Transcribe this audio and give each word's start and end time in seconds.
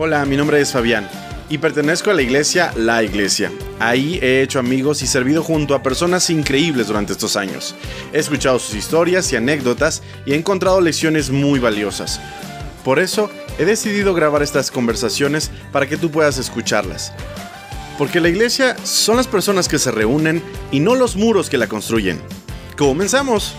Hola, 0.00 0.24
mi 0.26 0.36
nombre 0.36 0.60
es 0.60 0.70
Fabián 0.70 1.10
y 1.50 1.58
pertenezco 1.58 2.12
a 2.12 2.14
la 2.14 2.22
iglesia 2.22 2.72
La 2.76 3.02
Iglesia. 3.02 3.50
Ahí 3.80 4.20
he 4.22 4.42
hecho 4.42 4.60
amigos 4.60 5.02
y 5.02 5.08
servido 5.08 5.42
junto 5.42 5.74
a 5.74 5.82
personas 5.82 6.30
increíbles 6.30 6.86
durante 6.86 7.14
estos 7.14 7.36
años. 7.36 7.74
He 8.12 8.20
escuchado 8.20 8.60
sus 8.60 8.76
historias 8.76 9.32
y 9.32 9.36
anécdotas 9.36 10.04
y 10.24 10.34
he 10.34 10.36
encontrado 10.36 10.80
lecciones 10.80 11.30
muy 11.30 11.58
valiosas. 11.58 12.20
Por 12.84 13.00
eso 13.00 13.28
he 13.58 13.64
decidido 13.64 14.14
grabar 14.14 14.44
estas 14.44 14.70
conversaciones 14.70 15.50
para 15.72 15.88
que 15.88 15.96
tú 15.96 16.12
puedas 16.12 16.38
escucharlas. 16.38 17.12
Porque 17.98 18.20
la 18.20 18.28
iglesia 18.28 18.76
son 18.84 19.16
las 19.16 19.26
personas 19.26 19.66
que 19.66 19.80
se 19.80 19.90
reúnen 19.90 20.44
y 20.70 20.78
no 20.78 20.94
los 20.94 21.16
muros 21.16 21.50
que 21.50 21.58
la 21.58 21.66
construyen. 21.66 22.20
¡Comenzamos! 22.76 23.56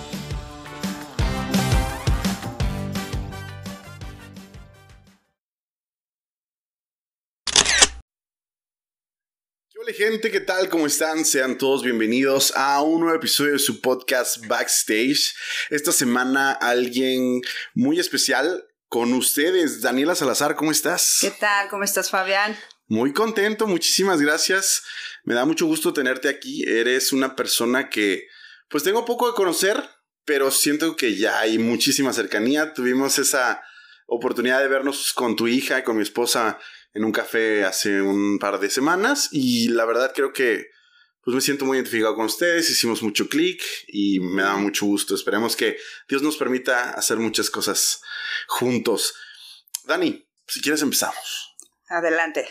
Gente, 10.12 10.32
¿qué 10.32 10.40
tal? 10.40 10.70
¿Cómo 10.70 10.88
están? 10.88 11.24
Sean 11.24 11.56
todos 11.60 11.84
bienvenidos 11.84 12.52
a 12.56 12.82
un 12.82 13.02
nuevo 13.02 13.16
episodio 13.16 13.54
de 13.54 13.60
su 13.60 13.80
podcast 13.80 14.44
Backstage. 14.48 15.36
Esta 15.70 15.92
semana 15.92 16.52
alguien 16.52 17.42
muy 17.76 18.00
especial 18.00 18.66
con 18.88 19.14
ustedes. 19.14 19.82
Daniela 19.82 20.16
Salazar, 20.16 20.56
¿cómo 20.56 20.72
estás? 20.72 21.20
¿Qué 21.22 21.30
tal? 21.30 21.70
¿Cómo 21.70 21.84
estás, 21.84 22.10
Fabián? 22.10 22.58
Muy 22.88 23.14
contento, 23.14 23.68
muchísimas 23.68 24.20
gracias. 24.20 24.82
Me 25.26 25.36
da 25.36 25.46
mucho 25.46 25.68
gusto 25.68 25.94
tenerte 25.94 26.28
aquí. 26.28 26.64
Eres 26.64 27.14
una 27.14 27.36
persona 27.36 27.88
que 27.92 28.26
pues 28.68 28.82
tengo 28.82 29.06
poco 29.06 29.28
de 29.28 29.36
conocer, 29.36 29.92
pero 30.26 30.50
siento 30.50 30.96
que 30.96 31.18
ya 31.18 31.40
hay 31.40 31.60
muchísima 31.60 32.14
cercanía. 32.14 32.74
Tuvimos 32.74 33.20
esa 33.20 33.62
oportunidad 34.08 34.60
de 34.60 34.70
vernos 34.70 35.14
con 35.14 35.36
tu 35.36 35.48
hija 35.48 35.78
y 35.78 35.84
con 35.84 35.98
mi 35.98 36.02
esposa 36.02 36.58
en 36.94 37.06
un 37.06 37.12
café 37.12 37.66
hace 37.66 38.02
un 38.02 38.40
par 38.40 38.60
de 38.60 38.70
semanas 38.70 39.30
y 39.32 39.70
la 39.70 39.86
verdad 39.86 40.12
creo 40.14 40.34
que 40.34 40.68
pues 41.24 41.36
me 41.36 41.42
siento 41.42 41.66
muy 41.66 41.78
identificado 41.78 42.16
con 42.16 42.26
ustedes, 42.26 42.70
hicimos 42.70 43.04
mucho 43.04 43.28
clic 43.28 43.62
y 43.88 44.20
me 44.20 44.42
da 44.42 44.56
mucho 44.56 44.86
gusto. 44.86 45.14
Esperemos 45.14 45.56
que 45.56 45.78
Dios 46.08 46.24
nos 46.24 46.38
permita 46.38 46.92
hacer 46.92 47.18
muchas 47.18 47.50
cosas 47.50 48.02
juntos. 48.48 49.14
Dani, 49.86 50.28
si 50.48 50.62
quieres 50.62 50.82
empezamos. 50.82 51.56
Adelante. 51.88 52.48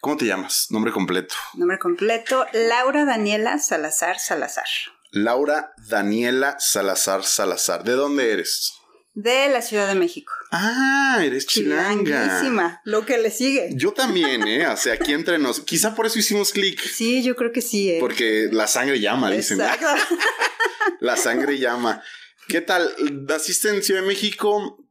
¿Cómo 0.00 0.16
te 0.16 0.26
llamas? 0.26 0.66
Nombre 0.70 0.92
completo. 0.92 1.34
Nombre 1.54 1.78
completo, 1.78 2.46
Laura 2.52 3.06
Daniela 3.06 3.58
Salazar 3.58 4.18
Salazar. 4.18 4.66
Laura 5.12 5.72
Daniela 5.88 6.56
Salazar 6.58 7.24
Salazar. 7.24 7.84
¿De 7.84 7.92
dónde 7.92 8.32
eres? 8.32 8.74
De 9.14 9.48
la 9.48 9.62
Ciudad 9.62 9.86
de 9.86 9.94
México. 9.94 10.32
Ah, 10.50 11.20
eres 11.24 11.46
chilanga. 11.46 12.80
Lo 12.84 13.06
que 13.06 13.16
le 13.18 13.30
sigue. 13.30 13.70
Yo 13.74 13.92
también, 13.92 14.46
¿eh? 14.46 14.66
O 14.66 14.76
sea, 14.76 14.94
aquí 14.94 15.12
entre 15.12 15.38
nos. 15.38 15.60
Quizá 15.60 15.94
por 15.94 16.06
eso 16.06 16.18
hicimos 16.18 16.52
clic. 16.52 16.80
Sí, 16.80 17.22
yo 17.22 17.36
creo 17.36 17.52
que 17.52 17.62
sí, 17.62 17.90
¿eh? 17.90 17.98
Porque 18.00 18.48
la 18.50 18.66
sangre 18.66 18.98
llama, 18.98 19.30
dicen. 19.30 19.60
Exacto. 19.60 19.86
la 21.00 21.16
sangre 21.16 21.58
llama. 21.58 22.02
¿Qué 22.48 22.60
tal? 22.60 22.92
¿Naciste 23.28 23.68
en 23.70 23.82
Ciudad 23.82 24.00
de 24.00 24.06
México? 24.08 24.84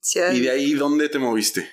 Ciudad 0.00 0.32
¿Y 0.32 0.40
de 0.40 0.50
ahí 0.50 0.72
dónde 0.72 1.08
te 1.08 1.18
moviste? 1.18 1.70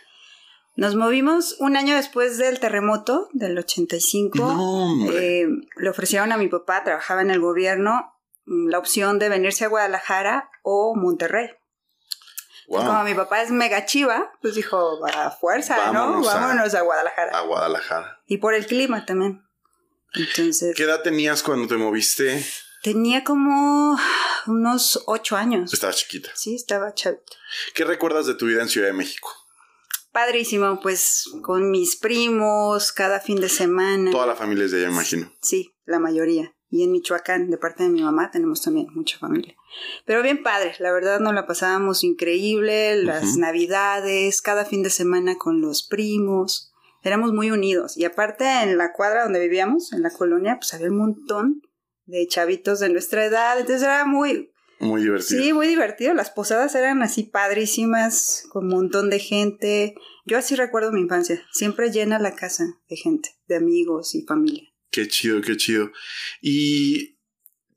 Nos 0.76 0.96
movimos 0.96 1.56
un 1.59 1.78
año 1.78 1.96
después 1.96 2.38
del 2.38 2.59
terremoto 2.59 3.30
del 3.31 3.58
85. 3.58 4.38
No. 4.38 5.12
Eh, 5.12 5.48
le 5.78 5.90
ofrecieron 5.90 6.31
a 6.31 6.38
mi 6.38 6.48
papá, 6.48 6.84
trabajaba 6.84 7.22
en 7.22 7.30
el 7.30 7.40
gobierno, 7.40 8.14
la 8.46 8.80
opción 8.80 9.20
de 9.20 9.30
venirse 9.30 9.66
a 9.66 9.70
Guadalajara 9.70 10.50
o 10.64 10.96
Monterrey. 10.96 11.50
Wow. 12.67 12.86
Como 12.86 13.03
mi 13.03 13.14
papá 13.14 13.42
es 13.42 13.52
mega 13.52 13.86
chiva, 13.86 14.31
pues 14.42 14.56
dijo, 14.56 15.06
a 15.06 15.31
fuerza, 15.31 15.78
Vámonos 15.78 16.25
¿no? 16.25 16.30
a- 16.30 16.36
Vámonos 16.36 16.73
a 16.73 16.81
Guadalajara. 16.81 17.38
A 17.38 17.42
Guadalajara. 17.42 18.22
Y 18.28 18.38
por 18.38 18.53
el 18.53 18.66
clima 18.66 19.06
también. 19.06 19.44
Entonces, 20.13 20.75
¿Qué 20.75 20.84
edad 20.84 21.01
tenías 21.01 21.44
cuando 21.44 21.68
te 21.68 21.75
moviste? 21.75 22.46
tenía 22.84 23.24
como 23.24 23.97
unos 24.46 25.03
ocho 25.07 25.35
años. 25.38 25.74
Estabas 25.74 25.96
chiquita. 25.97 26.29
Sí, 26.35 26.56
estaba 26.56 26.94
chavito. 26.94 27.34
¿Qué 27.74 27.84
recuerdas 27.85 28.25
de 28.28 28.35
tu 28.35 28.46
vida 28.46 28.62
en 28.62 28.68
Ciudad 28.69 28.88
de 28.88 28.94
México? 28.94 29.30
Padrísimo, 30.12 30.80
pues 30.81 31.25
con 31.41 31.72
mis 31.72 31.95
primos, 31.95 32.91
cada 32.91 33.19
fin 33.19 33.40
de 33.41 33.50
semana. 33.50 34.12
Toda 34.12 34.28
la 34.28 34.35
familia 34.35 34.66
es 34.66 34.72
de 34.72 34.80
allá, 34.81 34.90
imagino. 34.91 35.31
Sí, 35.41 35.74
la 35.85 35.97
mayoría. 36.00 36.53
Y 36.73 36.84
en 36.84 36.91
Michoacán, 36.91 37.51
de 37.51 37.59
parte 37.59 37.84
de 37.84 37.89
mi 37.89 38.01
mamá, 38.01 38.31
tenemos 38.31 38.63
también 38.63 38.88
mucha 38.95 39.19
familia. 39.19 39.56
Pero 40.07 40.23
bien 40.23 40.41
padre, 40.41 40.73
la 40.79 40.91
verdad 40.91 41.19
nos 41.19 41.35
la 41.35 41.45
pasábamos 41.45 42.03
increíble, 42.03 42.95
las 42.95 43.38
navidades, 43.38 44.41
cada 44.41 44.66
fin 44.66 44.81
de 44.81 44.89
semana 44.89 45.38
con 45.38 45.62
los 45.62 45.83
primos. 45.83 46.73
Éramos 47.03 47.31
muy 47.31 47.51
unidos. 47.51 47.95
Y 47.95 48.06
aparte 48.06 48.45
en 48.63 48.79
la 48.79 48.91
cuadra 48.91 49.22
donde 49.22 49.39
vivíamos, 49.39 49.94
en 49.94 50.01
la 50.01 50.09
colonia, 50.09 50.57
pues 50.59 50.73
había 50.73 50.89
un 50.89 50.97
montón 50.97 51.62
de 52.06 52.25
chavitos 52.25 52.79
de 52.79 52.89
nuestra 52.89 53.23
edad. 53.23 53.59
Entonces 53.59 53.83
era 53.83 54.06
muy, 54.06 54.51
Muy 54.79 55.03
divertido. 55.03 55.44
Sí, 55.44 55.53
muy 55.53 55.67
divertido. 55.67 56.16
Las 56.16 56.31
posadas 56.31 56.73
eran 56.73 57.03
así 57.03 57.22
padrísimas, 57.22 58.47
con 58.50 58.63
un 58.63 58.72
montón 58.72 59.12
de 59.12 59.19
gente. 59.19 59.94
Yo 60.25 60.39
así 60.39 60.56
recuerdo 60.56 60.91
mi 60.91 61.01
infancia, 61.01 61.39
siempre 61.51 61.91
llena 61.91 62.17
la 62.17 62.33
casa 62.33 62.66
de 62.89 62.95
gente, 62.95 63.29
de 63.45 63.57
amigos 63.57 64.16
y 64.16 64.23
familia. 64.23 64.72
Qué 64.94 65.08
chido, 65.08 65.42
qué 65.42 65.58
chido. 65.58 65.92
Y 66.42 67.18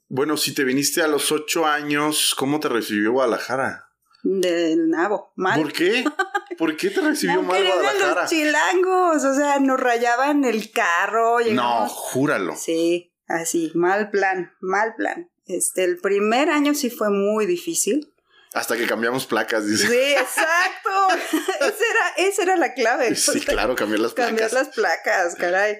bueno, 0.08 0.36
si 0.36 0.52
te 0.54 0.64
viniste 0.64 1.00
a 1.02 1.08
los 1.08 1.32
ocho 1.32 1.66
años, 1.66 2.34
¿cómo 2.36 2.60
te 2.60 2.68
recibió 2.68 3.12
Guadalajara? 3.12 3.88
Del 4.22 4.88
nabo, 4.90 5.32
mal. 5.36 5.60
¿Por 5.60 5.72
qué? 5.72 6.04
¿Por 6.58 6.76
qué 6.76 6.90
te 6.90 7.00
recibió 7.00 7.36
No 7.36 7.42
mal 7.44 7.64
Guadalajara? 7.64 8.22
los 8.22 8.30
chilangos, 8.30 9.24
o 9.24 9.34
sea, 9.34 9.58
nos 9.60 9.80
rayaban 9.80 10.44
el 10.44 10.70
carro. 10.70 11.38
No, 11.40 11.44
llegamos- 11.44 11.92
júralo. 11.92 12.54
Sí, 12.56 13.12
así, 13.26 13.72
mal 13.74 14.10
plan, 14.10 14.52
mal 14.60 14.94
plan. 14.96 15.30
Este, 15.46 15.84
el 15.84 15.98
primer 15.98 16.50
año 16.50 16.74
sí 16.74 16.90
fue 16.90 17.08
muy 17.10 17.46
difícil. 17.46 18.12
Hasta 18.52 18.76
que 18.76 18.86
cambiamos 18.86 19.26
placas, 19.26 19.66
dice. 19.66 19.86
Sí, 19.86 20.12
exacto. 20.14 20.90
esa, 21.60 21.66
era, 21.66 22.28
esa 22.28 22.42
era 22.42 22.56
la 22.56 22.72
clave. 22.72 23.14
Sí, 23.14 23.40
claro, 23.40 23.74
cambiar 23.76 24.00
las 24.00 24.14
cambiar 24.14 24.48
placas. 24.50 24.66
las 24.68 24.74
placas, 24.74 25.34
caray. 25.36 25.76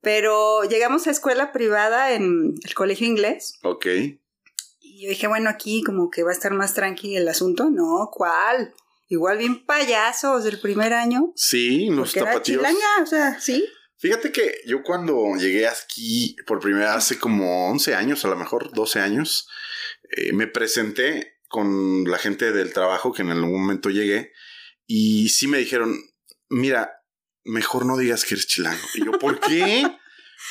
Pero 0.00 0.62
llegamos 0.64 1.06
a 1.06 1.10
escuela 1.10 1.52
privada 1.52 2.12
en 2.12 2.54
el 2.64 2.74
colegio 2.74 3.06
inglés 3.06 3.58
Ok. 3.62 3.86
y 4.80 5.02
yo 5.02 5.08
dije, 5.10 5.26
bueno, 5.26 5.50
aquí 5.50 5.82
como 5.82 6.10
que 6.10 6.22
va 6.22 6.30
a 6.30 6.34
estar 6.34 6.52
más 6.52 6.74
tranqui 6.74 7.16
el 7.16 7.28
asunto. 7.28 7.70
No, 7.70 8.08
¿cuál? 8.12 8.74
Igual 9.08 9.38
bien 9.38 9.64
payasos 9.64 10.44
del 10.44 10.60
primer 10.60 10.92
año. 10.92 11.32
Sí, 11.34 11.88
los 11.90 12.10
Porque 12.10 12.20
era 12.20 12.32
tapatíos. 12.32 12.58
chilanga, 12.62 13.02
o 13.02 13.06
sea, 13.06 13.40
sí. 13.40 13.64
Fíjate 13.96 14.30
que 14.30 14.60
yo 14.66 14.82
cuando 14.84 15.34
llegué 15.36 15.66
aquí 15.66 16.36
por 16.46 16.60
primera 16.60 16.86
vez 16.94 16.96
hace 16.98 17.18
como 17.18 17.68
11 17.70 17.94
años, 17.96 18.24
a 18.24 18.28
lo 18.28 18.36
mejor 18.36 18.72
12 18.72 19.00
años, 19.00 19.48
eh, 20.16 20.32
me 20.32 20.46
presenté 20.46 21.38
con 21.48 22.04
la 22.04 22.18
gente 22.18 22.52
del 22.52 22.72
trabajo 22.72 23.12
que 23.12 23.22
en 23.22 23.30
algún 23.30 23.60
momento 23.60 23.90
llegué 23.90 24.30
y 24.86 25.30
sí 25.30 25.48
me 25.48 25.58
dijeron, 25.58 25.98
mira, 26.48 26.97
mejor 27.48 27.86
no 27.86 27.96
digas 27.96 28.24
que 28.24 28.34
eres 28.34 28.46
chilango. 28.46 28.86
Y 28.94 29.04
yo, 29.04 29.12
¿por 29.12 29.40
qué? 29.40 29.90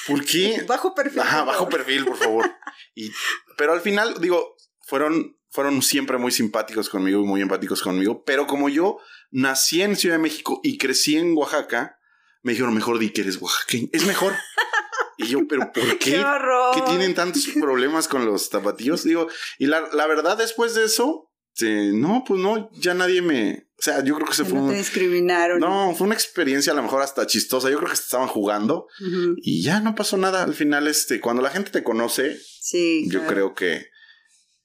¿Por 0.07 0.25
qué? 0.25 0.63
Bajo 0.67 0.93
perfil. 0.93 1.21
Ajá, 1.21 1.43
bajo 1.43 1.65
favor. 1.65 1.77
perfil, 1.77 2.05
por 2.05 2.17
favor. 2.17 2.51
Y, 2.95 3.11
pero 3.57 3.73
al 3.73 3.81
final, 3.81 4.19
digo, 4.19 4.55
fueron, 4.81 5.37
fueron 5.49 5.81
siempre 5.81 6.17
muy 6.17 6.31
simpáticos 6.31 6.89
conmigo 6.89 7.21
y 7.21 7.25
muy 7.25 7.41
empáticos 7.41 7.81
conmigo. 7.81 8.23
Pero 8.25 8.47
como 8.47 8.69
yo 8.69 8.99
nací 9.31 9.81
en 9.81 9.95
Ciudad 9.95 10.15
de 10.15 10.21
México 10.21 10.59
y 10.63 10.77
crecí 10.77 11.17
en 11.17 11.35
Oaxaca, 11.37 11.99
me 12.43 12.51
dijeron, 12.53 12.73
mejor 12.73 12.99
di 12.99 13.11
que 13.11 13.21
eres 13.21 13.37
oaxaqueño. 13.41 13.89
Es 13.91 14.05
mejor. 14.05 14.33
Y 15.17 15.27
yo, 15.27 15.39
¿pero 15.47 15.71
por 15.71 15.83
¡Qué 15.99 16.11
qué? 16.11 16.19
horror! 16.19 16.75
¿Qué 16.75 16.81
tienen 16.81 17.13
tantos 17.13 17.47
problemas 17.59 18.07
con 18.07 18.25
los 18.25 18.49
tapatíos? 18.49 19.03
Digo, 19.03 19.27
y 19.57 19.65
la, 19.67 19.81
la 19.93 20.07
verdad, 20.07 20.37
después 20.37 20.75
de 20.75 20.85
eso, 20.85 21.31
eh, 21.61 21.91
no, 21.93 22.23
pues 22.25 22.39
no, 22.39 22.69
ya 22.73 22.93
nadie 22.93 23.21
me. 23.21 23.66
O 23.79 23.83
sea, 23.83 24.03
yo 24.03 24.15
creo 24.15 24.27
que 24.27 24.33
se 24.33 24.43
fue. 24.43 24.53
no 24.57 24.65
te 24.67 24.71
un- 24.71 24.77
discriminaron. 24.77 25.59
no, 25.59 25.93
fue 25.95 26.05
una 26.07 26.15
experiencia 26.15 26.73
a 26.73 26.75
lo 26.75 26.81
mejor 26.83 27.01
hasta 27.03 27.27
chistosa. 27.27 27.69
Yo 27.69 27.77
creo 27.77 27.89
que 27.89 27.93
estaban 27.93 28.27
jugando 28.27 28.87
y 29.37 29.61
ya 29.61 29.79
no 29.81 29.93
pasó 29.93 30.17
nada. 30.17 30.43
Al 30.43 30.55
final, 30.55 30.87
este, 30.87 31.21
cuando 31.21 31.41
la 31.43 31.51
gente 31.51 31.69
te 31.71 31.83
conoce, 31.83 32.39
Sí. 32.59 33.05
yo 33.09 33.19
claro. 33.19 33.33
creo 33.33 33.53
que. 33.55 33.85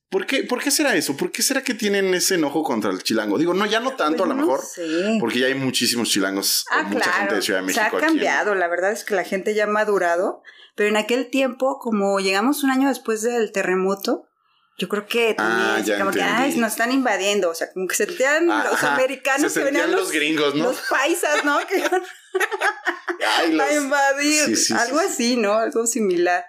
¿Por 0.09 0.26
qué, 0.26 0.44
¿Por 0.44 0.62
qué 0.62 0.70
será 0.70 0.94
eso? 0.94 1.17
¿Por 1.17 1.31
qué 1.32 1.41
será 1.43 1.62
que 1.62 1.73
tienen 1.73 2.12
ese 2.12 2.35
enojo 2.35 2.62
contra 2.62 2.91
el 2.91 3.03
chilango? 3.03 3.38
Digo, 3.38 3.55
no, 3.55 3.64
ya 3.64 3.81
no 3.81 3.93
tanto 3.97 4.25
Pues 4.25 4.31
a 4.31 4.35
lo 4.35 4.41
no 4.41 4.47
mejor, 4.47 4.61
sé. 4.62 5.17
porque 5.20 5.38
ya 5.38 5.47
hay 5.47 5.55
muchísimos 5.55 6.11
chilangos, 6.11 6.67
Ah, 6.70 6.82
mucha 6.82 7.00
claro. 7.05 7.19
gente 7.19 7.35
de 7.37 7.43
Ciudad 7.43 7.61
de 7.61 7.67
México. 7.67 7.81
Se 7.81 7.85
ha 7.85 7.88
aquí 7.88 7.97
en- 7.97 8.05
cambiado, 8.12 8.55
la 8.55 8.69
verdad 8.69 8.93
es 8.93 9.05
que 9.05 9.15
la 9.15 9.25
gente 9.25 9.55
ya 9.55 9.65
ha 9.65 9.69
madurado, 9.69 10.43
pero 10.76 10.91
en 10.91 10.99
aquel 10.99 11.31
tiempo, 11.31 11.79
como 11.81 12.20
llegamos 12.20 12.62
un 12.62 12.70
año 12.70 12.88
después 12.88 13.23
del 13.23 13.53
terremoto, 13.53 14.25
yo 14.82 14.88
creo 14.88 15.06
que 15.06 15.34
también, 15.34 15.61
Ah, 15.69 15.76
así 15.76 15.84
ya 15.87 15.99
como 15.99 16.11
que, 16.11 16.20
ay, 16.20 16.56
nos 16.56 16.73
están 16.73 16.90
invadiendo, 16.90 17.50
o 17.50 17.55
sea, 17.55 17.73
como 17.73 17.87
que 17.87 17.94
se 17.94 18.05
sentían 18.06 18.50
Ah, 18.50 18.67
los 18.69 18.82
americanos 18.82 19.52
Se 19.52 19.61
que 19.61 19.64
venían 19.67 19.93
los 19.93 20.11
gringos, 20.11 20.56
¿no? 20.56 20.64
Los 20.64 20.81
paisas, 20.90 21.44
¿no? 21.44 21.61
Que 21.69 21.76
Ay, 23.38 23.52
los- 23.52 23.64
a 23.69 23.75
invadir, 23.75 24.44
Sí, 24.46 24.56
sí, 24.56 24.75
algo 24.75 24.99
sí, 24.99 25.06
así, 25.06 25.37
¿no? 25.37 25.52
Algo 25.55 25.87
similar. 25.87 26.44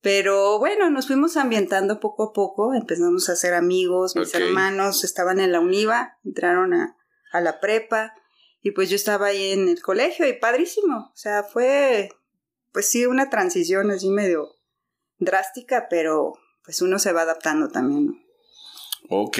Pero 0.00 0.60
bueno, 0.60 0.90
nos 0.90 1.08
fuimos 1.08 1.36
ambientando 1.36 1.98
poco 1.98 2.22
a 2.30 2.32
poco, 2.32 2.72
empezamos 2.72 3.28
a 3.28 3.34
ser 3.34 3.54
amigos, 3.54 4.14
mis 4.14 4.32
hermanos 4.34 5.02
estaban 5.02 5.40
en 5.40 5.50
la 5.50 5.58
UNIVA, 5.58 6.18
entraron 6.24 6.72
a, 6.74 6.96
a 7.32 7.40
la 7.40 7.58
prepa 7.58 8.14
Y 8.62 8.70
pues 8.70 8.90
yo 8.90 8.94
estaba 8.96 9.26
ahí 9.26 9.50
en 9.50 9.68
el 9.68 9.82
colegio 9.82 10.28
y 10.28 10.34
padrísimo. 10.34 11.10
O 11.12 11.16
sea, 11.16 11.42
fue, 11.42 12.10
pues 12.72 12.88
sí, 12.88 13.06
una 13.06 13.28
transición 13.28 13.90
así 13.90 14.08
medio 14.10 14.50
drástica, 15.18 15.86
pero 15.90 16.34
pues 16.64 16.82
uno 16.82 16.98
se 16.98 17.12
va 17.12 17.22
adaptando 17.22 17.68
también. 17.68 18.06
¿no? 18.06 18.14
Ok. 19.08 19.38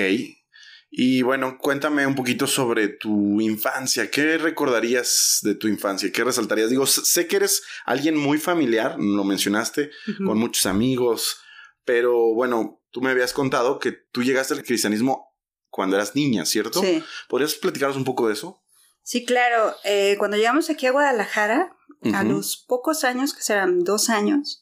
Y 0.95 1.23
bueno, 1.23 1.57
cuéntame 1.59 2.07
un 2.07 2.15
poquito 2.15 2.47
sobre 2.47 2.89
tu 2.89 3.41
infancia. 3.41 4.11
¿Qué 4.11 4.37
recordarías 4.37 5.39
de 5.43 5.55
tu 5.55 5.67
infancia? 5.67 6.13
¿Qué 6.13 6.23
resaltarías? 6.23 6.69
Digo, 6.69 6.87
sé 6.87 7.27
que 7.27 7.37
eres 7.37 7.63
alguien 7.87 8.15
muy 8.15 8.37
familiar, 8.37 8.97
lo 8.99 9.25
mencionaste, 9.25 9.91
con 10.19 10.37
muchos 10.37 10.67
amigos, 10.67 11.41
pero 11.87 12.35
bueno, 12.35 12.83
tú 12.91 13.01
me 13.01 13.11
habías 13.11 13.33
contado 13.33 13.79
que 13.79 13.93
tú 13.93 14.23
llegaste 14.23 14.53
al 14.53 14.65
cristianismo 14.65 15.35
cuando 15.71 15.97
eras 15.97 16.15
niña, 16.15 16.45
¿cierto? 16.45 16.83
Sí. 16.83 17.03
¿Podrías 17.27 17.55
platicarnos 17.55 17.97
un 17.97 18.05
poco 18.05 18.27
de 18.29 18.35
eso? 18.35 18.63
Sí, 19.03 19.25
claro. 19.25 19.75
Eh, 19.85 20.17
cuando 20.19 20.37
llegamos 20.37 20.69
aquí 20.69 20.87
a 20.87 20.93
Guadalajara, 20.93 21.75
a 22.13 22.25
los 22.25 22.57
pocos 22.69 23.05
años, 23.05 23.33
que 23.33 23.43
serán 23.43 23.85
dos 23.85 24.11
años, 24.11 24.62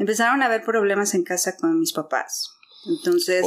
empezaron 0.00 0.42
a 0.42 0.46
haber 0.46 0.64
problemas 0.64 1.14
en 1.14 1.22
casa 1.22 1.56
con 1.56 1.78
mis 1.78 1.92
papás. 1.92 2.50
Entonces, 2.88 3.44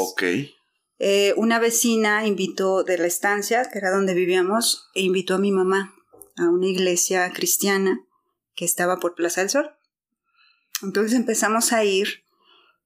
eh, 1.00 1.34
una 1.36 1.60
vecina 1.60 2.26
invitó 2.26 2.84
de 2.84 2.98
la 2.98 3.08
estancia, 3.08 3.70
que 3.70 3.80
era 3.80 3.92
donde 3.92 4.14
vivíamos, 4.14 4.90
e 4.94 5.02
invitó 5.02 5.36
a 5.36 5.40
mi 5.40 5.52
mamá 5.52 5.94
a 6.38 6.50
una 6.50 6.68
iglesia 6.68 7.30
cristiana 7.34 8.00
que 8.56 8.66
estaba 8.66 9.00
por 9.00 9.16
Plaza 9.16 9.42
del 9.42 9.50
Sol. 9.50 9.72
Entonces 10.84 11.14
empezamos 11.14 11.74
a 11.74 11.84
ir, 11.84 12.24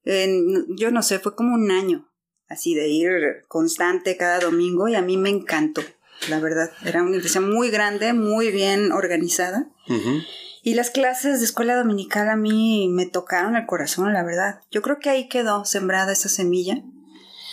en- 0.04 0.66
yo 0.78 0.92
no 0.92 1.02
sé, 1.04 1.20
fue 1.20 1.36
como 1.36 1.54
un 1.54 1.70
año, 1.72 2.10
así 2.48 2.74
de 2.76 2.88
ir 2.88 3.12
constante 3.48 4.18
cada 4.18 4.40
domingo 4.40 4.88
y 4.88 4.96
a 4.96 5.02
mí 5.02 5.18
me 5.18 5.30
encantó, 5.30 5.82
la 6.30 6.40
verdad. 6.40 6.72
Era 6.86 7.04
una 7.04 7.18
iglesia 7.18 7.42
muy 7.42 7.70
grande, 7.70 8.14
muy 8.14 8.52
bien 8.52 8.92
organizada. 8.92 9.70
Ujú. 9.90 10.22
Y 10.68 10.74
las 10.74 10.90
clases 10.92 11.40
de 11.40 11.46
escuela 11.46 11.78
dominical 11.78 12.28
a 12.28 12.36
mí 12.36 12.90
me 12.90 13.06
tocaron 13.06 13.56
el 13.56 13.66
corazón, 13.66 14.12
la 14.12 14.24
verdad. 14.24 14.60
Yo 14.70 14.82
creo 14.82 15.00
que 15.00 15.10
ahí 15.10 15.30
quedó 15.30 15.64
sembrada 15.64 16.12
esa 16.12 16.28
semilla, 16.28 16.84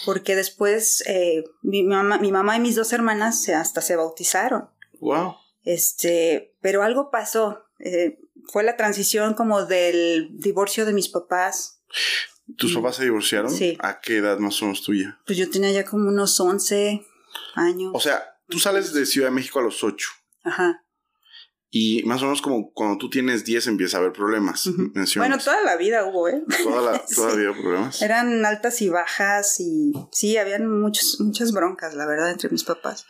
porque 0.04 0.34
después 0.34 1.04
eh, 1.06 1.44
mi, 1.62 1.84
mamá, 1.84 2.18
mi 2.18 2.32
mamá 2.32 2.56
y 2.56 2.60
mis 2.60 2.74
dos 2.74 2.92
hermanas 2.92 3.40
se- 3.40 3.54
hasta 3.54 3.80
se 3.82 3.94
bautizaron. 3.94 4.68
Wow. 5.00 5.36
Este, 5.62 6.56
pero 6.60 6.82
algo 6.82 7.10
pasó. 7.12 7.64
eh, 7.78 8.18
fue 8.52 8.64
la 8.64 8.76
transición 8.76 9.34
como 9.34 9.64
del 9.64 10.30
divorcio 10.32 10.84
de 10.84 10.92
mis 10.92 11.08
papás. 11.08 11.80
¿Tus 12.56 12.74
papás 12.74 12.96
se 12.96 13.04
divorciaron? 13.04 13.50
Sí. 13.50 13.78
¿A 13.80 14.00
qué 14.00 14.16
edad 14.18 14.38
más 14.38 14.60
o 14.60 14.64
menos 14.66 14.82
tuya? 14.82 15.18
Pues 15.26 15.38
yo 15.38 15.48
tenía 15.50 15.70
ya 15.70 15.84
como 15.84 16.08
unos 16.08 16.38
11 16.40 17.06
años. 17.54 17.92
O 17.94 18.00
sea, 18.00 18.22
tú 18.48 18.58
sales 18.58 18.92
de 18.92 19.06
Ciudad 19.06 19.28
de 19.28 19.34
México 19.34 19.60
a 19.60 19.62
los 19.62 19.82
8 19.84 20.08
Ajá. 20.42 20.83
Y 21.76 22.04
más 22.04 22.22
o 22.22 22.26
menos 22.26 22.40
como 22.40 22.70
cuando 22.72 22.98
tú 22.98 23.10
tienes 23.10 23.44
10 23.44 23.66
empieza 23.66 23.96
a 23.96 24.00
haber 24.00 24.12
problemas. 24.12 24.70
Bueno, 25.16 25.38
toda 25.38 25.60
la 25.64 25.76
vida 25.76 26.04
hubo, 26.04 26.28
¿eh? 26.28 26.40
Toda 26.62 26.92
la, 26.92 26.98
Sí. 27.08 27.14
problemas. 27.60 28.00
Eran 28.00 28.46
altas 28.46 28.80
y 28.80 28.88
bajas 28.90 29.58
y 29.58 29.92
sí, 30.12 30.36
habían 30.36 30.70
muchos, 30.70 31.20
muchas 31.20 31.50
broncas, 31.50 31.94
la 31.94 32.06
verdad, 32.06 32.30
entre 32.30 32.48
mis 32.50 32.62
papás. 32.62 33.06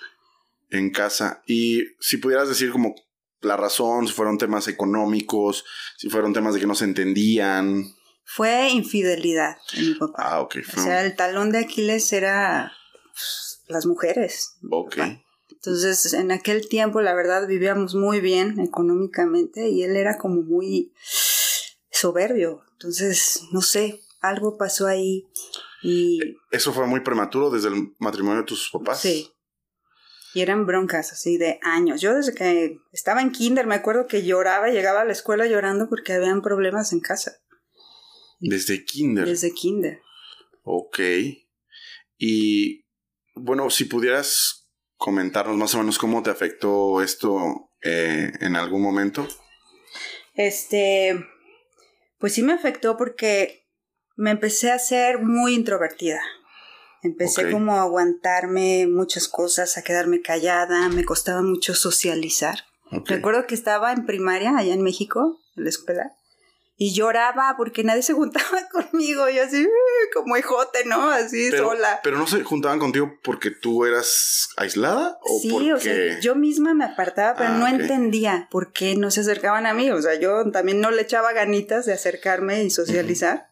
en 0.70 0.90
casa. 0.90 1.42
Y 1.46 1.82
si 2.00 2.16
pudieras 2.16 2.48
decir 2.48 2.72
como 2.72 2.94
la 3.42 3.58
razón, 3.58 4.08
si 4.08 4.14
fueron 4.14 4.38
temas 4.38 4.66
económicos, 4.66 5.66
si 5.98 6.08
fueron 6.08 6.32
temas 6.32 6.54
de 6.54 6.60
que 6.60 6.66
no 6.66 6.74
se 6.74 6.86
entendían. 6.86 7.84
Fue 8.24 8.70
infidelidad 8.70 9.56
de 9.76 9.82
mi 9.82 9.94
papá. 9.96 10.14
Ah, 10.16 10.40
ok. 10.40 10.56
o 10.74 10.80
sea, 10.80 11.04
el 11.04 11.14
talón 11.14 11.50
de 11.50 11.58
Aquiles 11.58 12.10
era 12.14 12.72
pues, 13.12 13.60
las 13.68 13.84
mujeres. 13.84 14.54
ok. 14.70 14.96
Entonces, 15.64 16.12
en 16.12 16.30
aquel 16.30 16.68
tiempo, 16.68 17.00
la 17.00 17.14
verdad, 17.14 17.46
vivíamos 17.46 17.94
muy 17.94 18.20
bien 18.20 18.60
económicamente 18.60 19.70
y 19.70 19.82
él 19.82 19.96
era 19.96 20.18
como 20.18 20.42
muy 20.42 20.92
soberbio. 21.90 22.62
Entonces, 22.72 23.44
no 23.50 23.62
sé, 23.62 24.02
algo 24.20 24.58
pasó 24.58 24.86
ahí 24.86 25.26
y 25.82 26.20
Eso 26.50 26.74
fue 26.74 26.86
muy 26.86 27.00
prematuro 27.00 27.48
desde 27.50 27.68
el 27.68 27.94
matrimonio 27.98 28.42
de 28.42 28.46
tus 28.46 28.70
papás. 28.70 29.00
sí. 29.00 29.30
Y 30.34 30.40
eran 30.42 30.66
broncas 30.66 31.12
así 31.12 31.38
de 31.38 31.60
años. 31.62 32.00
Yo 32.00 32.12
desde 32.12 32.34
que 32.34 32.80
estaba 32.90 33.22
en 33.22 33.30
kinder 33.30 33.68
me 33.68 33.76
acuerdo 33.76 34.08
que 34.08 34.24
lloraba, 34.26 34.68
llegaba 34.68 35.02
a 35.02 35.04
la 35.04 35.12
escuela 35.12 35.46
llorando 35.46 35.88
porque 35.88 36.12
habían 36.12 36.42
problemas 36.42 36.92
en 36.92 36.98
casa. 36.98 37.36
Desde 38.40 38.84
kinder. 38.84 39.26
Desde 39.26 39.54
kinder. 39.54 40.02
Ok. 40.64 40.98
Y 42.18 42.84
bueno, 43.36 43.70
si 43.70 43.84
pudieras 43.84 44.63
comentarnos 44.96 45.56
más 45.56 45.74
o 45.74 45.78
menos 45.78 45.98
cómo 45.98 46.22
te 46.22 46.30
afectó 46.30 47.02
esto 47.02 47.70
eh, 47.82 48.32
en 48.40 48.56
algún 48.56 48.82
momento. 48.82 49.26
Este, 50.34 51.24
pues 52.18 52.34
sí 52.34 52.42
me 52.42 52.52
afectó 52.52 52.96
porque 52.96 53.68
me 54.16 54.30
empecé 54.30 54.70
a 54.70 54.78
ser 54.78 55.18
muy 55.20 55.54
introvertida. 55.54 56.20
Empecé 57.02 57.50
como 57.50 57.76
a 57.76 57.82
aguantarme 57.82 58.86
muchas 58.86 59.28
cosas, 59.28 59.76
a 59.76 59.82
quedarme 59.82 60.22
callada, 60.22 60.88
me 60.88 61.04
costaba 61.04 61.42
mucho 61.42 61.74
socializar. 61.74 62.60
Recuerdo 63.04 63.46
que 63.46 63.54
estaba 63.54 63.92
en 63.92 64.06
primaria 64.06 64.56
allá 64.56 64.72
en 64.72 64.82
México, 64.82 65.38
en 65.56 65.64
la 65.64 65.70
escuela, 65.70 66.16
y 66.76 66.92
lloraba 66.92 67.54
porque 67.56 67.84
nadie 67.84 68.02
se 68.02 68.14
juntaba 68.14 68.48
conmigo, 68.72 69.28
yo 69.28 69.44
así 69.44 69.64
"Uh", 69.64 69.68
como 70.12 70.36
ejote, 70.36 70.84
¿no? 70.86 71.08
Así 71.10 71.48
pero, 71.50 71.68
sola. 71.68 72.00
pero 72.02 72.18
no 72.18 72.26
se 72.26 72.42
juntaban 72.42 72.78
contigo 72.80 73.12
porque 73.22 73.50
tú 73.52 73.84
eras 73.84 74.48
aislada 74.56 75.18
o 75.22 75.38
Sí, 75.40 75.50
porque 75.50 75.72
o 75.74 75.78
sea, 75.78 76.20
yo 76.20 76.34
misma 76.34 76.74
me 76.74 76.84
apartaba, 76.84 77.34
pero 77.36 77.50
Ah, 77.50 77.58
no 77.58 77.68
entendía 77.68 78.48
por 78.50 78.72
qué 78.72 78.96
no 78.96 79.10
se 79.12 79.20
acercaban 79.20 79.66
a 79.66 79.74
mí. 79.74 79.90
O 79.90 80.02
sea, 80.02 80.14
yo 80.18 80.50
también 80.50 80.80
no 80.80 80.90
le 80.90 81.02
echaba 81.02 81.32
ganitas 81.32 81.86
de 81.86 81.92
acercarme 81.92 82.64
y 82.64 82.70
socializar, 82.70 83.48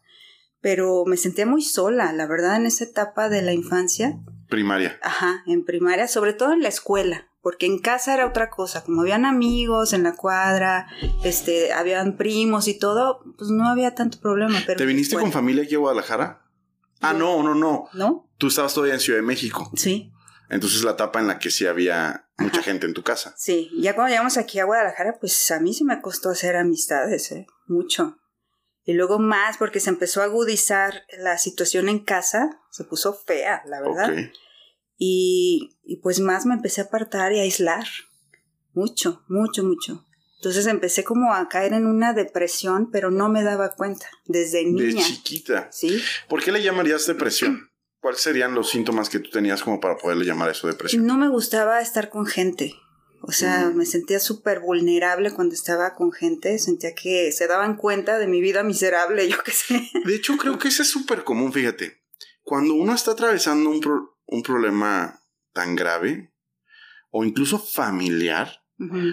pero 0.60 1.04
me 1.06 1.16
sentía 1.16 1.46
muy 1.46 1.62
sola, 1.62 2.12
la 2.12 2.26
verdad, 2.26 2.56
en 2.56 2.66
esa 2.66 2.84
etapa 2.84 3.28
de 3.28 3.42
la 3.42 3.52
infancia. 3.52 4.18
primaria. 4.48 4.98
Ajá, 5.02 5.42
en 5.46 5.64
primaria, 5.64 6.08
sobre 6.08 6.32
todo 6.34 6.52
en 6.52 6.62
la 6.62 6.68
escuela, 6.68 7.28
porque 7.42 7.66
en 7.66 7.80
casa 7.80 8.14
era 8.14 8.26
otra 8.26 8.48
cosa, 8.48 8.84
como 8.84 9.02
habían 9.02 9.26
amigos 9.26 9.92
en 9.92 10.04
la 10.04 10.14
cuadra, 10.14 10.86
este, 11.24 11.72
habían 11.72 12.16
primos 12.16 12.68
y 12.68 12.78
todo, 12.78 13.20
pues 13.36 13.50
no 13.50 13.68
había 13.68 13.94
tanto 13.94 14.20
problema. 14.20 14.62
Pero 14.64 14.78
¿Te 14.78 14.86
viniste 14.86 15.16
con 15.16 15.32
familia 15.32 15.64
aquí 15.64 15.74
a 15.74 15.78
Guadalajara? 15.78 16.46
Ah, 17.00 17.12
no, 17.12 17.42
no, 17.42 17.54
no. 17.56 17.88
¿No? 17.94 18.30
Tú 18.38 18.46
estabas 18.46 18.72
todavía 18.72 18.94
en 18.94 19.00
Ciudad 19.00 19.18
de 19.18 19.26
México. 19.26 19.70
Sí. 19.74 20.12
Entonces 20.48 20.84
la 20.84 20.92
etapa 20.92 21.18
en 21.18 21.26
la 21.26 21.38
que 21.40 21.50
sí 21.50 21.66
había 21.66 22.28
mucha 22.38 22.60
Ajá. 22.60 22.62
gente 22.62 22.86
en 22.86 22.94
tu 22.94 23.02
casa. 23.02 23.34
Sí, 23.36 23.70
ya 23.76 23.94
cuando 23.94 24.10
llegamos 24.10 24.36
aquí 24.36 24.60
a 24.60 24.64
Guadalajara, 24.64 25.18
pues 25.18 25.50
a 25.50 25.58
mí 25.58 25.74
sí 25.74 25.82
me 25.82 26.00
costó 26.00 26.30
hacer 26.30 26.56
amistades, 26.56 27.32
¿eh? 27.32 27.46
Mucho. 27.66 28.18
Y 28.84 28.92
luego 28.92 29.18
más 29.18 29.58
porque 29.58 29.80
se 29.80 29.90
empezó 29.90 30.20
a 30.20 30.24
agudizar 30.24 31.02
la 31.18 31.38
situación 31.38 31.88
en 31.88 32.00
casa, 32.00 32.60
se 32.70 32.84
puso 32.84 33.14
fea, 33.14 33.62
la 33.66 33.80
verdad. 33.80 34.12
Ok. 34.12 34.32
Y, 34.98 35.78
y 35.84 35.96
pues 35.96 36.20
más 36.20 36.46
me 36.46 36.54
empecé 36.54 36.80
a 36.80 36.84
apartar 36.84 37.32
y 37.32 37.38
a 37.38 37.42
aislar. 37.42 37.86
Mucho, 38.74 39.22
mucho, 39.28 39.64
mucho. 39.64 40.06
Entonces 40.36 40.66
empecé 40.66 41.04
como 41.04 41.32
a 41.34 41.48
caer 41.48 41.72
en 41.72 41.86
una 41.86 42.14
depresión, 42.14 42.90
pero 42.90 43.10
no 43.10 43.28
me 43.28 43.42
daba 43.44 43.70
cuenta, 43.74 44.06
desde 44.26 44.58
De 44.58 44.70
niña. 44.72 45.04
chiquita. 45.04 45.68
¿Sí? 45.70 46.00
¿Por 46.28 46.42
qué 46.42 46.50
le 46.52 46.62
llamarías 46.62 47.06
depresión? 47.06 47.70
¿Cuáles 48.00 48.20
serían 48.20 48.54
los 48.54 48.70
síntomas 48.70 49.08
que 49.08 49.20
tú 49.20 49.30
tenías 49.30 49.62
como 49.62 49.78
para 49.78 49.96
poderle 49.96 50.24
llamar 50.24 50.50
eso 50.50 50.66
depresión? 50.66 51.06
No 51.06 51.16
me 51.16 51.28
gustaba 51.28 51.80
estar 51.80 52.08
con 52.10 52.26
gente. 52.26 52.74
O 53.24 53.30
sea, 53.30 53.66
Mm. 53.70 53.76
me 53.76 53.86
sentía 53.86 54.18
súper 54.18 54.58
vulnerable 54.58 55.30
cuando 55.32 55.54
estaba 55.54 55.94
con 55.94 56.10
gente. 56.10 56.58
Sentía 56.58 56.92
que 56.96 57.30
se 57.30 57.46
daban 57.46 57.76
cuenta 57.76 58.18
de 58.18 58.26
mi 58.26 58.40
vida 58.40 58.64
miserable, 58.64 59.28
yo 59.28 59.36
qué 59.44 59.52
sé. 59.52 59.88
De 60.04 60.16
hecho, 60.16 60.36
creo 60.38 60.58
que 60.58 60.66
eso 60.68 60.82
es 60.82 60.88
súper 60.90 61.22
común, 61.22 61.52
fíjate. 61.52 62.02
Cuando 62.42 62.74
uno 62.74 62.92
está 62.94 63.12
atravesando 63.12 63.70
un, 63.70 63.78
pro- 63.80 64.11
un 64.32 64.42
problema 64.42 65.20
tan 65.52 65.76
grave 65.76 66.32
o 67.10 67.24
incluso 67.24 67.58
familiar, 67.58 68.58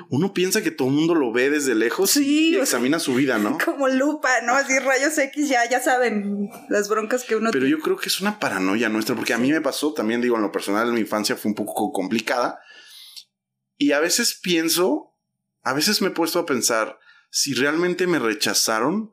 uno 0.10 0.34
piensa 0.34 0.64
que 0.64 0.72
todo 0.72 0.88
el 0.88 0.96
mundo 0.96 1.14
lo 1.14 1.32
ve 1.32 1.52
desde 1.52 1.76
lejos 1.76 2.10
Sí, 2.12 2.50
y 2.50 2.52
o 2.52 2.54
sea- 2.56 2.64
examina 2.64 2.98
su 2.98 3.14
vida, 3.14 3.38
¿no? 3.38 3.58
Como 3.64 3.88
lupa, 3.88 4.42
¿no? 4.42 4.54
Así 4.54 4.80
rayos 4.80 5.16
X, 5.18 5.48
ya, 5.48 5.70
ya 5.70 5.80
saben 5.80 6.50
las 6.70 6.90
broncas 6.90 7.24
que 7.24 7.36
uno 7.36 7.52
Pero 7.52 7.66
tiene. 7.66 7.78
yo 7.78 7.84
creo 7.84 7.98
que 7.98 8.08
es 8.10 8.20
una 8.20 8.40
paranoia 8.40 8.90
nuestra, 8.90 9.16
porque 9.16 9.34
a 9.34 9.38
mí 9.38 9.52
me 9.52 9.62
pasó, 9.62 9.94
también 9.94 10.22
digo, 10.22 10.38
en 10.38 10.42
lo 10.42 10.52
personal, 10.52 10.88
en 10.88 10.96
mi 10.96 11.02
infancia 11.02 11.36
fue 11.36 11.50
un 11.50 11.56
poco 11.56 11.92
complicada. 11.92 12.60
Y 13.78 13.92
a 13.92 14.00
veces 14.00 14.40
pienso, 14.42 15.14
a 15.62 15.74
veces 15.74 16.02
me 16.02 16.08
he 16.08 16.12
puesto 16.12 16.40
a 16.40 16.46
pensar 16.46 16.98
si 17.30 17.54
realmente 17.54 18.08
me 18.08 18.18
rechazaron 18.18 19.12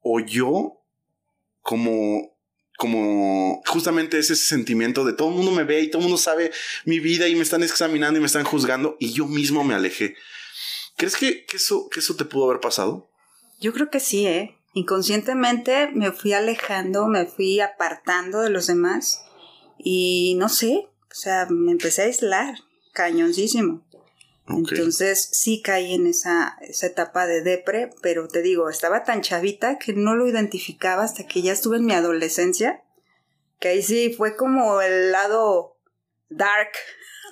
o 0.00 0.20
yo 0.20 0.84
como 1.62 2.36
como 2.80 3.62
justamente 3.66 4.18
ese 4.18 4.34
sentimiento 4.34 5.04
de 5.04 5.12
todo 5.12 5.28
el 5.28 5.34
mundo 5.34 5.50
me 5.52 5.64
ve 5.64 5.82
y 5.82 5.88
todo 5.88 5.98
el 5.98 6.04
mundo 6.04 6.16
sabe 6.16 6.50
mi 6.86 6.98
vida 6.98 7.28
y 7.28 7.34
me 7.34 7.42
están 7.42 7.62
examinando 7.62 8.16
y 8.16 8.22
me 8.22 8.26
están 8.26 8.44
juzgando 8.44 8.96
y 8.98 9.12
yo 9.12 9.26
mismo 9.26 9.64
me 9.64 9.74
alejé. 9.74 10.16
¿Crees 10.96 11.14
que, 11.14 11.44
eso, 11.52 11.90
que 11.90 12.00
eso 12.00 12.16
te 12.16 12.24
pudo 12.24 12.46
haber 12.46 12.60
pasado? 12.60 13.10
Yo 13.60 13.74
creo 13.74 13.90
que 13.90 14.00
sí, 14.00 14.26
¿eh? 14.26 14.56
Inconscientemente 14.72 15.90
me 15.92 16.10
fui 16.10 16.32
alejando, 16.32 17.06
me 17.06 17.26
fui 17.26 17.60
apartando 17.60 18.40
de 18.40 18.48
los 18.48 18.66
demás 18.66 19.24
y 19.76 20.36
no 20.38 20.48
sé, 20.48 20.88
o 21.10 21.14
sea, 21.14 21.48
me 21.50 21.72
empecé 21.72 22.00
a 22.00 22.06
aislar, 22.06 22.54
cañoncísimo. 22.94 23.84
Entonces 24.58 25.28
sí 25.32 25.62
caí 25.62 25.94
en 25.94 26.06
esa, 26.06 26.56
esa 26.60 26.86
etapa 26.86 27.26
de 27.26 27.42
depre, 27.42 27.90
pero 28.02 28.28
te 28.28 28.42
digo, 28.42 28.68
estaba 28.68 29.04
tan 29.04 29.22
chavita 29.22 29.78
que 29.78 29.92
no 29.92 30.14
lo 30.14 30.28
identificaba 30.28 31.04
hasta 31.04 31.26
que 31.26 31.42
ya 31.42 31.52
estuve 31.52 31.76
en 31.76 31.86
mi 31.86 31.94
adolescencia, 31.94 32.82
que 33.58 33.68
ahí 33.68 33.82
sí 33.82 34.12
fue 34.12 34.36
como 34.36 34.80
el 34.80 35.12
lado 35.12 35.76
dark, 36.28 36.72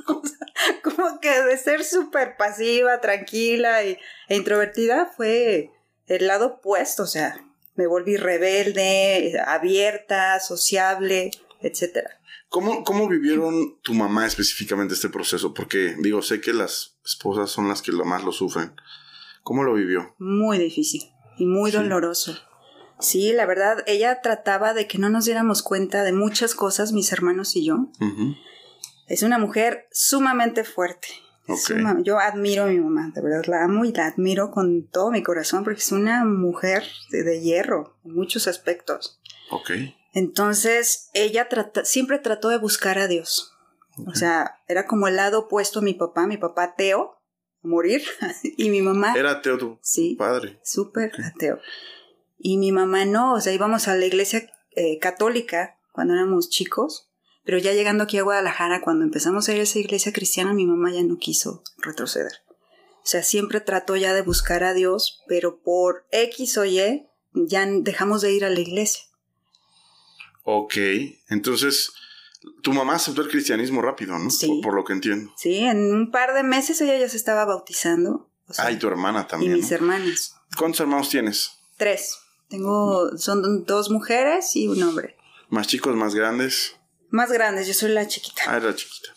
como 0.83 1.21
que 1.21 1.43
de 1.43 1.57
ser 1.57 1.85
súper 1.85 2.37
pasiva, 2.37 3.01
tranquila 3.01 3.83
e 3.83 3.99
introvertida 4.29 5.07
fue 5.17 5.71
el 6.07 6.27
lado 6.27 6.47
opuesto, 6.47 7.03
o 7.03 7.07
sea, 7.07 7.45
me 7.75 7.87
volví 7.87 8.17
rebelde, 8.17 9.41
abierta, 9.47 10.41
sociable, 10.41 11.31
etcétera. 11.61 12.19
¿Cómo, 12.49 12.83
¿Cómo 12.83 13.09
vivieron 13.09 13.79
tu 13.83 13.95
mamá 13.95 14.27
específicamente 14.27 14.95
este 14.95 15.11
proceso? 15.11 15.53
Porque 15.53 15.97
digo, 15.99 16.23
sé 16.23 16.41
que 16.41 16.53
las 16.53 16.97
esposas 17.05 17.51
son 17.51 17.69
las 17.69 17.83
que 17.83 17.93
lo 17.93 18.05
más 18.05 18.25
lo 18.25 18.33
sufren. 18.33 18.73
¿Cómo 19.43 19.65
lo 19.65 19.75
vivió? 19.75 20.15
Muy 20.19 20.59
difícil 20.59 21.03
y 21.39 21.47
muy 21.47 21.71
doloroso. 21.71 22.39
Sí, 23.01 23.33
la 23.33 23.47
verdad, 23.47 23.85
ella 23.87 24.21
trataba 24.23 24.75
de 24.75 24.87
que 24.87 24.99
no 24.99 25.09
nos 25.09 25.25
diéramos 25.25 25.63
cuenta 25.63 26.03
de 26.03 26.13
muchas 26.13 26.55
cosas, 26.55 26.93
mis 26.93 27.13
hermanos 27.13 27.55
y 27.55 27.65
yo. 27.65 27.89
Es 29.07 29.23
una 29.23 29.39
mujer 29.39 29.89
sumamente 29.93 30.65
fuerte. 30.65 31.09
yo 32.03 32.19
admiro 32.19 32.65
a 32.65 32.67
mi 32.67 32.79
mamá, 32.79 33.11
de 33.15 33.23
verdad 33.23 33.45
la 33.47 33.65
amo 33.65 33.85
y 33.85 33.93
la 33.93 34.07
admiro 34.07 34.51
con 34.51 34.87
todo 34.87 35.11
mi 35.11 35.23
corazón 35.23 35.65
porque 35.65 35.81
es 35.81 35.93
una 35.93 36.25
mujer 36.25 36.85
de, 37.11 37.41
hierro 37.41 37.97
en 38.05 38.15
muchos 38.15 38.49
aspectos. 38.49 39.21
Ok. 39.51 39.71
Entonces, 40.13 41.11
ella 41.15 41.49
siempre 41.85 42.19
trató 42.19 42.49
de 42.49 42.59
buscar 42.59 42.99
a 42.99 43.09
Dios. 43.09 43.53
O 44.07 44.15
sea, 44.15 44.61
era 44.69 44.87
como 44.87 45.09
el 45.09 45.17
lado 45.17 45.41
opuesto 45.41 45.81
a 45.81 45.83
mi 45.83 45.95
papá, 45.95 46.27
mi 46.27 46.37
papá 46.37 46.65
ateo, 46.65 47.19
a 47.65 47.69
morir, 47.69 48.03
y 48.43 48.71
mi 48.71 48.83
mamá... 48.83 49.15
Era 49.17 49.33
ateo 49.33 49.59
tu 49.59 49.79
sí, 49.83 50.15
padre. 50.17 50.61
Súper 50.63 51.13
ateo. 51.25 51.59
Y 52.39 52.59
mi 52.59 52.71
mamá 52.71 53.05
no, 53.05 53.35
o 53.35 53.41
sea, 53.41 53.53
íbamos 53.53 53.89
a 53.89 53.97
la 53.97 54.07
iglesia 54.07 54.49
eh, 54.77 54.99
católica 54.99 55.79
cuando 55.93 56.15
éramos 56.15 56.49
chicos, 56.49 57.11
pero 57.45 57.59
ya 57.59 57.73
llegando 57.73 58.05
aquí 58.05 58.19
a 58.19 58.23
Guadalajara, 58.23 58.81
cuando 58.83 59.05
empezamos 59.05 59.49
a 59.49 59.55
ir 59.55 59.61
a 59.61 59.63
esa 59.65 59.79
iglesia 59.79 60.13
cristiana, 60.13 60.53
mi 60.53 60.67
mamá 60.67 60.93
ya 60.93 61.03
no 61.03 61.19
quiso 61.19 61.65
retroceder. 61.79 62.33
O 63.03 63.11
sea, 63.11 63.23
siempre 63.23 63.61
trató 63.61 63.97
ya 63.97 64.13
de 64.13 64.23
buscar 64.23 64.65
a 64.65 64.75
Dios, 64.75 65.25
pero 65.27 65.61
por 65.63 66.07
X 66.13 66.59
o 66.59 66.67
Y 66.67 67.09
ya 67.33 67.67
dejamos 67.67 68.21
de 68.21 68.33
ir 68.33 68.45
a 68.45 68.51
la 68.51 68.61
iglesia. 68.61 69.03
Ok, 70.51 70.77
entonces 71.29 71.93
tu 72.63 72.73
mamá 72.73 72.95
aceptó 72.95 73.21
el 73.21 73.29
cristianismo 73.29 73.83
rápido, 73.83 74.19
¿no? 74.19 74.31
Sí. 74.31 74.63
Por, 74.63 74.73
lo 74.73 74.83
que 74.83 74.95
entiendo. 74.95 75.31
Sí, 75.37 75.59
en 75.59 75.93
un 75.93 76.11
par 76.11 76.33
de 76.33 76.43
meses 76.43 76.81
ella 76.81 76.97
ya 76.97 77.07
se 77.07 77.19
estaba 77.19 77.45
bautizando. 77.45 78.31
ah, 78.57 78.73
y 78.73 78.79
tu 78.79 78.89
hermana 78.89 79.27
también. 79.27 79.53
Y 79.53 79.57
mis 79.57 79.71
hermanas. 79.71 80.37
¿Cuántos 80.57 80.81
hermanos 80.81 81.11
tienes? 81.11 81.51
Tres. 81.77 82.17
Tengo, 82.49 83.11
son 83.19 83.67
dos 83.67 83.91
mujeres 83.91 84.57
y 84.57 84.69
un 84.69 84.83
hombre. 84.83 85.19
¿Más 85.51 85.67
chicos, 85.67 85.95
más 85.95 86.15
grandes? 86.15 86.77
Más 87.11 87.31
grandes, 87.31 87.67
yo 87.67 87.75
soy 87.75 87.91
la 87.91 88.09
chiquita. 88.09 88.45
Ah, 88.47 88.59
la 88.59 88.75
chiquita. 88.75 89.11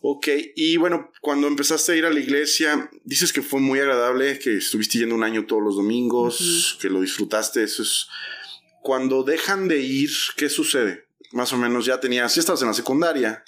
Ok, 0.00 0.28
y 0.56 0.78
bueno, 0.78 1.12
cuando 1.20 1.46
empezaste 1.46 1.92
a 1.92 1.96
ir 1.96 2.06
a 2.06 2.10
la 2.10 2.20
iglesia, 2.20 2.88
dices 3.04 3.34
que 3.34 3.42
fue 3.42 3.60
muy 3.60 3.80
agradable, 3.80 4.38
que 4.38 4.56
estuviste 4.56 4.96
yendo 4.96 5.14
un 5.14 5.24
año 5.24 5.44
todos 5.44 5.62
los 5.62 5.76
domingos, 5.76 6.78
que 6.80 6.88
lo 6.88 7.02
disfrutaste, 7.02 7.62
eso 7.62 7.82
es 7.82 8.08
cuando 8.82 9.22
dejan 9.22 9.68
de 9.68 9.78
ir, 9.78 10.10
¿qué 10.36 10.48
sucede? 10.48 11.06
Más 11.32 11.52
o 11.52 11.56
menos 11.56 11.86
ya 11.86 12.00
tenías, 12.00 12.34
ya 12.34 12.40
estabas 12.40 12.62
en 12.62 12.68
la 12.68 12.74
secundaria. 12.74 13.44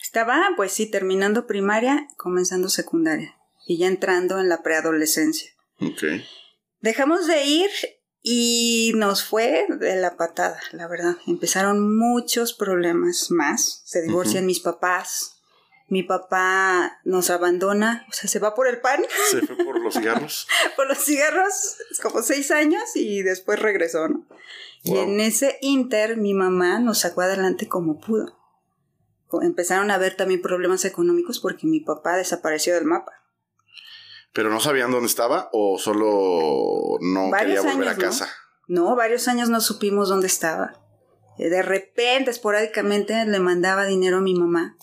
Estaba, 0.00 0.50
pues 0.56 0.72
sí, 0.72 0.90
terminando 0.90 1.46
primaria, 1.46 2.08
comenzando 2.16 2.68
secundaria 2.68 3.36
y 3.66 3.78
ya 3.78 3.86
entrando 3.86 4.40
en 4.40 4.48
la 4.48 4.62
preadolescencia. 4.62 5.52
Ok. 5.80 6.02
Dejamos 6.80 7.26
de 7.26 7.44
ir 7.44 7.70
y 8.22 8.92
nos 8.94 9.24
fue 9.24 9.66
de 9.68 9.96
la 9.96 10.16
patada, 10.16 10.60
la 10.72 10.88
verdad. 10.88 11.16
Empezaron 11.26 11.96
muchos 11.96 12.52
problemas 12.52 13.30
más. 13.30 13.82
Se 13.84 14.02
divorcian 14.02 14.46
mis 14.46 14.60
papás, 14.60 15.31
mi 15.92 16.02
papá 16.02 17.00
nos 17.04 17.28
abandona, 17.28 18.06
o 18.08 18.12
sea, 18.14 18.26
se 18.26 18.38
va 18.38 18.54
por 18.54 18.66
el 18.66 18.80
pan. 18.80 19.04
Se 19.30 19.42
fue 19.42 19.56
por 19.62 19.78
los 19.78 19.92
cigarros. 19.92 20.48
por 20.76 20.88
los 20.88 20.96
cigarros, 20.96 21.76
como 22.02 22.22
seis 22.22 22.50
años 22.50 22.96
y 22.96 23.22
después 23.22 23.58
regresó, 23.58 24.08
¿no? 24.08 24.26
Y 24.84 24.96
en 24.96 25.20
ese 25.20 25.58
inter 25.60 26.16
mi 26.16 26.32
mamá 26.32 26.78
nos 26.78 27.00
sacó 27.00 27.20
adelante 27.20 27.68
como 27.68 28.00
pudo. 28.00 28.38
Empezaron 29.42 29.90
a 29.90 29.96
haber 29.96 30.16
también 30.16 30.40
problemas 30.40 30.86
económicos 30.86 31.40
porque 31.40 31.66
mi 31.66 31.80
papá 31.80 32.16
desapareció 32.16 32.72
del 32.72 32.86
mapa. 32.86 33.12
¿Pero 34.32 34.48
no 34.48 34.60
sabían 34.60 34.92
dónde 34.92 35.08
estaba 35.08 35.50
o 35.52 35.78
solo 35.78 36.96
no 37.02 37.30
quería 37.38 37.60
volver 37.60 37.88
a 37.88 37.96
casa? 37.98 38.30
¿no? 38.66 38.96
varios 38.96 39.28
años 39.28 39.50
no 39.50 39.60
supimos 39.60 40.08
dónde 40.08 40.28
estaba. 40.28 40.72
De 41.36 41.60
repente, 41.60 42.30
esporádicamente, 42.30 43.26
le 43.26 43.40
mandaba 43.40 43.84
dinero 43.84 44.18
a 44.18 44.22
mi 44.22 44.34
mamá 44.34 44.78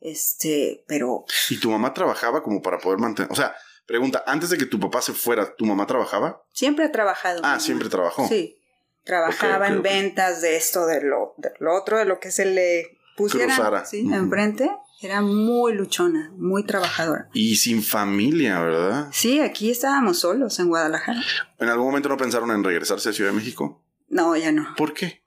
este, 0.00 0.84
pero. 0.86 1.24
¿Y 1.48 1.58
tu 1.58 1.70
mamá 1.70 1.92
trabajaba 1.94 2.42
como 2.42 2.62
para 2.62 2.78
poder 2.78 2.98
mantener? 2.98 3.30
O 3.30 3.34
sea, 3.34 3.54
pregunta, 3.86 4.24
antes 4.26 4.50
de 4.50 4.58
que 4.58 4.66
tu 4.66 4.80
papá 4.80 5.02
se 5.02 5.12
fuera, 5.12 5.54
¿tu 5.54 5.66
mamá 5.66 5.86
trabajaba? 5.86 6.42
Siempre 6.52 6.86
ha 6.86 6.92
trabajado. 6.92 7.40
Ah, 7.44 7.60
siempre 7.60 7.88
trabajó. 7.88 8.26
Sí. 8.28 8.56
Trabajaba 9.04 9.68
en 9.68 9.82
ventas 9.82 10.42
de 10.42 10.56
esto, 10.56 10.86
de 10.86 11.02
lo, 11.02 11.34
de 11.38 11.50
lo 11.58 11.74
otro, 11.74 11.98
de 11.98 12.04
lo 12.04 12.20
que 12.20 12.30
se 12.30 12.44
le 12.44 12.98
pusiera 13.16 13.84
¿sí? 13.84 14.06
enfrente. 14.12 14.70
Era 15.02 15.22
muy 15.22 15.72
luchona, 15.72 16.30
muy 16.36 16.64
trabajadora. 16.64 17.30
Y 17.32 17.56
sin 17.56 17.82
familia, 17.82 18.60
¿verdad? 18.60 19.08
Sí, 19.12 19.40
aquí 19.40 19.70
estábamos 19.70 20.18
solos 20.20 20.58
en 20.58 20.68
Guadalajara. 20.68 21.22
¿En 21.58 21.68
algún 21.70 21.86
momento 21.86 22.10
no 22.10 22.18
pensaron 22.18 22.50
en 22.50 22.62
regresarse 22.62 23.08
a 23.08 23.12
Ciudad 23.14 23.30
de 23.30 23.36
México? 23.36 23.82
No, 24.08 24.36
ya 24.36 24.52
no. 24.52 24.74
¿Por 24.76 24.92
qué? 24.92 25.19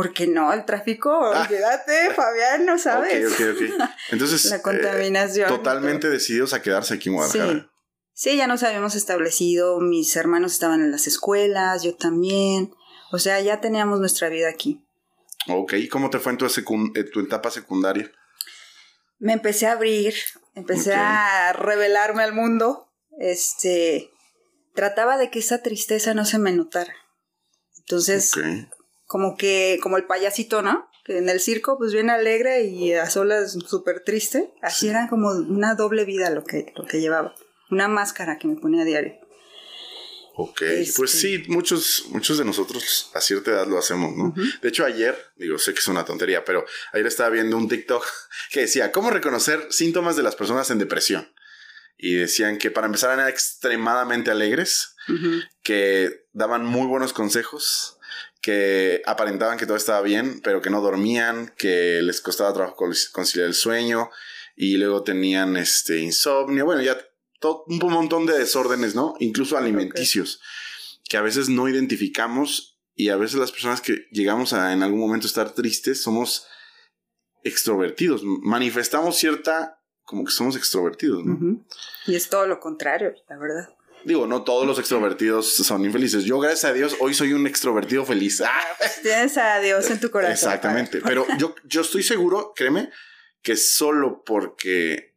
Porque 0.00 0.26
no, 0.26 0.50
el 0.54 0.64
tráfico, 0.64 1.10
ah. 1.10 1.42
olvídate, 1.42 2.10
Fabián, 2.16 2.64
no 2.64 2.78
sabes. 2.78 3.30
Ok, 3.30 3.38
ok, 3.38 3.80
ok. 3.80 3.90
Entonces. 4.12 4.46
La 4.46 4.62
contaminación. 4.62 5.46
totalmente 5.46 6.08
decididos 6.08 6.54
a 6.54 6.62
quedarse 6.62 6.94
aquí 6.94 7.10
en 7.10 7.16
Guadalajara. 7.16 7.70
Sí. 8.14 8.30
sí, 8.30 8.36
ya 8.38 8.46
nos 8.46 8.62
habíamos 8.62 8.94
establecido, 8.94 9.78
mis 9.78 10.16
hermanos 10.16 10.54
estaban 10.54 10.80
en 10.80 10.90
las 10.90 11.06
escuelas, 11.06 11.82
yo 11.82 11.94
también. 11.96 12.72
O 13.12 13.18
sea, 13.18 13.42
ya 13.42 13.60
teníamos 13.60 14.00
nuestra 14.00 14.30
vida 14.30 14.48
aquí. 14.48 14.82
Ok, 15.48 15.74
¿y 15.74 15.88
cómo 15.88 16.08
te 16.08 16.18
fue 16.18 16.32
en 16.32 16.38
tu, 16.38 16.46
tu 17.12 17.20
etapa 17.20 17.50
secundaria? 17.50 18.10
Me 19.18 19.34
empecé 19.34 19.66
a 19.66 19.72
abrir, 19.72 20.14
empecé 20.54 20.94
a 20.94 21.52
revelarme 21.52 22.22
al 22.22 22.32
mundo. 22.32 22.90
Este. 23.18 24.08
Trataba 24.74 25.18
de 25.18 25.30
que 25.30 25.40
esa 25.40 25.60
tristeza 25.60 26.14
no 26.14 26.24
se 26.24 26.38
me 26.38 26.52
notara. 26.52 26.94
Entonces, 27.80 28.32
como 29.10 29.36
que, 29.36 29.80
como 29.82 29.96
el 29.96 30.04
payasito, 30.04 30.62
¿no? 30.62 30.88
Que 31.04 31.18
en 31.18 31.28
el 31.28 31.40
circo, 31.40 31.76
pues 31.76 31.92
bien 31.92 32.10
alegre 32.10 32.62
y 32.62 32.92
a 32.92 33.10
solas 33.10 33.58
súper 33.66 34.04
triste. 34.04 34.52
Así 34.62 34.88
era 34.88 35.08
como 35.08 35.30
una 35.30 35.74
doble 35.74 36.04
vida 36.04 36.30
lo 36.30 36.44
que, 36.44 36.72
lo 36.76 36.86
que 36.86 37.00
llevaba. 37.00 37.34
Una 37.72 37.88
máscara 37.88 38.38
que 38.38 38.46
me 38.46 38.54
ponía 38.54 38.82
a 38.82 38.84
diario. 38.84 39.14
Ok, 40.36 40.62
pues 40.96 41.10
sí, 41.10 41.42
muchos, 41.48 42.04
muchos 42.10 42.38
de 42.38 42.44
nosotros 42.44 43.10
a 43.12 43.20
cierta 43.20 43.50
edad 43.50 43.66
lo 43.66 43.78
hacemos, 43.78 44.14
¿no? 44.14 44.32
De 44.62 44.68
hecho, 44.68 44.84
ayer, 44.84 45.18
digo, 45.34 45.58
sé 45.58 45.74
que 45.74 45.80
es 45.80 45.88
una 45.88 46.04
tontería, 46.04 46.44
pero 46.44 46.64
ayer 46.92 47.08
estaba 47.08 47.30
viendo 47.30 47.56
un 47.56 47.68
TikTok 47.68 48.06
que 48.52 48.60
decía, 48.60 48.92
¿cómo 48.92 49.10
reconocer 49.10 49.66
síntomas 49.70 50.14
de 50.14 50.22
las 50.22 50.36
personas 50.36 50.70
en 50.70 50.78
depresión? 50.78 51.34
Y 51.98 52.14
decían 52.14 52.58
que 52.58 52.70
para 52.70 52.86
empezar 52.86 53.12
eran 53.12 53.28
extremadamente 53.28 54.30
alegres, 54.30 54.94
que 55.64 56.26
daban 56.32 56.64
muy 56.64 56.86
buenos 56.86 57.12
consejos, 57.12 57.98
que 58.40 59.02
aparentaban 59.06 59.58
que 59.58 59.66
todo 59.66 59.76
estaba 59.76 60.00
bien, 60.00 60.40
pero 60.42 60.62
que 60.62 60.70
no 60.70 60.80
dormían, 60.80 61.52
que 61.58 62.00
les 62.02 62.20
costaba 62.20 62.52
trabajo 62.52 62.76
conciliar 63.12 63.48
el 63.48 63.54
sueño 63.54 64.10
y 64.56 64.76
luego 64.76 65.02
tenían 65.02 65.56
este 65.56 65.98
insomnio, 65.98 66.64
bueno, 66.64 66.82
ya 66.82 66.98
todo, 67.38 67.64
un 67.66 67.92
montón 67.92 68.26
de 68.26 68.38
desórdenes, 68.38 68.94
¿no? 68.94 69.14
Incluso 69.18 69.56
alimenticios, 69.56 70.40
que 71.08 71.16
a 71.16 71.22
veces 71.22 71.48
no 71.48 71.68
identificamos 71.68 72.78
y 72.94 73.08
a 73.08 73.16
veces 73.16 73.38
las 73.38 73.52
personas 73.52 73.80
que 73.80 74.06
llegamos 74.10 74.52
a 74.52 74.72
en 74.72 74.82
algún 74.82 75.00
momento 75.00 75.26
estar 75.26 75.54
tristes 75.54 76.02
somos 76.02 76.46
extrovertidos, 77.42 78.22
manifestamos 78.24 79.16
cierta 79.16 79.78
como 80.04 80.24
que 80.24 80.32
somos 80.32 80.56
extrovertidos, 80.56 81.24
¿no? 81.24 81.64
Y 82.06 82.16
es 82.16 82.28
todo 82.28 82.46
lo 82.46 82.58
contrario, 82.58 83.14
la 83.28 83.38
verdad. 83.38 83.68
Digo, 84.04 84.26
no 84.26 84.42
todos 84.42 84.66
los 84.66 84.78
extrovertidos 84.78 85.54
son 85.56 85.84
infelices. 85.84 86.24
Yo, 86.24 86.38
gracias 86.38 86.64
a 86.70 86.72
Dios, 86.72 86.96
hoy 87.00 87.14
soy 87.14 87.32
un 87.32 87.46
extrovertido 87.46 88.04
feliz. 88.04 88.40
Ah. 88.40 88.50
Pues 88.78 89.02
tienes 89.02 89.36
a 89.36 89.60
Dios 89.60 89.90
en 89.90 90.00
tu 90.00 90.10
corazón. 90.10 90.32
Exactamente. 90.32 91.00
Pero 91.00 91.26
yo, 91.38 91.54
yo 91.64 91.82
estoy 91.82 92.02
seguro, 92.02 92.52
créeme, 92.54 92.90
que 93.42 93.56
solo 93.56 94.22
porque, 94.24 95.16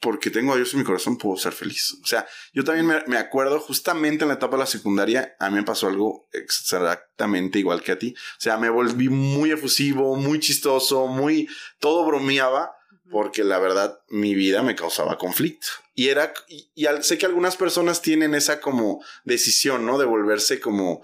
porque 0.00 0.30
tengo 0.30 0.52
a 0.52 0.56
Dios 0.56 0.72
en 0.74 0.80
mi 0.80 0.84
corazón 0.84 1.18
puedo 1.18 1.36
ser 1.36 1.52
feliz. 1.52 1.96
O 2.02 2.06
sea, 2.06 2.26
yo 2.52 2.64
también 2.64 2.86
me, 2.86 3.02
me 3.06 3.16
acuerdo 3.16 3.58
justamente 3.60 4.24
en 4.24 4.28
la 4.28 4.34
etapa 4.34 4.56
de 4.56 4.60
la 4.60 4.66
secundaria, 4.66 5.36
a 5.40 5.50
mí 5.50 5.56
me 5.56 5.64
pasó 5.64 5.88
algo 5.88 6.28
exactamente 6.32 7.58
igual 7.58 7.82
que 7.82 7.92
a 7.92 7.98
ti. 7.98 8.14
O 8.16 8.40
sea, 8.40 8.56
me 8.56 8.70
volví 8.70 9.08
muy 9.08 9.50
efusivo, 9.50 10.16
muy 10.16 10.38
chistoso, 10.38 11.06
muy, 11.06 11.48
todo 11.78 12.04
bromeaba 12.06 12.72
porque 13.10 13.44
la 13.44 13.58
verdad 13.58 14.00
mi 14.08 14.34
vida 14.34 14.62
me 14.62 14.74
causaba 14.74 15.18
conflicto. 15.18 15.66
Y 15.94 16.08
era, 16.08 16.34
y, 16.48 16.68
sé 17.02 17.18
que 17.18 17.26
algunas 17.26 17.56
personas 17.56 18.02
tienen 18.02 18.34
esa 18.34 18.60
como 18.60 19.02
decisión, 19.24 19.86
¿no? 19.86 19.98
De 19.98 20.04
volverse 20.04 20.60
como, 20.60 21.02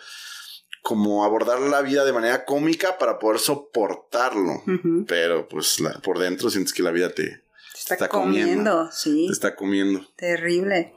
como 0.83 1.25
abordar 1.25 1.61
la 1.61 1.83
vida 1.83 2.05
de 2.05 2.13
manera 2.13 2.45
cómica 2.45 2.99
para 2.99 3.19
poder 3.19 3.39
soportarlo. 3.39 4.63
Pero 5.07 5.49
pues 5.49 5.79
por 6.03 6.19
dentro 6.19 6.51
sientes 6.51 6.73
que 6.73 6.83
la 6.83 6.91
vida 6.91 7.11
te, 7.11 7.43
está, 7.75 8.09
comiendo, 8.09 8.91
sí. 8.91 9.27
Te 9.27 9.33
está 9.33 9.55
comiendo. 9.55 10.07
Terrible. 10.17 10.95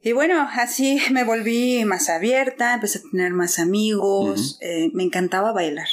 Y 0.00 0.12
bueno, 0.12 0.48
así 0.52 1.00
me 1.10 1.24
volví 1.24 1.84
más 1.84 2.08
abierta, 2.08 2.74
empecé 2.74 2.98
a 2.98 3.10
tener 3.10 3.32
más 3.32 3.58
amigos, 3.58 4.58
eh, 4.60 4.90
me 4.94 5.02
encantaba 5.02 5.52
bailar. 5.52 5.88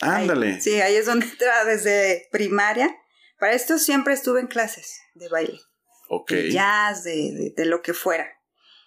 Ándale. 0.00 0.60
sí, 0.60 0.80
ahí 0.80 0.94
es 0.96 1.06
donde 1.06 1.26
entra 1.30 1.64
desde 1.64 2.28
primaria. 2.30 2.96
Para 3.38 3.52
esto 3.52 3.78
siempre 3.78 4.14
estuve 4.14 4.40
en 4.40 4.46
clases 4.46 5.00
de 5.14 5.28
baile. 5.28 5.60
Ok. 6.08 6.30
De 6.30 6.52
jazz, 6.52 7.04
de, 7.04 7.52
de, 7.56 7.64
lo 7.64 7.82
que 7.82 7.94
fuera. 7.94 8.28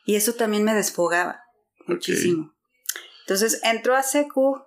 Y 0.06 0.16
eso 0.16 0.34
también 0.34 0.64
me 0.64 0.74
desfogaba 0.74 1.44
muchísimo. 1.86 2.56
Entonces 3.22 3.60
entró 3.64 3.96
a 3.96 4.04
SECU 4.04 4.64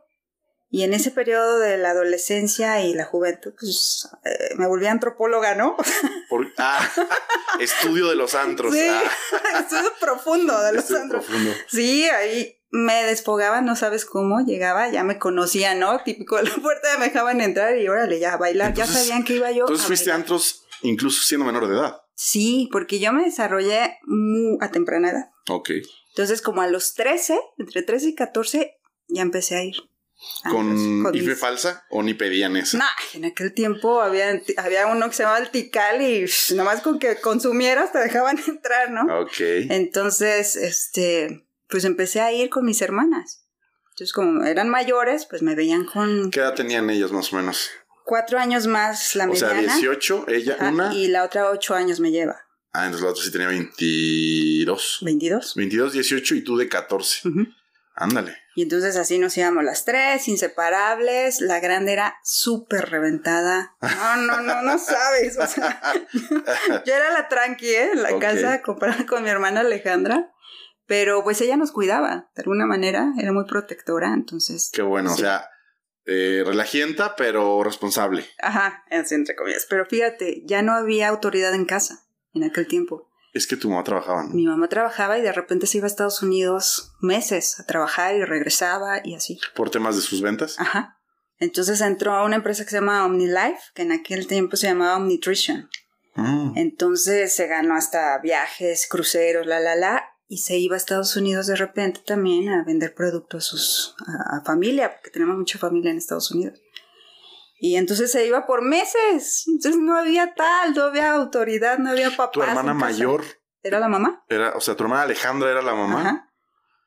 y 0.72 0.84
en 0.84 0.94
ese 0.94 1.10
periodo 1.10 1.58
de 1.58 1.78
la 1.78 1.90
adolescencia 1.90 2.84
y 2.84 2.94
la 2.94 3.04
juventud, 3.04 3.52
pues 3.58 4.08
eh, 4.24 4.54
me 4.56 4.68
volví 4.68 4.86
antropóloga, 4.86 5.56
¿no? 5.56 5.76
ah, 6.58 6.88
estudio 7.60 8.08
de 8.08 8.14
los 8.14 8.36
antros. 8.36 8.72
Sí, 8.72 8.86
ah. 8.88 9.02
estudio 9.60 9.92
profundo 9.98 10.60
de 10.62 10.74
los 10.74 10.90
antros. 10.92 11.24
Profundo. 11.24 11.52
Sí, 11.68 12.04
ahí 12.04 12.59
me 12.70 13.04
desfogaba, 13.04 13.60
no 13.60 13.76
sabes 13.76 14.04
cómo, 14.04 14.40
llegaba, 14.40 14.90
ya 14.90 15.04
me 15.04 15.18
conocía, 15.18 15.74
¿no? 15.74 16.00
Típico 16.02 16.36
de 16.36 16.44
la 16.50 16.54
puerta, 16.54 16.98
me 16.98 17.06
dejaban 17.06 17.40
entrar 17.40 17.76
y 17.76 17.88
órale, 17.88 18.18
ya 18.18 18.34
a 18.34 18.36
bailar, 18.36 18.74
ya 18.74 18.86
sabían 18.86 19.24
que 19.24 19.34
iba 19.34 19.50
yo. 19.50 19.64
Entonces 19.64 19.86
fuiste 19.86 20.12
a 20.12 20.14
antros 20.14 20.64
incluso 20.82 21.22
siendo 21.22 21.46
menor 21.46 21.68
de 21.68 21.74
edad. 21.74 22.00
Sí, 22.14 22.68
porque 22.70 23.00
yo 23.00 23.12
me 23.12 23.24
desarrollé 23.24 23.98
muy 24.02 24.58
a 24.60 24.70
temprana 24.70 25.10
edad. 25.10 25.30
Ok. 25.48 25.70
Entonces, 26.10 26.42
como 26.42 26.60
a 26.60 26.66
los 26.66 26.94
13, 26.94 27.38
entre 27.58 27.82
13 27.82 28.08
y 28.10 28.14
14, 28.14 28.78
ya 29.08 29.22
empecé 29.22 29.56
a 29.56 29.64
ir. 29.64 29.76
¿Con, 30.50 31.14
IFE 31.14 31.34
falsa 31.34 31.86
o 31.88 32.02
ni 32.02 32.12
pedían 32.12 32.54
eso? 32.56 32.76
No, 32.76 32.84
en 33.14 33.24
aquel 33.24 33.54
tiempo 33.54 34.02
había, 34.02 34.38
había 34.58 34.86
uno 34.86 35.08
que 35.08 35.14
se 35.14 35.22
llamaba 35.22 35.38
el 35.38 35.50
Tical 35.50 36.02
y 36.02 36.26
nomás 36.54 36.82
con 36.82 36.98
que 36.98 37.16
consumieras 37.16 37.90
te 37.92 38.00
dejaban 38.00 38.38
entrar, 38.46 38.90
¿no? 38.90 39.22
Ok. 39.22 39.40
Entonces, 39.40 40.56
este, 40.56 41.46
pues 41.70 41.84
empecé 41.84 42.20
a 42.20 42.32
ir 42.32 42.50
con 42.50 42.64
mis 42.64 42.82
hermanas. 42.82 43.46
Entonces, 43.90 44.12
como 44.12 44.44
eran 44.44 44.68
mayores, 44.68 45.26
pues 45.26 45.42
me 45.42 45.54
veían 45.54 45.84
con... 45.84 46.30
¿Qué 46.30 46.40
edad 46.40 46.54
tenían 46.54 46.88
ellos 46.90 47.12
más 47.12 47.32
o 47.32 47.36
menos? 47.36 47.70
Cuatro 48.04 48.38
años 48.38 48.66
más 48.66 49.14
la 49.14 49.26
mediana. 49.26 49.60
O 49.60 49.62
sea, 49.62 49.76
18, 49.76 50.24
ella, 50.28 50.56
una. 50.60 50.94
Y 50.94 51.08
la 51.08 51.24
otra 51.24 51.50
ocho 51.50 51.74
años 51.74 52.00
me 52.00 52.10
lleva. 52.10 52.40
Ah, 52.72 52.86
entonces 52.86 53.04
la 53.04 53.10
otra 53.10 53.24
sí 53.24 53.30
tenía 53.30 53.48
22. 53.48 54.98
22. 55.02 55.54
22, 55.54 55.92
18 55.92 56.34
y 56.36 56.44
tú 56.44 56.56
de 56.56 56.68
14. 56.68 57.22
Ándale. 57.94 58.36
Y 58.54 58.62
entonces 58.62 58.96
así 58.96 59.18
nos 59.18 59.36
íbamos 59.36 59.64
las 59.64 59.84
tres, 59.84 60.26
inseparables. 60.28 61.40
La 61.40 61.60
grande 61.60 61.92
era 61.92 62.16
súper 62.24 62.90
reventada. 62.90 63.76
No, 63.80 64.16
no, 64.16 64.40
no, 64.40 64.62
no 64.62 64.78
sabes. 64.78 65.36
O 65.38 65.46
sea, 65.46 65.80
yo 66.86 66.94
era 66.94 67.12
la 67.12 67.28
tranqui, 67.28 67.68
¿eh? 67.68 67.90
La 67.94 68.18
casa 68.18 68.62
comparada 68.62 69.06
con 69.06 69.22
mi 69.22 69.30
hermana 69.30 69.60
Alejandra. 69.60 70.32
Pero 70.90 71.22
pues 71.22 71.40
ella 71.40 71.56
nos 71.56 71.70
cuidaba, 71.70 72.32
de 72.34 72.42
alguna 72.42 72.66
manera, 72.66 73.12
era 73.16 73.30
muy 73.30 73.44
protectora, 73.44 74.12
entonces... 74.12 74.70
Qué 74.72 74.82
bueno, 74.82 75.12
o 75.12 75.16
sea, 75.16 75.48
eh, 76.04 76.42
relajienta, 76.44 77.14
pero 77.14 77.62
responsable. 77.62 78.26
Ajá, 78.42 78.82
entre 78.90 79.36
comillas. 79.36 79.68
Pero 79.70 79.86
fíjate, 79.86 80.42
ya 80.46 80.62
no 80.62 80.72
había 80.72 81.06
autoridad 81.06 81.54
en 81.54 81.64
casa 81.64 82.02
en 82.34 82.42
aquel 82.42 82.66
tiempo. 82.66 83.08
Es 83.32 83.46
que 83.46 83.54
tu 83.54 83.70
mamá 83.70 83.84
trabajaba, 83.84 84.24
¿no? 84.24 84.30
Mi 84.30 84.44
mamá 84.46 84.68
trabajaba 84.68 85.16
y 85.16 85.22
de 85.22 85.30
repente 85.30 85.68
se 85.68 85.78
iba 85.78 85.84
a 85.84 85.86
Estados 85.86 86.24
Unidos 86.24 86.92
meses 87.00 87.60
a 87.60 87.66
trabajar 87.66 88.16
y 88.16 88.24
regresaba 88.24 89.00
y 89.04 89.14
así. 89.14 89.38
¿Por 89.54 89.70
temas 89.70 89.94
de 89.94 90.02
sus 90.02 90.20
ventas? 90.20 90.58
Ajá. 90.58 90.98
Entonces 91.38 91.80
entró 91.82 92.14
a 92.14 92.24
una 92.24 92.34
empresa 92.34 92.64
que 92.64 92.70
se 92.70 92.78
llama 92.78 93.06
OmniLife, 93.06 93.60
que 93.74 93.82
en 93.82 93.92
aquel 93.92 94.26
tiempo 94.26 94.56
se 94.56 94.66
llamaba 94.66 94.96
Omnitrition. 94.96 95.70
Mm. 96.16 96.54
Entonces 96.56 97.32
se 97.32 97.46
ganó 97.46 97.76
hasta 97.76 98.18
viajes, 98.18 98.88
cruceros, 98.88 99.46
la, 99.46 99.60
la, 99.60 99.76
la, 99.76 100.09
y 100.30 100.38
se 100.38 100.56
iba 100.58 100.76
a 100.76 100.78
Estados 100.78 101.16
Unidos 101.16 101.48
de 101.48 101.56
repente 101.56 102.02
también 102.06 102.50
a 102.50 102.62
vender 102.62 102.94
productos 102.94 103.46
a, 103.46 103.50
sus, 103.50 103.96
a, 104.06 104.40
familia, 104.42 104.94
porque 104.94 105.10
tenemos 105.10 105.36
mucha 105.36 105.58
familia 105.58 105.90
en 105.90 105.98
Estados 105.98 106.30
Unidos. 106.30 106.56
Y 107.58 107.74
entonces 107.74 108.12
se 108.12 108.24
iba 108.28 108.46
por 108.46 108.62
meses. 108.62 109.44
Entonces 109.48 109.80
no 109.80 109.98
había 109.98 110.32
tal, 110.34 110.72
no 110.72 110.84
había 110.84 111.10
autoridad, 111.10 111.78
no 111.78 111.90
había 111.90 112.10
papá. 112.10 112.30
¿Tu 112.30 112.42
hermana 112.44 112.74
mayor? 112.74 113.24
¿Era 113.64 113.80
la 113.80 113.88
mamá? 113.88 114.24
Era, 114.28 114.52
o 114.52 114.60
sea, 114.60 114.76
tu 114.76 114.84
hermana 114.84 115.02
Alejandra 115.02 115.50
era 115.50 115.62
la 115.62 115.74
mamá. 115.74 116.00
Ajá. 116.00 116.32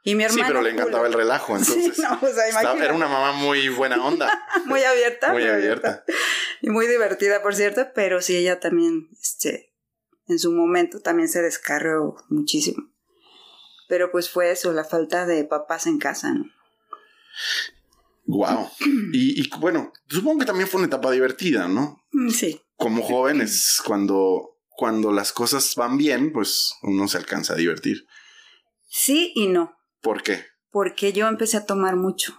Y 0.06 0.16
mi 0.16 0.24
hermana. 0.24 0.46
Sí, 0.46 0.48
pero 0.48 0.62
le 0.62 0.70
encantaba 0.70 1.06
el 1.06 1.14
relajo, 1.14 1.58
entonces. 1.58 1.98
Sí, 1.98 2.02
no, 2.02 2.18
o 2.22 2.34
sea, 2.34 2.74
era 2.82 2.94
una 2.94 3.10
mamá 3.10 3.34
muy 3.34 3.68
buena 3.68 4.06
onda. 4.06 4.32
muy 4.68 4.82
abierta. 4.84 5.34
muy, 5.34 5.46
abierta. 5.46 6.06
Y 6.62 6.70
muy 6.70 6.88
divertida, 6.88 7.42
por 7.42 7.56
cierto, 7.56 7.88
pero 7.94 8.22
sí, 8.22 8.38
ella 8.38 8.62
también, 8.62 9.10
este, 9.22 9.74
en 10.28 10.40
su 10.40 10.54
momento 10.54 11.02
también 11.02 11.28
se 11.28 11.42
descarrió 11.42 12.16
muchísimo. 12.30 12.93
Pero 13.88 14.12
pues 14.12 14.30
fue 14.30 14.52
eso, 14.52 14.72
la 14.74 14.84
falta 14.84 15.26
de 15.26 15.44
papás 15.44 15.88
en 15.88 16.00
casa, 16.00 16.34
¿no? 16.34 16.46
Wow. 18.26 18.70
Y, 19.14 19.48
bueno, 19.60 19.94
supongo 20.10 20.40
que 20.40 20.46
también 20.46 20.68
fue 20.68 20.80
una 20.80 20.88
etapa 20.88 21.12
divertida, 21.12 21.68
¿no? 21.68 22.04
Mm, 22.12 22.30
sí. 22.30 22.62
Como 22.76 23.04
jóvenes, 23.04 23.80
cuando, 23.86 24.58
cuando 24.70 25.12
las 25.12 25.32
cosas 25.32 25.76
van 25.76 25.98
bien, 25.98 26.34
pues 26.34 26.74
uno 26.82 27.08
se 27.08 27.18
alcanza 27.18 27.54
a 27.54 27.58
divertir. 27.58 28.08
Sí 28.90 29.32
y 29.36 29.48
no. 29.48 29.78
¿Por 30.02 30.24
qué? 30.24 30.46
Porque 30.72 31.14
yo 31.14 31.28
empecé 31.28 31.58
a 31.58 31.66
tomar 31.66 31.96
mucho. 31.96 32.36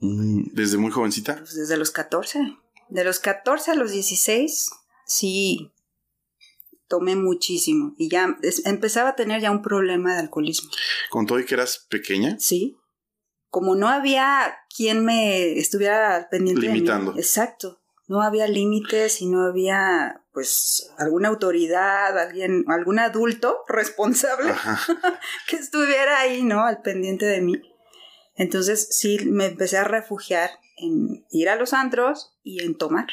Mm, 0.00 0.54
¿Desde 0.54 0.76
muy 0.76 0.90
jovencita? 0.90 1.36
Pues 1.36 1.54
desde 1.54 1.76
los 1.76 1.90
14. 1.92 2.56
De 2.88 3.04
los 3.04 3.20
14 3.20 3.72
a 3.72 3.74
los 3.74 3.92
16, 3.92 4.70
sí, 5.06 5.72
tomé 6.88 7.16
muchísimo 7.16 7.94
y 7.98 8.08
ya 8.08 8.36
empezaba 8.64 9.10
a 9.10 9.16
tener 9.16 9.40
ya 9.40 9.50
un 9.50 9.62
problema 9.62 10.14
de 10.14 10.20
alcoholismo. 10.20 10.70
¿Con 11.10 11.26
todo 11.26 11.38
y 11.38 11.44
que 11.44 11.54
eras 11.54 11.86
pequeña? 11.88 12.36
Sí. 12.38 12.76
Como 13.50 13.76
no 13.76 13.88
había 13.88 14.56
quien 14.74 15.04
me 15.04 15.58
estuviera 15.58 16.28
pendiente 16.30 16.62
Limitando. 16.62 17.12
De 17.12 17.16
mí. 17.16 17.20
Exacto. 17.20 17.80
No 18.06 18.22
había 18.22 18.46
límites 18.46 19.20
y 19.20 19.26
no 19.26 19.42
había, 19.42 20.24
pues, 20.32 20.90
alguna 20.96 21.28
autoridad, 21.28 22.18
alguien, 22.18 22.64
algún 22.68 22.98
adulto 22.98 23.58
responsable 23.68 24.54
que 25.48 25.56
estuviera 25.56 26.20
ahí, 26.20 26.42
¿no? 26.42 26.64
Al 26.64 26.80
pendiente 26.80 27.26
de 27.26 27.42
mí. 27.42 27.60
Entonces, 28.34 28.88
sí, 28.90 29.18
me 29.26 29.46
empecé 29.46 29.76
a 29.76 29.84
refugiar 29.84 30.50
en 30.76 31.26
ir 31.30 31.48
a 31.48 31.56
los 31.56 31.74
antros 31.74 32.38
y 32.42 32.62
en 32.62 32.78
tomar. 32.78 33.08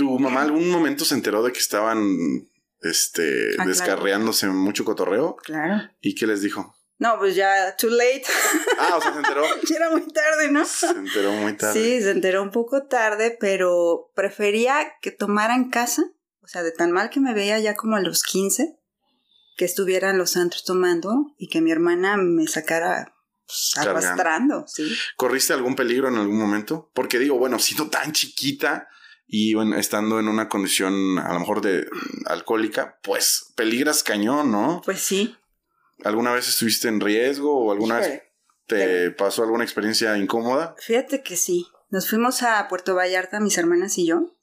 ¿Tu 0.00 0.18
mamá 0.18 0.40
algún 0.40 0.70
momento 0.70 1.04
se 1.04 1.14
enteró 1.14 1.42
de 1.42 1.52
que 1.52 1.58
estaban 1.58 2.48
este, 2.80 3.50
ah, 3.58 3.66
descarreándose 3.66 4.46
mucho 4.46 4.82
cotorreo? 4.82 5.36
Claro. 5.36 5.90
¿Y 6.00 6.14
qué 6.14 6.26
les 6.26 6.40
dijo? 6.40 6.74
No, 6.96 7.18
pues 7.18 7.36
ya, 7.36 7.76
too 7.76 7.90
late. 7.90 8.24
Ah, 8.78 8.96
o 8.96 9.02
sea, 9.02 9.12
se 9.12 9.18
enteró. 9.18 9.42
ya 9.68 9.76
era 9.76 9.90
muy 9.90 10.10
tarde, 10.10 10.50
¿no? 10.50 10.64
Se 10.64 10.88
enteró 10.88 11.32
muy 11.32 11.54
tarde. 11.54 11.74
Sí, 11.74 12.00
se 12.00 12.12
enteró 12.12 12.42
un 12.42 12.50
poco 12.50 12.86
tarde, 12.86 13.36
pero 13.38 14.10
prefería 14.14 14.94
que 15.02 15.10
tomara 15.10 15.54
en 15.54 15.68
casa, 15.68 16.02
o 16.40 16.48
sea, 16.48 16.62
de 16.62 16.72
tan 16.72 16.92
mal 16.92 17.10
que 17.10 17.20
me 17.20 17.34
veía 17.34 17.58
ya 17.58 17.74
como 17.74 17.96
a 17.96 18.00
los 18.00 18.22
15, 18.22 18.80
que 19.58 19.64
estuvieran 19.66 20.16
los 20.16 20.30
santos 20.30 20.64
tomando 20.64 21.34
y 21.36 21.48
que 21.48 21.60
mi 21.60 21.72
hermana 21.72 22.16
me 22.16 22.46
sacara 22.46 23.14
pues, 23.46 23.76
arrastrando, 23.76 24.64
¿sí? 24.66 24.90
¿Corriste 25.18 25.52
algún 25.52 25.76
peligro 25.76 26.08
en 26.08 26.16
algún 26.16 26.38
momento? 26.38 26.90
Porque 26.94 27.18
digo, 27.18 27.36
bueno, 27.36 27.58
siendo 27.58 27.90
tan 27.90 28.12
chiquita, 28.12 28.88
y 29.32 29.54
bueno, 29.54 29.76
estando 29.76 30.18
en 30.18 30.26
una 30.26 30.48
condición 30.48 31.20
a 31.20 31.32
lo 31.32 31.40
mejor 31.40 31.60
de 31.60 31.86
alcohólica, 32.26 32.98
pues 33.04 33.52
peligras 33.54 34.02
cañón, 34.02 34.50
¿no? 34.50 34.82
Pues 34.84 35.00
sí. 35.00 35.36
¿Alguna 36.02 36.32
vez 36.32 36.48
estuviste 36.48 36.88
en 36.88 37.00
riesgo 37.00 37.56
o 37.56 37.70
alguna 37.70 38.00
vez 38.00 38.22
te 38.66 39.12
pasó 39.12 39.44
alguna 39.44 39.62
experiencia 39.62 40.18
incómoda? 40.18 40.74
Fíjate 40.78 41.22
que 41.22 41.36
sí. 41.36 41.68
Nos 41.90 42.08
fuimos 42.08 42.42
a 42.42 42.66
Puerto 42.68 42.96
Vallarta, 42.96 43.38
mis 43.38 43.56
hermanas 43.56 43.98
y 43.98 44.06
yo, 44.06 44.34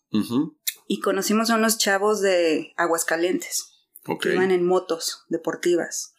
y 0.88 1.00
conocimos 1.02 1.50
a 1.50 1.56
unos 1.56 1.78
chavos 1.78 2.22
de 2.22 2.74
Aguascalientes. 2.78 3.74
Que 4.22 4.34
iban 4.34 4.52
en 4.52 4.66
motos 4.66 5.26
deportivas. 5.28 6.14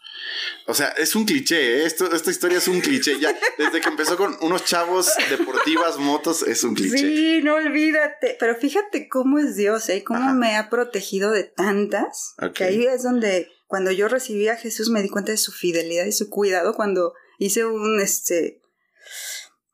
O 0.67 0.75
sea, 0.75 0.89
es 0.89 1.17
un 1.17 1.25
cliché, 1.25 1.79
¿eh? 1.79 1.87
Esto, 1.87 2.13
esta 2.15 2.31
historia 2.31 2.59
es 2.59 2.69
un 2.69 2.81
cliché. 2.81 3.19
Ya, 3.19 3.39
desde 3.57 3.81
que 3.81 3.89
empezó 3.89 4.17
con 4.17 4.37
unos 4.41 4.65
chavos 4.65 5.11
deportivas, 5.31 5.99
motos, 5.99 6.43
es 6.43 6.63
un 6.65 6.75
cliché. 6.75 6.99
Sí, 6.99 7.41
no 7.43 7.55
olvídate. 7.55 8.37
Pero 8.39 8.55
fíjate 8.55 9.09
cómo 9.09 9.39
es 9.39 9.57
Dios, 9.57 9.89
¿eh? 9.89 10.05
Cómo 10.05 10.35
me 10.35 10.57
ha 10.57 10.69
protegido 10.69 11.31
de 11.31 11.45
tantas. 11.45 12.35
Que 12.55 12.65
ahí 12.65 12.87
es 12.87 13.03
donde, 13.03 13.49
cuando 13.67 13.91
yo 13.93 14.09
recibí 14.09 14.49
a 14.49 14.57
Jesús, 14.57 14.91
me 14.91 15.03
di 15.03 15.09
cuenta 15.09 15.33
de 15.33 15.39
su 15.39 15.53
fidelidad 15.53 16.05
y 16.05 16.13
su 16.13 16.29
cuidado 16.29 16.75
cuando 16.75 17.15
hice 17.39 17.65
un, 17.65 18.01
este, 18.01 18.61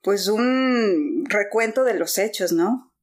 pues 0.03 0.29
un 0.29 1.25
recuento 1.29 1.83
de 1.85 1.95
los 1.95 2.19
hechos, 2.19 2.53
¿no? 2.53 2.95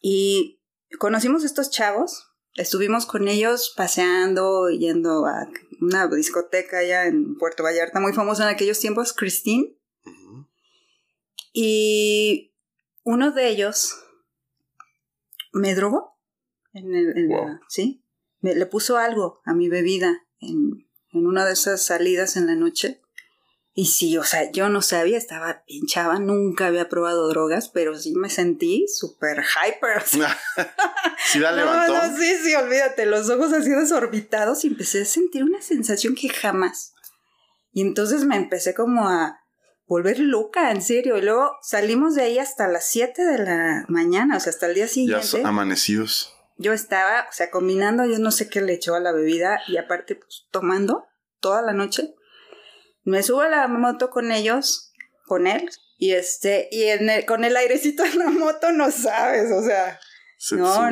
Y 0.00 0.60
conocimos 0.98 1.44
estos 1.44 1.70
chavos, 1.70 2.33
estuvimos 2.54 3.06
con 3.06 3.28
ellos 3.28 3.72
paseando, 3.76 4.68
yendo 4.70 5.26
a 5.26 5.48
una 5.80 6.08
discoteca 6.08 6.78
allá 6.78 7.06
en 7.06 7.36
Puerto 7.36 7.62
Vallarta, 7.62 8.00
muy 8.00 8.12
famosa 8.12 8.44
en 8.44 8.54
aquellos 8.54 8.78
tiempos, 8.78 9.12
Christine. 9.12 9.76
Y 11.52 12.54
uno 13.04 13.30
de 13.32 13.48
ellos 13.48 13.94
me 15.52 15.74
drogó. 15.74 16.18
En 16.72 16.92
el, 16.92 17.30
sí, 17.68 18.04
me, 18.40 18.56
le 18.56 18.66
puso 18.66 18.96
algo 18.96 19.40
a 19.44 19.54
mi 19.54 19.68
bebida 19.68 20.26
en, 20.40 20.88
en 21.12 21.26
una 21.26 21.46
de 21.46 21.52
esas 21.52 21.84
salidas 21.84 22.36
en 22.36 22.46
la 22.46 22.56
noche. 22.56 23.00
Y 23.76 23.86
sí, 23.86 24.16
o 24.16 24.22
sea, 24.22 24.52
yo 24.52 24.68
no 24.68 24.82
sabía, 24.82 25.18
estaba 25.18 25.64
pinchaba, 25.66 26.20
nunca 26.20 26.68
había 26.68 26.88
probado 26.88 27.28
drogas, 27.28 27.68
pero 27.68 27.98
sí 27.98 28.14
me 28.14 28.30
sentí 28.30 28.86
súper 28.86 29.42
hyper. 29.42 30.02
sí, 31.26 31.40
la 31.40 31.50
levantó. 31.56 31.94
sí, 32.16 32.36
sí, 32.44 32.54
olvídate, 32.54 33.04
los 33.04 33.28
ojos 33.30 33.52
así 33.52 33.70
desorbitados 33.70 34.64
y 34.64 34.68
empecé 34.68 35.02
a 35.02 35.04
sentir 35.04 35.42
una 35.42 35.60
sensación 35.60 36.14
que 36.14 36.28
jamás. 36.28 36.94
Y 37.72 37.80
entonces 37.80 38.24
me 38.24 38.36
empecé 38.36 38.74
como 38.74 39.08
a 39.08 39.40
volver 39.86 40.20
loca, 40.20 40.70
en 40.70 40.80
serio. 40.80 41.18
Y 41.18 41.22
luego 41.22 41.50
salimos 41.60 42.14
de 42.14 42.22
ahí 42.22 42.38
hasta 42.38 42.68
las 42.68 42.86
7 42.86 43.24
de 43.24 43.38
la 43.38 43.84
mañana, 43.88 44.36
o 44.36 44.40
sea, 44.40 44.50
hasta 44.50 44.66
el 44.66 44.74
día 44.74 44.86
siguiente. 44.86 45.42
Ya 45.42 45.48
amanecidos. 45.48 46.32
Yo 46.56 46.72
estaba, 46.72 47.26
o 47.28 47.32
sea, 47.32 47.50
combinando, 47.50 48.04
yo 48.06 48.20
no 48.20 48.30
sé 48.30 48.48
qué 48.48 48.60
le 48.60 48.74
echó 48.74 48.94
a 48.94 49.00
la 49.00 49.10
bebida 49.10 49.60
y 49.66 49.76
aparte, 49.76 50.14
pues, 50.14 50.46
tomando 50.52 51.06
toda 51.40 51.62
la 51.62 51.72
noche. 51.72 52.14
Me 53.04 53.22
subo 53.22 53.42
a 53.42 53.48
la 53.48 53.68
moto 53.68 54.10
con 54.10 54.32
ellos, 54.32 54.92
con 55.26 55.46
él, 55.46 55.70
y 55.98 56.12
este, 56.12 56.68
y 56.70 56.84
en 56.84 57.08
el, 57.08 57.26
con 57.26 57.44
el 57.44 57.56
airecito 57.56 58.04
en 58.04 58.18
la 58.18 58.30
moto 58.30 58.72
no 58.72 58.90
sabes, 58.90 59.50
o 59.52 59.62
sea, 59.62 60.00
no, 60.52 60.90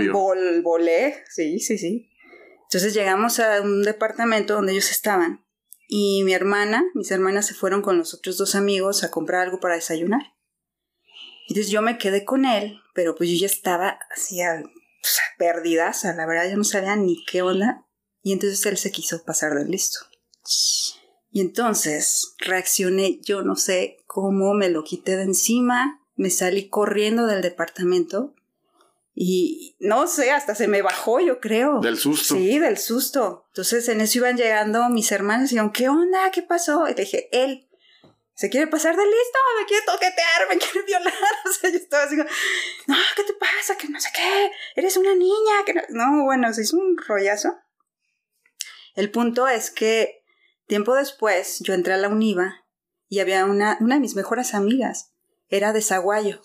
volé, 0.63 1.25
sí, 1.29 1.59
sí, 1.59 1.79
sí. 1.79 2.11
Entonces 2.65 2.95
llegamos 2.95 3.39
a 3.39 3.61
un 3.61 3.83
departamento 3.83 4.55
donde 4.55 4.73
ellos 4.73 4.91
estaban 4.91 5.45
y 5.95 6.23
mi 6.25 6.33
hermana, 6.33 6.85
mis 6.95 7.11
hermanas 7.11 7.47
se 7.47 7.53
fueron 7.53 7.83
con 7.83 7.99
los 7.99 8.15
otros 8.15 8.39
dos 8.39 8.55
amigos 8.55 9.05
a 9.05 9.11
comprar 9.11 9.43
algo 9.43 9.61
para 9.61 9.75
desayunar. 9.75 10.23
Entonces 11.49 11.71
yo 11.71 11.83
me 11.83 11.99
quedé 11.99 12.25
con 12.25 12.47
él, 12.47 12.81
pero 12.95 13.15
pues 13.15 13.29
yo 13.29 13.37
ya 13.37 13.47
estaba 13.47 13.99
así 14.11 14.41
a, 14.41 14.63
perdidas, 15.37 16.05
la 16.05 16.25
verdad 16.25 16.49
yo 16.49 16.57
no 16.57 16.65
sabía 16.65 16.97
ni 16.97 17.23
qué 17.27 17.43
onda. 17.43 17.87
Y 18.23 18.33
entonces 18.33 18.65
él 18.65 18.79
se 18.79 18.91
quiso 18.91 19.23
pasar 19.23 19.55
de 19.55 19.67
listo. 19.67 19.99
Y 21.33 21.41
entonces 21.41 22.35
reaccioné, 22.39 23.19
yo 23.23 23.43
no 23.43 23.57
sé 23.57 23.97
cómo, 24.07 24.53
me 24.53 24.69
lo 24.69 24.85
quité 24.85 25.17
de 25.17 25.23
encima, 25.23 26.01
me 26.15 26.29
salí 26.29 26.69
corriendo 26.69 27.27
del 27.27 27.41
departamento 27.41 28.35
y 29.15 29.77
no 29.79 30.07
sé, 30.07 30.31
hasta 30.31 30.55
se 30.55 30.69
me 30.69 30.83
bajó, 30.83 31.21
yo 31.21 31.41
creo. 31.41 31.81
Del 31.81 31.99
susto. 31.99 32.35
Sí, 32.35 32.59
del 32.59 32.79
susto. 32.79 33.47
Entonces 33.49 33.89
en 33.89 34.01
eso 34.01 34.19
iban 34.19 34.37
llegando 34.37 34.89
mis 34.89 35.11
hermanos 35.13 35.51
y 35.51 35.55
dijeron, 35.55 35.73
¿qué 35.73 35.89
onda? 35.89 36.31
¿Qué 36.31 36.43
pasó? 36.43 36.87
Y 36.87 36.95
le 36.95 37.03
dije, 37.03 37.29
él 37.33 37.69
se 38.35 38.49
quiere 38.49 38.67
pasar 38.67 38.97
de 38.97 39.05
listo, 39.05 39.39
me 39.59 39.67
quiere 39.67 39.87
toquetear, 39.87 40.49
me 40.51 40.59
quiere 40.59 40.87
violar. 40.87 41.13
O 41.49 41.53
sea, 41.53 41.71
yo 41.71 41.77
estaba 41.77 42.05
así, 42.05 42.17
no, 42.17 42.97
¿qué 43.17 43.25
te 43.25 43.35
pasa? 43.35 43.77
Que 43.77 43.89
no 43.89 44.01
sé 44.01 44.09
qué, 44.15 44.51
eres 44.77 44.97
una 44.97 45.15
niña. 45.15 45.65
Que 45.67 45.75
no... 45.75 45.83
no, 45.91 46.25
bueno, 46.25 46.53
se 46.53 46.63
hizo 46.63 46.77
un 46.77 46.97
rollazo. 46.97 47.55
El 48.95 49.11
punto 49.11 49.49
es 49.49 49.71
que 49.71 50.22
Tiempo 50.67 50.95
después, 50.95 51.59
yo 51.61 51.75
entré 51.75 51.95
a 51.95 51.99
la 51.99 52.09
UNIVA 52.09 52.65
y 53.09 53.21
había 53.21 53.45
una, 53.45 53.77
una 53.81 53.97
de 53.97 54.01
mis 54.01 54.15
mejores 54.15 54.55
amigas, 54.55 55.13
era 55.49 55.73
de 55.73 55.83
Zaguayo. 55.83 56.41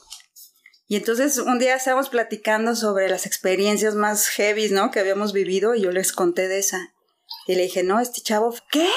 Y 0.88 0.96
entonces 0.96 1.38
un 1.38 1.60
día 1.60 1.76
estábamos 1.76 2.10
platicando 2.10 2.76
sobre 2.76 3.10
las 3.10 3.26
experiencias 3.26 3.96
más 3.96 4.28
heavy, 4.30 4.70
¿no? 4.70 4.90
Que 4.90 5.00
habíamos 5.02 5.34
vivido 5.34 5.76
y 5.76 5.82
yo 5.82 5.92
les 5.92 6.14
conté 6.14 6.48
de 6.48 6.60
esa. 6.60 6.94
Y 7.46 7.56
le 7.56 7.64
dije, 7.64 7.84
no, 7.84 8.00
este 8.00 8.22
chavo, 8.22 8.54
¿qué? 8.72 8.88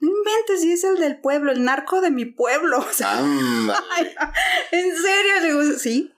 No 0.00 0.10
inventes, 0.10 0.64
y 0.64 0.72
es 0.72 0.84
el 0.84 0.98
del 0.98 1.20
pueblo, 1.20 1.50
el 1.50 1.64
narco 1.64 2.00
de 2.00 2.10
mi 2.10 2.24
pueblo. 2.24 2.78
O 2.88 2.92
sea, 2.92 3.18
en 4.72 4.96
serio, 4.96 5.32
le 5.40 5.46
digo, 5.46 5.78
sí, 5.78 6.12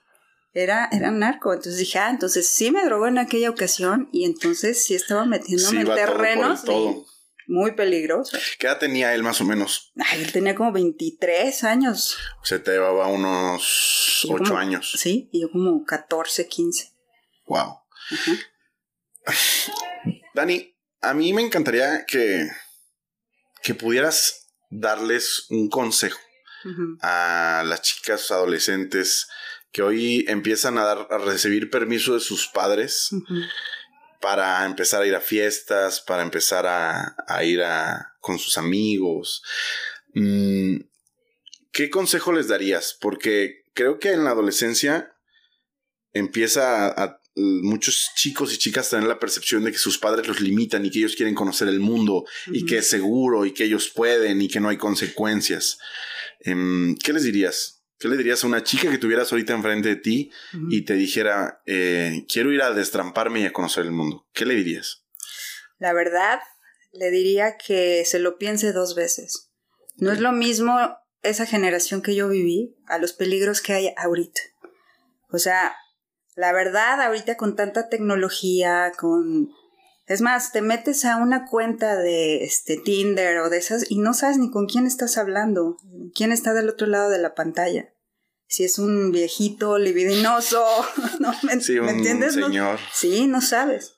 era, 0.53 0.87
era 0.91 1.09
un 1.09 1.19
narco. 1.19 1.53
Entonces 1.53 1.77
dije, 1.77 1.99
ah, 1.99 2.09
entonces 2.09 2.47
sí 2.47 2.71
me 2.71 2.85
drogó 2.85 3.07
en 3.07 3.17
aquella 3.17 3.49
ocasión 3.49 4.09
y 4.11 4.25
entonces 4.25 4.83
sí 4.83 4.93
estaba 4.93 5.25
metiéndome 5.25 5.81
en 5.81 5.87
terrenos. 5.87 6.63
Todo 6.63 7.05
muy 7.47 7.71
peligroso. 7.71 8.37
¿Qué 8.59 8.67
edad 8.67 8.77
tenía 8.77 9.15
él 9.15 9.23
más 9.23 9.41
o 9.41 9.45
menos? 9.45 9.91
Ay, 9.97 10.21
él 10.21 10.31
tenía 10.31 10.53
como 10.53 10.71
23 10.71 11.63
años. 11.63 12.17
O 12.41 12.45
sea, 12.45 12.61
te 12.61 12.71
llevaba 12.71 13.07
unos 13.07 14.27
8 14.29 14.57
años. 14.57 14.93
Sí, 14.97 15.29
y 15.31 15.41
yo 15.41 15.51
como 15.51 15.83
14, 15.85 16.47
15. 16.47 16.93
Wow. 17.47 17.79
Dani, 20.33 20.75
a 21.01 21.13
mí 21.13 21.33
me 21.33 21.41
encantaría 21.41 22.05
que, 22.05 22.47
que 23.63 23.73
pudieras 23.73 24.49
darles 24.69 25.45
un 25.49 25.69
consejo 25.69 26.19
a 27.01 27.63
las 27.65 27.81
chicas 27.81 28.29
adolescentes 28.29 29.27
que 29.71 29.81
hoy 29.81 30.25
empiezan 30.27 30.77
a, 30.77 30.83
dar, 30.83 31.07
a 31.09 31.17
recibir 31.17 31.69
permiso 31.69 32.13
de 32.13 32.19
sus 32.19 32.47
padres 32.47 33.09
para 34.21 34.65
empezar 34.65 35.01
a 35.01 35.07
ir 35.07 35.15
a 35.15 35.21
fiestas, 35.21 36.01
para 36.01 36.23
empezar 36.23 36.65
a, 36.67 37.43
ir 37.43 37.61
a, 37.61 38.15
con 38.19 38.39
sus 38.39 38.57
amigos. 38.57 39.43
Mm, 40.13 40.77
¿Qué 41.71 41.89
consejo 41.89 42.31
les 42.33 42.47
darías? 42.47 42.97
Porque 42.99 43.65
creo 43.73 43.99
que 43.99 44.11
en 44.11 44.23
la 44.23 44.31
adolescencia 44.31 45.15
empieza 46.13 46.87
a, 46.87 47.21
muchos 47.37 48.09
chicos 48.15 48.51
y 48.53 48.57
chicas 48.57 48.89
tener 48.89 49.07
la 49.07 49.19
percepción 49.19 49.63
de 49.63 49.71
que 49.71 49.77
sus 49.77 49.99
padres 49.99 50.27
los 50.27 50.39
limitan 50.39 50.83
y 50.83 50.89
que 50.89 50.99
ellos 50.99 51.15
quieren 51.15 51.35
conocer 51.35 51.67
el 51.67 51.79
mundo 51.79 52.25
y 52.47 52.65
que 52.65 52.79
es 52.79 52.87
seguro 52.89 53.45
y 53.45 53.53
que 53.53 53.65
ellos 53.65 53.89
pueden 53.89 54.41
y 54.41 54.47
que 54.47 54.59
no 54.59 54.69
hay 54.69 54.77
consecuencias. 54.77 55.77
Em, 56.39 56.95
¿Qué 56.95 57.13
les 57.13 57.23
dirías? 57.23 57.76
¿Qué 57.99 58.07
le 58.07 58.17
dirías 58.17 58.43
a 58.43 58.47
una 58.47 58.63
chica 58.63 58.91
que 58.91 58.97
tuvieras 58.97 59.31
ahorita 59.31 59.53
enfrente 59.53 59.89
de 59.89 59.95
ti 59.95 60.31
y 60.69 60.85
te 60.85 60.93
dijera, 60.93 61.61
eh, 61.65 62.25
quiero 62.31 62.51
ir 62.51 62.61
a 62.61 62.71
destramparme 62.71 63.41
y 63.41 63.45
a 63.45 63.53
conocer 63.53 63.85
el 63.85 63.91
mundo? 63.91 64.27
¿Qué 64.33 64.45
le 64.45 64.53
dirías? 64.53 65.03
La 65.79 65.93
verdad, 65.93 66.39
le 66.91 67.09
diría 67.09 67.57
que 67.57 68.05
se 68.05 68.19
lo 68.19 68.37
piense 68.37 68.71
dos 68.71 68.95
veces. 68.95 69.51
No 69.95 70.11
es 70.11 70.19
lo 70.19 70.31
mismo 70.31 70.77
esa 71.23 71.45
generación 71.45 72.01
que 72.01 72.15
yo 72.15 72.29
viví 72.29 72.75
a 72.85 72.99
los 72.99 73.13
peligros 73.13 73.61
que 73.61 73.73
hay 73.73 73.93
ahorita. 73.97 74.41
O 75.29 75.39
sea, 75.39 75.75
la 76.35 76.53
verdad, 76.53 77.01
ahorita 77.01 77.35
con 77.35 77.55
tanta 77.55 77.89
tecnología, 77.89 78.91
con... 78.97 79.49
Es 80.07 80.21
más, 80.21 80.53
te 80.53 80.61
metes 80.61 81.03
a 81.03 81.17
una 81.17 81.45
cuenta 81.45 81.97
de 81.97 82.43
este 82.43 82.77
Tinder 82.77 83.39
o 83.39 83.49
de 83.49 83.57
esas 83.57 83.91
y 83.91 83.99
no 83.99 84.13
sabes 84.13 84.37
ni 84.37 84.49
con 84.49 84.65
quién 84.65 84.87
estás 84.87 85.17
hablando 85.17 85.77
quién 86.15 86.31
está 86.31 86.53
del 86.53 86.69
otro 86.69 86.87
lado 86.87 87.09
de 87.09 87.19
la 87.19 87.35
pantalla. 87.35 87.93
Si 88.47 88.63
es 88.63 88.79
un 88.79 89.11
viejito 89.11 89.77
libidinoso, 89.77 90.65
¿no? 91.19 91.33
¿Me, 91.43 91.59
sí, 91.59 91.77
entiendes? 91.77 92.33
Señor. 92.33 92.79
sí, 92.93 93.27
no 93.27 93.41
sabes. 93.41 93.95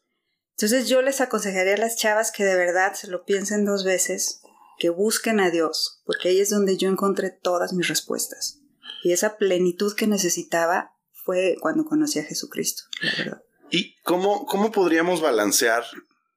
Entonces 0.57 0.89
yo 0.89 1.01
les 1.01 1.21
aconsejaría 1.21 1.75
a 1.75 1.77
las 1.77 1.95
chavas 1.95 2.31
que 2.31 2.43
de 2.43 2.55
verdad 2.55 2.93
se 2.93 3.07
lo 3.07 3.23
piensen 3.23 3.63
dos 3.63 3.85
veces, 3.85 4.41
que 4.77 4.89
busquen 4.89 5.39
a 5.39 5.51
Dios, 5.51 6.01
porque 6.05 6.29
ahí 6.29 6.41
es 6.41 6.49
donde 6.49 6.75
yo 6.75 6.89
encontré 6.89 7.29
todas 7.29 7.71
mis 7.73 7.87
respuestas. 7.87 8.59
Y 9.03 9.13
esa 9.13 9.37
plenitud 9.37 9.95
que 9.95 10.07
necesitaba 10.07 10.97
fue 11.13 11.55
cuando 11.61 11.85
conocí 11.85 12.19
a 12.19 12.23
Jesucristo, 12.23 12.83
la 13.01 13.11
verdad. 13.17 13.43
¿Y 13.71 13.95
cómo, 14.03 14.45
cómo 14.45 14.71
podríamos 14.71 15.21
balancear 15.21 15.83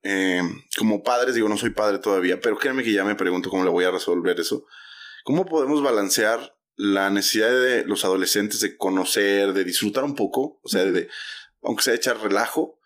eh, 0.03 0.43
como 0.79 1.03
padres? 1.03 1.35
Digo, 1.35 1.49
no 1.49 1.57
soy 1.57 1.71
padre 1.71 1.99
todavía, 1.99 2.41
pero 2.41 2.59
créanme 2.59 2.83
que 2.83 2.93
ya 2.93 3.05
me 3.05 3.15
pregunto 3.15 3.51
cómo 3.51 3.65
le 3.65 3.71
voy 3.71 3.85
a 3.85 3.91
resolver 3.91 4.39
eso. 4.39 4.67
¿Cómo 5.25 5.47
podemos 5.47 5.83
balancear 5.83 6.57
la 6.77 7.11
necesidad 7.11 7.51
de 7.51 7.85
los 7.85 8.05
adolescentes 8.05 8.61
de 8.61 8.77
conocer, 8.77 9.53
de 9.53 9.65
disfrutar 9.65 10.05
un 10.05 10.15
poco, 10.15 10.61
o 10.63 10.69
sea, 10.69 10.85
de, 10.85 11.09
aunque 11.63 11.83
sea 11.83 11.95
echar 11.95 12.21
relajo, 12.21 12.79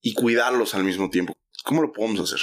y 0.00 0.14
cuidarlos 0.14 0.74
al 0.74 0.84
mismo 0.84 1.10
tiempo? 1.10 1.34
¿Cómo 1.64 1.82
lo 1.82 1.92
podemos 1.92 2.20
hacer? 2.20 2.40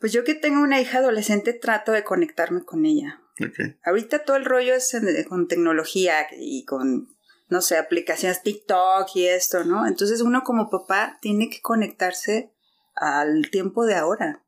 Pues 0.00 0.12
yo 0.12 0.24
que 0.24 0.34
tengo 0.34 0.60
una 0.60 0.80
hija 0.80 0.98
adolescente 0.98 1.52
trato 1.52 1.92
de 1.92 2.04
conectarme 2.04 2.64
con 2.64 2.84
ella. 2.84 3.20
Okay. 3.34 3.76
Ahorita 3.84 4.24
todo 4.24 4.36
el 4.36 4.44
rollo 4.44 4.74
es 4.74 4.96
con 5.28 5.48
tecnología 5.48 6.26
y 6.38 6.64
con, 6.64 7.13
no 7.54 7.62
sé, 7.62 7.78
aplicaciones 7.78 8.42
TikTok 8.42 9.14
y 9.14 9.28
esto, 9.28 9.62
¿no? 9.62 9.86
Entonces 9.86 10.20
uno 10.22 10.42
como 10.42 10.70
papá 10.70 11.18
tiene 11.20 11.48
que 11.48 11.60
conectarse 11.60 12.52
al 12.96 13.48
tiempo 13.52 13.86
de 13.86 13.94
ahora. 13.94 14.44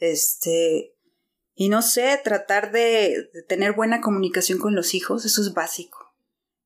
Este, 0.00 0.96
y 1.54 1.68
no 1.68 1.80
sé, 1.80 2.20
tratar 2.24 2.72
de, 2.72 3.30
tener 3.46 3.74
buena 3.74 4.00
comunicación 4.00 4.58
con 4.58 4.74
los 4.74 4.94
hijos, 4.94 5.24
eso 5.24 5.42
es 5.42 5.54
básico. 5.54 6.12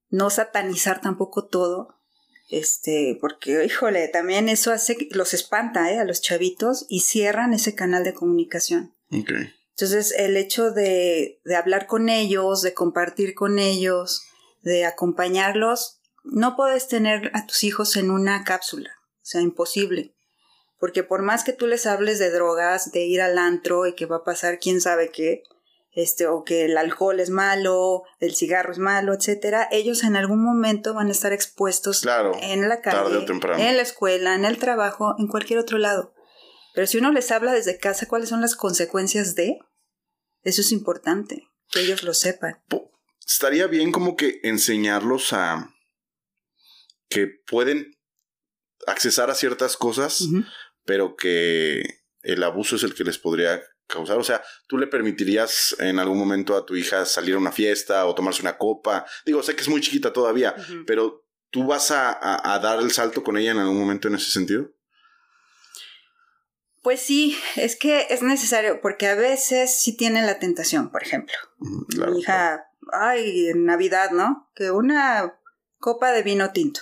No 0.08 0.30
satanizar 0.30 1.02
tampoco 1.02 1.44
todo, 1.48 2.00
este, 2.48 3.18
porque, 3.20 3.62
híjole, 3.66 4.08
también 4.08 4.48
eso 4.48 4.72
hace, 4.72 4.96
los 5.10 5.34
espanta, 5.34 5.92
¿eh? 5.92 5.98
A 5.98 6.04
los 6.04 6.22
chavitos 6.22 6.86
y 6.88 7.00
cierran 7.00 7.52
ese 7.52 7.74
canal 7.74 8.04
de 8.04 8.14
comunicación. 8.14 8.94
Entonces, 9.10 10.14
el 10.16 10.38
hecho 10.38 10.70
de, 10.70 11.42
de 11.44 11.56
hablar 11.56 11.86
con 11.86 12.08
ellos, 12.08 12.62
de 12.62 12.72
compartir 12.72 13.34
con 13.34 13.58
ellos, 13.58 14.22
de 14.64 14.84
acompañarlos, 14.86 16.00
no 16.24 16.56
puedes 16.56 16.88
tener 16.88 17.30
a 17.34 17.46
tus 17.46 17.62
hijos 17.64 17.96
en 17.96 18.10
una 18.10 18.44
cápsula. 18.44 18.90
o 18.90 19.26
sea, 19.26 19.40
imposible. 19.40 20.14
Porque 20.78 21.02
por 21.02 21.22
más 21.22 21.44
que 21.44 21.52
tú 21.52 21.66
les 21.66 21.86
hables 21.86 22.18
de 22.18 22.30
drogas, 22.30 22.92
de 22.92 23.04
ir 23.04 23.22
al 23.22 23.38
antro 23.38 23.86
y 23.86 23.94
que 23.94 24.06
va 24.06 24.16
a 24.16 24.24
pasar 24.24 24.58
quién 24.58 24.80
sabe 24.80 25.10
qué, 25.10 25.42
este, 25.92 26.26
o 26.26 26.42
que 26.42 26.64
el 26.64 26.76
alcohol 26.76 27.20
es 27.20 27.30
malo, 27.30 28.02
el 28.18 28.34
cigarro 28.34 28.72
es 28.72 28.78
malo, 28.78 29.14
etcétera, 29.14 29.68
ellos 29.70 30.02
en 30.02 30.16
algún 30.16 30.42
momento 30.42 30.92
van 30.92 31.08
a 31.08 31.12
estar 31.12 31.32
expuestos 31.32 32.04
en 32.42 32.68
la 32.68 32.80
calle, 32.80 33.24
en 33.58 33.76
la 33.76 33.82
escuela, 33.82 34.34
en 34.34 34.44
el 34.44 34.58
trabajo, 34.58 35.14
en 35.18 35.28
cualquier 35.28 35.60
otro 35.60 35.78
lado. 35.78 36.12
Pero 36.74 36.86
si 36.88 36.98
uno 36.98 37.12
les 37.12 37.30
habla 37.30 37.52
desde 37.52 37.78
casa 37.78 38.08
cuáles 38.08 38.28
son 38.28 38.40
las 38.40 38.56
consecuencias 38.56 39.36
de, 39.36 39.58
eso 40.42 40.60
es 40.60 40.72
importante, 40.72 41.48
que 41.70 41.80
ellos 41.80 42.02
lo 42.02 42.12
sepan. 42.12 42.60
Estaría 43.26 43.66
bien 43.66 43.92
como 43.92 44.16
que 44.16 44.40
enseñarlos 44.42 45.32
a 45.32 45.74
que 47.08 47.28
pueden 47.46 47.96
accesar 48.86 49.30
a 49.30 49.34
ciertas 49.34 49.76
cosas, 49.76 50.26
pero 50.84 51.16
que 51.16 51.82
el 52.22 52.42
abuso 52.42 52.76
es 52.76 52.82
el 52.82 52.94
que 52.94 53.04
les 53.04 53.18
podría 53.18 53.62
causar. 53.86 54.18
O 54.18 54.24
sea, 54.24 54.42
tú 54.66 54.78
le 54.78 54.86
permitirías 54.86 55.76
en 55.78 55.98
algún 55.98 56.18
momento 56.18 56.56
a 56.56 56.66
tu 56.66 56.76
hija 56.76 57.04
salir 57.06 57.34
a 57.34 57.38
una 57.38 57.52
fiesta 57.52 58.06
o 58.06 58.14
tomarse 58.14 58.42
una 58.42 58.58
copa. 58.58 59.06
Digo, 59.24 59.42
sé 59.42 59.54
que 59.54 59.62
es 59.62 59.68
muy 59.68 59.80
chiquita 59.80 60.12
todavía, 60.12 60.54
pero 60.86 61.24
¿tú 61.50 61.66
vas 61.66 61.90
a, 61.90 62.58
dar 62.62 62.80
el 62.80 62.90
salto 62.90 63.22
con 63.22 63.36
ella 63.36 63.52
en 63.52 63.58
algún 63.58 63.78
momento 63.78 64.08
en 64.08 64.16
ese 64.16 64.30
sentido? 64.30 64.70
Pues 66.82 67.00
sí, 67.00 67.38
es 67.56 67.76
que 67.76 68.08
es 68.10 68.22
necesario, 68.22 68.80
porque 68.82 69.06
a 69.06 69.14
veces 69.14 69.80
sí 69.80 69.96
tiene 69.96 70.20
la 70.20 70.38
tentación, 70.38 70.90
por 70.90 71.02
ejemplo. 71.02 71.34
Mi 71.58 72.20
hija, 72.20 72.66
ay, 72.92 73.48
en 73.48 73.64
Navidad, 73.64 74.10
¿no? 74.10 74.50
Que 74.54 74.70
una 74.70 75.40
copa 75.78 76.12
de 76.12 76.22
vino 76.22 76.52
tinto. 76.52 76.80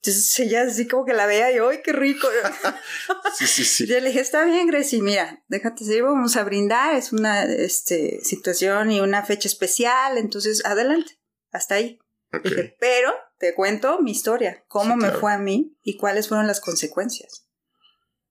Entonces 0.00 0.38
ella 0.38 0.62
así 0.62 0.86
como 0.86 1.04
que 1.04 1.12
la 1.12 1.26
vea 1.26 1.50
y 1.50 1.58
¡ay, 1.58 1.80
qué 1.82 1.92
rico! 1.92 2.28
sí, 3.36 3.46
sí, 3.46 3.64
sí. 3.64 3.86
Yo 3.86 3.98
le 3.98 4.08
dije, 4.08 4.20
está 4.20 4.44
bien, 4.44 4.68
Gracie, 4.68 5.02
mira, 5.02 5.42
déjate 5.48 5.84
seguir, 5.84 6.04
vamos 6.04 6.36
a 6.36 6.44
brindar, 6.44 6.94
es 6.94 7.12
una 7.12 7.44
este, 7.44 8.20
situación 8.22 8.92
y 8.92 9.00
una 9.00 9.24
fecha 9.24 9.48
especial, 9.48 10.16
entonces 10.16 10.64
adelante, 10.64 11.20
hasta 11.50 11.74
ahí. 11.74 11.98
Dije, 12.44 12.76
pero 12.78 13.12
te 13.38 13.54
cuento 13.54 14.00
mi 14.00 14.12
historia, 14.12 14.64
cómo 14.68 14.96
me 14.96 15.10
fue 15.10 15.32
a 15.32 15.38
mí 15.38 15.76
y 15.82 15.96
cuáles 15.96 16.28
fueron 16.28 16.46
las 16.46 16.60
consecuencias. 16.60 17.48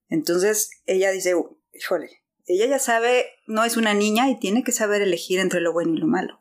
Entonces 0.07 0.69
ella 0.85 1.11
dice, 1.11 1.33
híjole, 1.73 2.23
ella 2.45 2.65
ya 2.67 2.79
sabe, 2.79 3.25
no 3.45 3.65
es 3.65 3.75
una 3.75 3.93
niña 3.93 4.29
y 4.29 4.39
tiene 4.39 4.63
que 4.63 4.71
saber 4.71 5.01
elegir 5.01 5.39
entre 5.39 5.59
lo 5.59 5.73
bueno 5.73 5.95
y 5.95 5.97
lo 5.97 6.07
malo. 6.07 6.39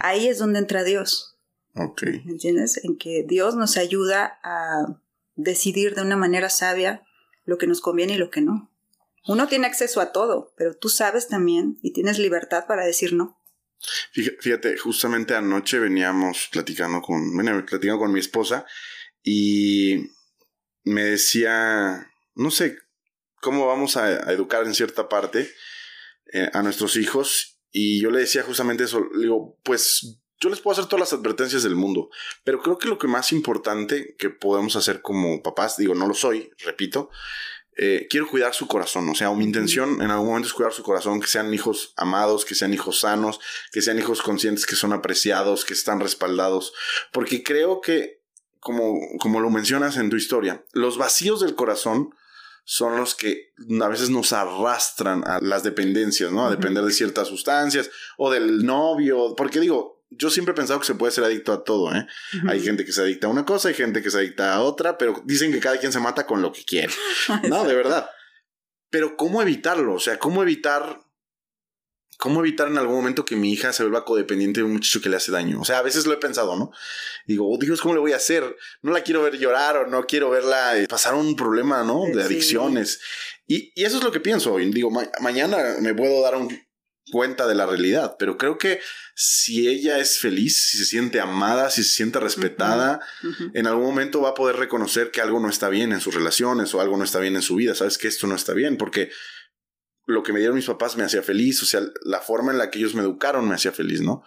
Ahí 0.00 0.28
es 0.28 0.38
donde 0.38 0.58
entra 0.58 0.84
Dios. 0.84 1.38
Okay. 1.74 2.22
¿Me 2.24 2.32
entiendes? 2.32 2.82
En 2.84 2.96
que 2.96 3.24
Dios 3.26 3.54
nos 3.54 3.76
ayuda 3.76 4.38
a 4.42 5.00
decidir 5.34 5.94
de 5.94 6.02
una 6.02 6.16
manera 6.16 6.50
sabia 6.50 7.04
lo 7.44 7.58
que 7.58 7.66
nos 7.66 7.80
conviene 7.80 8.14
y 8.14 8.18
lo 8.18 8.30
que 8.30 8.40
no. 8.40 8.72
Uno 9.26 9.46
tiene 9.46 9.66
acceso 9.66 10.00
a 10.00 10.12
todo, 10.12 10.54
pero 10.56 10.74
tú 10.74 10.88
sabes 10.88 11.28
también 11.28 11.78
y 11.82 11.92
tienes 11.92 12.18
libertad 12.18 12.66
para 12.66 12.84
decir 12.84 13.12
no. 13.12 13.38
Fíjate, 14.12 14.76
justamente 14.76 15.34
anoche 15.34 15.78
veníamos 15.78 16.48
platicando 16.50 17.00
con, 17.00 17.34
bueno, 17.34 17.64
platicando 17.64 17.98
con 17.98 18.12
mi 18.12 18.20
esposa 18.20 18.66
y 19.22 20.10
me 20.82 21.04
decía, 21.04 22.10
no 22.34 22.50
sé 22.50 22.78
cómo 23.40 23.66
vamos 23.66 23.96
a, 23.96 24.32
educar 24.32 24.66
en 24.66 24.74
cierta 24.74 25.08
parte 25.08 25.48
eh, 26.32 26.50
a 26.52 26.62
nuestros 26.62 26.96
hijos 26.96 27.57
y 27.70 28.00
yo 28.00 28.10
le 28.10 28.20
decía 28.20 28.42
justamente 28.42 28.84
eso, 28.84 29.00
le 29.14 29.22
digo, 29.22 29.58
pues 29.62 30.18
yo 30.40 30.48
les 30.48 30.60
puedo 30.60 30.72
hacer 30.72 30.86
todas 30.86 31.00
las 31.00 31.18
advertencias 31.18 31.62
del 31.62 31.74
mundo, 31.74 32.10
pero 32.44 32.62
creo 32.62 32.78
que 32.78 32.88
lo 32.88 32.98
que 32.98 33.08
más 33.08 33.32
importante 33.32 34.14
que 34.18 34.30
podemos 34.30 34.76
hacer 34.76 35.02
como 35.02 35.42
papás, 35.42 35.76
digo, 35.76 35.94
no 35.94 36.06
lo 36.06 36.14
soy, 36.14 36.50
repito, 36.64 37.10
eh, 37.76 38.06
quiero 38.10 38.26
cuidar 38.26 38.54
su 38.54 38.66
corazón, 38.66 39.08
o 39.08 39.14
sea, 39.14 39.30
mi 39.32 39.44
intención 39.44 40.02
en 40.02 40.10
algún 40.10 40.28
momento 40.28 40.48
es 40.48 40.54
cuidar 40.54 40.72
su 40.72 40.82
corazón, 40.82 41.20
que 41.20 41.26
sean 41.26 41.52
hijos 41.52 41.92
amados, 41.96 42.44
que 42.44 42.54
sean 42.54 42.72
hijos 42.72 43.00
sanos, 43.00 43.40
que 43.72 43.82
sean 43.82 43.98
hijos 43.98 44.22
conscientes, 44.22 44.66
que 44.66 44.76
son 44.76 44.92
apreciados, 44.92 45.64
que 45.64 45.74
están 45.74 46.00
respaldados, 46.00 46.72
porque 47.12 47.42
creo 47.42 47.80
que, 47.80 48.22
como, 48.60 48.98
como 49.20 49.40
lo 49.40 49.50
mencionas 49.50 49.96
en 49.96 50.10
tu 50.10 50.16
historia, 50.16 50.64
los 50.72 50.98
vacíos 50.98 51.40
del 51.40 51.54
corazón 51.54 52.10
son 52.70 52.98
los 52.98 53.14
que 53.14 53.54
a 53.80 53.88
veces 53.88 54.10
nos 54.10 54.34
arrastran 54.34 55.26
a 55.26 55.38
las 55.40 55.62
dependencias, 55.62 56.30
¿no? 56.30 56.46
A 56.46 56.50
depender 56.50 56.84
de 56.84 56.92
ciertas 56.92 57.28
sustancias 57.28 57.88
o 58.18 58.30
del 58.30 58.66
novio, 58.66 59.34
porque 59.34 59.58
digo, 59.58 60.04
yo 60.10 60.28
siempre 60.28 60.52
he 60.52 60.54
pensado 60.54 60.78
que 60.78 60.84
se 60.84 60.94
puede 60.94 61.10
ser 61.10 61.24
adicto 61.24 61.54
a 61.54 61.64
todo, 61.64 61.94
¿eh? 61.94 62.06
Hay 62.46 62.60
gente 62.60 62.84
que 62.84 62.92
se 62.92 63.00
adicta 63.00 63.26
a 63.26 63.30
una 63.30 63.46
cosa, 63.46 63.68
hay 63.68 63.74
gente 63.74 64.02
que 64.02 64.10
se 64.10 64.18
adicta 64.18 64.52
a 64.52 64.60
otra, 64.60 64.98
pero 64.98 65.22
dicen 65.24 65.50
que 65.50 65.60
cada 65.60 65.78
quien 65.78 65.92
se 65.92 65.98
mata 65.98 66.26
con 66.26 66.42
lo 66.42 66.52
que 66.52 66.62
quiere. 66.62 66.92
no, 67.48 67.64
de 67.68 67.74
verdad. 67.74 68.10
Pero 68.90 69.16
¿cómo 69.16 69.40
evitarlo? 69.40 69.94
O 69.94 70.00
sea, 70.00 70.18
¿cómo 70.18 70.42
evitar 70.42 71.00
¿Cómo 72.18 72.40
evitar 72.40 72.66
en 72.66 72.78
algún 72.78 72.96
momento 72.96 73.24
que 73.24 73.36
mi 73.36 73.52
hija 73.52 73.72
se 73.72 73.84
vuelva 73.84 74.04
codependiente 74.04 74.58
de 74.58 74.64
un 74.64 74.72
muchacho 74.72 75.00
que 75.00 75.08
le 75.08 75.16
hace 75.16 75.30
daño? 75.30 75.60
O 75.60 75.64
sea, 75.64 75.78
a 75.78 75.82
veces 75.82 76.04
lo 76.04 76.12
he 76.12 76.16
pensado, 76.16 76.56
¿no? 76.56 76.72
Digo, 77.26 77.48
oh, 77.48 77.56
Dios, 77.58 77.80
¿cómo 77.80 77.94
le 77.94 78.00
voy 78.00 78.12
a 78.12 78.16
hacer? 78.16 78.56
No 78.82 78.90
la 78.90 79.02
quiero 79.02 79.22
ver 79.22 79.38
llorar 79.38 79.76
o 79.76 79.86
no 79.86 80.04
quiero 80.04 80.28
verla 80.28 80.76
eh, 80.76 80.88
pasar 80.88 81.14
un 81.14 81.36
problema, 81.36 81.84
¿no? 81.84 82.06
De 82.12 82.24
adicciones. 82.24 83.00
Y, 83.46 83.72
y, 83.80 83.84
eso 83.84 83.98
es 83.98 84.04
lo 84.04 84.10
que 84.10 84.18
pienso. 84.18 84.56
Digo, 84.58 84.90
mañana 85.20 85.76
me 85.80 85.94
puedo 85.94 86.20
dar 86.20 86.34
un, 86.34 86.50
cuenta 87.10 87.46
de 87.46 87.54
la 87.54 87.66
realidad, 87.66 88.16
pero 88.18 88.36
creo 88.36 88.58
que 88.58 88.80
si 89.14 89.68
ella 89.68 89.98
es 89.98 90.18
feliz, 90.18 90.62
si 90.62 90.78
se 90.78 90.84
siente 90.84 91.20
amada, 91.20 91.70
si 91.70 91.82
se 91.82 91.94
siente 91.94 92.20
respetada, 92.20 93.00
en 93.54 93.66
algún 93.66 93.84
momento 93.84 94.20
va 94.20 94.30
a 94.30 94.34
poder 94.34 94.56
reconocer 94.56 95.10
que 95.10 95.20
algo 95.20 95.40
no 95.40 95.48
está 95.48 95.68
bien 95.68 95.92
en 95.92 96.00
sus 96.00 96.14
relaciones 96.14 96.74
o 96.74 96.80
algo 96.80 96.96
no 96.96 97.04
está 97.04 97.18
bien 97.18 97.36
en 97.36 97.42
su 97.42 97.56
vida, 97.56 97.74
sabes 97.74 97.98
que 97.98 98.08
esto 98.08 98.26
no 98.26 98.34
está 98.34 98.52
bien, 98.54 98.76
porque 98.76 99.10
lo 100.08 100.22
que 100.22 100.32
me 100.32 100.38
dieron 100.38 100.56
mis 100.56 100.64
papás 100.64 100.96
me 100.96 101.04
hacía 101.04 101.22
feliz, 101.22 101.62
o 101.62 101.66
sea, 101.66 101.82
la 102.02 102.20
forma 102.20 102.50
en 102.50 102.56
la 102.56 102.70
que 102.70 102.78
ellos 102.78 102.94
me 102.94 103.02
educaron 103.02 103.46
me 103.46 103.54
hacía 103.54 103.72
feliz, 103.72 104.00
¿no? 104.00 104.24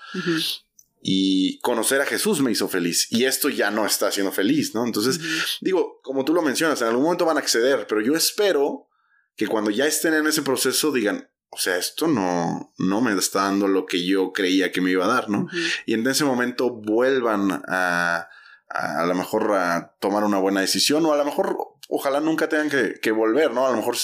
Y 1.02 1.60
conocer 1.62 2.00
a 2.02 2.06
Jesús 2.06 2.40
me 2.40 2.52
hizo 2.52 2.70
feliz. 2.70 3.08
Y 3.10 3.26
esto 3.26 3.50
ya 3.50 3.72
no 3.72 3.88
está 3.88 4.08
haciendo 4.08 4.32
feliz, 4.32 4.76
¿no? 4.76 4.86
Entonces, 4.86 5.20
digo, 5.60 6.00
como 6.04 6.24
tú 6.24 6.36
lo 6.36 6.44
mencionas, 6.44 6.80
en 6.82 6.90
algún 6.90 7.04
momento 7.04 7.26
van 7.26 7.38
a 7.38 7.40
acceder, 7.40 7.88
pero 7.88 8.00
yo 8.00 8.16
espero 8.16 8.90
que 9.36 9.48
cuando 9.48 9.72
ya 9.72 9.88
estén 9.88 10.14
en 10.14 10.28
ese 10.28 10.44
proceso 10.44 10.92
digan, 10.92 11.32
o 11.50 11.58
sea, 11.58 11.78
esto 11.78 12.08
no, 12.08 12.72
no 12.78 13.02
me 13.02 13.18
está 13.18 13.46
dando 13.46 13.68
lo 13.68 13.88
que 13.88 14.06
yo 14.06 14.34
creía 14.34 14.72
que 14.72 14.82
me 14.82 14.92
iba 14.92 15.06
a 15.06 15.14
dar, 15.14 15.30
¿no? 15.32 15.48
Y 15.88 15.96
en 15.96 16.06
ese 16.06 16.26
momento 16.26 16.70
vuelvan 16.70 17.64
a, 17.68 18.30
a, 18.70 19.02
a 19.02 19.06
lo 19.08 19.16
mejor 19.16 19.52
a 19.54 19.96
tomar 20.00 20.24
una 20.26 20.38
buena 20.38 20.62
decisión 20.62 21.04
o 21.08 21.12
a 21.12 21.18
lo 21.18 21.26
mejor 21.26 21.58
ojalá 21.92 22.22
nunca 22.22 22.48
tengan 22.48 22.70
que, 22.70 23.00
que 23.02 23.12
volver, 23.12 23.52
¿no? 23.52 23.68
A 23.68 23.72
lo 23.72 23.78
mejor 23.78 23.98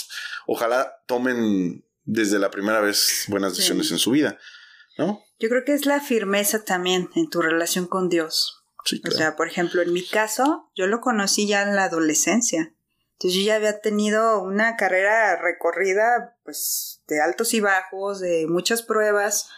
ojalá 0.48 1.04
tomen 1.06 1.86
desde 2.06 2.40
la 2.40 2.50
primera 2.50 2.82
vez 2.82 3.26
buenas 3.28 3.56
decisiones 3.56 3.92
en 3.92 4.00
su 4.00 4.12
vida, 4.12 4.40
¿no? 4.98 5.22
Yo 5.40 5.50
creo 5.50 5.64
que 5.64 5.74
es 5.74 5.86
la 5.86 6.00
firmeza 6.00 6.64
también 6.64 7.10
en 7.16 7.30
tu 7.30 7.42
relación 7.42 7.86
con 7.86 8.10
Dios. 8.10 8.64
Sí, 8.86 9.02
claro. 9.02 9.16
O 9.16 9.20
sea, 9.20 9.36
por 9.36 9.48
ejemplo, 9.48 9.82
en 9.82 9.94
mi 9.94 10.04
caso, 10.08 10.72
yo 10.76 10.88
lo 10.88 11.02
conocí 11.02 11.46
ya 11.46 11.62
en 11.62 11.76
la 11.76 11.84
adolescencia. 11.84 12.74
Entonces 13.14 13.40
yo 13.40 13.46
ya 13.46 13.56
había 13.56 13.82
tenido 13.82 14.42
una 14.42 14.78
carrera 14.78 15.36
recorrida, 15.42 16.38
pues, 16.44 17.02
de 17.08 17.20
altos 17.20 17.54
y 17.54 17.60
bajos, 17.60 18.20
de 18.20 18.48
muchas 18.48 18.84
pruebas, 18.84 19.50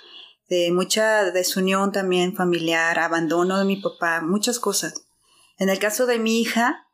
de 0.49 0.71
mucha 0.71 1.31
desunión 1.31 1.91
también 1.91 2.35
familiar, 2.35 2.97
abandono 2.99 3.59
de 3.59 3.65
mi 3.65 3.77
papá, 3.81 4.21
muchas 4.21 4.59
cosas. 4.59 5.05
En 5.57 5.69
el 5.69 5.77
caso 5.77 6.07
de 6.07 6.19
mi 6.19 6.41
hija, 6.41 6.87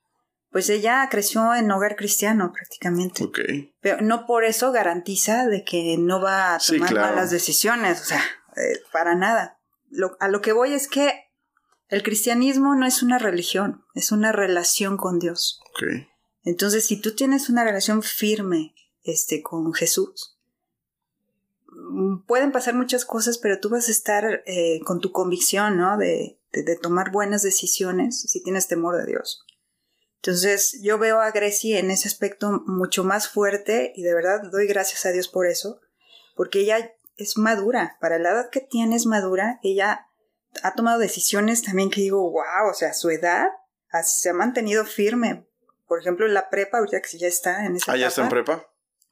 pues 0.55 0.69
ella 0.69 1.05
creció 1.11 1.53
en 1.53 1.69
hogar 1.69 1.97
cristiano 1.97 2.53
prácticamente. 2.53 3.25
Ok. 3.25 3.39
Pero 3.81 3.99
no 3.99 4.25
por 4.25 4.45
eso 4.45 4.71
garantiza 4.71 5.47
de 5.47 5.65
que 5.65 5.97
no 5.99 6.21
va 6.21 6.55
a 6.55 6.59
tomar 6.59 6.93
malas 6.93 7.29
decisiones, 7.29 7.99
o 7.99 8.05
sea, 8.05 8.23
eh, 8.55 8.79
para 8.93 9.15
nada. 9.15 9.59
a 10.21 10.29
lo 10.29 10.39
que 10.39 10.53
voy 10.53 10.71
es 10.71 10.87
que 10.87 11.13
el 11.89 12.03
cristianismo 12.03 12.73
no 12.73 12.85
es 12.85 13.03
una 13.03 13.17
religión, 13.17 13.83
es 13.95 14.13
una 14.13 14.31
relación 14.31 14.95
con 14.95 15.19
Dios. 15.19 15.59
Okay. 15.75 16.07
Entonces, 16.45 16.85
si 16.85 17.01
tú 17.01 17.15
tienes 17.15 17.49
una 17.49 17.65
relación 17.65 18.01
firme 18.01 18.73
este, 19.03 19.41
con 19.41 19.73
Jesús, 19.73 20.39
mm, 21.67 22.23
pueden 22.27 22.53
pasar 22.53 22.75
muchas 22.75 23.03
cosas, 23.03 23.39
pero 23.39 23.59
tú 23.59 23.67
vas 23.67 23.89
a 23.89 23.91
estar 23.91 24.23
eh, 24.45 24.79
con 24.85 25.01
tu 25.01 25.11
convicción, 25.11 25.75
¿no? 25.75 25.97
De, 25.97 26.39
de, 26.53 26.77
tomar 26.77 27.11
buenas 27.11 27.43
decisiones 27.43 28.21
si 28.21 28.41
tienes 28.41 28.69
temor 28.69 28.95
de 28.95 29.05
Dios. 29.05 29.45
Entonces, 30.25 30.79
yo 30.81 30.97
veo 30.97 31.21
a 31.21 31.29
Grecia 31.29 31.77
en 31.77 31.91
ese 31.91 32.07
aspecto 32.07 32.63
mucho 32.65 33.03
más 33.03 33.29
fuerte 33.29 33.93
y 33.95 34.01
de 34.01 34.15
verdad 34.15 34.41
doy 34.51 34.65
gracias 34.65 35.05
a 35.05 35.11
Dios 35.11 35.27
por 35.27 35.45
eso, 35.45 35.81
porque 36.35 36.61
ella 36.61 36.95
es 37.15 37.37
madura, 37.37 37.97
para 38.01 38.17
la 38.17 38.31
edad 38.31 38.49
que 38.49 38.59
tiene 38.59 38.95
es 38.95 39.05
madura, 39.05 39.59
ella 39.61 40.07
ha 40.63 40.73
tomado 40.73 40.97
decisiones 40.97 41.61
también 41.61 41.91
que 41.91 42.01
digo, 42.01 42.31
wow, 42.31 42.71
o 42.71 42.73
sea, 42.73 42.95
su 42.95 43.11
edad 43.11 43.49
se 44.03 44.31
ha 44.31 44.33
mantenido 44.33 44.83
firme, 44.83 45.47
por 45.87 45.99
ejemplo, 45.99 46.25
en 46.25 46.33
la 46.33 46.49
prepa, 46.49 46.79
ahorita 46.79 47.01
que 47.01 47.19
ya 47.19 47.27
está 47.27 47.63
en 47.63 47.75
esa 47.75 47.91
Ah, 47.91 47.95
ya 47.95 48.07
está 48.07 48.23
en 48.23 48.29
prepa. 48.29 48.67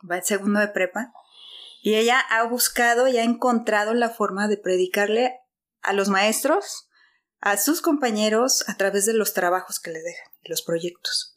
Va 0.10 0.18
el 0.18 0.24
segundo 0.24 0.60
de 0.62 0.70
prepa. 0.70 1.14
Y 1.84 1.94
ella 1.94 2.20
ha 2.20 2.44
buscado 2.46 3.08
y 3.08 3.20
ha 3.20 3.24
encontrado 3.24 3.94
la 3.94 4.10
forma 4.10 4.48
de 4.48 4.58
predicarle 4.58 5.40
a 5.84 5.94
los 5.94 6.10
maestros, 6.10 6.90
a 7.46 7.58
sus 7.58 7.82
compañeros, 7.82 8.64
a 8.68 8.78
través 8.78 9.06
de 9.06 9.14
los 9.14 9.34
trabajos 9.34 9.80
que 9.80 9.92
le 9.92 10.02
dejan, 10.02 10.28
los 10.46 10.62
proyectos. 10.62 11.36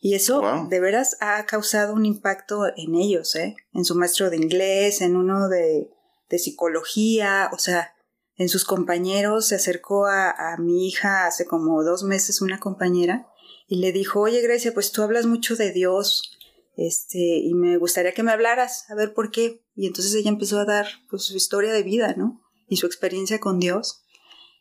Y 0.00 0.14
eso 0.14 0.40
Wow. 0.40 0.68
de 0.68 0.80
veras 0.80 1.16
ha 1.20 1.44
causado 1.46 1.94
un 1.94 2.04
impacto 2.06 2.66
en 2.76 2.94
ellos, 2.96 3.34
¿eh? 3.36 3.54
En 3.72 3.84
su 3.84 3.94
maestro 3.94 4.30
de 4.30 4.36
inglés, 4.36 5.00
en 5.00 5.16
uno 5.16 5.48
de, 5.48 5.90
de 6.28 6.38
psicología, 6.38 7.50
o 7.52 7.58
sea, 7.58 7.94
en 8.36 8.48
sus 8.48 8.64
compañeros. 8.64 9.46
Se 9.48 9.54
acercó 9.56 10.06
a, 10.06 10.30
a 10.30 10.56
mi 10.58 10.88
hija 10.88 11.26
hace 11.26 11.46
como 11.46 11.82
dos 11.84 12.02
meses 12.02 12.40
una 12.40 12.58
compañera 12.58 13.28
y 13.68 13.76
le 13.80 13.92
dijo, 13.92 14.20
oye 14.20 14.40
Grecia, 14.40 14.72
pues 14.74 14.90
tú 14.92 15.02
hablas 15.02 15.26
mucho 15.26 15.54
de 15.56 15.72
Dios, 15.72 16.36
este, 16.76 17.18
y 17.18 17.54
me 17.54 17.76
gustaría 17.76 18.12
que 18.14 18.22
me 18.22 18.32
hablaras, 18.32 18.88
a 18.90 18.94
ver 18.94 19.14
por 19.14 19.30
qué. 19.30 19.64
Y 19.74 19.86
entonces 19.86 20.14
ella 20.14 20.30
empezó 20.30 20.58
a 20.58 20.64
dar 20.64 20.86
pues 21.10 21.24
su 21.24 21.36
historia 21.36 21.72
de 21.72 21.82
vida, 21.82 22.14
¿no? 22.16 22.40
Y 22.68 22.76
su 22.76 22.86
experiencia 22.86 23.40
con 23.40 23.58
Dios. 23.58 24.04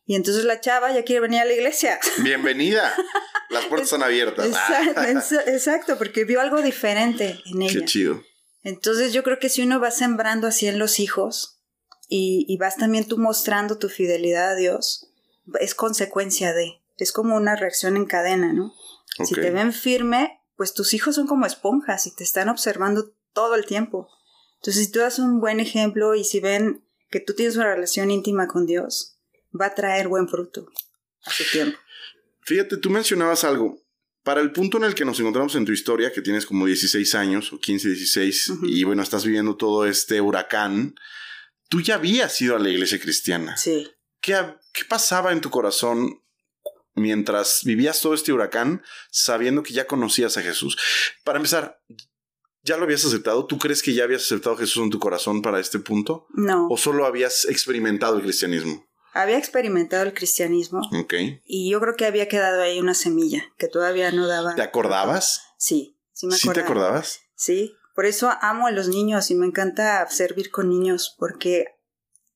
Y 0.09 0.15
entonces 0.15 0.45
la 0.45 0.61
chava 0.61 0.93
ya 0.93 1.03
quiere 1.03 1.19
venir 1.19 1.41
a 1.41 1.45
la 1.45 1.53
iglesia. 1.53 1.99
Bienvenida. 2.23 2.93
Las 3.49 3.65
puertas 3.65 3.87
están 3.87 4.03
abiertas. 4.03 4.45
Exacto, 4.47 4.93
Ah, 5.01 5.07
exa- 5.09 5.43
exacto, 5.47 5.97
porque 5.97 6.23
vio 6.23 6.39
algo 6.41 6.61
diferente 6.61 7.39
en 7.45 7.59
Qué 7.59 7.65
ella. 7.65 7.85
chido. 7.85 8.23
Entonces 8.63 9.11
yo 9.13 9.23
creo 9.23 9.37
que 9.37 9.49
si 9.49 9.61
uno 9.61 9.79
va 9.81 9.91
sembrando 9.91 10.47
así 10.47 10.65
en 10.67 10.79
los 10.79 10.99
hijos 11.01 11.61
y, 12.07 12.45
y 12.47 12.57
vas 12.57 12.77
también 12.77 13.05
tú 13.05 13.17
mostrando 13.17 13.77
tu 13.77 13.89
fidelidad 13.89 14.51
a 14.51 14.55
Dios, 14.55 15.11
es 15.59 15.75
consecuencia 15.75 16.53
de, 16.53 16.81
es 16.97 17.11
como 17.11 17.35
una 17.35 17.55
reacción 17.57 17.97
en 17.97 18.05
cadena, 18.05 18.53
¿no? 18.53 18.73
Si 19.25 19.33
te 19.35 19.49
ven 19.51 19.73
firme, 19.73 20.39
pues 20.55 20.73
tus 20.73 20.93
hijos 20.93 21.15
son 21.15 21.27
como 21.27 21.45
esponjas 21.45 22.07
y 22.07 22.15
te 22.15 22.23
están 22.23 22.47
observando 22.49 23.13
todo 23.33 23.55
el 23.55 23.65
tiempo. 23.65 24.07
Entonces 24.61 24.85
si 24.85 24.91
tú 24.91 24.99
das 24.99 25.19
un 25.19 25.39
buen 25.41 25.59
ejemplo 25.59 26.15
y 26.15 26.23
si 26.23 26.39
ven 26.39 26.83
que 27.09 27.19
tú 27.19 27.33
tienes 27.33 27.55
una 27.55 27.73
relación 27.73 28.11
íntima 28.11 28.47
con 28.47 28.65
Dios, 28.65 29.16
va 29.59 29.67
a 29.67 29.75
traer 29.75 30.07
buen 30.07 30.27
fruto 30.27 30.67
a 31.25 31.31
su 31.31 31.43
tiempo. 31.51 31.77
Fíjate, 32.41 32.77
tú 32.77 32.89
mencionabas 32.89 33.43
algo. 33.43 33.83
Para 34.23 34.41
el 34.41 34.51
punto 34.51 34.77
en 34.77 34.83
el 34.83 34.93
que 34.93 35.05
nos 35.05 35.19
encontramos 35.19 35.55
en 35.55 35.65
tu 35.65 35.71
historia, 35.71 36.11
que 36.11 36.21
tienes 36.21 36.45
como 36.45 36.65
16 36.65 37.15
años 37.15 37.53
o 37.53 37.59
15, 37.59 37.87
16, 37.89 38.49
Ujú. 38.49 38.65
y 38.65 38.83
bueno, 38.83 39.01
estás 39.01 39.23
viviendo 39.23 39.55
todo 39.55 39.85
este 39.85 40.19
huracán, 40.19 40.95
tú 41.69 41.81
ya 41.81 41.95
habías 41.95 42.39
ido 42.41 42.55
a 42.55 42.59
la 42.59 42.69
iglesia 42.69 42.99
cristiana. 42.99 43.55
Sí. 43.55 43.89
¿Qué, 44.19 44.35
qué 44.73 44.83
pasaba 44.85 45.31
en 45.31 45.39
tu 45.41 45.49
corazón 45.49 46.21
mientras 46.93 47.61
vivías 47.63 48.01
todo 48.01 48.13
este 48.13 48.33
huracán 48.33 48.81
sabiendo 49.11 49.63
que 49.63 49.73
ya 49.73 49.87
conocías 49.87 50.35
a 50.37 50.41
Jesús? 50.41 50.77
Para 51.23 51.37
empezar, 51.37 51.79
¿ya 52.63 52.75
lo 52.75 52.83
habías 52.83 53.05
aceptado? 53.05 53.45
¿Tú 53.45 53.57
crees 53.57 53.81
que 53.81 53.93
ya 53.93 54.03
habías 54.03 54.23
aceptado 54.23 54.55
a 54.55 54.59
Jesús 54.59 54.83
en 54.83 54.89
tu 54.89 54.99
corazón 54.99 55.41
para 55.41 55.59
este 55.59 55.79
punto? 55.79 56.27
No. 56.33 56.67
¿O 56.69 56.77
solo 56.77 57.05
habías 57.05 57.45
experimentado 57.45 58.17
el 58.17 58.23
cristianismo? 58.23 58.86
Había 59.21 59.37
experimentado 59.37 60.03
el 60.03 60.13
cristianismo 60.13 60.81
Ok. 60.99 61.13
y 61.45 61.69
yo 61.71 61.79
creo 61.79 61.95
que 61.95 62.05
había 62.05 62.27
quedado 62.27 62.61
ahí 62.61 62.79
una 62.79 62.93
semilla 62.93 63.43
que 63.57 63.67
todavía 63.67 64.11
no 64.11 64.27
daba. 64.27 64.55
¿Te 64.55 64.61
acordabas? 64.61 65.41
Sí, 65.57 65.97
sí 66.13 66.27
me 66.27 66.35
¿Sí 66.35 66.43
te 66.49 66.59
acordaba. 66.61 66.87
acordabas? 66.89 67.19
Sí, 67.35 67.73
por 67.95 68.05
eso 68.05 68.29
amo 68.41 68.67
a 68.67 68.71
los 68.71 68.87
niños 68.89 69.31
y 69.31 69.35
me 69.35 69.45
encanta 69.47 70.05
servir 70.09 70.51
con 70.51 70.69
niños 70.69 71.15
porque 71.17 71.65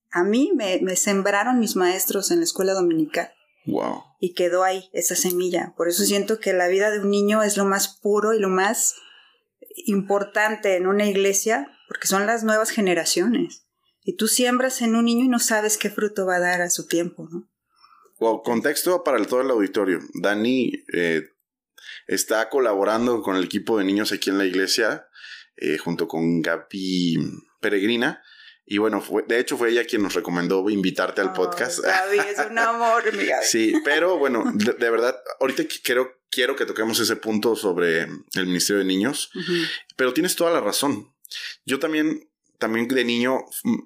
a 0.09 0.23
mí 0.23 0.51
me, 0.55 0.79
me 0.81 0.95
sembraron 0.95 1.59
mis 1.59 1.75
maestros 1.75 2.31
en 2.31 2.39
la 2.39 2.45
escuela 2.45 2.73
dominical 2.73 3.31
Wow. 3.67 4.03
y 4.19 4.33
quedó 4.33 4.63
ahí 4.63 4.89
esa 4.91 5.15
semilla. 5.15 5.73
Por 5.77 5.87
eso 5.87 6.03
siento 6.03 6.39
que 6.39 6.51
la 6.53 6.67
vida 6.67 6.89
de 6.89 6.99
un 6.99 7.11
niño 7.11 7.43
es 7.43 7.57
lo 7.57 7.65
más 7.65 7.87
puro 7.99 8.33
y 8.33 8.39
lo 8.39 8.49
más 8.49 8.95
importante 9.85 10.75
en 10.75 10.87
una 10.87 11.05
iglesia 11.05 11.71
porque 11.87 12.07
son 12.07 12.25
las 12.25 12.43
nuevas 12.43 12.69
generaciones. 12.71 13.67
Y 14.03 14.15
tú 14.15 14.27
siembras 14.27 14.81
en 14.81 14.95
un 14.95 15.05
niño 15.05 15.25
y 15.25 15.27
no 15.29 15.39
sabes 15.39 15.77
qué 15.77 15.89
fruto 15.89 16.25
va 16.25 16.35
a 16.37 16.39
dar 16.39 16.61
a 16.61 16.69
su 16.69 16.87
tiempo, 16.87 17.27
¿no? 17.31 17.47
Wow, 18.19 18.43
contexto 18.43 19.03
para 19.03 19.17
el- 19.17 19.27
todo 19.27 19.41
el 19.41 19.49
auditorio. 19.51 19.99
Dani 20.13 20.71
eh, 20.93 21.27
está 22.07 22.49
colaborando 22.49 23.21
con 23.21 23.35
el 23.35 23.43
equipo 23.43 23.77
de 23.77 23.83
niños 23.85 24.11
aquí 24.11 24.29
en 24.29 24.37
la 24.37 24.45
iglesia, 24.45 25.07
eh, 25.57 25.77
junto 25.77 26.07
con 26.07 26.41
Gaby 26.41 27.17
Peregrina. 27.59 28.21
Y 28.65 28.77
bueno, 28.77 29.01
fue, 29.01 29.23
de 29.27 29.39
hecho 29.39 29.57
fue 29.57 29.69
ella 29.71 29.85
quien 29.85 30.01
nos 30.03 30.13
recomendó 30.13 30.67
invitarte 30.69 31.19
al 31.21 31.29
Oh, 31.29 31.33
podcast. 31.33 31.79
Gaby, 31.79 32.19
es 32.19 32.39
un 32.49 32.57
amor, 32.57 33.03
mi 33.15 33.25
Gaby. 33.25 33.45
Sí, 33.45 33.73
pero 33.83 34.17
bueno, 34.17 34.43
de, 34.53 34.73
de 34.73 34.89
verdad, 34.89 35.15
ahorita 35.39 35.63
quiero, 35.83 36.21
quiero 36.29 36.55
que 36.55 36.65
toquemos 36.65 36.99
ese 36.99 37.15
punto 37.17 37.55
sobre 37.55 38.01
el 38.03 38.45
Ministerio 38.45 38.79
de 38.79 38.85
Niños, 38.85 39.29
pero 39.97 40.13
tienes 40.13 40.35
toda 40.35 40.51
la 40.51 40.61
razón. 40.61 41.13
Yo 41.65 41.79
también, 41.79 42.29
también 42.59 42.87
de 42.87 43.03
niño, 43.03 43.39
mm, 43.63 43.79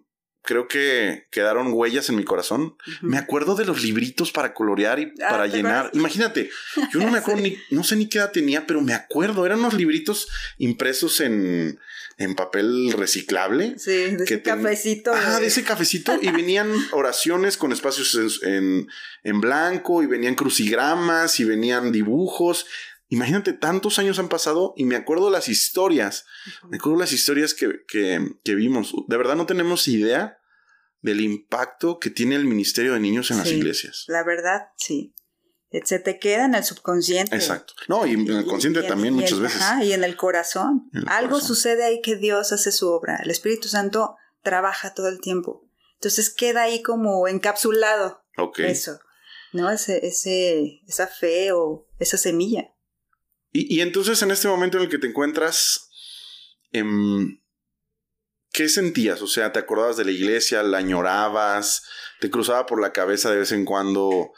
creo 0.46 0.68
que 0.68 1.28
quedaron 1.32 1.74
huellas 1.74 2.10
en 2.10 2.16
mi 2.16 2.24
corazón. 2.24 2.76
Me 3.02 3.18
acuerdo 3.18 3.56
de 3.56 3.66
los 3.66 3.82
libritos 3.84 4.32
para 4.32 4.54
colorear 4.54 5.00
y 5.00 5.14
Ah, 5.24 5.30
para 5.30 5.44
¿te 5.50 5.58
llenar. 5.58 5.74
acuerdas? 5.88 5.96
Imagínate, 6.00 6.50
yo 6.94 7.00
no 7.02 7.12
me 7.12 7.18
acuerdo 7.20 7.42
ni, 7.42 7.58
no 7.72 7.84
sé 7.84 7.96
ni 7.96 8.08
qué 8.08 8.20
edad 8.20 8.32
tenía, 8.32 8.66
pero 8.68 8.82
me 8.82 8.94
acuerdo. 8.94 9.46
Eran 9.46 9.60
unos 9.60 9.74
libritos 9.74 10.28
impresos 10.58 11.20
en, 11.22 11.80
en 12.18 12.36
papel 12.36 12.94
reciclable. 12.98 13.76
Sí, 13.78 13.92
de 13.92 14.16
ese 14.16 14.26
que 14.26 14.38
ten- 14.38 14.62
cafecito. 14.62 15.12
Ah, 15.14 15.40
de 15.40 15.48
ese 15.48 15.64
cafecito. 15.64 16.18
Y 16.22 16.30
venían 16.32 16.72
oraciones 16.92 17.58
con 17.58 17.72
espacios 17.72 18.16
en, 18.44 18.54
en, 18.54 18.88
en 19.24 19.42
blanco, 19.42 20.04
y 20.04 20.06
venían 20.06 20.36
crucigramas, 20.36 21.40
y 21.40 21.44
venían 21.46 21.92
dibujos. 21.92 22.66
Imagínate, 23.10 23.54
tantos 23.54 24.00
años 24.00 24.18
han 24.20 24.30
pasado 24.30 24.74
y 24.76 24.86
me 24.86 24.96
acuerdo 24.96 25.30
las 25.30 25.48
historias. 25.48 26.26
Me 26.70 26.78
acuerdo 26.78 27.00
las 27.00 27.12
historias 27.12 27.54
que, 27.54 27.82
que, 27.88 28.20
que 28.44 28.56
vimos. 28.56 28.94
De 29.08 29.18
verdad 29.18 29.36
no 29.36 29.46
tenemos 29.46 29.88
idea 29.88 30.39
del 31.02 31.22
impacto 31.22 32.00
que 32.00 32.10
tiene 32.10 32.36
el 32.36 32.46
Ministerio 32.46 32.94
de 32.94 33.00
Niños 33.00 33.30
en 33.30 33.38
las 33.38 33.48
iglesias. 33.52 34.06
La 34.08 34.24
verdad, 34.24 34.70
sí. 34.78 35.13
Eh, 35.70 35.82
Se 35.86 36.00
te 36.00 36.18
queda 36.18 36.46
en 36.46 36.56
el 36.56 36.63
subconsciente. 36.63 37.36
Exacto. 37.36 37.74
No, 37.88 38.08
y 38.08 38.13
en 38.13 38.28
el 38.28 38.46
consciente 38.46 38.80
Y 38.84 38.88
también 38.88 39.13
y 39.13 39.18
muchas 39.22 39.39
veces. 39.39 39.62
ajá, 39.62 39.84
y 39.84 39.94
en 39.94 40.04
el 40.04 40.15
corazón. 40.15 40.89
En 40.94 41.02
el 41.02 41.10
Algo 41.10 41.32
corazón. 41.34 41.48
sucede 41.48 41.84
ahí 41.86 42.02
que 42.02 42.15
Dios 42.15 42.52
hace 42.54 42.72
su 42.72 42.89
obra. 42.89 43.20
El 43.24 43.30
Espíritu 43.30 43.68
Santo 43.68 44.15
trabaja 44.41 44.96
todo 44.96 45.10
el 45.10 45.22
tiempo. 45.22 45.70
Entonces 45.96 46.32
queda 46.32 46.63
ahí 46.63 46.82
como 46.82 47.28
encapsulado 47.28 48.24
Ok. 48.38 48.60
eso, 48.60 49.00
¿no? 49.54 49.70
Ese, 49.72 50.06
ese, 50.08 50.82
esa 50.88 51.06
fe 51.08 51.52
o 51.52 51.88
esa 52.00 52.18
semilla. 52.18 52.72
Y, 53.56 53.74
y 53.74 53.80
entonces 53.80 54.22
en 54.22 54.32
este 54.32 54.50
momento 54.50 54.78
en 54.78 54.84
el 54.84 54.89
que 54.89 54.98
te 54.98 55.08
encuentras, 55.08 55.89
em, 56.74 57.39
¿qué 58.52 58.68
sentías? 58.68 59.22
O 59.22 59.28
sea, 59.28 59.54
¿te 59.54 59.60
acordabas 59.60 59.96
de 59.96 60.04
la 60.04 60.12
iglesia? 60.12 60.62
¿La 60.62 60.80
añorabas? 60.80 61.84
¿Te 62.20 62.30
cruzaba 62.30 62.65
por 62.65 62.82
la 62.82 62.91
cabeza 62.91 63.32
de 63.32 63.38
vez 63.38 63.54
en 63.54 63.63
cuando? 63.63 64.34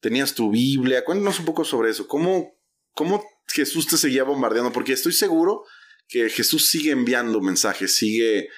¿Tenías 0.00 0.34
tu 0.34 0.50
Biblia? 0.50 1.04
Cuéntanos 1.04 1.40
un 1.40 1.44
poco 1.44 1.64
sobre 1.64 1.90
eso. 1.90 2.08
¿Cómo, 2.08 2.54
cómo 2.94 3.22
Jesús 3.48 3.86
te 3.86 3.98
seguía 3.98 4.24
bombardeando? 4.24 4.72
Porque 4.72 4.94
estoy 4.94 5.12
seguro 5.12 5.64
que 6.08 6.30
Jesús 6.30 6.70
sigue 6.70 6.90
enviando 6.90 7.42
mensajes, 7.42 7.94
sigue, 7.94 8.48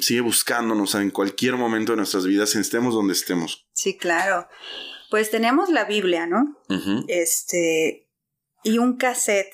sigue 0.00 0.22
buscándonos 0.22 0.94
en 0.94 1.10
cualquier 1.10 1.56
momento 1.56 1.92
de 1.92 1.96
nuestras 1.96 2.24
vidas, 2.24 2.54
estemos 2.54 2.94
donde 2.94 3.12
estemos. 3.12 3.66
Sí, 3.74 3.98
claro. 3.98 4.48
Pues 5.10 5.30
teníamos 5.30 5.68
la 5.68 5.84
Biblia, 5.84 6.26
¿no? 6.26 6.58
Este, 7.08 8.05
y 8.66 8.78
un 8.78 8.96
cassette, 8.96 9.52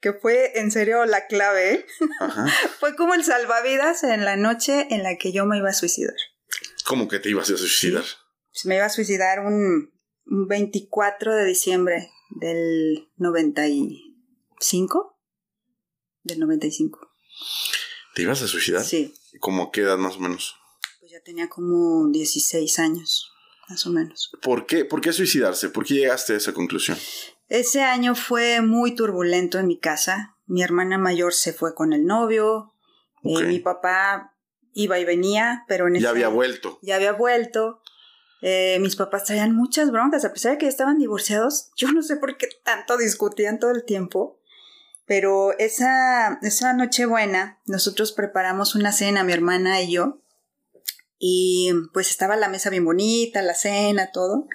que 0.00 0.12
fue 0.12 0.58
en 0.58 0.70
serio 0.70 1.04
la 1.04 1.26
clave. 1.26 1.86
Ajá. 2.20 2.46
Fue 2.80 2.94
como 2.94 3.14
el 3.14 3.24
salvavidas 3.24 4.04
en 4.04 4.24
la 4.24 4.36
noche 4.36 4.86
en 4.90 5.02
la 5.02 5.16
que 5.16 5.32
yo 5.32 5.46
me 5.46 5.58
iba 5.58 5.70
a 5.70 5.74
suicidar. 5.74 6.14
¿Cómo 6.84 7.08
que 7.08 7.18
te 7.18 7.30
ibas 7.30 7.50
a 7.50 7.56
suicidar? 7.56 8.04
Pues 8.52 8.66
me 8.66 8.76
iba 8.76 8.84
a 8.84 8.90
suicidar 8.90 9.40
un, 9.40 9.92
un 10.26 10.46
24 10.46 11.34
de 11.34 11.44
diciembre 11.44 12.10
del 12.30 13.08
95. 13.16 15.18
Del 16.22 16.40
95. 16.40 17.10
¿Te 18.14 18.22
ibas 18.22 18.42
a 18.42 18.48
suicidar? 18.48 18.84
Sí, 18.84 19.14
¿Cómo 19.40 19.70
qué 19.72 19.82
edad 19.82 19.98
más 19.98 20.16
o 20.16 20.20
menos? 20.20 20.56
pues 21.00 21.12
ya 21.12 21.20
tenía 21.22 21.48
como 21.48 22.08
16 22.10 22.78
años, 22.78 23.30
más 23.68 23.86
o 23.86 23.90
menos. 23.90 24.30
¿Por 24.42 24.66
qué, 24.66 24.84
¿Por 24.84 25.00
qué 25.00 25.12
suicidarse? 25.12 25.68
¿Por 25.68 25.84
qué 25.84 25.94
llegaste 25.94 26.34
a 26.34 26.36
esa 26.36 26.52
conclusión? 26.52 26.98
Ese 27.48 27.82
año 27.82 28.14
fue 28.14 28.60
muy 28.60 28.94
turbulento 28.94 29.58
en 29.58 29.66
mi 29.66 29.78
casa. 29.78 30.36
Mi 30.46 30.62
hermana 30.62 30.98
mayor 30.98 31.32
se 31.32 31.52
fue 31.52 31.74
con 31.74 31.92
el 31.92 32.04
novio. 32.04 32.72
eh, 33.22 33.42
mi 33.44 33.58
papá 33.58 34.34
iba 34.72 34.98
y 34.98 35.04
venía, 35.04 35.64
pero 35.68 35.88
en 35.88 35.96
ese 35.96 36.04
Ya 36.04 36.10
había 36.10 36.28
vuelto. 36.28 36.78
ya 36.82 36.96
había 36.96 37.12
vuelto. 37.12 37.80
Eh, 38.42 38.78
mis 38.80 38.96
papás 38.96 39.24
traían 39.24 39.54
muchas 39.54 39.90
broncas, 39.90 40.24
a 40.24 40.32
pesar 40.32 40.52
de 40.52 40.58
que 40.58 40.66
ya 40.66 40.70
estaban 40.70 40.98
divorciados. 40.98 41.70
Yo 41.76 41.90
no 41.92 42.02
sé 42.02 42.16
por 42.16 42.36
qué 42.36 42.48
tanto 42.64 42.96
discutían 42.96 43.58
todo 43.58 43.70
el 43.70 43.84
tiempo. 43.84 44.38
Pero 45.06 45.56
esa, 45.58 46.38
esa 46.42 46.72
Nochebuena, 46.74 47.60
nosotros 47.66 48.12
preparamos 48.12 48.74
una 48.74 48.90
cena, 48.92 49.22
mi 49.24 49.32
hermana 49.32 49.80
y 49.80 49.92
yo. 49.92 50.20
Y 51.18 51.70
pues 51.94 52.10
estaba 52.10 52.36
la 52.36 52.48
mesa 52.48 52.70
bien 52.70 52.84
bonita, 52.84 53.40
la 53.40 53.54
cena, 53.54 54.10
todo. 54.12 54.46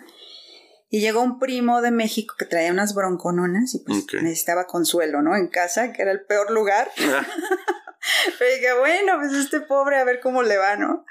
Y 0.92 1.00
llegó 1.00 1.22
un 1.22 1.40
primo 1.40 1.82
de 1.82 1.90
México 1.90 2.36
que 2.38 2.46
traía 2.46 2.72
unas 2.72 2.94
broncononas 2.94 3.74
y 3.74 3.80
pues 3.80 4.06
necesitaba 4.22 4.68
consuelo, 4.68 5.24
¿no? 5.24 5.36
En 5.36 5.48
casa, 5.48 5.94
que 5.94 6.04
era 6.04 6.12
el 6.12 6.26
peor 6.26 6.52
lugar. 6.52 6.92
Pero 8.40 8.56
dije, 8.56 8.74
bueno, 8.80 9.14
pues 9.20 9.34
este 9.34 9.62
pobre 9.62 9.98
a 9.98 10.04
ver 10.04 10.20
cómo 10.20 10.44
le 10.44 10.58
va, 10.58 10.76
¿no? 10.76 11.06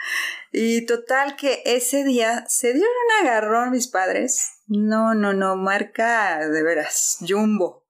Y 0.52 0.86
total 0.86 1.36
que 1.36 1.62
ese 1.64 2.04
día 2.04 2.44
se 2.48 2.72
dieron 2.72 2.90
un 2.90 3.26
agarrón 3.26 3.70
mis 3.70 3.88
padres. 3.88 4.62
No, 4.66 5.14
no, 5.14 5.32
no, 5.32 5.56
marca 5.56 6.38
de 6.48 6.62
veras, 6.62 7.18
jumbo. 7.26 7.86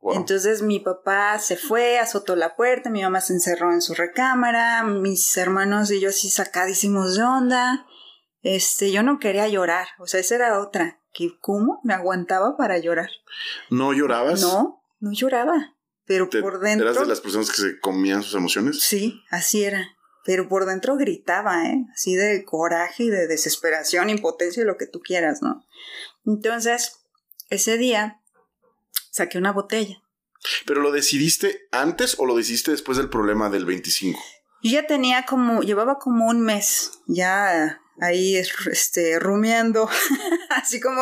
Wow. 0.00 0.14
Entonces 0.14 0.62
mi 0.62 0.78
papá 0.78 1.38
se 1.40 1.56
fue, 1.56 1.98
azotó 1.98 2.36
la 2.36 2.54
puerta, 2.54 2.88
mi 2.88 3.02
mamá 3.02 3.20
se 3.20 3.32
encerró 3.32 3.72
en 3.72 3.82
su 3.82 3.94
recámara, 3.94 4.84
mis 4.84 5.36
hermanos 5.36 5.90
y 5.90 6.00
yo 6.00 6.10
así 6.10 6.30
sacadísimos 6.30 7.16
de 7.16 7.24
onda. 7.24 7.86
Este, 8.42 8.92
yo 8.92 9.02
no 9.02 9.18
quería 9.18 9.48
llorar, 9.48 9.88
o 9.98 10.06
sea, 10.06 10.20
esa 10.20 10.36
era 10.36 10.60
otra, 10.60 10.97
que 11.12 11.38
cómo 11.40 11.80
me 11.84 11.94
aguantaba 11.94 12.56
para 12.56 12.78
llorar. 12.78 13.10
¿No 13.70 13.92
llorabas? 13.92 14.40
No, 14.40 14.82
no 15.00 15.12
lloraba, 15.12 15.76
pero 16.04 16.28
¿Te- 16.28 16.40
por 16.40 16.60
dentro 16.60 16.86
¿Eras 16.88 17.00
de 17.02 17.08
las 17.08 17.20
personas 17.20 17.50
que 17.50 17.56
se 17.60 17.80
comían 17.80 18.22
sus 18.22 18.34
emociones? 18.34 18.80
Sí, 18.80 19.22
así 19.30 19.64
era. 19.64 19.94
Pero 20.24 20.48
por 20.48 20.66
dentro 20.66 20.96
gritaba, 20.96 21.64
¿eh? 21.66 21.86
Así 21.94 22.14
de 22.14 22.44
coraje 22.44 23.04
y 23.04 23.08
de 23.08 23.26
desesperación, 23.26 24.10
impotencia 24.10 24.62
y 24.62 24.66
lo 24.66 24.76
que 24.76 24.86
tú 24.86 25.00
quieras, 25.00 25.40
¿no? 25.40 25.64
Entonces, 26.26 26.98
ese 27.48 27.78
día 27.78 28.20
saqué 29.10 29.38
una 29.38 29.52
botella. 29.52 30.02
¿Pero 30.66 30.82
lo 30.82 30.92
decidiste 30.92 31.66
antes 31.72 32.16
o 32.18 32.26
lo 32.26 32.36
decidiste 32.36 32.70
después 32.72 32.98
del 32.98 33.08
problema 33.08 33.48
del 33.48 33.64
25? 33.64 34.20
Yo 34.62 34.70
ya 34.72 34.86
tenía 34.86 35.24
como, 35.24 35.62
llevaba 35.62 35.98
como 35.98 36.26
un 36.26 36.40
mes 36.42 36.90
ya 37.06 37.80
ahí 38.00 38.36
este, 38.36 39.18
rumiando, 39.18 39.88
así 40.58 40.80
como 40.80 41.00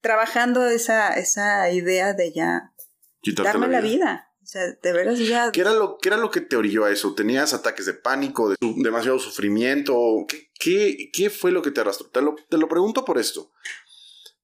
trabajando 0.00 0.66
esa, 0.66 1.14
esa 1.14 1.70
idea 1.70 2.12
de 2.14 2.32
ya 2.32 2.72
Quitarte 3.20 3.48
darme 3.58 3.68
la 3.68 3.80
vida. 3.80 4.26
O 4.42 4.46
sea, 4.46 4.62
de 4.82 4.92
veras 4.92 5.18
ya... 5.20 5.52
¿Qué 5.52 5.60
era, 5.60 5.72
lo, 5.74 5.98
¿Qué 5.98 6.08
era 6.08 6.16
lo 6.16 6.30
que 6.30 6.40
te 6.40 6.56
orilló 6.56 6.84
a 6.84 6.90
eso? 6.90 7.14
¿Tenías 7.14 7.52
ataques 7.54 7.86
de 7.86 7.94
pánico, 7.94 8.48
de 8.50 8.56
su- 8.58 8.74
demasiado 8.82 9.18
sufrimiento? 9.20 9.94
¿Qué, 10.26 10.50
qué, 10.58 11.10
qué 11.12 11.30
fue 11.30 11.52
lo 11.52 11.62
que 11.62 11.70
te 11.70 11.80
arrastró? 11.82 12.08
Te 12.08 12.20
lo, 12.22 12.34
te 12.48 12.56
lo 12.58 12.66
pregunto 12.68 13.04
por 13.04 13.18
esto. 13.18 13.52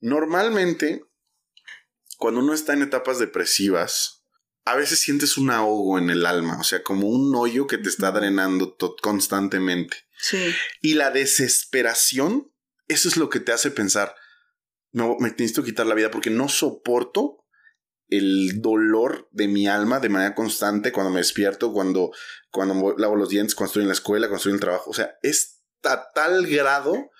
Normalmente, 0.00 1.02
cuando 2.18 2.40
uno 2.40 2.52
está 2.54 2.74
en 2.74 2.82
etapas 2.82 3.18
depresivas, 3.18 4.22
a 4.64 4.76
veces 4.76 5.00
sientes 5.00 5.38
un 5.38 5.50
ahogo 5.50 5.98
en 5.98 6.10
el 6.10 6.26
alma, 6.26 6.58
o 6.60 6.64
sea, 6.64 6.82
como 6.82 7.08
un 7.08 7.34
hoyo 7.34 7.66
que 7.66 7.78
te 7.78 7.88
está 7.88 8.12
drenando 8.12 8.76
constantemente. 9.02 9.96
Sí, 10.18 10.54
Y 10.82 10.94
la 10.94 11.10
desesperación, 11.10 12.52
eso 12.88 13.08
es 13.08 13.16
lo 13.16 13.28
que 13.28 13.40
te 13.40 13.52
hace 13.52 13.70
pensar, 13.70 14.14
no, 14.92 15.16
me 15.20 15.30
necesito 15.30 15.62
quitar 15.62 15.86
la 15.86 15.94
vida 15.94 16.10
porque 16.10 16.30
no 16.30 16.48
soporto 16.48 17.44
el 18.08 18.62
dolor 18.62 19.28
de 19.32 19.48
mi 19.48 19.66
alma 19.66 20.00
de 20.00 20.08
manera 20.08 20.34
constante 20.34 20.92
cuando 20.92 21.10
me 21.10 21.18
despierto, 21.18 21.72
cuando, 21.72 22.12
cuando 22.50 22.74
me 22.74 22.94
lavo 22.98 23.16
los 23.16 23.28
dientes, 23.28 23.54
cuando 23.54 23.70
estoy 23.70 23.82
en 23.82 23.88
la 23.88 23.94
escuela, 23.94 24.26
cuando 24.26 24.36
estoy 24.36 24.50
en 24.50 24.56
el 24.56 24.60
trabajo. 24.60 24.90
O 24.90 24.94
sea, 24.94 25.16
es 25.22 25.56
a 25.82 26.12
tal 26.14 26.46
grado 26.46 27.10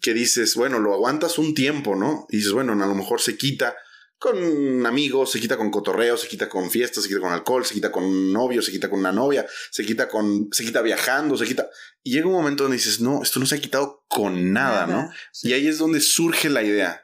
que 0.00 0.14
dices, 0.14 0.54
bueno, 0.54 0.78
lo 0.78 0.94
aguantas 0.94 1.38
un 1.38 1.54
tiempo, 1.54 1.96
¿no? 1.96 2.26
Y 2.30 2.38
dices, 2.38 2.52
bueno, 2.52 2.72
a 2.72 2.86
lo 2.86 2.94
mejor 2.94 3.20
se 3.20 3.36
quita 3.36 3.76
con 4.18 4.84
amigos, 4.86 5.30
se 5.32 5.40
quita 5.40 5.56
con 5.56 5.70
cotorreo, 5.70 6.16
se 6.16 6.26
quita 6.28 6.48
con 6.48 6.70
fiestas, 6.70 7.02
se 7.04 7.08
quita 7.08 7.20
con 7.20 7.32
alcohol, 7.32 7.64
se 7.64 7.74
quita 7.74 7.92
con 7.92 8.04
un 8.04 8.32
novio, 8.32 8.62
se 8.62 8.72
quita 8.72 8.88
con 8.88 8.98
una 9.00 9.12
novia, 9.12 9.46
se 9.70 9.84
quita 9.84 10.08
con, 10.08 10.48
se 10.52 10.64
quita 10.64 10.80
viajando, 10.82 11.36
se 11.36 11.44
quita. 11.44 11.68
Y 12.02 12.12
llega 12.12 12.26
un 12.26 12.32
momento 12.32 12.62
donde 12.64 12.78
dices, 12.78 13.00
no, 13.00 13.22
esto 13.22 13.40
no 13.40 13.46
se 13.46 13.56
ha 13.56 13.60
quitado 13.60 14.04
con 14.08 14.52
nada, 14.52 14.86
¿no? 14.86 15.10
sí. 15.32 15.48
Y 15.48 15.52
ahí 15.52 15.66
es 15.68 15.78
donde 15.78 16.00
surge 16.00 16.48
la 16.48 16.62
idea. 16.62 17.02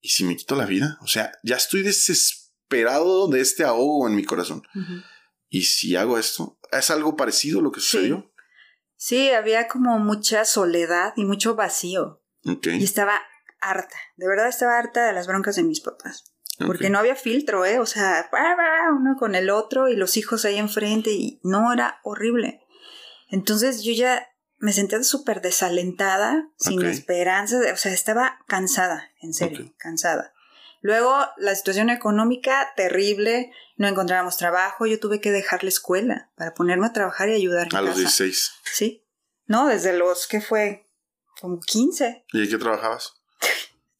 ¿Y 0.00 0.08
si 0.08 0.24
me 0.24 0.36
quito 0.36 0.56
la 0.56 0.66
vida? 0.66 0.98
O 1.02 1.06
sea, 1.06 1.32
ya 1.42 1.56
estoy 1.56 1.82
desesperado 1.82 3.28
de 3.28 3.40
este 3.40 3.64
ahogo 3.64 4.08
en 4.08 4.16
mi 4.16 4.24
corazón. 4.24 4.62
¿Y 5.48 5.64
si 5.64 5.96
hago 5.96 6.18
esto? 6.18 6.58
¿Es 6.72 6.90
algo 6.90 7.14
parecido 7.16 7.60
a 7.60 7.62
lo 7.62 7.70
que 7.72 7.80
Sí. 7.80 7.86
sucedió? 7.88 8.32
Sí, 8.96 9.30
había 9.30 9.68
como 9.68 9.98
mucha 9.98 10.44
soledad 10.44 11.12
y 11.16 11.24
mucho 11.24 11.54
vacío. 11.54 12.22
Y 12.44 12.82
estaba 12.84 13.20
harta, 13.62 13.96
de 14.16 14.26
verdad 14.28 14.48
estaba 14.48 14.78
harta 14.78 15.06
de 15.06 15.12
las 15.12 15.26
broncas 15.26 15.56
de 15.56 15.62
mis 15.64 15.80
papás. 15.80 16.24
Porque 16.66 16.90
no 16.90 16.98
había 16.98 17.16
filtro, 17.16 17.64
¿eh? 17.64 17.78
O 17.80 17.86
sea, 17.86 18.28
uno 18.92 19.16
con 19.18 19.34
el 19.34 19.50
otro 19.50 19.88
y 19.88 19.96
los 19.96 20.16
hijos 20.16 20.44
ahí 20.44 20.58
enfrente 20.58 21.10
y 21.10 21.40
no, 21.42 21.72
era 21.72 21.98
horrible. 22.04 22.60
Entonces 23.28 23.82
yo 23.82 23.92
ya 23.92 24.28
me 24.58 24.72
sentía 24.72 25.02
súper 25.02 25.40
desalentada, 25.40 26.48
sin 26.58 26.78
Ok. 26.80 26.84
esperanza, 26.84 27.58
de- 27.58 27.72
o 27.72 27.76
sea, 27.76 27.92
estaba 27.92 28.38
cansada, 28.46 29.10
en 29.20 29.34
serio, 29.34 29.74
cansada. 29.78 30.34
Luego 30.82 31.16
la 31.36 31.54
situación 31.56 31.90
económica 31.90 32.72
terrible, 32.76 33.50
no 33.76 33.88
encontrábamos 33.88 34.36
trabajo, 34.36 34.86
yo 34.86 35.00
tuve 35.00 35.20
que 35.20 35.32
dejar 35.32 35.64
la 35.64 35.70
escuela 35.70 36.30
para 36.36 36.54
ponerme 36.54 36.86
a 36.86 36.92
trabajar 36.92 37.28
y 37.28 37.34
ayudar 37.34 37.68
en 37.70 37.76
A 37.76 37.80
los 37.80 37.90
casa. 37.90 38.00
16. 38.02 38.52
Sí. 38.64 39.04
No, 39.46 39.66
desde 39.66 39.96
los 39.96 40.26
que 40.28 40.40
fue 40.40 40.88
como 41.40 41.58
15. 41.60 42.24
¿Y 42.32 42.42
en 42.44 42.48
qué 42.50 42.58
trabajabas? 42.58 43.14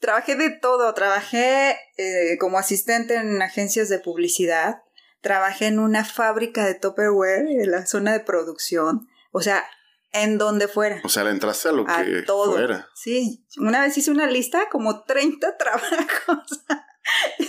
Trabajé 0.02 0.34
de 0.34 0.50
todo. 0.50 0.92
Trabajé 0.94 1.78
eh, 1.96 2.36
como 2.40 2.58
asistente 2.58 3.14
en 3.14 3.40
agencias 3.40 3.88
de 3.88 4.00
publicidad. 4.00 4.82
Trabajé 5.20 5.68
en 5.68 5.78
una 5.78 6.04
fábrica 6.04 6.66
de 6.66 6.74
Tupperware 6.74 7.46
en 7.46 7.70
la 7.70 7.86
zona 7.86 8.12
de 8.12 8.18
producción. 8.18 9.06
O 9.30 9.40
sea, 9.42 9.64
en 10.10 10.38
donde 10.38 10.66
fuera. 10.66 11.00
O 11.04 11.08
sea, 11.08 11.22
le 11.22 11.30
entraste 11.30 11.68
a 11.68 11.72
lo 11.72 11.88
a 11.88 12.04
que 12.04 12.22
todo. 12.22 12.54
fuera. 12.54 12.88
Sí, 12.96 13.46
una 13.58 13.82
vez 13.82 13.96
hice 13.96 14.10
una 14.10 14.26
lista 14.26 14.68
como 14.72 15.04
30 15.04 15.56
trabajos. 15.56 16.64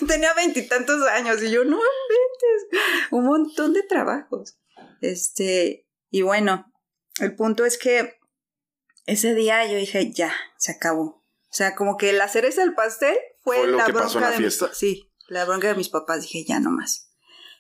Tenía 0.08 0.36
veintitantos 0.36 1.02
años 1.08 1.42
y 1.42 1.50
yo 1.50 1.64
no 1.64 1.80
inventes. 1.80 3.10
Un 3.10 3.26
montón 3.26 3.74
de 3.74 3.82
trabajos. 3.82 4.60
Este, 5.02 5.88
y 6.12 6.22
bueno, 6.22 6.72
el 7.20 7.36
punto 7.36 7.66
es 7.66 7.80
que 7.80 8.20
ese 9.08 9.34
día 9.34 9.66
yo 9.66 9.76
dije, 9.76 10.12
ya, 10.14 10.32
se 10.58 10.72
acabó. 10.72 11.23
O 11.54 11.56
sea, 11.56 11.76
como 11.76 11.98
que 11.98 12.14
la 12.14 12.28
cereza 12.28 12.62
del 12.62 12.74
pastel 12.74 13.16
fue, 13.44 13.58
Fue 13.58 13.68
lo 13.68 13.78
la 13.78 13.86
que 13.86 13.92
bronca 13.92 14.08
pasó 14.08 14.18
en 14.18 14.24
la 14.24 14.32
de 14.32 14.38
fiesta. 14.38 14.72
Sí, 14.74 15.12
la 15.28 15.46
bronca 15.46 15.68
de 15.68 15.76
mis 15.76 15.90
papás. 15.90 16.24
Dije, 16.24 16.44
ya 16.44 16.60
no 16.60 16.72
más. 16.72 17.12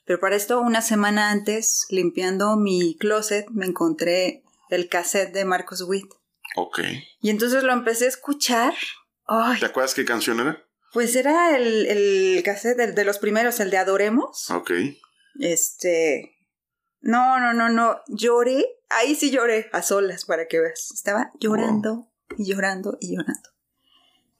Pero 0.03 0.19
para 0.19 0.35
esto, 0.35 0.59
una 0.61 0.81
semana 0.81 1.29
antes, 1.29 1.85
limpiando 1.91 2.57
mi 2.57 2.97
closet, 2.97 3.45
me 3.51 3.67
encontré 3.67 4.41
el 4.69 4.89
cassette 4.89 5.31
de 5.31 5.45
Marcos 5.45 5.83
Witt. 5.83 6.11
Ok. 6.55 6.79
Y 7.21 7.29
entonces 7.29 7.61
lo 7.61 7.71
empecé 7.71 8.05
a 8.05 8.07
escuchar. 8.07 8.73
Ay, 9.27 9.59
¿Te 9.59 9.67
acuerdas 9.67 9.93
qué 9.93 10.05
canción 10.05 10.39
era? 10.39 10.65
pues 10.91 11.15
era 11.15 11.55
el, 11.55 11.85
el 11.85 12.41
cassette 12.43 12.77
de, 12.77 12.91
de 12.93 13.05
los 13.05 13.19
primeros, 13.19 13.59
el 13.59 13.69
de 13.69 13.77
Adoremos. 13.77 14.49
Ok. 14.49 14.71
Este. 15.39 16.35
No, 16.99 17.39
no, 17.39 17.53
no, 17.53 17.69
no. 17.69 17.97
Lloré. 18.07 18.65
Ahí 18.89 19.13
sí 19.13 19.29
lloré 19.29 19.69
a 19.71 19.83
solas 19.83 20.25
para 20.25 20.47
que 20.47 20.59
veas. 20.59 20.89
Estaba 20.91 21.31
llorando 21.39 22.11
y 22.39 22.51
llorando 22.51 22.97
y 22.99 23.15
llorando. 23.15 23.52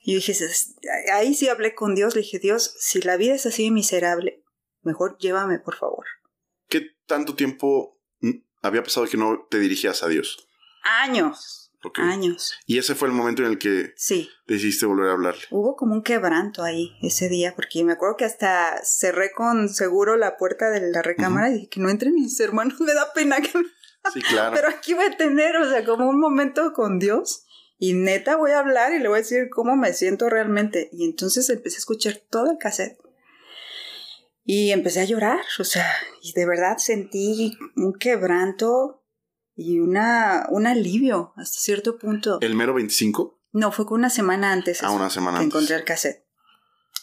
Y 0.04 0.12
yo 0.14 0.18
dije, 0.18 0.32
"Es- 0.34 0.76
ahí 1.14 1.34
sí 1.34 1.48
hablé 1.50 1.74
con 1.74 1.96
Dios. 1.96 2.14
Le 2.16 2.22
dije, 2.22 2.38
Dios, 2.40 2.76
si 2.80 3.02
la 3.02 3.16
vida 3.18 3.34
es 3.36 3.46
así 3.46 3.72
miserable, 3.72 4.44
mejor 4.82 5.18
llévame, 5.18 5.60
por 5.60 5.76
favor. 5.78 6.06
¿Qué 6.68 6.82
tanto 7.08 7.36
tiempo 7.36 8.00
mm, 8.20 8.32
había 8.62 8.84
pasado 8.84 9.08
que 9.08 9.18
no 9.18 9.48
te 9.50 9.60
dirigías 9.60 10.04
a 10.04 10.08
Dios? 10.10 10.48
Años. 10.84 11.72
Ok. 11.86 12.00
Años. 12.00 12.54
Y 12.66 12.78
ese 12.78 12.96
fue 12.96 13.10
el 13.10 13.14
momento 13.14 13.42
en 13.44 13.50
el 13.50 13.58
que 13.58 13.94
Sí. 13.98 14.30
decidiste 14.48 14.86
volver 14.86 15.10
a 15.10 15.14
hablarle. 15.14 15.42
Hubo 15.52 15.76
como 15.76 15.94
un 15.94 16.02
quebranto 16.04 16.64
ahí 16.64 16.92
ese 17.02 17.28
día, 17.28 17.56
porque 17.56 17.84
me 17.84 17.94
acuerdo 17.94 18.16
que 18.18 18.26
hasta 18.26 18.80
cerré 18.86 19.32
con 19.34 19.68
seguro 19.70 20.16
la 20.16 20.38
puerta 20.38 20.70
de 20.70 20.92
la 20.92 21.02
recámara 21.02 21.50
y 21.50 21.54
dije 21.56 21.70
que 21.70 21.80
no 21.82 21.90
entren 21.90 22.14
mis 22.14 22.40
hermanos, 22.40 22.80
me 22.82 22.94
da 22.94 23.12
pena 23.14 23.42
que 23.42 23.58
me- 23.58 23.66
Sí, 24.14 24.22
claro. 24.22 24.54
Pero 24.56 24.68
aquí 24.68 24.94
voy 24.94 25.06
a 25.06 25.16
tener, 25.18 25.56
o 25.58 25.70
sea, 25.70 25.86
como 25.86 26.10
un 26.10 26.20
momento 26.20 26.74
con 26.74 27.00
Dios 27.00 27.46
y 27.84 27.92
neta 27.92 28.38
voy 28.38 28.52
a 28.52 28.60
hablar 28.60 28.94
y 28.94 29.00
le 29.00 29.10
voy 29.10 29.18
a 29.18 29.24
decir 29.24 29.50
cómo 29.50 29.76
me 29.76 29.92
siento 29.92 30.30
realmente. 30.30 30.88
Y 30.94 31.04
entonces 31.04 31.50
empecé 31.50 31.76
a 31.76 31.80
escuchar 31.80 32.22
todo 32.30 32.50
el 32.50 32.58
cassette 32.58 32.98
y 34.46 34.72
empecé 34.72 35.02
a 35.02 35.04
llorar, 35.04 35.42
o 35.60 35.66
sea, 35.66 35.94
y 36.22 36.32
de 36.32 36.46
verdad 36.46 36.78
sentí 36.78 37.58
un 37.76 37.94
quebranto 37.94 39.04
y 39.54 39.82
una, 39.82 40.48
un 40.50 40.66
alivio 40.66 41.34
hasta 41.36 41.60
cierto 41.60 41.98
punto. 41.98 42.38
¿El 42.40 42.56
mero 42.56 42.74
25? 42.74 43.42
No, 43.52 43.74
fue 43.74 43.86
con 43.86 44.00
una 44.00 44.10
semana 44.10 44.54
antes. 44.54 44.82
Ah, 44.82 44.88
eso 44.88 44.96
una 44.96 45.10
semana 45.10 45.40
que 45.40 45.44
antes. 45.44 45.54
encontré 45.54 45.76
el 45.76 45.84
cassette. 45.84 46.26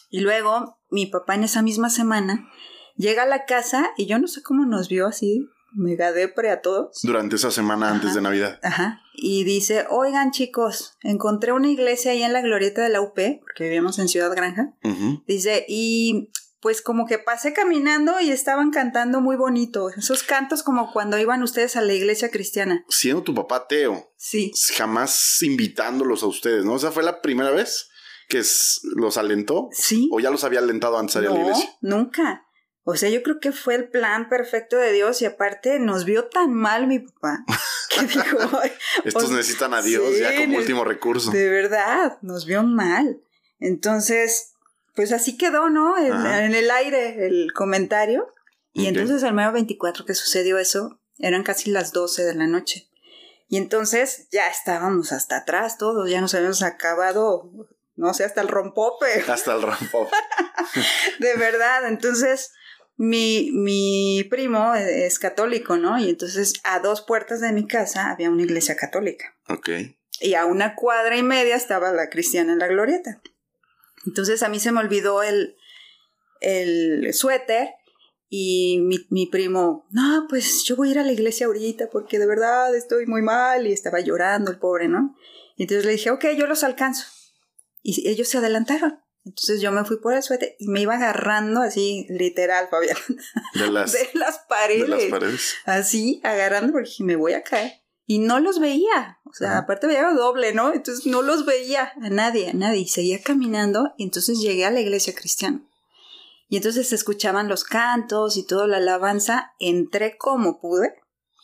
Y 0.09 0.21
luego 0.21 0.79
mi 0.89 1.05
papá 1.05 1.35
en 1.35 1.43
esa 1.43 1.61
misma 1.61 1.91
semana 1.91 2.49
llega 2.95 3.21
a 3.21 3.27
la 3.27 3.45
casa 3.45 3.91
y 3.97 4.07
yo 4.07 4.17
no 4.17 4.27
sé 4.27 4.41
cómo 4.41 4.65
nos 4.65 4.89
vio 4.89 5.05
así, 5.05 5.47
mega 5.73 6.11
depre 6.11 6.49
a 6.51 6.61
todos. 6.61 6.99
Durante 7.03 7.35
esa 7.35 7.51
semana 7.51 7.89
antes 7.89 8.13
de 8.13 8.21
Navidad. 8.21 8.59
Ajá. 8.63 9.01
Y 9.13 9.43
dice, 9.43 9.85
oigan 9.89 10.31
chicos, 10.31 10.97
encontré 11.01 11.51
una 11.51 11.69
iglesia 11.69 12.11
ahí 12.11 12.23
en 12.23 12.33
la 12.33 12.41
glorieta 12.41 12.81
de 12.81 12.89
la 12.89 13.01
UP, 13.01 13.15
porque 13.41 13.63
vivíamos 13.65 13.99
en 13.99 14.07
Ciudad 14.07 14.31
Granja. 14.35 14.73
Ujú. 14.83 15.23
Dice, 15.27 15.65
y 15.67 16.29
pues 16.61 16.81
como 16.83 17.07
que 17.07 17.17
pasé 17.17 17.53
caminando 17.53 18.19
y 18.21 18.29
estaban 18.29 18.69
cantando 18.71 19.19
muy 19.19 19.35
bonito. 19.35 19.89
Esos 19.89 20.21
cantos 20.23 20.61
como 20.63 20.91
cuando 20.93 21.17
iban 21.17 21.41
ustedes 21.41 21.75
a 21.75 21.81
la 21.81 21.93
iglesia 21.93 22.29
cristiana. 22.29 22.85
Siendo 22.87 23.23
tu 23.23 23.33
papá 23.33 23.67
Teo, 23.67 24.11
Sí. 24.17 24.51
jamás 24.77 25.41
invitándolos 25.41 26.21
a 26.23 26.27
ustedes, 26.27 26.63
¿no? 26.63 26.73
O 26.73 26.79
sea, 26.79 26.91
fue 26.91 27.01
la 27.03 27.21
primera 27.21 27.49
vez 27.51 27.89
que 28.29 28.43
los 28.95 29.17
alentó. 29.17 29.69
Sí. 29.71 30.07
¿O 30.11 30.19
ya 30.19 30.29
los 30.29 30.43
había 30.43 30.59
alentado 30.59 30.97
antes 30.99 31.15
de 31.15 31.21
ir 31.21 31.27
a 31.27 31.31
la 31.33 31.39
No, 31.39 31.45
iglesia? 31.47 31.69
nunca. 31.81 32.45
O 32.83 32.95
sea, 32.95 33.09
yo 33.09 33.21
creo 33.21 33.39
que 33.39 33.51
fue 33.51 33.75
el 33.75 33.89
plan 33.89 34.27
perfecto 34.27 34.75
de 34.77 34.91
Dios 34.91 35.21
y 35.21 35.25
aparte 35.25 35.79
nos 35.79 36.05
vio 36.05 36.25
tan 36.25 36.53
mal 36.53 36.87
mi 36.87 36.99
papá 36.99 37.45
que 37.89 38.05
dijo, 38.07 38.37
"Ay, 38.61 38.71
Estos 39.05 39.23
O 39.23 39.27
sea, 39.27 39.37
necesitan 39.37 39.73
a 39.73 39.81
Dios 39.81 40.03
sí, 40.13 40.19
ya 40.21 40.35
como 40.35 40.57
último 40.57 40.83
recurso. 40.83 41.31
de 41.31 41.49
verdad, 41.49 42.17
nos 42.21 42.45
vio 42.45 42.63
mal. 42.63 43.21
Entonces, 43.59 44.53
pues 44.95 45.11
así 45.11 45.37
quedó, 45.37 45.69
¿no? 45.69 45.97
En, 45.97 46.55
el 46.55 46.71
aire 46.71 47.27
el 47.27 47.53
comentario. 47.53 48.27
Y 48.73 48.87
entonces 48.87 49.21
el 49.23 49.33
mero 49.33 49.51
24 49.51 50.05
que 50.05 50.15
sucedió 50.15 50.57
eso, 50.57 50.99
eran 51.19 51.43
casi 51.43 51.69
las 51.69 51.91
12 51.91 52.23
de 52.23 52.33
la 52.33 52.47
noche. 52.47 52.89
Y 53.47 53.57
entonces 53.57 54.27
ya 54.31 54.47
estábamos 54.47 55.11
hasta 55.11 55.37
atrás 55.37 55.77
todos, 55.77 56.09
ya 56.09 56.21
nos 56.21 56.33
habíamos 56.33 56.63
acabado, 56.63 57.51
no 57.95 58.13
sé, 58.13 58.23
hasta 58.23 58.41
el 58.41 58.47
rompope, 58.47 59.25
Hasta 59.27 59.53
el 59.53 59.61
rampo. 59.61 60.09
de 61.19 61.35
verdad. 61.35 61.87
Entonces 61.87 62.53
mi, 63.03 63.49
mi 63.51 64.23
primo 64.29 64.75
es 64.75 65.17
católico, 65.17 65.75
¿no? 65.75 65.97
Y 65.97 66.07
entonces 66.07 66.53
a 66.63 66.79
dos 66.81 67.01
puertas 67.01 67.41
de 67.41 67.51
mi 67.51 67.65
casa 67.65 68.11
había 68.11 68.29
una 68.29 68.43
iglesia 68.43 68.75
católica. 68.75 69.35
Ok. 69.49 69.69
Y 70.19 70.35
a 70.35 70.45
una 70.45 70.75
cuadra 70.75 71.17
y 71.17 71.23
media 71.23 71.55
estaba 71.55 71.91
la 71.91 72.11
cristiana 72.11 72.53
en 72.53 72.59
la 72.59 72.67
glorieta. 72.67 73.19
Entonces 74.05 74.43
a 74.43 74.49
mí 74.49 74.59
se 74.59 74.71
me 74.71 74.81
olvidó 74.81 75.23
el, 75.23 75.55
el 76.41 77.11
suéter 77.15 77.69
y 78.29 78.77
mi, 78.81 78.99
mi 79.09 79.25
primo, 79.25 79.87
no, 79.89 80.27
pues 80.29 80.63
yo 80.65 80.75
voy 80.75 80.89
a 80.89 80.91
ir 80.91 80.99
a 80.99 81.03
la 81.03 81.11
iglesia 81.11 81.47
ahorita 81.47 81.89
porque 81.89 82.19
de 82.19 82.27
verdad 82.27 82.75
estoy 82.75 83.07
muy 83.07 83.23
mal 83.23 83.65
y 83.65 83.71
estaba 83.71 83.99
llorando 83.99 84.51
el 84.51 84.59
pobre, 84.59 84.87
¿no? 84.87 85.15
Y 85.57 85.63
entonces 85.63 85.85
le 85.85 85.93
dije, 85.93 86.11
ok, 86.11 86.25
yo 86.37 86.45
los 86.45 86.63
alcanzo. 86.63 87.07
Y 87.81 88.07
ellos 88.07 88.27
se 88.27 88.37
adelantaron. 88.37 89.00
Entonces 89.23 89.61
yo 89.61 89.71
me 89.71 89.85
fui 89.85 89.97
por 89.97 90.13
el 90.13 90.23
suéter 90.23 90.55
y 90.57 90.67
me 90.67 90.81
iba 90.81 90.95
agarrando 90.95 91.61
así, 91.61 92.07
literal, 92.09 92.67
Fabián, 92.71 92.97
De 93.53 93.67
las, 93.69 93.91
de 93.91 94.09
las 94.13 94.39
paredes. 94.39 94.81
de 94.81 94.87
las 94.87 95.03
paredes. 95.05 95.53
Así, 95.65 96.21
agarrando 96.23 96.71
porque 96.73 96.89
dije, 96.89 97.03
me 97.03 97.15
voy 97.15 97.33
a 97.33 97.43
caer. 97.43 97.73
Y 98.07 98.19
no 98.19 98.39
los 98.39 98.59
veía. 98.59 99.19
O 99.25 99.33
sea, 99.33 99.51
Ajá. 99.51 99.57
aparte 99.59 99.87
veía 99.87 100.09
doble, 100.11 100.53
¿no? 100.53 100.73
Entonces 100.73 101.05
no 101.05 101.21
los 101.21 101.45
veía 101.45 101.93
a 102.01 102.09
nadie, 102.09 102.49
a 102.49 102.53
nadie. 102.53 102.81
Y 102.81 102.87
seguía 102.87 103.21
caminando 103.21 103.93
y 103.97 104.03
entonces 104.03 104.39
llegué 104.41 104.65
a 104.65 104.71
la 104.71 104.81
iglesia 104.81 105.13
cristiana. 105.15 105.61
Y 106.49 106.57
entonces 106.57 106.89
se 106.89 106.95
escuchaban 106.95 107.47
los 107.47 107.63
cantos 107.63 108.35
y 108.35 108.45
toda 108.45 108.67
la 108.67 108.77
alabanza. 108.77 109.53
Entré 109.59 110.17
como 110.17 110.59
pude, 110.59 110.93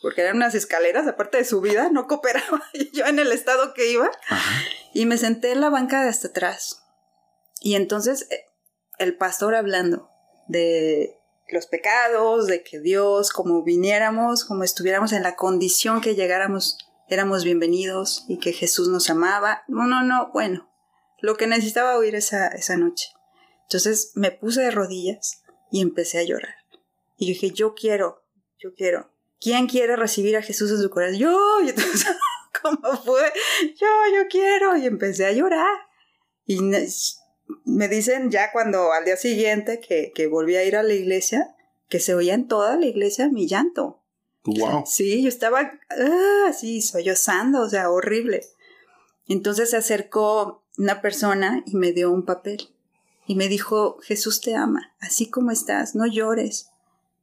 porque 0.02 0.20
eran 0.20 0.36
unas 0.36 0.54
escaleras, 0.54 1.06
aparte 1.06 1.38
de 1.38 1.46
subida, 1.46 1.88
no 1.90 2.06
cooperaba 2.06 2.62
yo 2.92 3.06
en 3.06 3.18
el 3.18 3.32
estado 3.32 3.72
que 3.72 3.90
iba. 3.90 4.10
Ajá. 4.28 4.62
Y 4.92 5.06
me 5.06 5.16
senté 5.16 5.52
en 5.52 5.62
la 5.62 5.70
banca 5.70 6.02
de 6.02 6.10
hasta 6.10 6.28
atrás. 6.28 6.82
Y 7.60 7.74
entonces 7.74 8.28
eh, 8.30 8.46
el 8.98 9.16
pastor 9.16 9.54
hablando 9.54 10.10
de 10.48 11.18
los 11.48 11.66
pecados, 11.66 12.46
de 12.46 12.62
que 12.62 12.80
Dios, 12.80 13.30
como 13.30 13.62
viniéramos, 13.62 14.44
como 14.44 14.64
estuviéramos 14.64 15.12
en 15.12 15.22
la 15.22 15.36
condición 15.36 16.00
que 16.00 16.14
llegáramos, 16.14 16.78
éramos 17.08 17.44
bienvenidos 17.44 18.24
y 18.28 18.38
que 18.38 18.52
Jesús 18.52 18.88
nos 18.88 19.08
amaba. 19.08 19.62
No, 19.66 19.86
no, 19.86 20.02
no, 20.02 20.30
bueno, 20.32 20.70
lo 21.20 21.36
que 21.36 21.46
necesitaba 21.46 21.96
oír 21.96 22.14
esa, 22.14 22.48
esa 22.48 22.76
noche. 22.76 23.08
Entonces 23.62 24.12
me 24.14 24.30
puse 24.30 24.60
de 24.60 24.70
rodillas 24.70 25.42
y 25.70 25.80
empecé 25.80 26.18
a 26.18 26.24
llorar. 26.24 26.54
Y 27.16 27.26
yo 27.26 27.28
dije, 27.30 27.50
yo 27.50 27.74
quiero, 27.74 28.24
yo 28.58 28.74
quiero. 28.74 29.10
¿Quién 29.40 29.66
quiere 29.68 29.96
recibir 29.96 30.36
a 30.36 30.42
Jesús 30.42 30.70
en 30.70 30.80
su 30.80 30.90
corazón? 30.90 31.18
Yo, 31.18 31.60
y 31.64 31.70
entonces, 31.70 32.06
¿cómo 32.62 32.96
fue? 33.04 33.32
Yo, 33.80 33.86
yo 34.14 34.28
quiero. 34.28 34.76
Y 34.76 34.86
empecé 34.86 35.26
a 35.26 35.32
llorar. 35.32 35.76
Y 36.46 36.58
me 37.64 37.88
dicen 37.88 38.30
ya 38.30 38.52
cuando 38.52 38.92
al 38.92 39.04
día 39.04 39.16
siguiente 39.16 39.80
que, 39.80 40.12
que 40.14 40.26
volví 40.26 40.56
a 40.56 40.64
ir 40.64 40.76
a 40.76 40.82
la 40.82 40.94
iglesia, 40.94 41.54
que 41.88 42.00
se 42.00 42.14
oía 42.14 42.34
en 42.34 42.48
toda 42.48 42.76
la 42.76 42.86
iglesia 42.86 43.28
mi 43.28 43.46
llanto. 43.46 44.02
Wow. 44.44 44.84
Sí, 44.86 45.22
yo 45.22 45.28
estaba 45.28 45.78
ah, 45.90 46.46
así 46.48 46.80
sollozando, 46.80 47.62
o 47.62 47.68
sea, 47.68 47.90
horrible. 47.90 48.44
Entonces 49.26 49.70
se 49.70 49.76
acercó 49.76 50.64
una 50.78 51.02
persona 51.02 51.62
y 51.66 51.76
me 51.76 51.92
dio 51.92 52.10
un 52.10 52.24
papel 52.24 52.70
y 53.26 53.34
me 53.34 53.48
dijo, 53.48 53.98
Jesús 54.02 54.40
te 54.40 54.54
ama, 54.54 54.94
así 55.00 55.28
como 55.28 55.50
estás, 55.50 55.94
no 55.94 56.06
llores. 56.06 56.70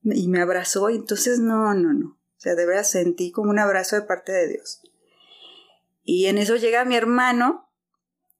Y 0.03 0.27
me 0.27 0.39
abrazó 0.39 0.91
y 0.91 0.95
entonces 0.97 1.39
no, 1.39 1.73
no, 1.73 1.93
no. 1.93 2.09
O 2.09 2.39
sea, 2.39 2.53
de 2.53 2.65
verdad 2.67 2.83
sentí 2.83 3.31
como 3.31 3.49
un 3.49 3.57
abrazo 3.57 3.95
de 3.95 4.03
parte 4.03 4.31
de 4.31 4.47
Dios. 4.49 4.81
Y 6.03 6.27
en 6.27 6.37
eso 6.37 6.57
llega 6.57 6.85
mi 6.85 6.95
hermano 6.95 7.64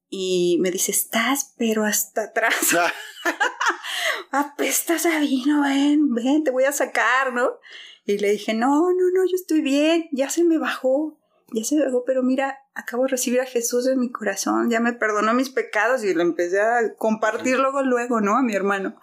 y 0.10 0.58
me 0.62 0.72
dice, 0.72 0.92
estás 0.92 1.54
pero 1.58 1.84
hasta 1.84 2.24
atrás. 2.26 2.76
Ah, 2.78 2.94
apestas 4.32 5.06
a 5.06 5.20
vino, 5.20 5.62
ven, 5.62 6.14
ven, 6.14 6.44
te 6.44 6.52
voy 6.52 6.66
a 6.66 6.72
sacar, 6.72 7.34
¿no? 7.34 7.60
Y 8.06 8.18
le 8.18 8.32
dije, 8.32 8.54
no, 8.54 8.92
no, 8.92 9.10
no, 9.14 9.26
yo 9.26 9.36
estoy 9.36 9.62
bien, 9.62 10.08
ya 10.12 10.30
se 10.30 10.44
me 10.44 10.58
bajó, 10.58 11.20
ya 11.54 11.64
se 11.64 11.76
me 11.76 11.86
bajó, 11.86 12.04
pero 12.06 12.22
mira, 12.22 12.60
acabo 12.76 13.04
de 13.04 13.10
recibir 13.10 13.42
a 13.42 13.46
Jesús 13.46 13.88
en 13.88 14.00
mi 14.00 14.12
corazón, 14.12 14.70
ya 14.70 14.80
me 14.80 14.94
perdonó 14.94 15.34
mis 15.34 15.50
pecados 15.50 16.04
y 16.04 16.14
lo 16.14 16.22
empecé 16.22 16.62
a 16.62 16.96
compartir 16.98 17.58
luego, 17.58 17.82
luego, 17.82 18.22
¿no? 18.22 18.38
A 18.38 18.44
mi 18.44 18.54
hermano. 18.54 19.00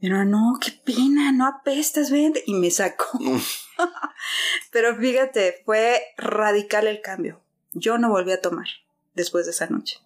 Pero 0.00 0.24
no, 0.24 0.58
qué 0.60 0.72
pena, 0.84 1.32
no 1.32 1.46
apestas, 1.46 2.10
ven. 2.10 2.34
Y 2.46 2.54
me 2.54 2.70
sacó. 2.70 3.18
Mm. 3.18 3.38
Pero 4.70 4.96
fíjate, 4.96 5.62
fue 5.64 6.00
radical 6.16 6.86
el 6.86 7.00
cambio. 7.00 7.40
Yo 7.72 7.98
no 7.98 8.08
volví 8.08 8.32
a 8.32 8.40
tomar 8.40 8.68
después 9.14 9.46
de 9.46 9.50
esa 9.50 9.66
noche. 9.66 9.98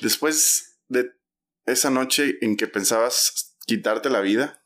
Después 0.00 0.80
de 0.88 1.10
esa 1.66 1.90
noche 1.90 2.38
en 2.40 2.56
que 2.56 2.66
pensabas 2.66 3.56
quitarte 3.66 4.10
la 4.10 4.20
vida, 4.20 4.64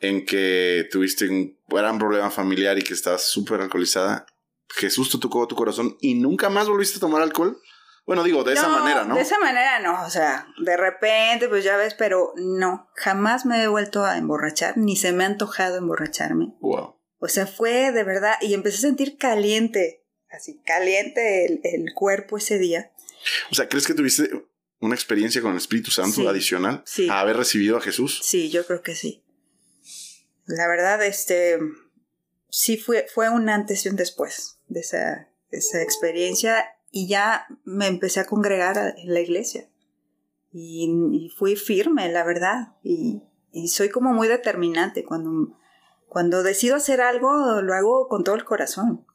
en 0.00 0.26
que 0.26 0.88
tuviste 0.90 1.28
un 1.28 1.58
gran 1.68 1.98
problema 1.98 2.30
familiar 2.30 2.78
y 2.78 2.82
que 2.82 2.94
estabas 2.94 3.22
súper 3.24 3.60
alcoholizada, 3.60 4.26
Jesús 4.68 5.10
te 5.10 5.18
tocó 5.18 5.46
tu 5.46 5.54
corazón 5.54 5.96
y 6.00 6.14
nunca 6.14 6.48
más 6.48 6.68
volviste 6.68 6.96
a 6.96 7.00
tomar 7.00 7.22
alcohol. 7.22 7.60
Bueno, 8.04 8.24
digo, 8.24 8.42
de 8.42 8.54
esa 8.54 8.68
manera, 8.68 9.04
¿no? 9.04 9.14
De 9.14 9.20
esa 9.20 9.38
manera 9.38 9.78
no, 9.78 10.04
o 10.04 10.10
sea, 10.10 10.48
de 10.64 10.76
repente, 10.76 11.48
pues 11.48 11.62
ya 11.62 11.76
ves, 11.76 11.94
pero 11.94 12.32
no, 12.36 12.90
jamás 12.96 13.46
me 13.46 13.62
he 13.62 13.68
vuelto 13.68 14.04
a 14.04 14.18
emborrachar, 14.18 14.76
ni 14.76 14.96
se 14.96 15.12
me 15.12 15.22
ha 15.22 15.28
antojado 15.28 15.76
emborracharme. 15.78 16.52
Wow. 16.60 16.96
O 17.18 17.28
sea, 17.28 17.46
fue 17.46 17.92
de 17.92 18.02
verdad, 18.02 18.34
y 18.40 18.54
empecé 18.54 18.78
a 18.78 18.80
sentir 18.80 19.18
caliente, 19.18 20.04
así, 20.30 20.60
caliente 20.64 21.46
el, 21.46 21.60
el 21.62 21.94
cuerpo 21.94 22.38
ese 22.38 22.58
día. 22.58 22.91
O 23.50 23.54
sea, 23.54 23.68
¿crees 23.68 23.86
que 23.86 23.94
tuviste 23.94 24.30
una 24.80 24.94
experiencia 24.94 25.40
con 25.42 25.52
el 25.52 25.58
Espíritu 25.58 25.90
Santo 25.90 26.16
Sí. 26.22 26.26
adicional 26.26 26.82
Sí. 26.86 27.08
a 27.08 27.20
haber 27.20 27.36
recibido 27.36 27.76
a 27.76 27.80
Jesús? 27.80 28.20
Sí, 28.24 28.50
yo 28.50 28.66
creo 28.66 28.82
que 28.82 28.94
sí. 28.94 29.22
La 30.46 30.66
verdad, 30.68 31.04
este, 31.04 31.58
sí 32.48 32.76
fue, 32.76 33.06
fue 33.12 33.28
un 33.28 33.48
antes 33.48 33.86
y 33.86 33.88
un 33.88 33.96
después 33.96 34.58
de 34.68 34.80
esa, 34.80 35.28
esa 35.50 35.80
experiencia 35.82 36.64
y 36.90 37.06
ya 37.08 37.46
me 37.64 37.86
empecé 37.86 38.20
a 38.20 38.26
congregar 38.26 38.78
a- 38.78 38.90
en 38.90 39.14
la 39.14 39.20
iglesia. 39.20 39.68
Y, 40.52 40.90
y 41.12 41.28
fui 41.30 41.56
firme, 41.56 42.10
la 42.12 42.24
verdad. 42.24 42.74
Y, 42.82 43.22
y 43.52 43.68
soy 43.68 43.88
como 43.88 44.12
muy 44.12 44.28
determinante. 44.28 45.04
Cuando, 45.04 45.56
cuando 46.08 46.42
decido 46.42 46.76
hacer 46.76 47.00
algo, 47.00 47.62
lo 47.62 47.72
hago 47.72 48.08
con 48.08 48.22
todo 48.24 48.34
el 48.34 48.44
corazón. 48.44 49.06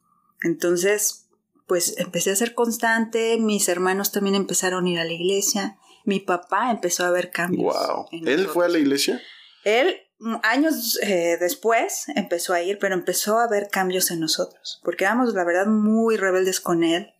Entonces, 0.42 1.27
pues 1.68 1.96
empecé 1.98 2.32
a 2.32 2.36
ser 2.36 2.54
constante. 2.54 3.38
Mis 3.38 3.68
hermanos 3.68 4.10
también 4.10 4.34
empezaron 4.34 4.86
a 4.86 4.90
ir 4.90 4.98
a 4.98 5.04
la 5.04 5.12
iglesia. 5.12 5.78
Mi 6.04 6.18
papá 6.18 6.70
empezó 6.70 7.04
a 7.04 7.10
ver 7.10 7.30
cambios. 7.30 7.76
Wow. 7.76 8.06
¿Él 8.10 8.22
nosotros. 8.24 8.52
fue 8.54 8.64
a 8.64 8.68
la 8.70 8.78
iglesia? 8.78 9.20
Él, 9.64 10.00
mm, 10.18 10.36
años 10.42 10.98
eh, 11.02 11.36
después, 11.38 12.06
empezó 12.16 12.54
a 12.54 12.62
ir, 12.62 12.78
pero 12.78 12.94
empezó 12.94 13.38
a 13.38 13.48
ver 13.48 13.68
cambios 13.70 14.10
en 14.10 14.20
nosotros, 14.20 14.80
porque 14.82 15.04
éramos, 15.04 15.34
la 15.34 15.44
verdad, 15.44 15.66
muy 15.66 16.16
rebeldes 16.16 16.60
con 16.60 16.82
él. 16.82 17.12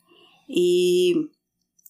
Y, 0.46 1.30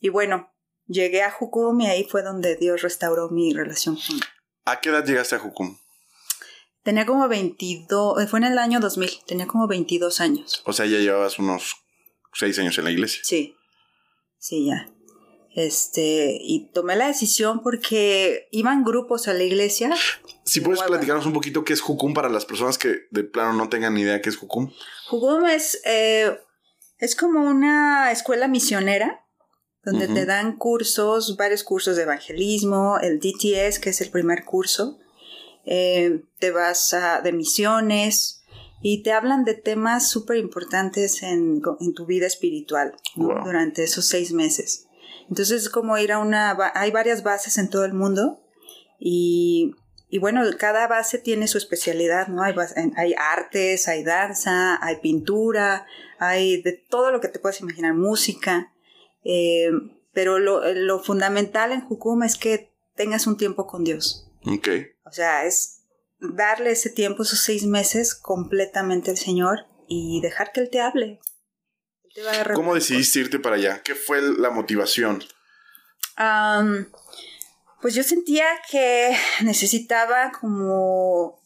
y 0.01 0.09
bueno, 0.09 0.53
llegué 0.89 1.23
a 1.23 1.31
Jucum 1.31 1.81
y 1.81 1.87
ahí 1.87 2.05
fue 2.05 2.25
donde 2.25 2.57
Dios 2.57 2.83
restauró 2.83 3.31
mi 3.31 3.53
relación 3.55 3.95
con 3.95 4.17
él. 4.17 4.23
¿A 4.65 4.81
qué 4.81 4.89
edad 4.89 5.07
llegaste 5.07 5.37
a 5.37 5.39
Jucum? 5.39 5.79
Tenía 6.83 7.07
como 7.07 7.29
22, 7.29 8.23
eh, 8.23 8.27
fue 8.27 8.41
en 8.41 8.47
el 8.47 8.59
año 8.59 8.81
2000, 8.81 9.11
tenía 9.27 9.47
como 9.47 9.69
22 9.69 10.21
años. 10.21 10.63
O 10.67 10.73
sea, 10.73 10.87
ya 10.87 10.99
llevabas 10.99 11.39
unos 11.39 11.77
seis 12.33 12.59
años 12.59 12.79
en 12.79 12.85
la 12.85 12.91
iglesia. 12.91 13.21
Sí, 13.25 13.57
sí, 14.39 14.67
ya. 14.67 14.89
Este, 15.55 16.39
y 16.41 16.71
tomé 16.73 16.95
la 16.95 17.09
decisión 17.09 17.63
porque 17.63 18.49
iban 18.53 18.85
grupos 18.85 19.27
a 19.27 19.35
la 19.35 19.43
iglesia. 19.43 19.93
Si 20.45 20.61
De 20.61 20.67
puedes 20.67 20.83
platicarnos 20.83 21.27
un 21.27 21.33
poquito 21.33 21.65
qué 21.65 21.73
es 21.73 21.81
Jucum 21.81 22.15
para 22.15 22.29
las 22.29 22.45
personas 22.45 22.79
que 22.79 23.07
de 23.11 23.25
plano 23.25 23.55
no 23.55 23.69
tengan 23.69 23.95
ni 23.95 24.03
idea 24.03 24.21
qué 24.21 24.29
es 24.29 24.37
Jucum. 24.37 24.71
Jugum 25.09 25.47
es, 25.47 25.81
eh, 25.85 26.39
es 26.99 27.17
como 27.17 27.41
una 27.41 28.13
escuela 28.13 28.47
misionera 28.47 29.25
donde 29.85 30.09
te 30.09 30.27
dan 30.27 30.57
cursos, 30.57 31.37
varios 31.37 31.65
cursos 31.65 31.97
de 31.97 32.03
evangelismo, 32.03 32.99
el 33.01 33.21
DTS, 33.21 33.79
que 33.79 33.91
es 33.91 34.01
el 34.01 34.11
primer 34.11 34.45
curso, 34.45 34.99
eh, 35.65 36.25
te 36.39 36.51
vas 36.51 36.93
a, 36.95 37.21
de 37.21 37.33
misiones 37.33 38.38
y 38.81 39.03
te 39.03 39.13
hablan 39.13 39.45
de 39.45 39.55
temas 39.55 40.09
súper 40.09 40.37
importantes 40.37 41.23
en, 41.23 41.63
en 41.81 41.95
tu 41.95 42.07
vida 42.07 42.27
espiritual 42.27 42.95
¿no? 43.17 43.29
Wow. 43.29 43.45
durante 43.45 43.83
esos 43.85 44.07
seis 44.07 44.33
meses. 44.33 44.87
Entonces 45.29 45.63
es 45.63 45.69
como 45.69 45.99
ir 45.99 46.13
a 46.13 46.19
una, 46.19 46.57
hay 46.75 46.91
varias 46.91 47.23
bases 47.23 47.59
en 47.59 47.69
todo 47.69 47.85
el 47.85 47.93
mundo 47.93 48.41
y, 48.99 49.73
y 50.09 50.19
bueno, 50.19 50.43
cada 50.59 50.87
base 50.87 51.19
tiene 51.19 51.49
su 51.49 51.59
especialidad, 51.59 52.29
¿no? 52.29 52.43
Hay, 52.43 52.55
hay 52.97 53.15
artes, 53.19 53.89
hay 53.89 54.05
danza, 54.05 54.79
hay 54.83 54.97
pintura, 54.97 55.87
hay 56.19 56.63
de 56.63 56.73
todo 56.73 57.11
lo 57.11 57.21
que 57.21 57.29
te 57.29 57.39
puedas 57.39 57.61
imaginar, 57.61 57.95
música. 57.95 58.73
Eh, 59.23 59.71
pero 60.13 60.39
lo, 60.39 60.73
lo 60.73 61.01
fundamental 61.01 61.73
en 61.73 61.83
Jukum 61.83 62.23
es 62.23 62.37
que 62.37 62.73
tengas 62.95 63.27
un 63.27 63.37
tiempo 63.37 63.67
con 63.67 63.85
Dios. 63.85 64.31
Ok. 64.47 64.69
O 65.05 65.13
sea, 65.13 65.45
es 65.45 65.78
darle 66.21 66.73
ese 66.73 66.91
tiempo, 66.91 67.23
esos 67.23 67.41
seis 67.41 67.65
meses, 67.65 68.15
completamente 68.15 69.11
al 69.11 69.17
Señor 69.17 69.67
y 69.87 70.21
dejar 70.21 70.53
que 70.53 70.61
Él 70.61 70.71
te 70.71 70.81
hable. 70.81 71.21
Él 72.05 72.11
te 72.15 72.23
va 72.23 72.33
a 72.33 72.55
¿Cómo 72.55 72.75
decidiste 72.75 73.21
irte 73.21 73.39
para 73.39 73.57
allá? 73.57 73.83
¿Qué 73.83 73.95
fue 73.95 74.21
la 74.23 74.51
motivación? 74.51 75.25
Am, 76.17 76.89
pues 77.81 77.95
yo 77.95 78.03
sentía 78.03 78.47
que 78.71 79.17
necesitaba 79.43 80.33
como 80.33 81.41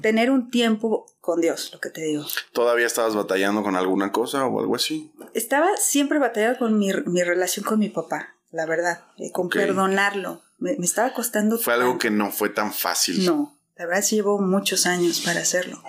tener 0.00 0.30
un 0.30 0.50
tiempo 0.50 1.06
con 1.20 1.40
Dios, 1.40 1.70
lo 1.72 1.80
que 1.80 1.90
te 1.90 2.02
digo. 2.02 2.24
¿Todavía 2.52 2.86
estabas 2.86 3.14
batallando 3.14 3.62
con 3.62 3.76
alguna 3.76 4.12
cosa 4.12 4.46
o 4.46 4.60
algo 4.60 4.76
así? 4.76 5.12
Estaba 5.34 5.68
siempre 5.76 6.18
batallando 6.18 6.58
con 6.58 6.78
mi, 6.78 6.92
mi 7.06 7.22
relación 7.22 7.64
con 7.64 7.80
mi 7.80 7.88
papá, 7.88 8.36
la 8.52 8.66
verdad, 8.66 9.04
eh, 9.18 9.32
con 9.32 9.48
perdonarlo. 9.48 10.42
Me, 10.58 10.76
me 10.78 10.86
estaba 10.86 11.12
costando. 11.12 11.58
Fue 11.58 11.74
algo 11.74 11.98
que 11.98 12.10
no 12.10 12.30
fue 12.30 12.48
tan 12.48 12.72
fácil. 12.72 13.26
No, 13.26 13.55
la 13.76 13.86
verdad 13.86 14.02
sí 14.02 14.16
llevo 14.16 14.38
muchos 14.38 14.86
años 14.86 15.20
para 15.20 15.40
hacerlo. 15.40 15.82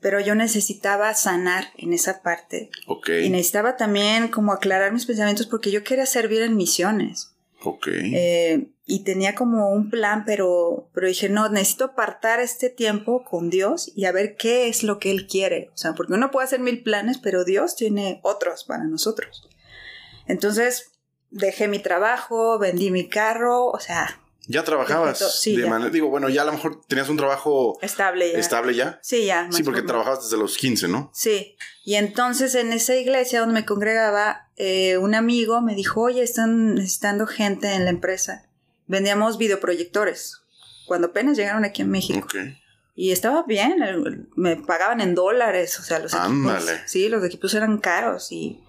Pero 0.00 0.20
yo 0.20 0.34
necesitaba 0.34 1.14
sanar 1.14 1.66
en 1.76 1.92
esa 1.92 2.22
parte. 2.22 2.70
Y 3.06 3.30
necesitaba 3.30 3.76
también 3.76 4.28
como 4.28 4.52
aclarar 4.52 4.92
mis 4.92 5.06
pensamientos 5.06 5.46
porque 5.46 5.70
yo 5.70 5.84
quería 5.84 6.06
servir 6.06 6.42
en 6.42 6.56
misiones. 6.56 7.32
Eh, 7.86 8.66
y 8.86 9.04
tenía 9.04 9.34
como 9.34 9.70
un 9.70 9.88
plan, 9.88 10.24
pero, 10.26 10.90
pero 10.92 11.06
dije, 11.06 11.28
no, 11.28 11.48
necesito 11.48 11.84
apartar 11.84 12.40
este 12.40 12.68
tiempo 12.68 13.24
con 13.24 13.50
Dios 13.50 13.92
y 13.94 14.06
a 14.06 14.12
ver 14.12 14.36
qué 14.36 14.68
es 14.68 14.82
lo 14.82 14.98
que 14.98 15.12
Él 15.12 15.28
quiere. 15.28 15.70
O 15.72 15.76
sea, 15.76 15.94
porque 15.94 16.14
uno 16.14 16.30
puede 16.30 16.46
hacer 16.46 16.60
mil 16.60 16.82
planes, 16.82 17.18
pero 17.18 17.44
Dios 17.44 17.76
tiene 17.76 18.18
otros 18.22 18.64
para 18.64 18.84
nosotros. 18.84 19.48
Entonces, 20.26 20.92
dejé 21.30 21.68
mi 21.68 21.78
trabajo, 21.78 22.58
vendí 22.58 22.90
mi 22.90 23.08
carro, 23.08 23.66
o 23.66 23.78
sea, 23.78 24.21
¿Ya 24.48 24.64
trabajabas? 24.64 25.38
Sí, 25.40 25.54
de 25.56 25.62
ya. 25.62 25.68
manera- 25.68 25.90
digo, 25.90 26.08
bueno, 26.08 26.28
ya 26.28 26.42
a 26.42 26.44
lo 26.44 26.52
mejor 26.52 26.82
tenías 26.88 27.08
un 27.08 27.16
trabajo 27.16 27.78
estable 27.80 28.32
ya. 28.32 28.38
estable 28.38 28.74
ya. 28.74 28.98
Sí, 29.02 29.24
ya. 29.26 29.48
Sí, 29.52 29.62
porque 29.62 29.82
trabajabas 29.82 30.24
desde 30.24 30.36
los 30.36 30.56
15, 30.56 30.88
¿no? 30.88 31.10
Sí, 31.14 31.56
y 31.84 31.94
entonces 31.94 32.54
en 32.56 32.72
esa 32.72 32.96
iglesia 32.96 33.40
donde 33.40 33.54
me 33.54 33.64
congregaba, 33.64 34.48
eh, 34.56 34.98
un 34.98 35.14
amigo 35.14 35.60
me 35.60 35.74
dijo, 35.76 36.00
oye, 36.02 36.22
están 36.22 36.74
necesitando 36.74 37.26
gente 37.26 37.72
en 37.72 37.84
la 37.84 37.90
empresa. 37.90 38.48
Vendíamos 38.88 39.38
videoproyectores, 39.38 40.42
cuando 40.86 41.08
apenas 41.08 41.36
llegaron 41.36 41.64
aquí 41.64 41.82
en 41.82 41.90
México. 41.90 42.18
Ok. 42.24 42.34
Y 42.94 43.12
estaba 43.12 43.44
bien, 43.44 43.82
el- 43.82 44.28
me 44.36 44.56
pagaban 44.56 45.00
en 45.00 45.14
dólares, 45.14 45.78
o 45.78 45.82
sea, 45.82 45.98
los 46.00 46.12
equipos. 46.12 46.30
Ándale. 46.30 46.80
Sí, 46.86 47.08
los 47.08 47.24
equipos 47.24 47.54
eran 47.54 47.78
caros 47.78 48.30
y, 48.32 48.60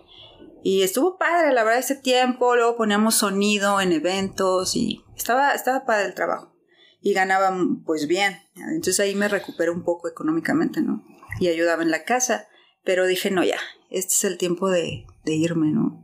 y 0.64 0.84
estuvo 0.84 1.18
padre, 1.18 1.52
la 1.52 1.64
verdad, 1.66 1.80
ese 1.80 1.96
tiempo. 1.96 2.56
Luego 2.56 2.78
poníamos 2.78 3.16
sonido 3.16 3.82
en 3.82 3.92
eventos 3.92 4.78
y 4.78 5.04
estaba, 5.24 5.54
estaba 5.54 5.86
padre 5.86 6.08
el 6.08 6.14
trabajo. 6.14 6.54
Y 7.02 7.14
ganaba 7.14 7.56
pues 7.86 8.08
bien. 8.08 8.38
Entonces 8.56 9.00
ahí 9.00 9.16
me 9.16 9.28
recuperé 9.28 9.72
un 9.72 9.84
poco 9.84 10.08
económicamente, 10.08 10.82
¿no? 10.82 11.04
Y 11.40 11.48
ayudaba 11.48 11.84
en 11.84 11.92
la 11.92 12.04
casa. 12.04 12.48
Pero 12.84 13.08
dije, 13.08 13.32
no, 13.32 13.44
ya, 13.44 13.60
este 13.90 14.14
es 14.14 14.24
el 14.26 14.38
tiempo 14.38 14.70
de, 14.70 15.06
de 15.26 15.34
irme, 15.34 15.72
¿no? 15.72 16.02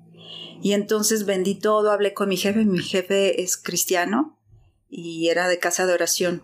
Y 0.62 0.74
entonces 0.74 1.26
vendí 1.26 1.56
todo, 1.56 1.92
hablé 1.92 2.14
con 2.14 2.30
mi 2.30 2.38
jefe. 2.38 2.66
Mi 2.66 2.80
jefe 2.80 3.42
es 3.42 3.58
cristiano 3.58 4.38
y 4.90 5.30
era 5.30 5.48
de 5.48 5.60
casa 5.60 5.86
de 5.86 5.94
oración. 5.94 6.44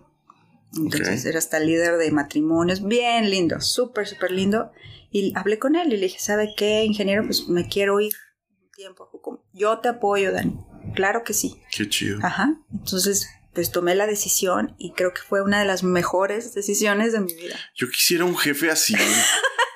Entonces 0.78 1.26
era 1.26 1.38
hasta 1.38 1.60
líder 1.60 1.98
de 1.98 2.12
matrimonios, 2.12 2.84
bien 2.84 3.30
lindo, 3.30 3.62
súper, 3.62 4.08
súper 4.08 4.32
lindo. 4.32 4.72
Y 5.10 5.32
hablé 5.36 5.58
con 5.60 5.76
él 5.76 5.94
y 5.94 5.98
le 5.98 6.08
dije, 6.08 6.20
¿sabe 6.20 6.54
qué, 6.58 6.84
ingeniero? 6.84 7.24
Pues 7.24 7.48
me 7.48 7.68
quiero 7.68 8.00
ir 8.02 8.14
un 8.62 8.72
tiempo. 8.72 9.10
Yo 9.54 9.80
te 9.80 9.88
apoyo, 9.88 10.34
Dani. 10.34 10.60
Claro 10.94 11.24
que 11.24 11.34
sí. 11.34 11.62
Qué 11.72 11.90
chido. 11.90 12.20
Ajá. 12.24 12.56
Entonces, 12.74 13.28
pues 13.54 13.72
tomé 13.72 13.96
la 13.96 14.06
decisión 14.08 14.76
y 14.78 14.94
creo 14.94 15.14
que 15.14 15.22
fue 15.22 15.42
una 15.42 15.60
de 15.60 15.66
las 15.66 15.84
mejores 15.84 16.54
decisiones 16.54 17.14
de 17.14 17.22
mi 17.22 17.34
vida. 17.34 17.56
Yo 17.76 17.90
quisiera 17.90 18.26
un 18.26 18.38
jefe 18.38 18.70
así. 18.70 18.96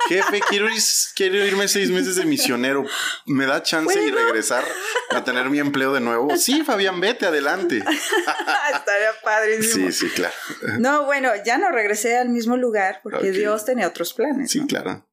Jefe, 0.08 0.40
quiero, 0.50 0.68
ir- 0.68 0.82
quiero 1.16 1.36
irme 1.46 1.68
seis 1.68 1.92
meses 1.92 2.16
de 2.16 2.26
misionero. 2.26 2.84
¿Me 3.28 3.46
da 3.46 3.62
chance 3.62 4.02
y 4.02 4.10
regresar 4.10 4.66
a 5.12 5.24
tener 5.24 5.52
mi 5.52 5.60
empleo 5.60 5.94
de 5.94 6.00
nuevo? 6.00 6.36
Sí, 6.36 6.64
Fabián, 6.64 7.00
vete 7.00 7.28
adelante. 7.28 7.78
Estaría 8.74 9.12
padrísimo. 9.24 9.92
Sí, 9.92 10.08
sí, 10.08 10.10
claro. 10.10 10.34
No, 10.80 11.06
bueno, 11.06 11.30
ya 11.46 11.60
no 11.60 11.70
regresé 11.70 12.18
al 12.18 12.30
mismo 12.30 12.58
lugar 12.58 13.02
porque. 13.04 13.32
Dios 13.32 13.66
tenía 13.66 13.88
otros 13.88 14.14
planes. 14.16 14.50
Sí, 14.50 14.62
¿no? 14.62 14.68
claro. 14.68 15.08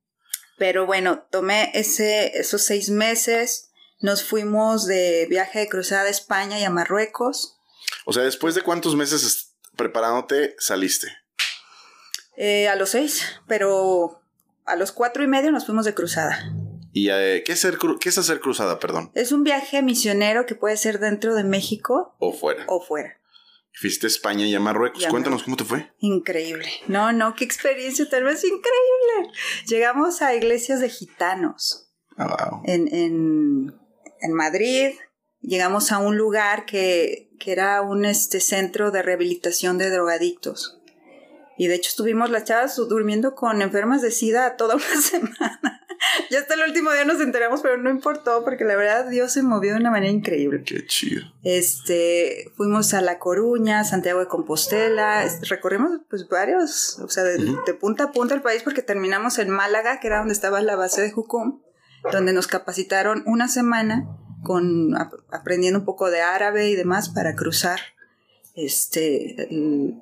Pero 0.56 0.86
bueno, 0.86 1.26
tomé 1.30 1.70
ese, 1.74 2.32
esos 2.38 2.62
seis 2.62 2.88
meses, 2.88 3.68
nos 4.00 4.22
fuimos 4.22 4.86
de 4.86 5.26
viaje 5.28 5.60
de 5.60 5.68
cruzada 5.68 6.04
a 6.04 6.10
España 6.10 6.58
y 6.58 6.64
a 6.64 6.70
Marruecos. 6.70 7.56
O 8.04 8.12
sea, 8.12 8.22
después 8.22 8.54
de 8.54 8.62
cuántos 8.62 8.96
meses 8.96 9.54
preparándote, 9.76 10.56
saliste. 10.58 11.08
Eh, 12.36 12.68
a 12.68 12.76
los 12.76 12.90
seis, 12.90 13.24
pero 13.46 14.20
a 14.64 14.76
los 14.76 14.92
cuatro 14.92 15.22
y 15.22 15.26
medio 15.26 15.52
nos 15.52 15.66
fuimos 15.66 15.84
de 15.84 15.94
cruzada. 15.94 16.52
¿Y 16.92 17.10
eh, 17.10 17.42
¿qué, 17.44 17.52
es 17.52 17.60
ser 17.60 17.78
qué 18.00 18.08
es 18.08 18.18
hacer 18.18 18.40
cruzada, 18.40 18.78
perdón? 18.78 19.10
Es 19.14 19.32
un 19.32 19.44
viaje 19.44 19.82
misionero 19.82 20.46
que 20.46 20.54
puede 20.54 20.76
ser 20.76 20.98
dentro 20.98 21.34
de 21.34 21.44
México 21.44 22.14
O 22.18 22.32
fuera. 22.32 22.64
o 22.68 22.80
fuera. 22.80 23.20
Fuiste 23.78 24.06
a 24.06 24.08
España 24.08 24.46
y 24.46 24.54
a 24.54 24.60
Marruecos. 24.60 25.02
Y 25.02 25.04
a 25.04 25.10
Cuéntanos 25.10 25.42
cómo 25.42 25.56
te 25.58 25.64
fue. 25.64 25.92
Increíble. 25.98 26.66
No, 26.88 27.12
no, 27.12 27.34
qué 27.34 27.44
experiencia 27.44 28.08
tal 28.08 28.24
vez 28.24 28.42
increíble. 28.42 29.38
Llegamos 29.66 30.22
a 30.22 30.34
iglesias 30.34 30.80
de 30.80 30.88
gitanos. 30.88 31.90
Ah, 32.16 32.48
wow. 32.50 32.62
en, 32.64 32.88
en, 32.94 33.78
en 34.26 34.34
Madrid. 34.34 34.90
Llegamos 35.40 35.92
a 35.92 35.98
un 35.98 36.16
lugar 36.16 36.66
que, 36.66 37.30
que 37.38 37.52
era 37.52 37.80
un 37.82 38.04
este, 38.04 38.40
centro 38.40 38.90
de 38.90 39.02
rehabilitación 39.02 39.78
de 39.78 39.90
drogadictos. 39.90 40.80
Y 41.58 41.68
de 41.68 41.76
hecho 41.76 41.88
estuvimos 41.88 42.30
las 42.30 42.44
chavas 42.44 42.76
durmiendo 42.76 43.34
con 43.34 43.62
enfermas 43.62 44.02
de 44.02 44.10
SIDA 44.10 44.56
toda 44.56 44.76
una 44.76 45.00
semana. 45.00 45.86
Ya 46.30 46.40
hasta 46.40 46.54
el 46.54 46.62
último 46.62 46.92
día 46.92 47.04
nos 47.04 47.20
enteramos, 47.20 47.62
pero 47.62 47.78
no 47.78 47.88
importó 47.90 48.44
porque 48.44 48.64
la 48.64 48.76
verdad 48.76 49.08
Dios 49.08 49.32
se 49.32 49.42
movió 49.42 49.72
de 49.72 49.80
una 49.80 49.90
manera 49.90 50.12
increíble. 50.12 50.62
Qué 50.64 50.84
chido. 50.86 51.22
Este, 51.42 52.52
fuimos 52.56 52.92
a 52.94 53.00
La 53.00 53.18
Coruña, 53.18 53.84
Santiago 53.84 54.20
de 54.20 54.26
Compostela, 54.26 55.26
recorrimos 55.48 56.00
pues 56.10 56.28
varios, 56.28 56.98
o 56.98 57.08
sea, 57.08 57.24
de, 57.24 57.38
de 57.38 57.74
punta 57.74 58.04
a 58.04 58.12
punta 58.12 58.34
el 58.34 58.42
país 58.42 58.62
porque 58.62 58.82
terminamos 58.82 59.38
en 59.38 59.50
Málaga, 59.50 60.00
que 60.00 60.08
era 60.08 60.18
donde 60.18 60.34
estaba 60.34 60.60
la 60.60 60.76
base 60.76 61.00
de 61.00 61.12
Jucum, 61.12 61.60
donde 62.12 62.32
nos 62.32 62.46
capacitaron 62.46 63.22
una 63.26 63.48
semana 63.48 64.06
con 64.42 64.96
ap- 64.96 65.12
aprendiendo 65.32 65.80
un 65.80 65.84
poco 65.84 66.10
de 66.10 66.20
árabe 66.20 66.68
y 66.68 66.76
demás 66.76 67.08
para 67.08 67.34
cruzar 67.34 67.80
este 68.54 69.42
el 69.52 69.94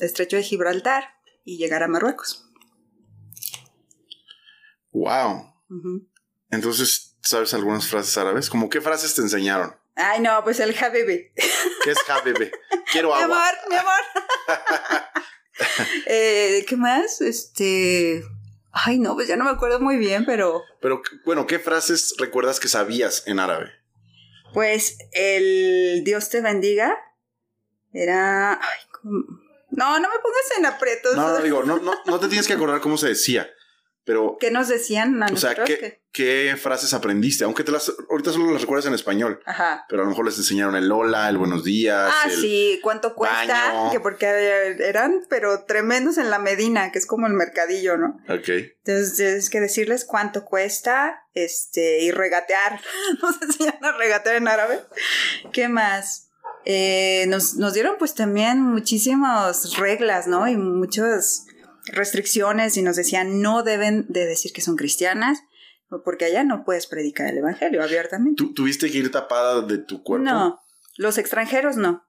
estrecho 0.00 0.36
de 0.36 0.42
Gibraltar 0.42 1.04
y 1.44 1.56
llegar 1.58 1.82
a 1.82 1.88
Marruecos. 1.88 2.44
Wow. 4.92 5.52
Entonces, 6.50 7.16
¿sabes 7.22 7.52
algunas 7.54 7.86
frases 7.86 8.16
árabes? 8.18 8.48
¿Cómo 8.50 8.68
qué 8.70 8.80
frases 8.80 9.14
te 9.14 9.20
enseñaron? 9.22 9.74
Ay, 9.96 10.20
no, 10.20 10.42
pues 10.44 10.60
el 10.60 10.76
Habibi. 10.78 11.32
¿Qué 11.82 11.90
es 11.90 11.98
habebe? 12.08 12.52
Quiero 12.92 13.08
Mi 13.16 13.22
agua. 13.22 13.48
amor, 13.48 13.54
mi 13.70 13.76
amor. 13.76 13.92
Eh, 16.06 16.64
¿Qué 16.68 16.76
más? 16.76 17.20
Este. 17.20 18.22
Ay, 18.84 18.98
no, 18.98 19.14
pues 19.14 19.28
ya 19.28 19.36
no 19.36 19.44
me 19.44 19.50
acuerdo 19.50 19.80
muy 19.80 19.96
bien, 19.96 20.24
pero. 20.24 20.62
Pero, 20.80 21.02
bueno, 21.24 21.46
¿qué 21.46 21.58
frases 21.58 22.14
recuerdas 22.18 22.60
que 22.60 22.68
sabías 22.68 23.24
en 23.26 23.40
árabe? 23.40 23.72
Pues 24.54 24.98
el 25.12 26.02
Dios 26.04 26.30
te 26.30 26.40
bendiga. 26.40 26.96
Era. 27.92 28.52
Ay, 28.52 28.80
¿cómo? 28.92 29.24
no, 29.70 29.98
no 29.98 30.08
me 30.08 30.18
pongas 30.18 30.58
en 30.58 30.66
aprietos. 30.66 31.16
No, 31.16 31.28
no, 31.28 31.38
digo, 31.38 31.62
no, 31.62 31.78
no, 31.78 31.92
no 32.04 32.20
te 32.20 32.28
tienes 32.28 32.46
que 32.46 32.54
acordar 32.54 32.80
cómo 32.80 32.96
se 32.96 33.08
decía. 33.08 33.48
Pero, 34.08 34.38
¿Qué 34.40 34.50
nos 34.50 34.68
decían 34.68 35.22
a 35.22 35.26
o 35.26 35.36
sea, 35.36 35.50
nosotros? 35.50 35.68
¿qué, 36.12 36.56
frases 36.58 36.94
aprendiste? 36.94 37.44
Aunque 37.44 37.62
te 37.62 37.70
las, 37.70 37.92
ahorita 38.08 38.32
solo 38.32 38.54
las 38.54 38.62
recuerdas 38.62 38.86
en 38.86 38.94
español. 38.94 39.42
Ajá. 39.44 39.84
Pero 39.86 40.00
a 40.00 40.04
lo 40.06 40.10
mejor 40.10 40.24
les 40.24 40.38
enseñaron 40.38 40.76
el 40.76 40.90
hola, 40.90 41.28
el 41.28 41.36
buenos 41.36 41.62
días. 41.62 42.10
Ah, 42.10 42.30
el- 42.30 42.40
sí, 42.40 42.80
¿cuánto 42.82 43.14
cuesta? 43.14 43.74
baño. 43.74 43.90
Que 43.92 44.00
porque 44.00 44.24
eran, 44.78 45.26
pero 45.28 45.66
tremendos 45.66 46.16
en 46.16 46.30
la 46.30 46.38
Medina, 46.38 46.90
que 46.90 46.98
es 46.98 47.04
como 47.04 47.26
el 47.26 47.34
mercadillo, 47.34 47.98
¿no? 47.98 48.18
Ok. 48.30 48.48
Entonces 48.48 49.14
tienes 49.14 49.50
que 49.50 49.60
decirles 49.60 50.06
cuánto 50.06 50.46
cuesta, 50.46 51.26
este, 51.34 52.00
y 52.00 52.10
regatear. 52.10 52.80
Nos 53.22 53.42
enseñan 53.42 53.84
a 53.84 53.92
regatear 53.92 54.36
en 54.36 54.48
árabe. 54.48 54.80
¿Qué 55.52 55.68
más? 55.68 56.30
Eh, 56.64 57.26
nos, 57.28 57.56
nos 57.56 57.72
dieron 57.74 57.96
pues 57.98 58.14
también 58.14 58.60
muchísimas 58.62 59.76
reglas, 59.76 60.26
¿no? 60.26 60.48
Y 60.48 60.56
muchas 60.56 61.46
restricciones 61.88 62.76
y 62.76 62.82
nos 62.82 62.96
decían 62.96 63.40
no 63.40 63.62
deben 63.62 64.06
de 64.08 64.26
decir 64.26 64.52
que 64.52 64.60
son 64.60 64.76
cristianas 64.76 65.40
porque 66.04 66.26
allá 66.26 66.44
no 66.44 66.64
puedes 66.64 66.86
predicar 66.86 67.28
el 67.28 67.38
evangelio 67.38 67.82
abiertamente. 67.82 68.42
¿Tú 68.42 68.52
tuviste 68.52 68.90
que 68.90 68.98
ir 68.98 69.10
tapada 69.10 69.62
de 69.62 69.78
tu 69.78 70.02
cuerpo? 70.02 70.24
No, 70.24 70.60
los 70.96 71.18
extranjeros 71.18 71.76
no. 71.76 72.04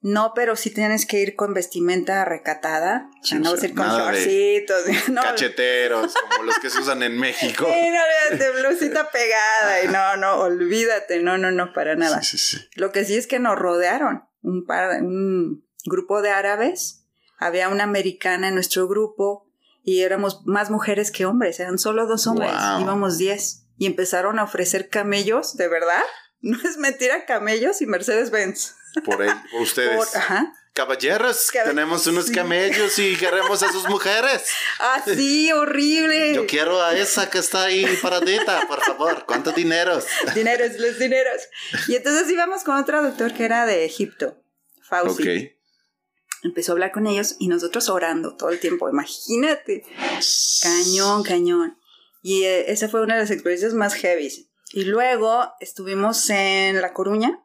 No, 0.00 0.32
pero 0.32 0.54
sí 0.54 0.70
tienes 0.70 1.06
que 1.06 1.20
ir 1.20 1.34
con 1.34 1.54
vestimenta 1.54 2.24
recatada. 2.24 3.10
Sí, 3.22 3.34
no 3.36 3.50
vas 3.50 3.62
a 3.62 3.66
ir 3.66 3.74
con 3.74 3.88
shortcitos. 3.88 4.84
No, 5.08 5.22
Cacheteros, 5.22 6.14
como 6.14 6.44
los 6.44 6.56
que 6.60 6.70
se 6.70 6.78
usan 6.78 7.02
en 7.02 7.18
México. 7.18 7.66
Sí, 7.66 7.90
no, 7.90 8.38
de 8.38 8.50
blusita 8.60 9.10
pegada. 9.10 9.82
Y 9.82 9.88
no, 9.88 10.16
no, 10.16 10.36
olvídate. 10.36 11.20
No, 11.20 11.36
no, 11.36 11.50
no, 11.50 11.72
para 11.72 11.96
nada. 11.96 12.22
Sí, 12.22 12.38
sí, 12.38 12.58
sí. 12.58 12.68
Lo 12.76 12.92
que 12.92 13.04
sí 13.04 13.16
es 13.16 13.26
que 13.26 13.40
nos 13.40 13.58
rodearon 13.58 14.22
un, 14.42 14.66
par, 14.66 15.02
un 15.02 15.66
grupo 15.84 16.22
de 16.22 16.30
árabes. 16.30 17.04
Había 17.38 17.68
una 17.68 17.84
americana 17.84 18.48
en 18.48 18.54
nuestro 18.54 18.88
grupo 18.88 19.46
y 19.82 20.02
éramos 20.02 20.42
más 20.46 20.70
mujeres 20.70 21.10
que 21.10 21.24
hombres. 21.24 21.60
Eran 21.60 21.78
solo 21.78 22.06
dos 22.06 22.26
hombres. 22.26 22.50
Wow. 22.52 22.80
Íbamos 22.82 23.16
diez. 23.18 23.64
Y 23.78 23.86
empezaron 23.86 24.38
a 24.38 24.44
ofrecer 24.44 24.88
camellos, 24.88 25.56
de 25.56 25.68
verdad. 25.68 26.02
No 26.40 26.56
es 26.68 26.76
mentira, 26.76 27.26
camellos 27.26 27.82
y 27.82 27.86
Mercedes-Benz. 27.86 28.76
Por, 29.04 29.22
él, 29.24 29.32
por 29.50 29.60
ustedes. 29.62 29.96
Por- 29.96 30.16
Ajá. 30.16 30.52
Caballeros, 30.72 31.50
Cab- 31.52 31.64
tenemos 31.64 32.06
unos 32.06 32.26
sí. 32.26 32.32
camellos 32.32 32.96
y 33.00 33.16
queremos 33.16 33.60
a 33.64 33.72
sus 33.72 33.88
mujeres. 33.88 34.44
Ah, 34.78 35.02
sí, 35.04 35.50
horrible. 35.50 36.34
Yo 36.34 36.46
quiero 36.46 36.80
a 36.80 36.96
esa 36.96 37.28
que 37.28 37.38
está 37.38 37.64
ahí 37.64 37.84
paradita, 38.00 38.68
por 38.68 38.80
favor. 38.84 39.24
¿Cuántos 39.26 39.56
dineros? 39.56 40.06
Dineros, 40.36 40.78
los 40.78 40.96
dineros. 41.00 41.42
Y 41.88 41.96
entonces 41.96 42.30
íbamos 42.30 42.62
con 42.62 42.76
un 42.76 42.84
traductor 42.84 43.34
que 43.34 43.44
era 43.44 43.66
de 43.66 43.84
Egipto, 43.84 44.40
Fauci. 44.80 45.22
Ok. 45.22 45.57
Empezó 46.42 46.72
a 46.72 46.74
hablar 46.74 46.92
con 46.92 47.06
ellos 47.06 47.36
y 47.38 47.48
nosotros 47.48 47.88
orando 47.88 48.36
todo 48.36 48.50
el 48.50 48.60
tiempo. 48.60 48.88
Imagínate. 48.88 49.84
Cañón, 50.62 51.22
cañón. 51.22 51.78
Y 52.22 52.44
eh, 52.44 52.70
esa 52.70 52.88
fue 52.88 53.02
una 53.02 53.14
de 53.14 53.22
las 53.22 53.30
experiencias 53.30 53.74
más 53.74 53.94
heavy. 53.94 54.48
Y 54.72 54.84
luego 54.84 55.52
estuvimos 55.60 56.28
en 56.30 56.80
La 56.80 56.92
Coruña 56.92 57.42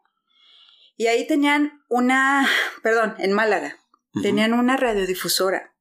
y 0.98 1.08
ahí 1.08 1.26
tenían 1.26 1.82
una, 1.90 2.48
perdón, 2.82 3.16
en 3.18 3.34
Málaga, 3.34 3.78
tenían 4.22 4.54
una 4.54 4.78
radiodifusora. 4.78 5.74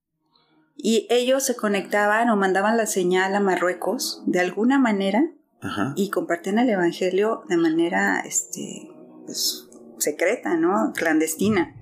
Y 0.77 1.07
ellos 1.11 1.45
se 1.45 1.55
conectaban 1.55 2.31
o 2.31 2.37
mandaban 2.37 2.77
la 2.77 2.87
señal 2.87 3.35
a 3.35 3.41
Marruecos 3.41 4.23
de 4.27 4.41
alguna 4.41 4.79
manera 4.79 5.23
Ajá. 5.61 5.93
y 5.97 6.11
compartían 6.11 6.59
el 6.59 6.71
evangelio 6.71 7.45
de 7.49 7.57
manera 7.57 8.21
este 8.21 8.89
pues, 9.27 9.69
secreta, 9.99 10.57
¿no? 10.57 10.93
clandestina. 10.95 11.82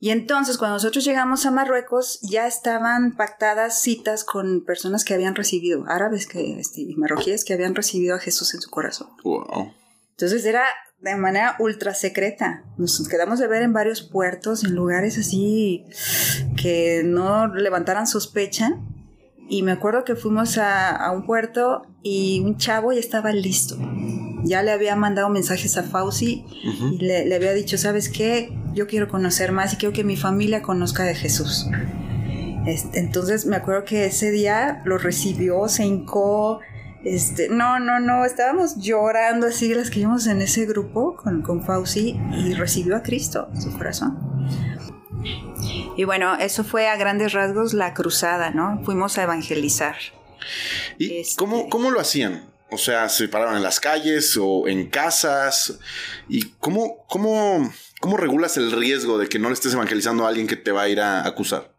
Y 0.00 0.10
entonces 0.10 0.58
cuando 0.58 0.76
nosotros 0.76 1.04
llegamos 1.04 1.44
a 1.44 1.50
Marruecos 1.50 2.20
ya 2.22 2.46
estaban 2.46 3.16
pactadas 3.16 3.80
citas 3.80 4.22
con 4.22 4.64
personas 4.64 5.04
que 5.04 5.14
habían 5.14 5.34
recibido, 5.34 5.84
árabes 5.88 6.26
que, 6.26 6.60
este, 6.60 6.82
y 6.82 6.94
marroquíes 6.94 7.44
que 7.44 7.54
habían 7.54 7.74
recibido 7.74 8.14
a 8.14 8.20
Jesús 8.20 8.54
en 8.54 8.60
su 8.60 8.70
corazón. 8.70 9.08
Wow. 9.24 9.72
Entonces 10.10 10.44
era 10.44 10.62
de 11.00 11.16
manera 11.16 11.56
ultra 11.58 11.94
secreta. 11.94 12.64
Nos 12.76 13.08
quedamos 13.08 13.40
de 13.40 13.48
ver 13.48 13.62
en 13.62 13.72
varios 13.72 14.02
puertos, 14.02 14.64
en 14.64 14.74
lugares 14.74 15.18
así 15.18 15.84
que 16.56 17.02
no 17.04 17.48
levantaran 17.54 18.06
sospecha. 18.06 18.78
Y 19.50 19.62
me 19.62 19.72
acuerdo 19.72 20.04
que 20.04 20.14
fuimos 20.14 20.58
a, 20.58 20.90
a 20.90 21.10
un 21.10 21.24
puerto 21.24 21.82
y 22.02 22.40
un 22.44 22.58
chavo 22.58 22.92
ya 22.92 23.00
estaba 23.00 23.32
listo. 23.32 23.78
Ya 24.44 24.62
le 24.62 24.72
había 24.72 24.94
mandado 24.94 25.28
mensajes 25.30 25.76
a 25.78 25.82
Fauci 25.82 26.44
y 26.92 26.98
le, 26.98 27.24
le 27.24 27.34
había 27.34 27.52
dicho, 27.54 27.78
¿sabes 27.78 28.08
qué? 28.08 28.52
Yo 28.78 28.86
quiero 28.86 29.08
conocer 29.08 29.50
más 29.50 29.72
y 29.72 29.76
quiero 29.76 29.92
que 29.92 30.04
mi 30.04 30.16
familia 30.16 30.62
conozca 30.62 31.02
de 31.02 31.16
Jesús. 31.16 31.66
Este, 32.64 33.00
entonces 33.00 33.44
me 33.44 33.56
acuerdo 33.56 33.84
que 33.84 34.04
ese 34.06 34.30
día 34.30 34.82
lo 34.84 34.98
recibió, 34.98 35.66
se 35.68 35.84
hincó. 35.84 36.60
Este, 37.02 37.48
no, 37.48 37.80
no, 37.80 37.98
no, 37.98 38.24
estábamos 38.24 38.76
llorando 38.76 39.48
así 39.48 39.74
las 39.74 39.90
que 39.90 39.98
íbamos 39.98 40.28
en 40.28 40.42
ese 40.42 40.64
grupo 40.64 41.16
con, 41.16 41.42
con 41.42 41.64
Fauci 41.64 42.20
y 42.32 42.54
recibió 42.54 42.94
a 42.94 43.02
Cristo 43.02 43.48
en 43.52 43.60
su 43.62 43.76
corazón. 43.76 44.16
Y 45.96 46.04
bueno, 46.04 46.36
eso 46.36 46.62
fue 46.62 46.86
a 46.86 46.96
grandes 46.96 47.32
rasgos 47.32 47.74
la 47.74 47.94
cruzada, 47.94 48.50
¿no? 48.50 48.80
Fuimos 48.84 49.18
a 49.18 49.24
evangelizar. 49.24 49.96
¿Y 50.98 51.16
Este- 51.16 51.34
cómo, 51.36 51.68
cómo 51.68 51.90
lo 51.90 51.98
hacían? 51.98 52.44
O 52.70 52.78
sea, 52.78 53.08
¿se 53.08 53.26
paraban 53.26 53.56
en 53.56 53.62
las 53.64 53.80
calles 53.80 54.38
o 54.40 54.68
en 54.68 54.88
casas? 54.88 55.80
¿Y 56.28 56.50
cómo, 56.60 57.04
cómo, 57.08 57.72
cómo 58.00 58.16
regulas 58.16 58.56
el 58.56 58.72
riesgo 58.72 59.18
de 59.18 59.28
que 59.28 59.38
no 59.38 59.48
le 59.48 59.54
estés 59.54 59.74
evangelizando 59.74 60.24
a 60.24 60.28
alguien 60.28 60.46
que 60.46 60.56
te 60.56 60.72
va 60.72 60.82
a 60.82 60.88
ir 60.88 61.00
a 61.00 61.26
acusar? 61.26 61.77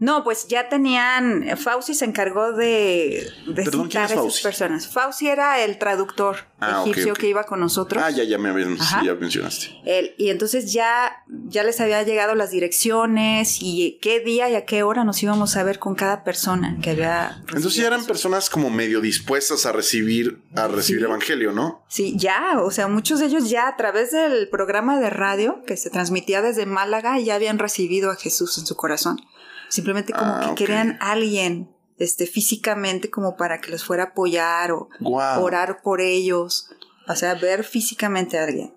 No, 0.00 0.22
pues 0.22 0.46
ya 0.48 0.68
tenían. 0.68 1.56
Fauci 1.56 1.92
se 1.94 2.04
encargó 2.04 2.52
de, 2.52 3.28
de 3.46 3.52
Perdón, 3.54 3.88
¿quién 3.88 3.90
citar 3.90 4.04
es 4.04 4.10
a 4.10 4.14
esas 4.14 4.24
Fauci? 4.24 4.42
personas. 4.42 4.86
Fauci 4.88 5.28
era 5.28 5.60
el 5.64 5.78
traductor 5.78 6.36
Ah, 6.60 6.82
egipcio 6.84 7.14
que 7.14 7.28
iba 7.28 7.44
con 7.44 7.60
nosotros. 7.60 8.02
Ah, 8.04 8.10
ya, 8.10 8.24
ya 8.24 8.36
me 8.38 8.48
habían, 8.48 8.76
ya 9.04 9.14
mencionaste. 9.14 9.68
Él- 9.84 10.14
y 10.18 10.30
entonces 10.30 10.72
ya, 10.72 11.24
ya 11.48 11.62
les 11.64 11.80
había 11.80 12.02
llegado 12.02 12.34
las 12.34 12.50
direcciones 12.50 13.58
y 13.60 13.98
qué 14.02 14.20
día 14.20 14.48
y 14.50 14.54
a 14.54 14.64
qué 14.64 14.82
hora 14.82 15.04
nos 15.04 15.22
íbamos 15.22 15.56
a 15.56 15.62
ver 15.62 15.78
con 15.78 15.94
cada 15.94 16.24
persona 16.24 16.76
que 16.82 16.90
había. 16.90 17.42
Entonces 17.48 17.74
ya 17.76 17.86
eran 17.86 18.04
personas 18.06 18.50
como 18.50 18.70
medio 18.70 19.00
dispuestas 19.00 19.66
a 19.66 19.72
recibir, 19.72 20.40
a 20.54 20.68
recibir 20.68 21.02
Sí. 21.02 21.06
evangelio, 21.06 21.52
¿no? 21.52 21.84
Sí, 21.88 22.14
ya, 22.16 22.60
o 22.60 22.70
sea, 22.70 22.88
muchos 22.88 23.20
de 23.20 23.26
ellos 23.26 23.50
ya 23.50 23.68
a 23.68 23.76
través 23.76 24.10
del 24.12 24.48
programa 24.48 24.98
de 25.00 25.10
radio 25.10 25.62
que 25.66 25.76
se 25.76 25.90
transmitía 25.90 26.42
desde 26.42 26.66
Málaga 26.66 27.18
ya 27.20 27.34
habían 27.34 27.58
recibido 27.58 28.10
a 28.10 28.16
Jesús 28.16 28.58
en 28.58 28.66
su 28.66 28.76
corazón. 28.76 29.20
Simplemente 29.68 30.12
como 30.12 30.32
Ah, 30.32 30.40
que 30.44 30.50
ok. 30.50 30.56
querían 30.56 30.98
a 31.00 31.12
alguien 31.12 31.70
este, 31.98 32.26
físicamente 32.26 33.10
como 33.10 33.36
para 33.36 33.60
que 33.60 33.70
los 33.70 33.84
fuera 33.84 34.04
a 34.04 34.06
apoyar 34.08 34.72
o 34.72 34.88
orar 35.02 35.82
por 35.82 36.00
ellos. 36.00 36.70
O 37.06 37.14
sea, 37.16 37.34
ver 37.34 37.64
físicamente 37.64 38.38
a 38.38 38.44
alguien. 38.44 38.74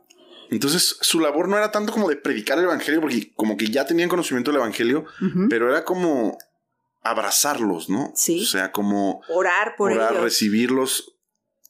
Entonces 0.49 0.97
su 1.01 1.19
labor 1.19 1.47
no 1.47 1.57
era 1.57 1.71
tanto 1.71 1.93
como 1.93 2.09
de 2.09 2.17
predicar 2.17 2.57
el 2.57 2.65
evangelio, 2.65 2.99
porque 2.99 3.31
como 3.35 3.55
que 3.57 3.67
ya 3.67 3.85
tenían 3.85 4.09
conocimiento 4.09 4.51
del 4.51 4.59
evangelio, 4.59 5.05
pero 5.49 5.69
era 5.69 5.85
como 5.85 6.37
abrazarlos, 7.03 7.89
¿no? 7.89 8.11
Sí. 8.15 8.41
O 8.41 8.45
sea, 8.45 8.71
como 8.71 9.21
Orar 9.29 9.75
por 9.77 9.91
orar, 9.91 10.11
ellos. 10.11 10.23
recibirlos, 10.23 11.15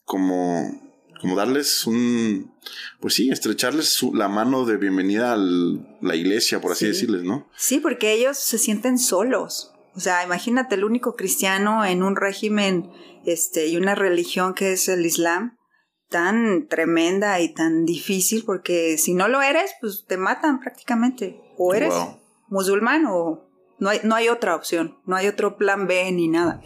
como, 0.04 0.91
como 1.22 1.36
darles 1.36 1.86
un, 1.86 2.52
pues 3.00 3.14
sí, 3.14 3.30
estrecharles 3.30 3.88
su- 3.88 4.12
la 4.14 4.28
mano 4.28 4.66
de 4.66 4.76
bienvenida 4.76 5.32
a 5.32 5.36
la 5.36 6.14
iglesia, 6.16 6.60
por 6.60 6.72
así 6.72 6.84
Sí. 6.86 6.90
decirles, 6.90 7.22
¿no? 7.22 7.48
Sí, 7.56 7.78
porque 7.80 8.12
ellos 8.12 8.36
se 8.38 8.58
sienten 8.58 8.98
solos. 8.98 9.72
O 9.94 10.00
sea, 10.00 10.24
imagínate 10.24 10.74
el 10.74 10.84
único 10.84 11.16
cristiano 11.16 11.84
en 11.84 12.02
un 12.02 12.16
régimen 12.16 12.90
este, 13.24 13.68
y 13.68 13.76
una 13.76 13.94
religión 13.94 14.52
que 14.52 14.72
es 14.72 14.88
el 14.88 15.06
Islam 15.06 15.56
tan 16.08 16.66
tremenda 16.68 17.40
y 17.40 17.54
tan 17.54 17.84
difícil, 17.86 18.42
porque 18.44 18.98
si 18.98 19.14
no 19.14 19.28
lo 19.28 19.40
eres, 19.40 19.70
pues 19.80 20.04
te 20.08 20.16
matan 20.16 20.58
prácticamente. 20.60 21.40
O 21.56 21.72
eres 21.74 21.94
Wow. 21.94 22.18
musulmán 22.48 23.06
o 23.06 23.48
no 23.78 23.90
hay, 23.90 24.00
no 24.02 24.14
hay 24.16 24.28
otra 24.28 24.56
opción, 24.56 24.98
no 25.06 25.14
hay 25.16 25.28
otro 25.28 25.56
plan 25.56 25.86
B 25.86 26.10
ni 26.12 26.26
nada. 26.28 26.60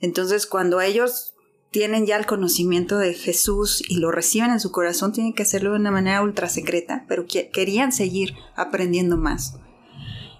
Entonces, 0.00 0.46
cuando 0.46 0.80
ellos 0.80 1.33
tienen 1.74 2.06
ya 2.06 2.16
el 2.16 2.24
conocimiento 2.24 2.98
de 2.98 3.14
Jesús 3.14 3.82
y 3.88 3.96
lo 3.96 4.12
reciben 4.12 4.52
en 4.52 4.60
su 4.60 4.70
corazón, 4.70 5.10
tienen 5.12 5.32
que 5.34 5.42
hacerlo 5.42 5.72
de 5.72 5.80
una 5.80 5.90
manera 5.90 6.22
ultra 6.22 6.48
secreta, 6.48 7.04
pero 7.08 7.26
que- 7.26 7.50
querían 7.50 7.90
seguir 7.92 8.34
aprendiendo 8.54 9.16
más. 9.16 9.58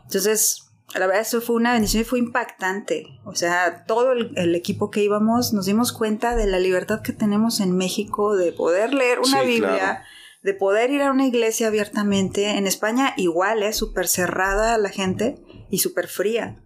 Entonces, 0.05 0.70
la 0.95 1.07
verdad, 1.09 1.22
eso 1.22 1.41
fue 1.41 1.57
una 1.57 1.72
bendición 1.72 2.03
y 2.03 2.05
fue 2.05 2.20
impactante. 2.20 3.18
O 3.24 3.35
sea, 3.35 3.85
todo 3.85 4.12
el, 4.12 4.30
el 4.37 4.55
equipo 4.55 4.93
que 4.93 5.03
íbamos 5.03 5.53
nos 5.53 5.66
dimos 5.66 5.93
cuenta 5.93 6.37
de 6.37 6.47
la 6.47 6.61
libertad 6.61 7.03
que 7.03 7.12
tenemos 7.12 7.59
en 7.59 7.76
México 7.76 8.37
de 8.37 8.53
poder 8.53 8.95
leer 8.95 9.18
una 9.18 9.41
Sí, 9.41 9.47
Biblia, 9.47 9.76
claro. 9.76 10.01
de 10.45 10.55
poder 10.55 10.91
ir 10.91 11.03
a 11.03 11.11
una 11.11 11.26
iglesia 11.26 11.66
abiertamente. 11.66 12.51
En 12.51 12.68
España 12.68 13.12
igual, 13.16 13.64
es 13.64 13.76
súper 13.76 14.07
cerrada 14.07 14.78
la 14.78 14.91
gente 14.91 15.43
y 15.68 15.78
súper 15.78 16.07
fría. 16.07 16.61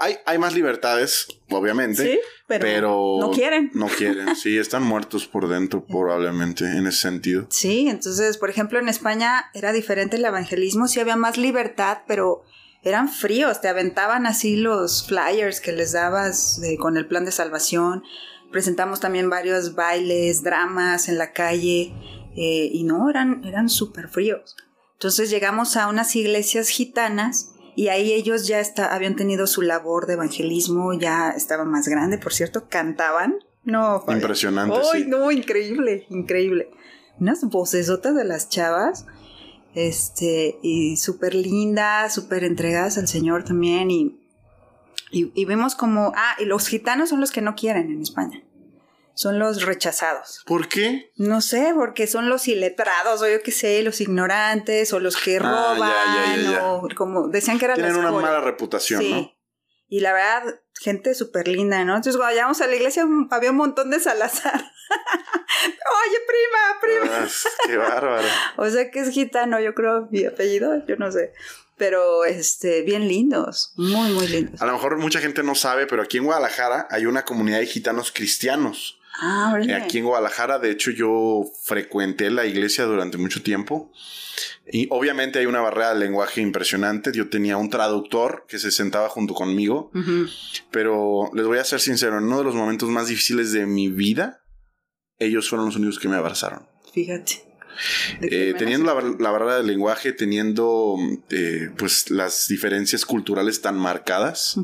Hay, 0.00 0.16
hay 0.26 0.38
más 0.38 0.54
libertades, 0.54 1.28
obviamente. 1.50 2.02
Sí, 2.02 2.20
pero, 2.46 2.62
pero 2.62 3.16
no 3.20 3.30
quieren. 3.30 3.70
No 3.74 3.86
quieren, 3.88 4.36
sí, 4.36 4.58
están 4.58 4.82
muertos 4.82 5.26
por 5.26 5.48
dentro 5.48 5.84
probablemente 5.88 6.64
en 6.64 6.86
ese 6.86 6.98
sentido. 6.98 7.46
Sí, 7.50 7.88
entonces, 7.88 8.38
por 8.38 8.50
ejemplo, 8.50 8.78
en 8.78 8.88
España 8.88 9.50
era 9.54 9.72
diferente 9.72 10.16
el 10.16 10.24
evangelismo, 10.24 10.88
sí 10.88 11.00
había 11.00 11.16
más 11.16 11.36
libertad, 11.38 11.98
pero 12.06 12.44
eran 12.82 13.08
fríos, 13.08 13.60
te 13.60 13.68
aventaban 13.68 14.26
así 14.26 14.56
los 14.56 15.06
flyers 15.06 15.60
que 15.60 15.72
les 15.72 15.92
dabas 15.92 16.60
eh, 16.62 16.76
con 16.76 16.96
el 16.96 17.06
plan 17.06 17.24
de 17.24 17.32
salvación. 17.32 18.02
Presentamos 18.50 19.00
también 19.00 19.30
varios 19.30 19.74
bailes, 19.74 20.42
dramas 20.42 21.08
en 21.08 21.16
la 21.16 21.32
calle, 21.32 21.94
eh, 22.36 22.70
y 22.72 22.82
no, 22.84 23.08
eran, 23.08 23.44
eran 23.44 23.68
súper 23.68 24.08
fríos. 24.08 24.56
Entonces 24.94 25.30
llegamos 25.30 25.76
a 25.76 25.88
unas 25.88 26.14
iglesias 26.16 26.68
gitanas 26.68 27.51
y 27.74 27.88
ahí 27.88 28.12
ellos 28.12 28.46
ya 28.46 28.60
está, 28.60 28.94
habían 28.94 29.16
tenido 29.16 29.46
su 29.46 29.62
labor 29.62 30.06
de 30.06 30.14
evangelismo, 30.14 30.92
ya 30.92 31.30
estaba 31.30 31.64
más 31.64 31.88
grande, 31.88 32.18
por 32.18 32.32
cierto, 32.32 32.68
cantaban. 32.68 33.36
No. 33.64 34.04
Impresionante, 34.08 34.76
¡Ay, 34.92 35.04
sí. 35.04 35.08
no! 35.08 35.30
Increíble, 35.30 36.06
increíble. 36.10 36.70
Unas 37.18 37.44
vocesotas 37.44 38.14
de 38.14 38.24
las 38.24 38.48
chavas, 38.48 39.06
este, 39.74 40.58
y 40.62 40.96
súper 40.96 41.34
lindas, 41.34 42.12
súper 42.12 42.44
entregadas 42.44 42.98
al 42.98 43.08
Señor 43.08 43.44
también, 43.44 43.90
y, 43.90 44.20
y, 45.10 45.32
y 45.34 45.44
vemos 45.44 45.74
como, 45.74 46.12
ah, 46.16 46.34
y 46.38 46.44
los 46.44 46.66
gitanos 46.66 47.08
son 47.08 47.20
los 47.20 47.30
que 47.30 47.40
no 47.40 47.54
quieren 47.54 47.90
en 47.90 48.02
España. 48.02 48.42
Son 49.14 49.38
los 49.38 49.62
rechazados. 49.64 50.42
¿Por 50.46 50.68
qué? 50.68 51.10
No 51.16 51.40
sé, 51.40 51.72
porque 51.74 52.06
son 52.06 52.28
los 52.28 52.48
iletrados, 52.48 53.20
o 53.22 53.28
yo 53.28 53.42
qué 53.42 53.52
sé, 53.52 53.82
los 53.82 54.00
ignorantes, 54.00 54.92
o 54.92 55.00
los 55.00 55.16
que 55.16 55.36
Ah, 55.36 55.74
roban, 55.74 55.78
ya, 55.78 56.36
ya, 56.36 56.36
ya, 56.42 56.50
ya. 56.52 56.66
o 56.72 56.88
como 56.96 57.28
decían 57.28 57.58
que 57.58 57.66
eran 57.66 57.76
Tienen 57.76 57.96
una 57.96 58.10
mala 58.10 58.40
reputación, 58.40 59.00
Sí. 59.02 59.10
¿no? 59.12 59.32
Y 59.88 60.00
la 60.00 60.14
verdad, 60.14 60.60
gente 60.80 61.14
súper 61.14 61.48
linda, 61.48 61.84
¿no? 61.84 61.92
Entonces, 61.96 62.16
cuando 62.16 62.34
llegamos 62.34 62.60
a 62.62 62.66
la 62.66 62.74
iglesia, 62.76 63.06
había 63.30 63.50
un 63.50 63.56
montón 63.56 63.90
de 63.90 64.00
Salazar. 64.00 64.72
Oye, 65.62 66.18
prima, 66.26 66.80
prima. 67.10 67.18
Ah, 67.26 67.66
qué 67.66 67.76
bárbaro. 67.76 68.28
O 68.56 68.68
sea 68.70 68.90
que 68.90 69.00
es 69.00 69.10
gitano, 69.10 69.60
yo 69.60 69.74
creo, 69.74 70.08
mi 70.10 70.24
apellido, 70.24 70.84
yo 70.86 70.96
no 70.96 71.12
sé. 71.12 71.32
Pero, 71.76 72.24
este, 72.24 72.82
bien 72.82 73.08
lindos, 73.08 73.72
muy, 73.76 74.10
muy 74.12 74.28
lindos. 74.28 74.60
A 74.62 74.66
lo 74.66 74.72
mejor 74.72 74.96
mucha 74.98 75.20
gente 75.20 75.42
no 75.42 75.54
sabe, 75.54 75.86
pero 75.86 76.02
aquí 76.02 76.18
en 76.18 76.24
Guadalajara 76.24 76.86
hay 76.90 77.06
una 77.06 77.24
comunidad 77.24 77.58
de 77.58 77.66
gitanos 77.66 78.12
cristianos. 78.12 78.98
Ah, 79.24 79.56
Eh. 79.64 79.72
Aquí 79.74 79.98
en 79.98 80.04
Guadalajara, 80.04 80.58
de 80.58 80.70
hecho, 80.72 80.90
yo 80.90 81.44
frecuenté 81.62 82.28
la 82.30 82.44
iglesia 82.44 82.84
durante 82.86 83.18
mucho 83.18 83.40
tiempo. 83.42 83.92
Y 84.72 84.88
obviamente 84.90 85.38
hay 85.38 85.46
una 85.46 85.60
barrera 85.60 85.94
de 85.94 86.00
lenguaje 86.00 86.40
impresionante. 86.40 87.12
Yo 87.14 87.28
tenía 87.28 87.56
un 87.56 87.70
traductor 87.70 88.46
que 88.48 88.58
se 88.58 88.70
sentaba 88.72 89.08
junto 89.08 89.32
conmigo. 89.34 89.90
Pero 90.72 91.30
les 91.34 91.46
voy 91.46 91.58
a 91.58 91.64
ser 91.64 91.78
sincero, 91.80 92.18
en 92.18 92.24
uno 92.24 92.38
de 92.38 92.44
los 92.44 92.54
momentos 92.54 92.88
más 92.88 93.06
difíciles 93.08 93.52
de 93.52 93.66
mi 93.66 93.88
vida, 93.88 94.42
ellos 95.18 95.48
fueron 95.48 95.66
los 95.66 95.76
únicos 95.76 95.98
que 96.00 96.08
me 96.08 96.16
abrazaron. 96.16 96.66
Fíjate. 96.92 97.44
¿De 98.20 98.28
qué 98.28 98.50
Eh, 98.50 98.54
teniendo 98.54 98.86
la, 98.86 98.92
bar- 98.94 99.20
la 99.20 99.30
barrera 99.30 99.56
del 99.56 99.66
lenguaje, 99.66 100.12
teniendo 100.12 100.96
eh, 101.30 101.70
pues 101.78 102.10
las 102.10 102.46
diferencias 102.48 103.06
culturales 103.06 103.60
tan 103.62 103.76
marcadas, 103.78 104.56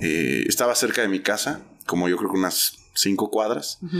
eh, 0.00 0.44
estaba 0.46 0.74
cerca 0.74 1.02
de 1.02 1.08
mi 1.08 1.20
casa, 1.20 1.60
como 1.86 2.08
yo 2.08 2.16
creo 2.16 2.30
que 2.30 2.38
unas 2.38 2.78
cinco 2.94 3.30
cuadras, 3.30 3.78
ujú. 3.82 3.98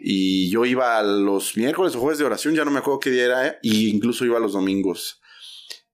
y 0.00 0.50
yo 0.50 0.64
iba 0.64 0.98
a 0.98 1.02
los 1.02 1.56
miércoles 1.56 1.94
o 1.94 2.00
jueves 2.00 2.18
de 2.18 2.24
oración, 2.24 2.54
ya 2.54 2.64
no 2.64 2.70
me 2.70 2.78
acuerdo 2.78 3.00
qué 3.00 3.10
día 3.10 3.24
era, 3.24 3.58
y 3.62 3.88
incluso 3.88 4.24
iba 4.24 4.36
a 4.36 4.40
los 4.40 4.52
domingos. 4.52 5.20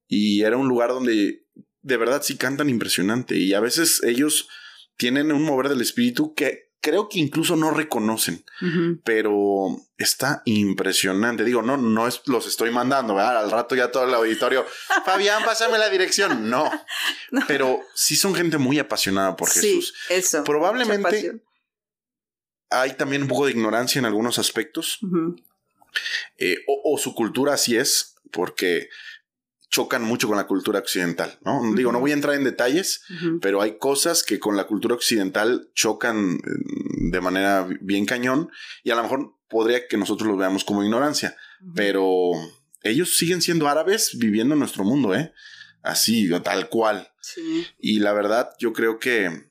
Y 0.06 0.42
era 0.42 0.56
un 0.56 0.68
lugar 0.68 0.90
donde 0.90 1.46
de 1.82 1.96
verdad 1.96 2.22
sí 2.22 2.36
cantan 2.36 2.68
impresionante, 2.70 3.36
y 3.36 3.54
a 3.54 3.60
veces 3.60 4.02
ellos 4.04 4.48
tienen 4.96 5.32
un 5.32 5.42
mover 5.42 5.68
del 5.68 5.80
espíritu 5.80 6.34
que 6.34 6.64
creo 6.80 7.08
que 7.08 7.18
incluso 7.18 7.56
no 7.56 7.70
reconocen 7.70 8.44
Ujú. 8.60 9.00
pero 9.04 9.68
está 9.96 10.42
impresionante. 10.44 11.42
Digo, 11.42 11.62
no, 11.62 11.78
no 11.78 12.06
es, 12.06 12.20
los 12.26 12.46
estoy 12.46 12.70
mandando, 12.70 13.14
¿verdad? 13.14 13.38
Al 13.42 13.50
rato 13.50 13.74
ya 13.74 13.90
todo 13.90 14.04
el 14.04 14.12
auditorio, 14.12 14.66
Fabián, 15.06 15.42
pásame 15.46 15.78
la 15.78 15.88
dirección. 15.88 16.50
No, 16.50 16.70
pero 17.48 17.80
sí 17.94 18.16
son 18.16 18.34
gente 18.34 18.58
muy 18.58 18.78
apasionada 18.78 19.34
por 19.34 19.48
Sí, 19.48 19.60
Jesús. 19.76 19.94
eso. 20.10 20.44
Probablemente-. 20.44 21.40
Hay 22.70 22.94
también 22.94 23.22
un 23.22 23.28
poco 23.28 23.46
de 23.46 23.52
ignorancia 23.52 23.98
en 23.98 24.04
algunos 24.04 24.38
aspectos, 24.38 24.98
eh, 26.38 26.58
o, 26.66 26.94
o 26.94 26.98
su 26.98 27.14
cultura 27.14 27.54
así 27.54 27.76
es, 27.76 28.16
porque 28.30 28.88
chocan 29.74 30.04
mucho 30.04 30.28
con 30.28 30.36
la 30.36 30.46
cultura 30.46 30.78
occidental, 30.78 31.36
¿no? 31.44 31.60
Digo, 31.74 31.90
no 31.90 31.98
voy 31.98 32.12
a 32.12 32.14
entrar 32.14 32.36
en 32.36 32.44
detalles, 32.44 33.02
pero 33.40 33.60
hay 33.60 33.76
cosas 33.76 34.22
que 34.22 34.38
con 34.38 34.56
la 34.56 34.68
cultura 34.68 34.94
occidental 34.94 35.68
chocan 35.74 36.34
eh, 36.36 36.50
de 37.10 37.20
manera 37.20 37.66
bien 37.80 38.06
cañón 38.06 38.52
y 38.84 38.92
a 38.92 38.94
lo 38.94 39.02
mejor 39.02 39.34
podría 39.48 39.88
que 39.88 39.96
nosotros 39.96 40.28
lo 40.28 40.36
veamos 40.36 40.62
como 40.62 40.84
ignorancia, 40.84 41.36
pero 41.74 42.30
ellos 42.84 43.16
siguen 43.16 43.42
siendo 43.42 43.66
árabes 43.66 44.16
viviendo 44.16 44.54
en 44.54 44.60
nuestro 44.60 44.84
mundo, 44.84 45.12
¿eh? 45.12 45.32
Así, 45.82 46.30
tal 46.44 46.68
cual. 46.68 47.12
Sí. 47.20 47.66
Y 47.78 47.98
la 47.98 48.12
verdad, 48.12 48.50
yo 48.60 48.72
creo 48.72 49.00
que, 49.00 49.50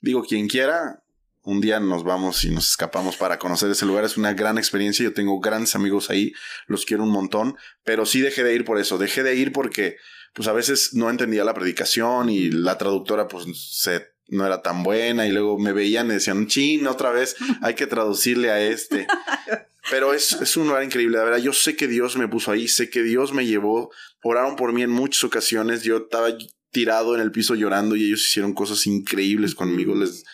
digo, 0.00 0.22
quien 0.22 0.46
quiera, 0.46 1.02
un 1.46 1.60
día 1.60 1.78
nos 1.78 2.02
vamos 2.02 2.44
y 2.44 2.50
nos 2.50 2.68
escapamos 2.70 3.16
para 3.16 3.38
conocer 3.38 3.70
ese 3.70 3.86
lugar. 3.86 4.04
Es 4.04 4.16
una 4.16 4.34
gran 4.34 4.58
experiencia. 4.58 5.04
Yo 5.04 5.14
tengo 5.14 5.38
grandes 5.38 5.76
amigos 5.76 6.10
ahí, 6.10 6.32
los 6.66 6.84
quiero 6.84 7.04
un 7.04 7.10
montón, 7.10 7.56
pero 7.84 8.04
sí 8.04 8.20
dejé 8.20 8.42
de 8.42 8.52
ir 8.52 8.64
por 8.64 8.80
eso. 8.80 8.98
Dejé 8.98 9.22
de 9.22 9.36
ir 9.36 9.52
porque, 9.52 9.96
pues 10.34 10.48
a 10.48 10.52
veces 10.52 10.92
no 10.94 11.08
entendía 11.08 11.44
la 11.44 11.54
predicación 11.54 12.30
y 12.30 12.50
la 12.50 12.76
traductora, 12.78 13.28
pues 13.28 13.46
se, 13.54 14.08
no 14.26 14.44
era 14.44 14.60
tan 14.60 14.82
buena 14.82 15.28
y 15.28 15.30
luego 15.30 15.56
me 15.56 15.72
veían 15.72 16.08
y 16.08 16.14
decían, 16.14 16.48
chin, 16.48 16.88
otra 16.88 17.10
vez 17.10 17.36
hay 17.62 17.74
que 17.74 17.86
traducirle 17.86 18.50
a 18.50 18.60
este. 18.60 19.06
Pero 19.88 20.14
es, 20.14 20.32
es 20.32 20.56
un 20.56 20.66
lugar 20.66 20.82
increíble, 20.82 21.16
la 21.16 21.22
verdad. 21.22 21.38
Yo 21.38 21.52
sé 21.52 21.76
que 21.76 21.86
Dios 21.86 22.16
me 22.16 22.26
puso 22.26 22.50
ahí, 22.50 22.66
sé 22.66 22.90
que 22.90 23.04
Dios 23.04 23.32
me 23.32 23.46
llevó, 23.46 23.92
oraron 24.24 24.56
por 24.56 24.72
mí 24.72 24.82
en 24.82 24.90
muchas 24.90 25.22
ocasiones. 25.22 25.84
Yo 25.84 25.98
estaba 25.98 26.36
tirado 26.72 27.14
en 27.14 27.20
el 27.20 27.30
piso 27.30 27.54
llorando 27.54 27.94
y 27.94 28.04
ellos 28.04 28.26
hicieron 28.26 28.52
cosas 28.52 28.84
increíbles 28.88 29.54
conmigo. 29.54 29.94
Les, 29.94 30.24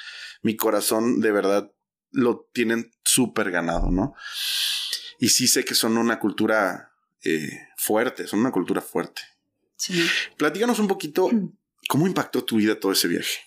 mi 0.42 0.56
corazón 0.56 1.20
de 1.20 1.32
verdad 1.32 1.72
lo 2.10 2.48
tienen 2.52 2.92
súper 3.04 3.50
ganado, 3.50 3.90
¿no? 3.90 4.14
Y 5.18 5.30
sí 5.30 5.48
sé 5.48 5.64
que 5.64 5.74
son 5.74 5.96
una 5.96 6.18
cultura 6.18 6.92
eh, 7.24 7.68
fuerte, 7.76 8.26
son 8.26 8.40
una 8.40 8.50
cultura 8.50 8.80
fuerte. 8.80 9.22
Sí. 9.76 10.04
Platícanos 10.36 10.78
un 10.78 10.88
poquito 10.88 11.30
cómo 11.88 12.06
impactó 12.06 12.44
tu 12.44 12.56
vida 12.56 12.78
todo 12.78 12.92
ese 12.92 13.08
viaje. 13.08 13.40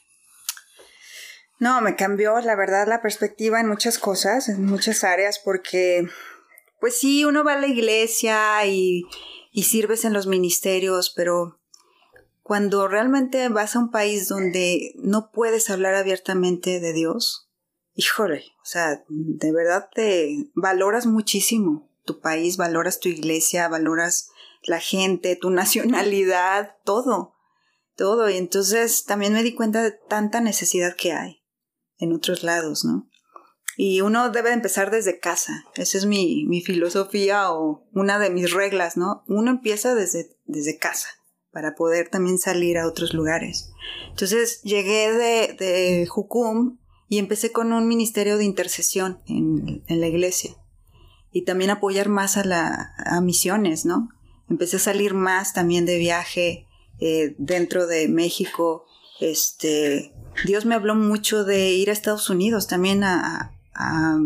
No, 1.59 1.79
me 1.81 1.95
cambió, 1.95 2.39
la 2.41 2.55
verdad, 2.55 2.87
la 2.87 3.01
perspectiva 3.01 3.59
en 3.61 3.67
muchas 3.67 3.97
cosas, 3.97 4.49
en 4.49 4.65
muchas 4.65 5.03
áreas, 5.05 5.39
porque, 5.39 6.05
pues 6.81 6.99
sí, 6.99 7.23
uno 7.23 7.45
va 7.45 7.53
a 7.53 7.59
la 7.59 7.67
iglesia 7.67 8.65
y, 8.65 9.03
y 9.51 9.63
sirves 9.63 10.03
en 10.03 10.11
los 10.11 10.27
ministerios, 10.27 11.13
pero 11.15 11.61
cuando 12.45 12.87
realmente 12.87 13.49
vas 13.49 13.75
a 13.75 13.79
un 13.79 13.89
país 13.89 14.27
donde 14.27 14.93
no 14.97 15.31
puedes 15.31 15.71
hablar 15.71 15.95
abiertamente 15.95 16.79
de 16.79 16.93
Dios, 16.93 17.49
híjole, 17.95 18.43
o 18.61 18.65
sea, 18.65 19.03
de 19.09 19.51
verdad 19.51 19.89
te 19.91 20.51
valoras 20.53 21.07
muchísimo 21.07 21.89
tu 22.03 22.19
país, 22.19 22.57
valoras 22.57 22.99
tu 22.99 23.09
iglesia, 23.09 23.67
valoras 23.67 24.29
la 24.61 24.79
gente, 24.79 25.35
tu 25.35 25.49
nacionalidad, 25.49 26.75
todo, 26.83 27.33
todo. 27.95 28.29
Y 28.29 28.37
entonces 28.37 29.05
también 29.05 29.33
me 29.33 29.41
di 29.41 29.55
cuenta 29.55 29.81
de 29.81 29.93
tanta 30.07 30.39
necesidad 30.39 30.95
que 30.95 31.13
hay 31.13 31.43
en 31.97 32.13
otros 32.13 32.43
lados, 32.43 32.85
¿no? 32.85 33.09
Y 33.75 34.01
uno 34.01 34.29
debe 34.29 34.53
empezar 34.53 34.91
desde 34.91 35.17
casa. 35.17 35.65
Esa 35.73 35.97
es 35.97 36.05
mi, 36.05 36.45
mi 36.45 36.61
filosofía 36.61 37.51
o 37.51 37.87
una 37.91 38.19
de 38.19 38.29
mis 38.29 38.53
reglas, 38.53 38.97
¿no? 38.97 39.23
Uno 39.25 39.49
empieza 39.49 39.95
desde, 39.95 40.37
desde 40.45 40.77
casa 40.77 41.09
para 41.55 41.73
poder 41.73 42.09
también 42.09 42.37
salir 42.37 42.77
a 42.77 42.85
otros 42.85 43.13
lugares. 43.13 43.71
Entonces 44.09 44.61
llegué 44.63 45.13
de, 45.13 45.53
de 45.57 46.05
Jucum 46.05 46.79
y 47.07 47.17
empecé 47.17 47.53
con 47.53 47.71
un 47.71 47.87
ministerio 47.87 48.37
de 48.37 48.43
intercesión 48.43 49.21
en, 49.25 49.81
en 49.87 50.01
la 50.01 50.07
iglesia 50.07 50.53
y 51.31 51.43
también 51.43 51.71
apoyar 51.71 52.09
más 52.09 52.35
a, 52.35 52.43
la, 52.43 52.93
a 52.97 53.21
misiones, 53.21 53.85
¿no? 53.85 54.09
Empecé 54.49 54.75
a 54.75 54.79
salir 54.79 55.13
más 55.13 55.53
también 55.53 55.85
de 55.85 55.97
viaje 55.97 56.67
eh, 56.99 57.35
dentro 57.37 57.87
de 57.87 58.09
México. 58.09 58.85
Este, 59.21 60.13
Dios 60.43 60.65
me 60.65 60.75
habló 60.75 60.93
mucho 60.93 61.45
de 61.45 61.69
ir 61.71 61.89
a 61.89 61.93
Estados 61.93 62.29
Unidos 62.29 62.67
también 62.67 63.05
a, 63.05 63.53
a, 63.73 64.15
a 64.15 64.19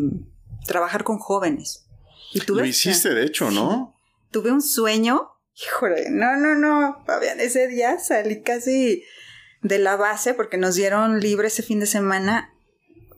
trabajar 0.65 1.03
con 1.03 1.19
jóvenes. 1.19 1.85
Y 2.33 2.41
Lo 2.51 2.65
hiciste, 2.65 3.13
de 3.13 3.23
hecho, 3.23 3.51
¿no? 3.51 3.93
Tuve 4.31 4.51
un 4.51 4.63
sueño. 4.63 5.29
Híjole, 5.61 6.09
no, 6.09 6.37
no, 6.37 6.55
no, 6.55 7.03
Fabián, 7.05 7.39
ese 7.39 7.67
día 7.67 7.99
salí 7.99 8.41
casi 8.41 9.03
de 9.61 9.79
la 9.79 9.97
base 9.97 10.33
porque 10.33 10.57
nos 10.57 10.75
dieron 10.75 11.19
libre 11.19 11.47
ese 11.47 11.63
fin 11.63 11.79
de 11.79 11.85
semana 11.85 12.53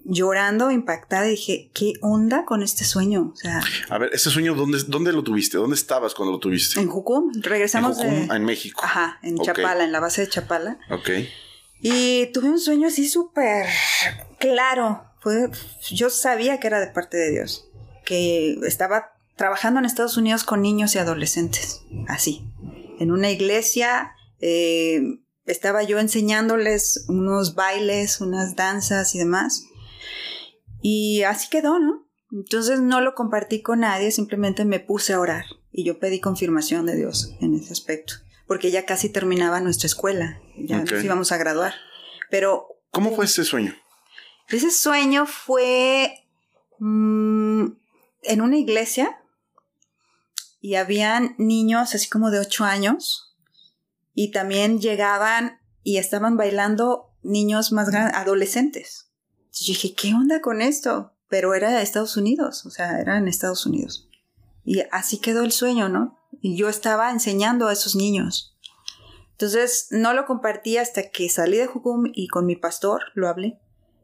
llorando, 0.03 0.71
impactada, 0.71 1.27
y 1.27 1.31
dije, 1.31 1.71
¿qué 1.73 1.93
onda 2.01 2.45
con 2.45 2.63
este 2.63 2.83
sueño? 2.83 3.31
O 3.33 3.35
sea, 3.35 3.61
A 3.89 3.97
ver, 3.97 4.09
ese 4.13 4.29
sueño, 4.29 4.55
¿dónde, 4.55 4.79
dónde 4.87 5.13
lo 5.13 5.23
tuviste? 5.23 5.57
¿Dónde 5.57 5.75
estabas 5.75 6.15
cuando 6.15 6.31
lo 6.31 6.39
tuviste? 6.39 6.79
en 6.79 6.87
Jucum, 6.87 7.31
regresamos 7.41 7.99
en, 7.99 8.09
Jucum, 8.09 8.27
de... 8.27 8.35
en 8.35 8.45
México. 8.45 8.81
Ajá, 8.83 9.19
en. 9.21 9.37
Chapala, 9.37 9.83
en 9.83 9.91
la 9.91 9.99
base 9.99 10.21
de 10.21 10.29
Chapala. 10.29 10.79
Ok. 10.89 11.09
Y 11.81 12.27
tuve 12.27 12.49
un 12.49 12.59
sueño 12.59 12.87
así 12.87 13.07
súper 13.07 13.67
claro. 14.39 15.05
Fue, 15.19 15.49
yo 15.91 16.09
sabía 16.09 16.59
que 16.59 16.67
era 16.67 16.79
de 16.79 16.87
parte 16.87 17.17
de 17.17 17.31
Dios, 17.31 17.67
que 18.03 18.57
estaba 18.65 19.13
trabajando 19.41 19.79
en 19.79 19.87
Estados 19.87 20.17
Unidos 20.17 20.43
con 20.43 20.61
niños 20.61 20.93
y 20.93 20.99
adolescentes, 20.99 21.81
así, 22.07 22.43
en 22.99 23.09
una 23.09 23.31
iglesia. 23.31 24.11
eh, 24.39 25.01
estaba 25.47 25.81
yo 25.81 25.97
enseñándoles 25.97 27.05
unos 27.07 27.55
bailes, 27.55 28.21
unas 28.21 28.55
danzas 28.55 29.15
y 29.15 29.17
demás. 29.17 29.65
Y 30.83 31.23
así 31.23 31.49
quedó, 31.49 31.79
¿no? 31.79 32.07
Entonces 32.31 32.81
no 32.81 33.01
lo 33.01 33.15
compartí 33.15 33.63
con 33.63 33.79
nadie, 33.79 34.11
simplemente 34.11 34.63
me 34.63 34.79
puse 34.79 35.13
a 35.13 35.19
orar 35.19 35.45
y 35.71 35.85
yo 35.85 35.97
pedí 35.97 36.19
confirmación 36.19 36.85
de 36.85 36.95
Dios 36.95 37.35
en 37.41 37.55
ese 37.55 37.73
aspecto, 37.73 38.13
porque 38.45 38.69
ya 38.69 38.85
casi 38.85 39.09
terminaba 39.09 39.59
nuestra 39.59 39.87
escuela, 39.87 40.39
ya 40.55 40.77
nos 40.77 41.03
íbamos 41.03 41.31
a 41.31 41.37
graduar. 41.37 41.73
Pero 42.29 42.67
¿Cómo 42.91 43.15
fue 43.15 43.25
ese 43.25 43.43
sueño? 43.43 43.73
ese 44.49 44.69
sueño 44.69 45.25
fue 45.25 46.27
mm, 46.77 47.65
en 48.21 48.41
una 48.41 48.57
iglesia 48.59 49.17
y 50.61 50.75
habían 50.75 51.35
niños 51.37 51.93
así 51.93 52.07
como 52.07 52.31
de 52.31 52.39
ocho 52.39 52.63
años 52.63 53.35
y 54.13 54.31
también 54.31 54.79
llegaban 54.79 55.59
y 55.83 55.97
estaban 55.97 56.37
bailando 56.37 57.11
niños 57.23 57.73
más 57.73 57.89
grandes, 57.89 58.15
adolescentes. 58.15 59.11
Yo 59.51 59.73
dije, 59.73 59.93
¿qué 59.93 60.13
onda 60.13 60.39
con 60.39 60.61
esto? 60.61 61.11
pero 61.31 61.53
era 61.53 61.71
de 61.71 61.81
Estados 61.81 62.17
Unidos, 62.17 62.65
o 62.65 62.69
sea, 62.69 62.99
era 62.99 63.17
en 63.17 63.29
Estados 63.29 63.65
Unidos. 63.65 64.09
Y 64.65 64.83
así 64.91 65.17
quedó 65.17 65.43
el 65.43 65.53
sueño, 65.53 65.87
¿no? 65.87 66.19
Y 66.41 66.57
yo 66.57 66.67
estaba 66.67 67.09
enseñando 67.09 67.69
a 67.69 67.73
esos 67.73 67.95
niños. 67.95 68.57
Entonces 69.31 69.87
no 69.91 70.13
lo 70.13 70.25
compartí 70.25 70.75
hasta 70.75 71.09
que 71.09 71.29
salí 71.29 71.55
de 71.55 71.67
Jucum 71.67 72.11
y 72.13 72.27
con 72.27 72.45
mi 72.45 72.57
pastor 72.57 73.03
lo 73.15 73.29
hablé. 73.29 73.61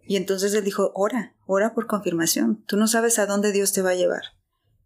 Y 0.07 0.15
entonces 0.15 0.53
él 0.53 0.63
dijo, 0.63 0.93
ora, 0.95 1.35
ora 1.45 1.73
por 1.73 1.85
confirmación. 1.85 2.63
Tú 2.65 2.77
no 2.77 2.87
sabes 2.87 3.19
a 3.19 3.25
dónde 3.25 3.51
Dios 3.51 3.73
te 3.73 3.81
va 3.81 3.89
a 3.89 3.95
llevar. 3.95 4.23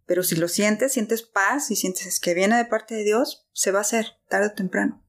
Pero 0.06 0.24
si 0.24 0.36
lo 0.36 0.47
sientes, 0.47 0.93
sientes 0.93 1.22
paz 1.22 1.72
y 1.72 1.76
sientes 1.76 2.20
que 2.20 2.34
viene 2.34 2.58
de 2.58 2.66
parte 2.66 2.95
de 2.95 3.04
Dios, 3.04 3.47
se 3.54 3.72
va 3.72 3.80
a 3.80 3.84
hacer 3.84 4.18
tarde 4.28 4.47
o 4.47 4.54
temprano. 4.54 5.04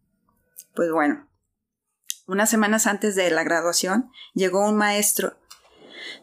Pues 0.74 0.90
bueno, 0.92 1.28
unas 2.26 2.50
semanas 2.50 2.86
antes 2.86 3.14
de 3.14 3.30
la 3.30 3.44
graduación 3.44 4.10
llegó 4.34 4.68
un 4.68 4.76
maestro 4.76 5.36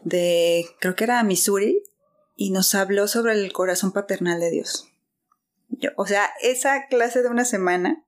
de, 0.02 0.66
creo 0.80 0.94
que 0.94 1.04
era 1.04 1.22
Missouri, 1.22 1.82
y 2.36 2.50
nos 2.52 2.74
habló 2.74 3.06
sobre 3.06 3.34
el 3.34 3.52
corazón 3.52 3.92
paternal 3.92 4.40
de 4.40 4.50
Dios. 4.50 4.88
o 5.96 6.06
sea, 6.06 6.30
esa 6.42 6.86
clase 6.86 7.22
de 7.22 7.28
una 7.28 7.44
semana, 7.44 8.06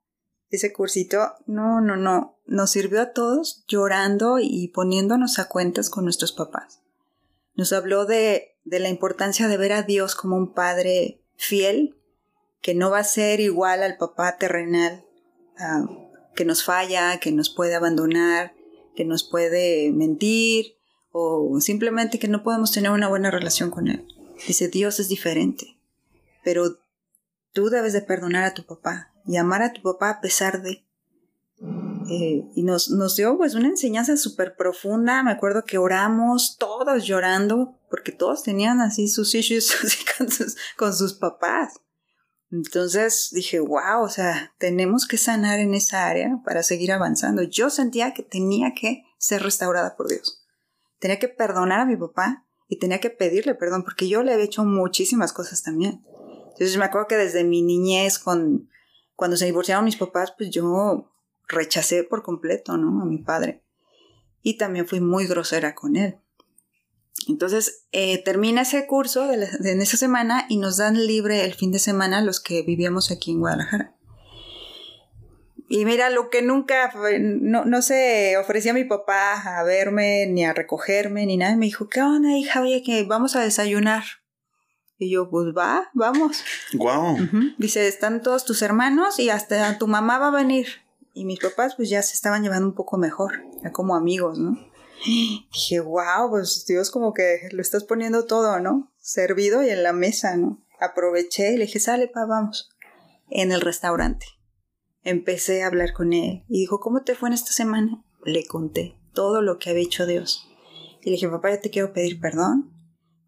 ese 0.48 0.72
cursito, 0.72 1.34
no, 1.46 1.82
no, 1.82 1.96
no, 1.96 2.38
nos 2.46 2.70
sirvió 2.70 3.02
a 3.02 3.12
todos 3.12 3.64
llorando 3.68 4.38
y 4.38 4.68
poniéndonos 4.68 5.38
a 5.38 5.48
cuentas 5.48 5.90
con 5.90 6.04
nuestros 6.04 6.32
papás. 6.32 6.80
Nos 7.54 7.72
habló 7.72 8.06
de, 8.06 8.56
de 8.64 8.78
la 8.80 8.88
importancia 8.88 9.48
de 9.48 9.56
ver 9.56 9.72
a 9.72 9.82
Dios 9.82 10.14
como 10.14 10.36
un 10.36 10.54
padre 10.54 11.22
fiel, 11.36 11.96
que 12.60 12.74
no 12.74 12.90
va 12.90 13.00
a 13.00 13.04
ser 13.04 13.40
igual 13.40 13.82
al 13.82 13.98
papá 13.98 14.38
terrenal, 14.38 15.04
ah, 15.58 15.84
que 16.34 16.44
nos 16.44 16.64
falla, 16.64 17.18
que 17.18 17.32
nos 17.32 17.50
puede 17.50 17.74
abandonar, 17.74 18.54
que 18.94 19.04
nos 19.04 19.24
puede 19.24 19.90
mentir, 19.92 20.76
o 21.10 21.60
simplemente 21.60 22.18
que 22.18 22.28
no 22.28 22.42
podemos 22.42 22.72
tener 22.72 22.90
una 22.90 23.08
buena 23.08 23.30
relación 23.30 23.70
con 23.70 23.88
Él. 23.88 24.06
Dice, 24.46 24.68
Dios 24.68 24.98
es 24.98 25.08
diferente, 25.08 25.78
pero 26.42 26.78
tú 27.52 27.68
debes 27.68 27.92
de 27.92 28.02
perdonar 28.02 28.44
a 28.44 28.54
tu 28.54 28.64
papá 28.64 29.12
y 29.26 29.36
amar 29.36 29.62
a 29.62 29.72
tu 29.72 29.82
papá 29.82 30.10
a 30.10 30.20
pesar 30.20 30.62
de... 30.62 30.84
Eh, 32.08 32.44
y 32.54 32.62
nos, 32.62 32.90
nos 32.90 33.16
dio 33.16 33.36
pues 33.36 33.54
una 33.54 33.68
enseñanza 33.68 34.16
súper 34.16 34.56
profunda. 34.56 35.22
Me 35.22 35.30
acuerdo 35.32 35.64
que 35.64 35.78
oramos 35.78 36.56
todos 36.58 37.04
llorando 37.04 37.78
porque 37.90 38.12
todos 38.12 38.42
tenían 38.42 38.80
así 38.80 39.08
sus 39.08 39.34
issues 39.34 39.74
con, 40.18 40.30
sus, 40.30 40.56
con 40.76 40.94
sus 40.94 41.14
papás. 41.14 41.74
Entonces 42.50 43.30
dije, 43.32 43.60
wow, 43.60 44.02
o 44.02 44.08
sea, 44.08 44.54
tenemos 44.58 45.06
que 45.06 45.16
sanar 45.16 45.58
en 45.58 45.74
esa 45.74 46.06
área 46.06 46.40
para 46.44 46.62
seguir 46.62 46.92
avanzando. 46.92 47.42
Yo 47.42 47.70
sentía 47.70 48.12
que 48.12 48.22
tenía 48.22 48.74
que 48.74 49.04
ser 49.18 49.42
restaurada 49.42 49.96
por 49.96 50.08
Dios 50.08 50.42
tenía 51.02 51.18
que 51.18 51.28
perdonar 51.28 51.80
a 51.80 51.84
mi 51.84 51.96
papá 51.96 52.46
y 52.68 52.78
tenía 52.78 53.00
que 53.00 53.10
pedirle 53.10 53.56
perdón 53.56 53.82
porque 53.82 54.08
yo 54.08 54.22
le 54.22 54.32
había 54.32 54.44
hecho 54.44 54.64
muchísimas 54.64 55.32
cosas 55.32 55.62
también. 55.64 56.04
Entonces 56.52 56.76
me 56.78 56.84
acuerdo 56.84 57.08
que 57.08 57.16
desde 57.16 57.42
mi 57.42 57.60
niñez, 57.60 58.20
con, 58.20 58.70
cuando 59.16 59.36
se 59.36 59.46
divorciaron 59.46 59.84
mis 59.84 59.96
papás, 59.96 60.32
pues 60.38 60.50
yo 60.50 61.11
rechacé 61.48 62.04
por 62.04 62.22
completo, 62.22 62.76
¿no? 62.76 63.02
A 63.02 63.04
mi 63.04 63.18
padre. 63.18 63.62
Y 64.42 64.58
también 64.58 64.86
fui 64.86 65.00
muy 65.00 65.26
grosera 65.26 65.74
con 65.74 65.96
él. 65.96 66.18
Entonces 67.28 67.86
eh, 67.92 68.22
termina 68.24 68.62
ese 68.62 68.86
curso 68.86 69.28
de, 69.28 69.36
de, 69.36 69.72
en 69.72 69.80
esa 69.80 69.96
semana 69.96 70.46
y 70.48 70.56
nos 70.56 70.78
dan 70.78 71.06
libre 71.06 71.44
el 71.44 71.54
fin 71.54 71.70
de 71.70 71.78
semana 71.78 72.20
los 72.20 72.40
que 72.40 72.62
vivíamos 72.62 73.10
aquí 73.10 73.32
en 73.32 73.40
Guadalajara. 73.40 73.94
Y 75.72 75.86
mira, 75.86 76.10
lo 76.10 76.28
que 76.28 76.42
nunca, 76.42 76.92
no, 77.18 77.64
no 77.64 77.80
se 77.80 78.36
ofrecía 78.36 78.74
mi 78.74 78.84
papá 78.84 79.58
a 79.58 79.62
verme, 79.62 80.26
ni 80.26 80.44
a 80.44 80.52
recogerme, 80.52 81.24
ni 81.24 81.38
nada. 81.38 81.56
Me 81.56 81.64
dijo, 81.64 81.88
¿qué 81.88 82.02
onda, 82.02 82.36
hija? 82.36 82.60
Oye, 82.60 82.82
que 82.82 83.04
vamos 83.04 83.36
a 83.36 83.40
desayunar. 83.40 84.04
Y 84.98 85.12
yo, 85.12 85.30
pues 85.30 85.54
va, 85.56 85.90
vamos. 85.94 86.44
Wow. 86.74 87.16
Dice, 87.56 87.88
están 87.88 88.20
todos 88.20 88.44
tus 88.44 88.60
hermanos 88.60 89.18
y 89.18 89.30
hasta 89.30 89.78
tu 89.78 89.88
mamá 89.88 90.18
va 90.18 90.28
a 90.28 90.32
venir. 90.32 90.66
Y 91.12 91.24
mis 91.24 91.40
papás, 91.40 91.74
pues 91.76 91.90
ya 91.90 92.02
se 92.02 92.14
estaban 92.14 92.42
llevando 92.42 92.68
un 92.68 92.74
poco 92.74 92.96
mejor, 92.96 93.42
ya 93.62 93.72
como 93.72 93.94
amigos, 93.94 94.38
¿no? 94.38 94.58
Dije, 95.04 95.80
wow, 95.80 96.30
pues 96.30 96.64
Dios 96.66 96.90
como 96.90 97.12
que 97.12 97.48
lo 97.50 97.60
estás 97.60 97.84
poniendo 97.84 98.24
todo, 98.24 98.60
¿no? 98.60 98.92
Servido 98.98 99.62
y 99.62 99.70
en 99.70 99.82
la 99.82 99.92
mesa, 99.92 100.36
¿no? 100.36 100.64
Aproveché 100.80 101.52
y 101.52 101.56
le 101.56 101.66
dije, 101.66 101.80
sale, 101.80 102.08
pa, 102.08 102.24
vamos. 102.24 102.70
En 103.28 103.52
el 103.52 103.60
restaurante 103.60 104.26
empecé 105.02 105.62
a 105.62 105.66
hablar 105.66 105.92
con 105.92 106.12
él 106.12 106.44
y 106.48 106.60
dijo, 106.60 106.80
¿cómo 106.80 107.02
te 107.02 107.14
fue 107.14 107.28
en 107.28 107.34
esta 107.34 107.52
semana? 107.52 108.04
Le 108.24 108.46
conté 108.46 108.96
todo 109.12 109.42
lo 109.42 109.58
que 109.58 109.70
había 109.70 109.82
hecho 109.82 110.06
Dios. 110.06 110.48
Y 111.00 111.06
le 111.06 111.12
dije, 111.12 111.28
papá, 111.28 111.50
ya 111.50 111.60
te 111.60 111.70
quiero 111.70 111.92
pedir 111.92 112.20
perdón 112.20 112.72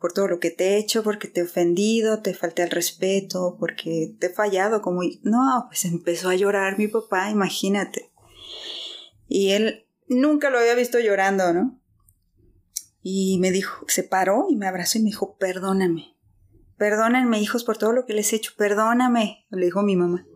por 0.05 0.13
todo 0.13 0.29
lo 0.29 0.39
que 0.39 0.51
te 0.51 0.65
he 0.65 0.77
hecho, 0.77 1.03
porque 1.03 1.29
te 1.29 1.41
he 1.41 1.45
ofendido, 1.45 2.21
te 2.21 2.35
falté 2.35 2.63
al 2.63 2.69
respeto, 2.69 3.57
porque 3.59 4.15
te 4.21 4.27
he 4.27 4.29
fallado 4.29 4.83
como... 4.83 5.01
No, 5.23 5.65
pues 5.69 5.87
empezó 5.87 6.29
a 6.29 6.35
llorar 6.35 6.77
mi 6.77 6.89
papá, 6.89 7.31
imagínate. 7.31 8.13
Y 9.29 9.53
él 9.53 9.87
nunca 10.07 10.51
lo 10.51 10.59
había 10.59 10.75
visto 10.75 11.01
llorando, 11.01 11.55
¿no? 11.55 11.81
Y 13.01 13.39
me 13.39 13.51
dijo, 13.51 13.87
se 13.89 14.03
paró 14.03 14.49
y 14.51 14.57
me 14.57 14.67
abrazó 14.67 14.99
y 14.99 15.05
me 15.05 15.09
dijo, 15.09 15.39
perdóname. 15.39 16.19
Perdónenme, 16.77 17.41
hijos, 17.41 17.65
por 17.65 17.79
todo 17.79 17.93
lo 17.93 18.05
que 18.05 18.13
les 18.13 18.31
he 18.35 18.37
hecho. 18.37 18.53
Perdóname, 18.59 19.47
le 19.49 19.65
dijo 19.65 19.81
mi 19.81 19.97
mamá. 19.97 20.27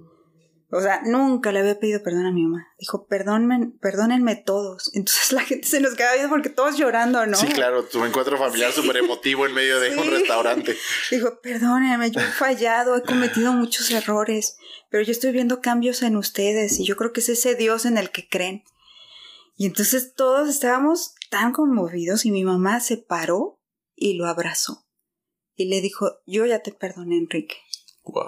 O 0.70 0.82
sea, 0.82 1.00
nunca 1.02 1.50
le 1.50 1.60
había 1.60 1.78
pedido 1.78 2.02
perdón 2.02 2.26
a 2.26 2.32
mi 2.32 2.42
mamá. 2.42 2.66
Dijo, 2.78 3.06
perdónenme, 3.06 3.72
perdónenme 3.80 4.36
todos. 4.36 4.90
Entonces 4.94 5.32
la 5.32 5.42
gente 5.42 5.66
se 5.66 5.80
nos 5.80 5.94
queda 5.94 6.12
viendo 6.12 6.28
porque 6.28 6.50
todos 6.50 6.76
llorando, 6.76 7.24
¿no? 7.26 7.36
Sí, 7.36 7.46
claro, 7.48 7.84
tu 7.84 8.04
encuentro 8.04 8.36
familiar 8.36 8.72
súper 8.72 8.98
emotivo 8.98 9.46
en 9.46 9.54
medio 9.54 9.80
de 9.80 9.96
un 9.96 10.10
restaurante. 10.10 10.76
Dijo, 11.10 11.40
perdónenme, 11.40 12.10
yo 12.10 12.20
he 12.20 12.24
fallado, 12.24 12.96
he 12.96 13.02
cometido 13.02 13.52
muchos 13.52 13.90
errores, 13.90 14.58
pero 14.90 15.02
yo 15.02 15.12
estoy 15.12 15.32
viendo 15.32 15.62
cambios 15.62 16.02
en 16.02 16.16
ustedes 16.16 16.78
y 16.78 16.84
yo 16.84 16.96
creo 16.96 17.12
que 17.12 17.20
es 17.20 17.30
ese 17.30 17.54
Dios 17.54 17.86
en 17.86 17.96
el 17.96 18.10
que 18.10 18.28
creen. 18.28 18.64
Y 19.56 19.66
entonces 19.66 20.12
todos 20.14 20.48
estábamos 20.48 21.14
tan 21.30 21.52
conmovidos 21.52 22.26
y 22.26 22.30
mi 22.30 22.44
mamá 22.44 22.80
se 22.80 22.98
paró 22.98 23.60
y 23.96 24.14
lo 24.14 24.26
abrazó. 24.26 24.86
Y 25.56 25.64
le 25.64 25.80
dijo, 25.80 26.20
yo 26.26 26.46
ya 26.46 26.60
te 26.60 26.72
perdoné, 26.72 27.16
Enrique. 27.16 27.56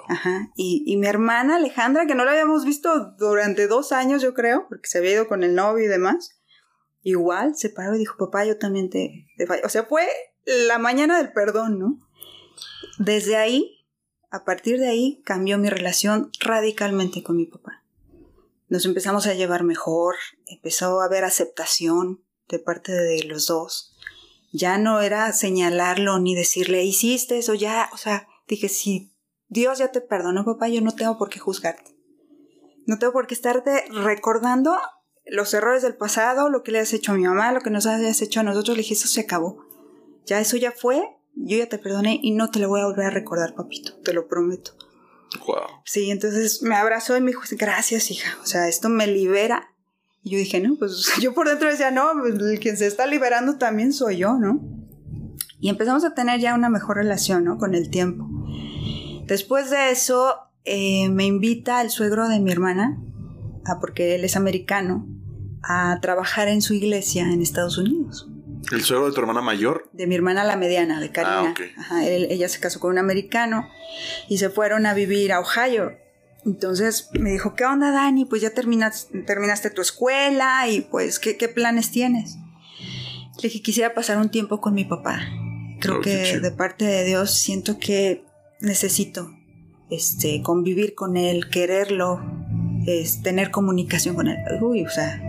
Ajá. 0.07 0.51
Y, 0.55 0.83
y, 0.85 0.97
mi 0.97 1.07
hermana 1.07 1.57
Alejandra, 1.57 2.05
que 2.05 2.15
no 2.15 2.25
la 2.25 2.31
habíamos 2.31 2.65
visto 2.65 3.13
durante 3.17 3.67
dos 3.67 3.91
años, 3.91 4.21
yo 4.21 4.33
creo, 4.33 4.65
porque 4.69 4.87
se 4.87 4.99
había 4.99 5.13
ido 5.13 5.27
con 5.27 5.43
el 5.43 5.55
novio 5.55 5.85
y 5.85 5.87
demás, 5.87 6.41
igual 7.03 7.55
se 7.55 7.69
paró 7.69 7.95
y 7.95 7.99
dijo, 7.99 8.17
papá, 8.17 8.45
yo 8.45 8.57
también 8.57 8.89
te, 8.89 9.27
te. 9.37 9.47
O 9.63 9.69
sea, 9.69 9.83
fue 9.83 10.07
la 10.45 10.77
mañana 10.77 11.17
del 11.17 11.31
perdón, 11.31 11.79
¿no? 11.79 11.99
Desde 12.97 13.35
ahí, 13.35 13.85
a 14.29 14.43
partir 14.43 14.79
de 14.79 14.87
ahí, 14.87 15.21
cambió 15.25 15.57
mi 15.57 15.69
relación 15.69 16.31
radicalmente 16.39 17.23
con 17.23 17.37
mi 17.37 17.45
papá. 17.45 17.83
Nos 18.69 18.85
empezamos 18.85 19.27
a 19.27 19.33
llevar 19.33 19.63
mejor, 19.63 20.15
empezó 20.45 21.01
a 21.01 21.05
haber 21.05 21.25
aceptación 21.25 22.23
de 22.47 22.59
parte 22.59 22.93
de 22.93 23.23
los 23.23 23.47
dos. 23.47 23.95
Ya 24.53 24.77
no 24.77 25.01
era 25.01 25.31
señalarlo 25.33 26.19
ni 26.19 26.35
decirle, 26.35 26.83
hiciste 26.83 27.37
eso, 27.37 27.53
ya, 27.53 27.89
o 27.93 27.97
sea, 27.97 28.27
dije, 28.47 28.69
sí 28.69 29.10
Dios 29.51 29.79
ya 29.79 29.89
te 29.89 29.99
perdonó, 29.99 30.45
papá, 30.45 30.69
yo 30.69 30.79
no 30.79 30.93
tengo 30.93 31.17
por 31.17 31.29
qué 31.29 31.37
juzgarte. 31.37 31.93
No 32.87 32.97
tengo 32.97 33.11
por 33.11 33.27
qué 33.27 33.33
estarte 33.33 33.83
recordando 33.91 34.77
los 35.25 35.53
errores 35.53 35.83
del 35.83 35.97
pasado, 35.97 36.49
lo 36.49 36.63
que 36.63 36.71
le 36.71 36.79
has 36.79 36.93
hecho 36.93 37.11
a 37.11 37.15
mi 37.15 37.25
mamá, 37.25 37.51
lo 37.51 37.59
que 37.59 37.69
nos 37.69 37.85
hayas 37.85 38.21
hecho 38.21 38.39
a 38.39 38.43
nosotros. 38.43 38.77
Le 38.77 38.83
dije, 38.83 38.93
eso 38.93 39.09
se 39.09 39.19
acabó. 39.19 39.65
Ya 40.25 40.39
eso 40.39 40.55
ya 40.55 40.71
fue, 40.71 41.03
yo 41.35 41.57
ya 41.57 41.67
te 41.67 41.77
perdoné 41.77 42.17
y 42.23 42.31
no 42.31 42.49
te 42.49 42.59
lo 42.59 42.69
voy 42.69 42.79
a 42.79 42.85
volver 42.85 43.07
a 43.07 43.09
recordar, 43.09 43.53
papito, 43.53 43.93
te 44.05 44.13
lo 44.13 44.29
prometo. 44.29 44.71
Wow. 45.45 45.81
Sí, 45.83 46.09
entonces 46.11 46.63
me 46.63 46.75
abrazó 46.75 47.17
y 47.17 47.21
me 47.21 47.31
dijo, 47.31 47.41
gracias, 47.57 48.09
hija. 48.09 48.37
O 48.41 48.45
sea, 48.45 48.69
esto 48.69 48.87
me 48.87 49.05
libera. 49.05 49.75
Y 50.23 50.29
yo 50.29 50.37
dije, 50.37 50.61
no, 50.61 50.77
pues 50.79 51.11
yo 51.21 51.33
por 51.33 51.49
dentro 51.49 51.69
decía, 51.69 51.91
no, 51.91 52.09
pues, 52.21 52.59
quien 52.61 52.77
se 52.77 52.87
está 52.87 53.05
liberando 53.05 53.57
también 53.57 53.91
soy 53.91 54.15
yo, 54.15 54.37
¿no? 54.37 54.61
Y 55.59 55.67
empezamos 55.67 56.05
a 56.05 56.13
tener 56.13 56.39
ya 56.39 56.55
una 56.55 56.69
mejor 56.69 56.95
relación, 56.95 57.43
¿no? 57.43 57.57
Con 57.57 57.75
el 57.75 57.89
tiempo. 57.89 58.29
Después 59.31 59.69
de 59.69 59.91
eso, 59.91 60.35
eh, 60.65 61.07
me 61.07 61.23
invita 61.23 61.81
el 61.81 61.89
suegro 61.89 62.27
de 62.27 62.41
mi 62.41 62.51
hermana, 62.51 63.01
a, 63.63 63.79
porque 63.79 64.15
él 64.15 64.25
es 64.25 64.35
americano, 64.35 65.07
a 65.63 65.99
trabajar 66.01 66.49
en 66.49 66.61
su 66.61 66.73
iglesia 66.73 67.23
en 67.23 67.41
Estados 67.41 67.77
Unidos. 67.77 68.27
¿El 68.73 68.83
suegro 68.83 69.07
de 69.07 69.13
tu 69.13 69.21
hermana 69.21 69.41
mayor? 69.41 69.89
De 69.93 70.05
mi 70.05 70.15
hermana 70.15 70.43
la 70.43 70.57
mediana, 70.57 70.99
de 70.99 71.13
Karina. 71.13 71.53
Ah, 71.89 72.03
ella 72.03 72.49
se 72.49 72.59
casó 72.59 72.81
con 72.81 72.91
un 72.91 72.97
americano 72.97 73.69
y 74.27 74.39
se 74.39 74.49
fueron 74.49 74.85
a 74.85 74.93
vivir 74.93 75.31
a 75.31 75.39
Ohio. 75.39 75.93
Entonces 76.45 77.09
me 77.13 77.31
dijo, 77.31 77.55
¿qué 77.55 77.63
onda, 77.63 77.89
Dani? 77.91 78.25
Pues 78.25 78.41
ya 78.41 78.49
terminaste 78.49 79.69
tu 79.69 79.81
escuela 79.81 80.67
y 80.67 80.81
pues, 80.81 81.19
¿qué, 81.19 81.37
¿qué, 81.37 81.47
planes 81.47 81.89
tienes? 81.89 82.35
Le 83.37 83.43
dije, 83.43 83.61
quisiera 83.61 83.93
pasar 83.93 84.17
un 84.17 84.29
tiempo 84.29 84.59
con 84.59 84.73
mi 84.73 84.83
papá. 84.83 85.21
Creo 85.79 86.01
que 86.01 86.37
de 86.41 86.51
parte 86.51 86.83
de 86.83 87.05
Dios 87.05 87.31
siento 87.31 87.79
que 87.79 88.29
necesito 88.61 89.31
este, 89.89 90.41
convivir 90.41 90.95
con 90.95 91.17
él, 91.17 91.49
quererlo, 91.49 92.21
es, 92.87 93.21
tener 93.21 93.51
comunicación 93.51 94.15
con 94.15 94.27
él. 94.27 94.37
Uy, 94.61 94.85
o 94.85 94.89
sea, 94.89 95.21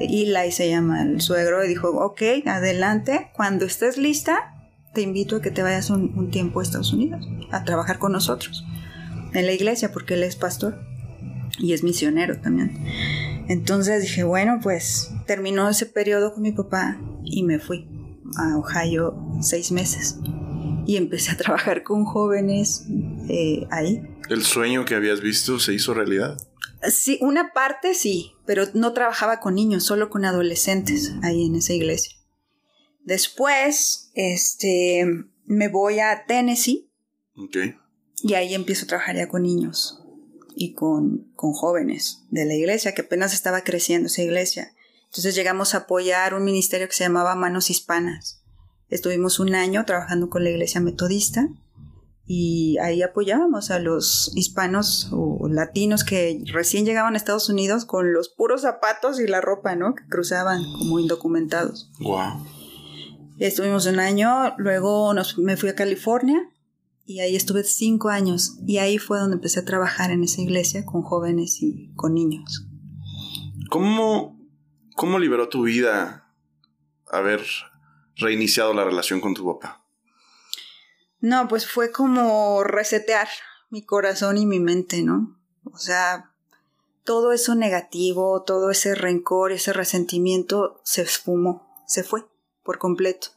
Eli 0.00 0.50
se 0.50 0.68
llama 0.68 1.02
el 1.02 1.20
suegro 1.20 1.64
y 1.64 1.68
dijo, 1.68 1.90
ok, 1.90 2.22
adelante, 2.46 3.30
cuando 3.34 3.66
estés 3.66 3.98
lista, 3.98 4.54
te 4.94 5.02
invito 5.02 5.36
a 5.36 5.42
que 5.42 5.50
te 5.50 5.62
vayas 5.62 5.90
un, 5.90 6.30
tiempo 6.30 6.60
a 6.60 6.62
Estados 6.62 6.92
Unidos 6.92 7.28
a 7.52 7.64
trabajar 7.64 7.98
con 7.98 8.12
nosotros 8.12 8.64
en 9.32 9.46
la 9.46 9.52
iglesia 9.52 9.92
porque 9.92 10.14
él 10.14 10.24
es 10.24 10.36
pastor 10.36 10.80
y 11.58 11.72
es 11.72 11.84
misionero 11.84 12.40
también. 12.40 12.84
Entonces 13.48 14.02
dije, 14.02 14.24
bueno, 14.24 14.58
pues 14.62 15.12
terminó 15.26 15.68
ese 15.68 15.86
periodo 15.86 16.32
con 16.32 16.42
mi 16.42 16.52
papá 16.52 16.98
y 17.24 17.42
me 17.42 17.58
fui 17.58 17.88
a 18.36 18.56
Ohio 18.56 19.16
seis 19.40 19.70
meses 19.70 20.18
y 20.90 20.96
empecé 20.96 21.30
a 21.30 21.36
trabajar 21.36 21.84
con 21.84 22.04
jóvenes 22.04 22.84
eh, 23.28 23.64
ahí. 23.70 24.02
¿El 24.28 24.42
sueño 24.42 24.84
que 24.84 24.96
habías 24.96 25.20
visto 25.20 25.60
se 25.60 25.72
hizo 25.72 25.94
realidad? 25.94 26.36
Sí, 26.90 27.16
una 27.20 27.52
parte 27.52 27.94
sí, 27.94 28.32
pero 28.44 28.64
no 28.74 28.92
trabajaba 28.92 29.38
con 29.38 29.54
niños, 29.54 29.84
solo 29.84 30.10
con 30.10 30.24
adolescentes 30.24 31.12
ahí 31.22 31.46
en 31.46 31.54
esa 31.54 31.74
iglesia. 31.74 32.16
Después, 33.04 34.10
este, 34.14 35.06
me 35.44 35.68
voy 35.68 36.00
a 36.00 36.24
Tennessee. 36.26 36.90
Y 38.24 38.34
ahí 38.34 38.52
empiezo 38.54 38.86
a 38.86 38.88
trabajar 38.88 39.14
ya 39.14 39.28
con 39.28 39.42
niños 39.42 40.02
y 40.56 40.74
con, 40.74 41.30
con 41.36 41.52
jóvenes 41.52 42.24
de 42.30 42.46
la 42.46 42.54
iglesia, 42.54 42.94
que 42.94 43.02
apenas 43.02 43.32
estaba 43.32 43.62
creciendo 43.62 44.08
esa 44.08 44.22
iglesia. 44.22 44.74
Entonces 45.04 45.36
llegamos 45.36 45.72
a 45.76 45.78
apoyar 45.78 46.34
un 46.34 46.42
ministerio 46.42 46.88
que 46.88 46.94
se 46.94 47.04
llamaba 47.04 47.36
Manos 47.36 47.70
Hispanas. 47.70 48.39
Estuvimos 48.90 49.38
un 49.38 49.54
año 49.54 49.84
trabajando 49.86 50.28
con 50.28 50.44
la 50.44 50.50
iglesia 50.50 50.80
metodista 50.80 51.48
y 52.26 52.76
ahí 52.78 53.02
apoyábamos 53.02 53.70
a 53.70 53.78
los 53.78 54.32
hispanos 54.36 55.08
o 55.12 55.48
latinos 55.48 56.04
que 56.04 56.42
recién 56.52 56.84
llegaban 56.84 57.14
a 57.14 57.16
Estados 57.16 57.48
Unidos 57.48 57.84
con 57.84 58.12
los 58.12 58.28
puros 58.28 58.62
zapatos 58.62 59.20
y 59.20 59.26
la 59.26 59.40
ropa, 59.40 59.74
¿no? 59.76 59.94
Que 59.94 60.06
cruzaban 60.08 60.62
como 60.78 61.00
indocumentados. 61.00 61.90
Wow. 62.00 62.44
Estuvimos 63.38 63.86
un 63.86 64.00
año, 64.00 64.54
luego 64.58 65.14
nos, 65.14 65.38
me 65.38 65.56
fui 65.56 65.70
a 65.70 65.74
California 65.74 66.40
y 67.06 67.20
ahí 67.20 67.34
estuve 67.34 67.64
cinco 67.64 68.08
años 68.08 68.58
y 68.66 68.78
ahí 68.78 68.98
fue 68.98 69.18
donde 69.18 69.36
empecé 69.36 69.60
a 69.60 69.64
trabajar 69.64 70.10
en 70.10 70.22
esa 70.22 70.40
iglesia 70.40 70.84
con 70.84 71.02
jóvenes 71.02 71.62
y 71.62 71.92
con 71.94 72.14
niños. 72.14 72.66
¿Cómo, 73.70 74.38
cómo 74.94 75.18
liberó 75.18 75.48
tu 75.48 75.62
vida 75.62 76.32
haber 77.08 77.40
reiniciado 78.20 78.72
la 78.74 78.84
relación 78.84 79.20
con 79.20 79.34
tu 79.34 79.44
papá? 79.46 79.84
No, 81.20 81.48
pues 81.48 81.66
fue 81.70 81.90
como 81.90 82.64
resetear 82.64 83.28
mi 83.68 83.84
corazón 83.84 84.38
y 84.38 84.46
mi 84.46 84.60
mente, 84.60 85.02
¿no? 85.02 85.38
O 85.64 85.78
sea, 85.78 86.32
todo 87.04 87.32
eso 87.32 87.54
negativo, 87.54 88.42
todo 88.42 88.70
ese 88.70 88.94
rencor, 88.94 89.52
ese 89.52 89.72
resentimiento 89.72 90.80
se 90.84 91.02
esfumó, 91.02 91.68
se 91.86 92.02
fue 92.04 92.24
por 92.62 92.78
completo. 92.78 93.28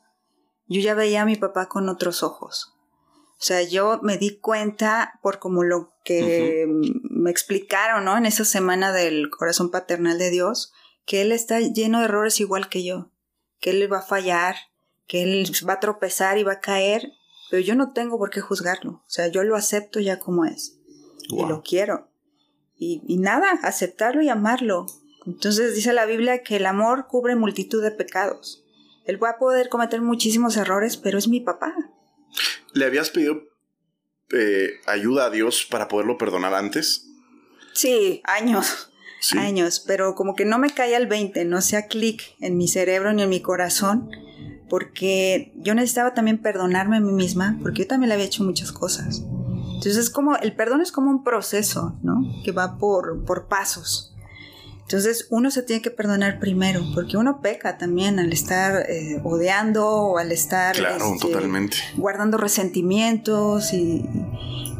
Yo 0.68 0.80
ya 0.82 0.94
veía 0.94 1.24
a 1.24 1.26
mi 1.26 1.36
papá 1.36 1.68
con 1.68 1.90
otros 1.90 2.24
ojos. 2.24 2.74
O 3.44 3.46
sea, 3.46 3.62
yo 3.62 4.00
me 4.02 4.18
di 4.18 4.38
cuenta 4.38 5.20
por 5.22 5.40
como 5.40 5.64
lo 5.64 5.94
que 6.06 6.66
me 7.10 7.30
explicaron, 7.30 8.06
¿no? 8.06 8.18
En 8.18 8.26
esa 8.26 8.46
semana 8.46 8.94
del 8.94 9.30
corazón 9.30 9.70
paternal 9.70 10.18
de 10.18 10.30
Dios, 10.30 10.72
que 11.06 11.22
él 11.22 11.32
está 11.34 11.60
lleno 11.60 12.00
de 12.00 12.06
errores 12.06 12.40
igual 12.40 12.70
que 12.70 12.86
yo, 12.86 13.12
que 13.60 13.72
él 13.72 13.92
va 13.92 14.00
a 14.00 14.04
fallar, 14.04 14.56
que 15.08 15.24
él 15.24 15.52
va 15.68 15.74
a 15.74 15.80
tropezar 15.80 16.38
y 16.38 16.44
va 16.44 16.54
a 16.54 16.60
caer, 16.60 17.12
pero 17.50 17.62
yo 17.62 17.76
no 17.76 17.94
tengo 17.94 18.18
por 18.18 18.30
qué 18.30 18.42
juzgarlo. 18.42 19.04
O 19.06 19.10
sea, 19.10 19.28
yo 19.28 19.44
lo 19.44 19.56
acepto 19.56 20.00
ya 20.00 20.20
como 20.20 20.46
es. 20.46 20.80
Y 21.30 21.46
lo 21.46 21.62
quiero. 21.62 22.10
Y, 22.76 23.02
y 23.08 23.18
nada, 23.18 23.60
aceptarlo 23.64 24.22
y 24.22 24.30
amarlo. 24.30 24.88
Entonces 25.26 25.76
dice 25.76 25.94
la 25.94 26.06
Biblia 26.06 26.44
que 26.44 26.58
el 26.58 26.66
amor 26.66 27.08
cubre 27.08 27.36
multitud 27.36 27.82
de 27.82 27.92
pecados. 27.92 28.66
Él 29.06 29.22
va 29.22 29.32
a 29.32 29.38
poder 29.38 29.70
cometer 29.70 30.02
muchísimos 30.02 30.58
errores, 30.58 30.98
pero 30.98 31.18
es 31.18 31.28
mi 31.28 31.42
papá. 31.42 31.76
¿Le 32.74 32.86
habías 32.86 33.10
pedido 33.10 33.44
eh, 34.32 34.72
ayuda 34.86 35.26
a 35.26 35.30
Dios 35.30 35.68
para 35.70 35.88
poderlo 35.88 36.18
perdonar 36.18 36.54
antes? 36.54 37.08
Sí, 37.74 38.22
años. 38.26 38.90
Años, 39.38 39.82
pero 39.86 40.16
como 40.16 40.36
que 40.36 40.44
no 40.44 40.60
me 40.60 40.70
cae 40.70 40.98
al 40.98 41.08
20, 41.08 41.46
no 41.46 41.62
sea 41.62 41.88
clic 41.88 42.36
en 42.42 42.58
mi 42.58 42.68
cerebro 42.68 43.14
ni 43.14 43.24
en 43.24 43.30
mi 43.30 43.42
corazón, 43.42 44.10
porque 44.74 45.54
yo 45.56 45.76
necesitaba 45.76 46.16
también 46.16 46.40
perdonarme 46.40 46.98
a 46.98 47.00
mí 47.00 47.12
misma, 47.12 47.60
porque 47.62 47.84
yo 47.84 47.88
también 47.88 48.08
le 48.10 48.16
había 48.16 48.26
hecho 48.26 48.44
muchas 48.44 48.72
cosas. 48.72 49.22
Entonces 49.22 49.98
es 49.98 50.10
como, 50.10 50.36
el 50.38 50.56
perdón 50.56 50.82
es 50.82 50.92
como 50.92 51.12
un 51.12 51.24
proceso, 51.24 51.96
¿no? 52.02 52.24
Que 52.44 52.52
va 52.52 52.80
por, 52.80 53.24
por 53.24 53.48
pasos. 53.48 54.16
Entonces 54.82 55.28
uno 55.30 55.52
se 55.52 55.62
tiene 55.62 55.84
que 55.84 55.92
perdonar 55.92 56.40
primero, 56.40 56.82
porque 56.96 57.18
uno 57.18 57.40
peca 57.40 57.78
también 57.78 58.18
al 58.18 58.34
estar 58.34 58.90
eh, 58.90 59.22
odiando 59.24 59.88
o 59.88 60.18
al 60.18 60.32
estar 60.32 60.76
este, 60.76 61.28
guardando 61.96 62.40
resentimientos 62.40 63.74
y, 63.74 64.04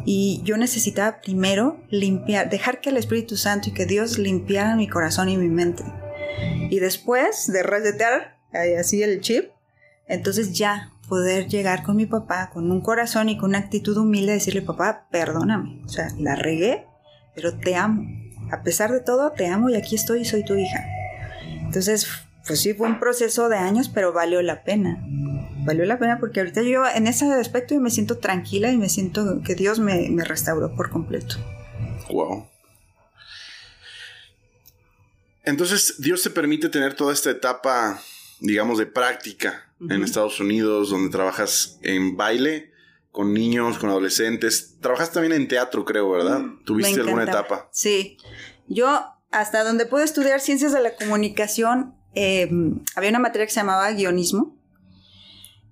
y, 0.06 0.42
yo 0.44 0.58
necesitaba 0.58 1.22
primero 1.22 1.78
limpiar, 1.92 2.50
dejar 2.50 2.82
que 2.82 2.90
el 2.90 2.98
Espíritu 2.98 3.38
Santo 3.38 3.70
y 3.70 3.74
que 3.74 3.86
Dios 3.86 4.18
limpiara 4.18 4.76
mi 4.76 4.88
corazón 4.88 5.30
y 5.30 5.38
mi 5.38 5.50
mente. 5.50 5.84
Y 6.72 6.80
después 6.80 7.46
de 7.46 7.62
resetear 7.62 8.40
así 8.80 9.04
el 9.04 9.22
chip, 9.22 9.53
entonces 10.08 10.54
ya 10.54 10.92
poder 11.08 11.48
llegar 11.48 11.84
con 11.84 11.96
mi 11.96 12.06
papá 12.06 12.50
con 12.52 12.72
un 12.72 12.82
corazón 12.82 13.30
y 13.30 13.38
con 13.38 13.50
una 13.50 13.60
actitud 13.60 13.98
humilde, 13.98 14.34
decirle, 14.34 14.62
papá, 14.62 15.08
perdóname, 15.12 15.82
o 15.86 15.90
sea, 15.90 16.08
la 16.18 16.36
regué, 16.36 16.86
pero 17.36 17.54
te 17.58 17.76
amo 17.76 18.24
a 18.54 18.62
pesar 18.62 18.92
de 18.92 19.00
todo, 19.00 19.32
te 19.32 19.48
amo 19.48 19.70
y 19.70 19.76
aquí 19.76 19.96
estoy 19.96 20.22
y 20.22 20.26
soy 20.26 20.46
tu 20.46 20.56
hija. 20.56 20.86
Entonces, 21.66 22.08
pues 22.46 22.62
sí, 22.62 22.74
fue 22.74 22.88
un 22.88 23.00
proceso 23.00 23.50
de 23.50 23.58
años, 23.58 23.90
pero 23.90 24.14
valió 24.14 24.42
la 24.42 24.64
pena. 24.64 25.04
Valió 25.66 25.86
la 25.86 25.98
pena 25.98 26.20
porque 26.20 26.42
ahorita 26.42 26.62
yo 26.62 26.84
en 26.88 27.08
ese 27.08 27.32
aspecto 27.34 27.80
me 27.80 27.90
siento 27.90 28.18
tranquila 28.18 28.72
y 28.72 28.78
me 28.78 28.90
siento 28.90 29.42
que 29.44 29.56
Dios 29.56 29.80
me, 29.80 30.24
restauró 30.24 30.76
por 30.76 30.90
completo. 30.90 31.38
Wow. 32.10 32.48
Entonces, 35.46 35.96
Dios 36.00 36.22
te 36.22 36.30
permite 36.30 36.70
tener 36.70 36.94
toda 36.94 37.12
esta 37.12 37.32
etapa, 37.32 38.02
digamos, 38.40 38.78
de 38.78 38.86
práctica 38.86 39.74
en 39.90 40.04
Estados 40.04 40.40
Unidos, 40.40 40.90
donde 40.90 41.12
trabajas 41.12 41.80
en 41.82 42.16
baile 42.16 42.72
con 43.12 43.34
niños, 43.34 43.78
con 43.78 43.90
adolescentes. 43.90 44.78
Trabajaste 44.82 45.16
también 45.16 45.34
en 45.34 45.48
teatro, 45.48 45.86
creo, 45.86 46.10
¿verdad? 46.10 46.40
Mm, 46.40 46.64
¿Tuviste 46.64 47.00
alguna 47.00 47.24
etapa? 47.24 47.70
Sí. 47.72 48.18
Yo, 48.68 49.06
hasta 49.32 49.64
donde 49.64 49.86
pude 49.86 50.04
estudiar 50.04 50.40
ciencias 50.40 50.74
de 50.74 50.82
la 50.82 50.96
comunicación, 50.96 51.96
eh, 52.16 52.50
había 52.96 53.10
una 53.10 53.20
materia 53.20 53.46
que 53.46 53.54
se 53.54 53.60
llamaba 53.60 53.92
guionismo 53.92 54.58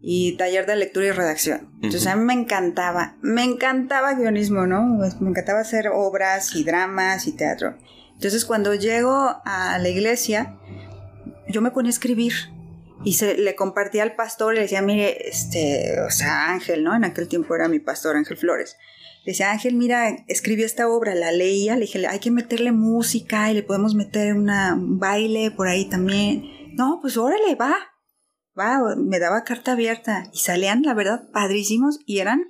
y 0.01 0.35
taller 0.37 0.65
de 0.65 0.75
lectura 0.75 1.07
y 1.07 1.11
redacción. 1.11 1.69
Entonces 1.75 2.07
a 2.07 2.15
mí 2.15 2.25
me 2.25 2.33
encantaba, 2.33 3.17
me 3.21 3.43
encantaba 3.43 4.13
guionismo, 4.13 4.65
¿no? 4.65 4.97
Pues, 4.97 5.21
me 5.21 5.29
encantaba 5.29 5.59
hacer 5.59 5.89
obras 5.93 6.55
y 6.55 6.63
dramas 6.63 7.27
y 7.27 7.33
teatro. 7.33 7.77
Entonces 8.13 8.45
cuando 8.45 8.73
llego 8.73 9.41
a 9.45 9.77
la 9.79 9.89
iglesia, 9.89 10.57
yo 11.47 11.61
me 11.61 11.71
ponía 11.71 11.89
a 11.89 11.91
escribir 11.93 12.33
y 13.03 13.13
se 13.13 13.37
le 13.37 13.55
compartía 13.55 14.03
al 14.03 14.15
pastor 14.15 14.53
y 14.53 14.57
le 14.57 14.61
decía, 14.63 14.81
mire, 14.81 15.27
este, 15.27 15.99
o 16.01 16.11
sea, 16.11 16.51
Ángel, 16.51 16.83
¿no? 16.83 16.95
En 16.95 17.03
aquel 17.03 17.27
tiempo 17.27 17.55
era 17.55 17.67
mi 17.67 17.79
pastor, 17.79 18.15
Ángel 18.15 18.37
Flores. 18.37 18.77
Le 19.23 19.33
decía, 19.33 19.51
Ángel, 19.51 19.75
mira, 19.75 20.09
escribió 20.27 20.65
esta 20.65 20.87
obra, 20.87 21.13
la 21.15 21.31
leía, 21.31 21.75
le 21.75 21.81
dije, 21.81 22.05
hay 22.07 22.19
que 22.19 22.31
meterle 22.31 22.71
música 22.71 23.51
y 23.51 23.55
le 23.55 23.63
podemos 23.63 23.95
meter 23.95 24.33
un 24.33 24.99
baile 24.99 25.51
por 25.51 25.67
ahí 25.67 25.89
también. 25.89 26.75
No, 26.75 26.99
pues 27.01 27.17
órale, 27.17 27.55
va, 27.55 27.75
va, 28.57 28.95
me 28.95 29.19
daba 29.19 29.43
carta 29.43 29.73
abierta 29.73 30.29
y 30.33 30.39
salían, 30.39 30.83
la 30.83 30.93
verdad, 30.93 31.29
padrísimos 31.31 31.99
y 32.05 32.19
eran, 32.19 32.45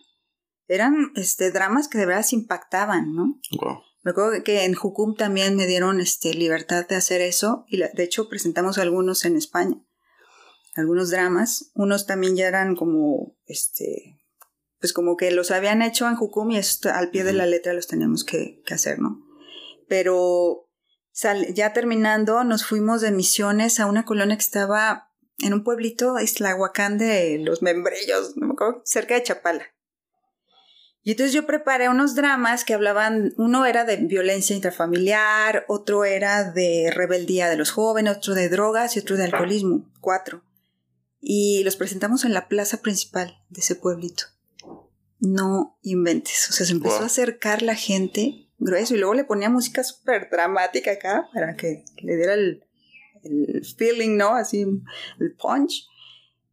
eran, 0.68 1.12
este, 1.16 1.52
dramas 1.52 1.88
que 1.88 1.98
de 1.98 2.06
verdad 2.06 2.24
se 2.24 2.36
impactaban, 2.36 3.14
¿no? 3.14 3.40
Wow. 3.60 3.82
Me 4.04 4.12
acuerdo 4.12 4.44
que 4.44 4.66
en 4.66 4.74
Jucum 4.74 5.16
también 5.16 5.56
me 5.56 5.68
dieron, 5.68 6.02
este, 6.02 6.34
libertad 6.34 6.88
de 6.88 6.96
hacer 6.96 7.22
eso 7.22 7.66
y 7.68 7.78
de 7.78 8.04
hecho 8.04 8.30
presentamos 8.30 8.78
algunos 8.78 9.26
en 9.26 9.38
España 9.38 9.84
algunos 10.76 11.10
dramas. 11.10 11.72
Unos 11.74 12.06
también 12.06 12.36
ya 12.36 12.48
eran 12.48 12.76
como, 12.76 13.36
este, 13.46 14.20
pues 14.80 14.94
como 14.94 15.18
que 15.18 15.32
los 15.32 15.52
habían 15.52 15.82
hecho 15.82 16.08
en 16.08 16.16
Jukum 16.16 16.52
y 16.52 16.60
al 16.94 17.10
pie 17.12 17.24
de 17.24 17.34
la 17.34 17.46
letra 17.46 17.74
los 17.74 17.88
teníamos 17.88 18.24
que, 18.24 18.62
hacer, 18.72 19.00
¿no? 19.00 19.20
Pero 19.88 20.70
ya 21.54 21.74
terminando, 21.74 22.44
nos 22.44 22.66
fuimos 22.66 23.02
de 23.02 23.12
misiones 23.12 23.80
a 23.80 23.86
una 23.86 24.06
colonia 24.06 24.38
que 24.38 24.44
estaba 24.44 25.10
en 25.40 25.54
un 25.54 25.64
pueblito, 25.64 26.20
Islahuacán 26.20 26.98
de 26.98 27.40
los 27.40 27.62
Membrellos, 27.62 28.38
no 28.38 28.48
me 28.48 28.54
acuerdo, 28.54 28.82
cerca 28.86 29.16
de 29.16 29.24
Chapala. 29.24 29.66
Y 31.04 31.12
entonces 31.12 31.34
yo 31.34 31.48
preparé 31.48 31.90
unos 31.90 32.14
dramas 32.14 32.64
que 32.64 32.76
hablaban, 32.76 33.34
uno 33.38 33.66
era 33.66 33.86
de 33.86 33.98
violencia 33.98 34.56
intrafamiliar, 34.56 35.66
otro 35.68 36.06
era 36.06 36.52
de 36.52 36.92
rebeldía 36.94 37.50
de 37.50 37.58
los 37.58 37.72
jóvenes, 37.72 38.18
otro 38.18 38.36
de 38.36 38.50
drogas 38.50 38.96
y 38.96 39.00
otro 39.00 39.18
de 39.18 39.24
alcoholismo, 39.24 39.90
cuatro 40.00 40.44
y 41.22 41.64
los 41.64 41.76
presentamos 41.76 42.26
en 42.26 42.34
la 42.34 42.48
plaza 42.48 42.82
principal 42.82 43.40
de 43.50 43.62
ese 43.62 43.76
pueblito. 43.76 44.26
No 45.20 45.78
inventes, 45.84 46.50
o 46.50 46.54
sea, 46.54 46.66
se 46.66 46.72
empezó 46.72 47.04
a 47.04 47.06
acercar 47.06 47.62
la 47.62 47.76
gente 47.76 48.50
grueso 48.58 48.96
y 48.96 48.98
luego 48.98 49.14
le 49.14 49.24
ponía 49.24 49.50
música 49.50 49.84
súper 49.84 50.30
dramática 50.32 50.92
acá 50.92 51.30
para 51.32 51.56
que 51.56 51.86
le 52.02 52.16
diera 52.16 52.34
el, 52.34 52.64
el 53.24 53.64
feeling, 53.78 54.18
¿no? 54.18 54.36
Así, 54.36 54.66
el 55.20 55.36
punch. 55.36 55.88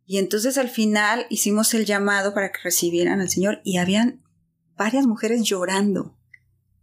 Y 0.05 0.19
entonces 0.19 0.59
al 0.59 0.69
final 0.69 1.27
hicimos 1.31 1.73
el 1.73 1.87
llamado 1.87 2.35
para 2.35 2.53
que 2.53 2.61
recibieran 2.63 3.21
al 3.21 3.31
Señor 3.31 3.61
y 3.65 3.79
habían 3.79 4.23
varias 4.79 5.07
mujeres 5.07 5.43
llorando, 5.43 6.17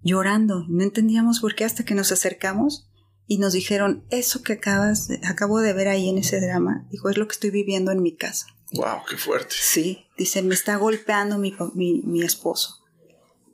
llorando. 0.04 0.66
No 0.68 0.84
entendíamos 0.84 1.40
por 1.40 1.56
qué 1.56 1.66
hasta 1.66 1.84
que 1.84 1.96
nos 1.96 2.12
acercamos 2.12 2.88
y 3.26 3.40
nos 3.40 3.54
dijeron, 3.54 4.06
eso 4.12 4.44
que 4.44 4.54
acabas, 4.54 5.10
acabo 5.24 5.60
de 5.60 5.74
ver 5.74 5.88
ahí 5.88 6.10
en 6.10 6.20
ese 6.20 6.40
drama, 6.40 6.86
dijo, 6.92 7.10
es 7.10 7.18
lo 7.18 7.28
que 7.28 7.34
estoy 7.34 7.50
viviendo 7.50 7.92
en 7.92 8.04
mi 8.04 8.16
casa. 8.16 8.46
Wow, 8.74 9.04
qué 9.10 9.18
fuerte. 9.18 9.56
Sí, 9.60 10.06
dice, 10.18 10.44
me 10.44 10.54
está 10.54 10.76
golpeando 10.76 11.40
mi, 11.40 11.56
mi, 11.74 12.02
mi 12.04 12.22
esposo. 12.22 12.84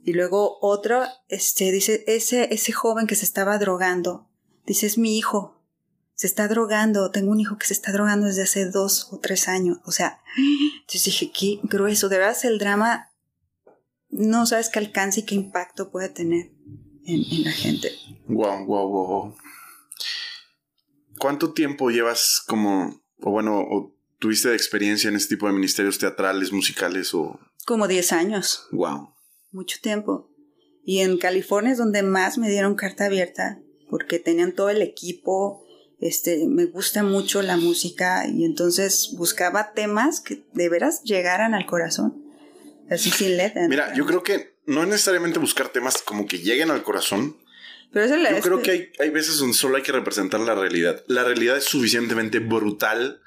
Y 0.04 0.12
luego 0.12 0.58
otro, 0.60 1.04
este, 1.28 1.70
dice, 1.70 2.04
ese, 2.06 2.52
ese 2.52 2.72
joven 2.72 3.06
que 3.06 3.14
se 3.14 3.24
estaba 3.24 3.56
drogando, 3.58 4.28
dice, 4.66 4.86
es 4.86 4.98
mi 4.98 5.16
hijo, 5.16 5.62
se 6.14 6.26
está 6.26 6.48
drogando, 6.48 7.10
tengo 7.10 7.30
un 7.30 7.40
hijo 7.40 7.56
que 7.56 7.66
se 7.66 7.72
está 7.72 7.92
drogando 7.92 8.26
desde 8.26 8.42
hace 8.42 8.66
dos 8.66 9.08
o 9.12 9.18
tres 9.20 9.48
años. 9.48 9.78
O 9.84 9.92
sea, 9.92 10.20
entonces 10.80 11.04
dije, 11.04 11.32
qué 11.32 11.60
grueso, 11.62 12.08
de 12.08 12.18
verdad 12.18 12.36
el 12.44 12.58
drama, 12.58 13.11
no 14.12 14.46
sabes 14.46 14.68
qué 14.68 14.78
alcance 14.78 15.20
y 15.20 15.22
qué 15.24 15.34
impacto 15.34 15.90
puede 15.90 16.10
tener 16.10 16.52
en, 17.04 17.24
en 17.30 17.44
la 17.44 17.50
gente. 17.50 17.90
Wow, 18.28 18.64
wow, 18.66 18.88
wow. 18.88 19.36
¿Cuánto 21.18 21.52
tiempo 21.52 21.90
llevas 21.90 22.42
como, 22.46 23.02
o 23.20 23.30
bueno, 23.30 23.58
o 23.58 23.96
tuviste 24.18 24.50
de 24.50 24.56
experiencia 24.56 25.08
en 25.08 25.16
este 25.16 25.34
tipo 25.34 25.46
de 25.46 25.52
ministerios 25.52 25.98
teatrales, 25.98 26.52
musicales 26.52 27.12
o...? 27.14 27.40
Como 27.66 27.88
10 27.88 28.12
años. 28.12 28.66
Wow. 28.70 29.14
Mucho 29.50 29.78
tiempo. 29.80 30.30
Y 30.84 31.00
en 31.00 31.18
California 31.18 31.72
es 31.72 31.78
donde 31.78 32.02
más 32.02 32.38
me 32.38 32.50
dieron 32.50 32.74
carta 32.74 33.06
abierta, 33.06 33.60
porque 33.88 34.18
tenían 34.18 34.52
todo 34.52 34.70
el 34.70 34.82
equipo, 34.82 35.64
este, 36.00 36.46
me 36.48 36.66
gusta 36.66 37.04
mucho 37.04 37.42
la 37.42 37.56
música 37.56 38.26
y 38.26 38.44
entonces 38.44 39.14
buscaba 39.16 39.72
temas 39.72 40.20
que 40.20 40.44
de 40.52 40.68
veras 40.68 41.02
llegaran 41.04 41.54
al 41.54 41.66
corazón. 41.66 42.21
Así. 42.90 43.12
Mira, 43.68 43.94
yo 43.94 44.06
creo 44.06 44.22
que 44.22 44.56
no 44.66 44.82
es 44.82 44.88
necesariamente 44.88 45.38
buscar 45.38 45.68
temas 45.68 46.02
como 46.02 46.26
que 46.26 46.38
lleguen 46.38 46.70
al 46.70 46.82
corazón, 46.82 47.36
pero 47.92 48.06
eso 48.06 48.16
Yo 48.16 48.40
creo 48.40 48.62
que 48.62 48.70
hay, 48.70 48.92
hay 49.00 49.10
veces 49.10 49.36
donde 49.36 49.54
solo 49.54 49.76
hay 49.76 49.82
que 49.82 49.92
representar 49.92 50.40
la 50.40 50.54
realidad. 50.54 51.04
La 51.08 51.24
realidad 51.24 51.58
es 51.58 51.64
suficientemente 51.64 52.38
brutal 52.38 53.20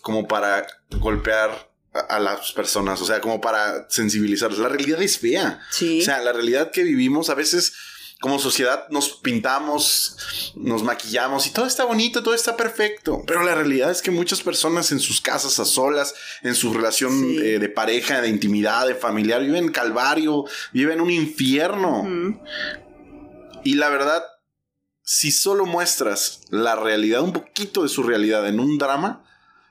como 0.00 0.26
para 0.26 0.66
golpear 0.98 1.70
a, 1.92 2.18
las 2.18 2.52
personas, 2.52 3.00
o 3.00 3.04
sea, 3.04 3.20
como 3.20 3.40
para 3.40 3.88
sensibilizarlos. 3.90 4.58
La 4.58 4.68
realidad 4.68 5.00
es 5.02 5.18
fea. 5.18 5.60
Sí. 5.70 6.00
O 6.00 6.04
sea, 6.04 6.20
la 6.20 6.32
realidad 6.32 6.70
que 6.70 6.82
vivimos 6.82 7.30
a 7.30 7.34
veces 7.34 7.74
como 8.24 8.38
sociedad 8.38 8.88
nos 8.88 9.10
pintamos, 9.10 10.16
nos 10.56 10.82
maquillamos 10.82 11.46
y 11.46 11.50
todo 11.50 11.66
está 11.66 11.84
bonito, 11.84 12.22
todo 12.22 12.32
está 12.32 12.56
perfecto. 12.56 13.22
Pero 13.26 13.42
la 13.42 13.54
realidad 13.54 13.90
es 13.90 14.00
que 14.00 14.10
muchas 14.10 14.40
personas 14.40 14.92
en 14.92 14.98
sus 14.98 15.20
casas 15.20 15.58
a 15.58 15.66
solas, 15.66 16.14
en 16.42 16.54
su 16.54 16.72
relación 16.72 17.12
eh, 17.38 17.58
de 17.58 17.68
pareja, 17.68 18.22
de 18.22 18.30
intimidad, 18.30 18.86
de 18.86 18.94
familiar, 18.94 19.42
viven 19.42 19.70
calvario, 19.70 20.46
viven 20.72 21.02
un 21.02 21.10
infierno. 21.10 22.40
Y 23.62 23.74
la 23.74 23.90
verdad, 23.90 24.24
si 25.02 25.30
solo 25.30 25.66
muestras 25.66 26.40
la 26.48 26.76
realidad, 26.76 27.20
un 27.20 27.34
poquito 27.34 27.82
de 27.82 27.90
su 27.90 28.04
realidad 28.04 28.48
en 28.48 28.58
un 28.58 28.78
drama, 28.78 29.22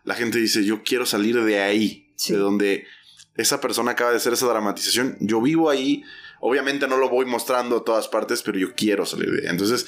la 0.04 0.14
gente 0.14 0.38
dice, 0.38 0.64
yo 0.64 0.84
quiero 0.84 1.08
salir 1.08 1.44
de 1.44 1.60
ahí, 1.60 2.14
de 2.28 2.38
donde 2.38 2.86
esa 3.34 3.60
persona 3.60 3.94
acaba 3.94 4.12
de 4.12 4.18
hacer 4.18 4.34
esa 4.34 4.46
dramatización. 4.46 5.18
Yo 5.22 5.42
vivo 5.42 5.72
ahí, 5.72 6.04
obviamente 6.46 6.90
no 6.90 6.98
lo 6.98 7.08
voy 7.08 7.26
mostrando 7.26 7.78
a 7.78 7.84
todas 7.86 8.10
partes, 8.10 8.44
pero 8.44 8.60
yo 8.60 8.76
quiero 8.76 9.06
salir 9.06 9.32
de 9.32 9.42
ahí. 9.44 9.48
Entonces, 9.48 9.86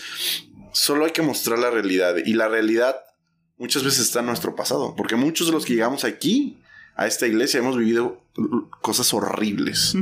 solo 0.71 1.03
hay 1.03 1.11
que 1.11 1.21
mostrar 1.21 1.59
la 1.59 1.69
realidad. 1.69 2.15
Y 2.25 2.33
la 2.33 2.47
realidad 2.47 2.95
muchas 3.57 3.83
veces 3.83 4.05
está 4.05 4.21
en 4.21 4.27
nuestro 4.27 4.55
pasado, 4.55 4.95
porque 4.95 5.17
muchos 5.17 5.47
de 5.47 5.53
los 5.53 5.65
que 5.65 5.73
llegamos 5.73 6.05
aquí 6.05 6.57
a 6.95 7.07
esta 7.07 7.27
iglesia 7.27 7.59
hemos 7.59 7.77
vivido 7.77 8.23
cosas 8.81 9.13
horribles. 9.13 9.95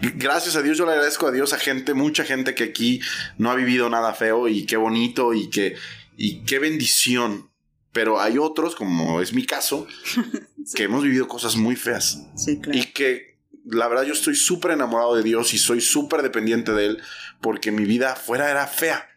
Gracias 0.00 0.54
a 0.54 0.62
Dios, 0.62 0.78
yo 0.78 0.86
le 0.86 0.92
agradezco 0.92 1.26
a 1.26 1.32
Dios 1.32 1.52
a 1.52 1.58
gente, 1.58 1.92
mucha 1.92 2.22
gente 2.22 2.54
que 2.54 2.62
aquí 2.62 3.00
no 3.36 3.50
ha 3.50 3.56
vivido 3.56 3.90
nada 3.90 4.14
feo 4.14 4.46
y 4.46 4.66
qué 4.66 4.76
bonito 4.76 5.34
y 5.34 5.50
que 5.50 5.74
y 6.16 6.44
qué 6.44 6.60
bendición. 6.60 7.50
Pero 7.90 8.20
hay 8.20 8.38
otros, 8.38 8.76
como 8.76 9.20
es 9.20 9.32
mi 9.32 9.44
caso, 9.44 9.88
que 10.76 10.84
hemos 10.84 11.02
vivido 11.02 11.26
cosas 11.26 11.56
muy 11.56 11.74
feas. 11.74 12.26
Sí, 12.36 12.60
claro. 12.60 12.78
Y 12.78 12.84
que 12.92 13.33
la 13.64 13.88
verdad 13.88 14.04
yo 14.04 14.12
estoy 14.12 14.34
súper 14.34 14.72
enamorado 14.72 15.14
de 15.14 15.22
Dios 15.22 15.54
y 15.54 15.58
soy 15.58 15.80
súper 15.80 16.22
dependiente 16.22 16.72
de 16.72 16.86
Él 16.86 17.02
porque 17.40 17.72
mi 17.72 17.84
vida 17.84 18.12
afuera 18.12 18.50
era 18.50 18.66
fea. 18.66 19.08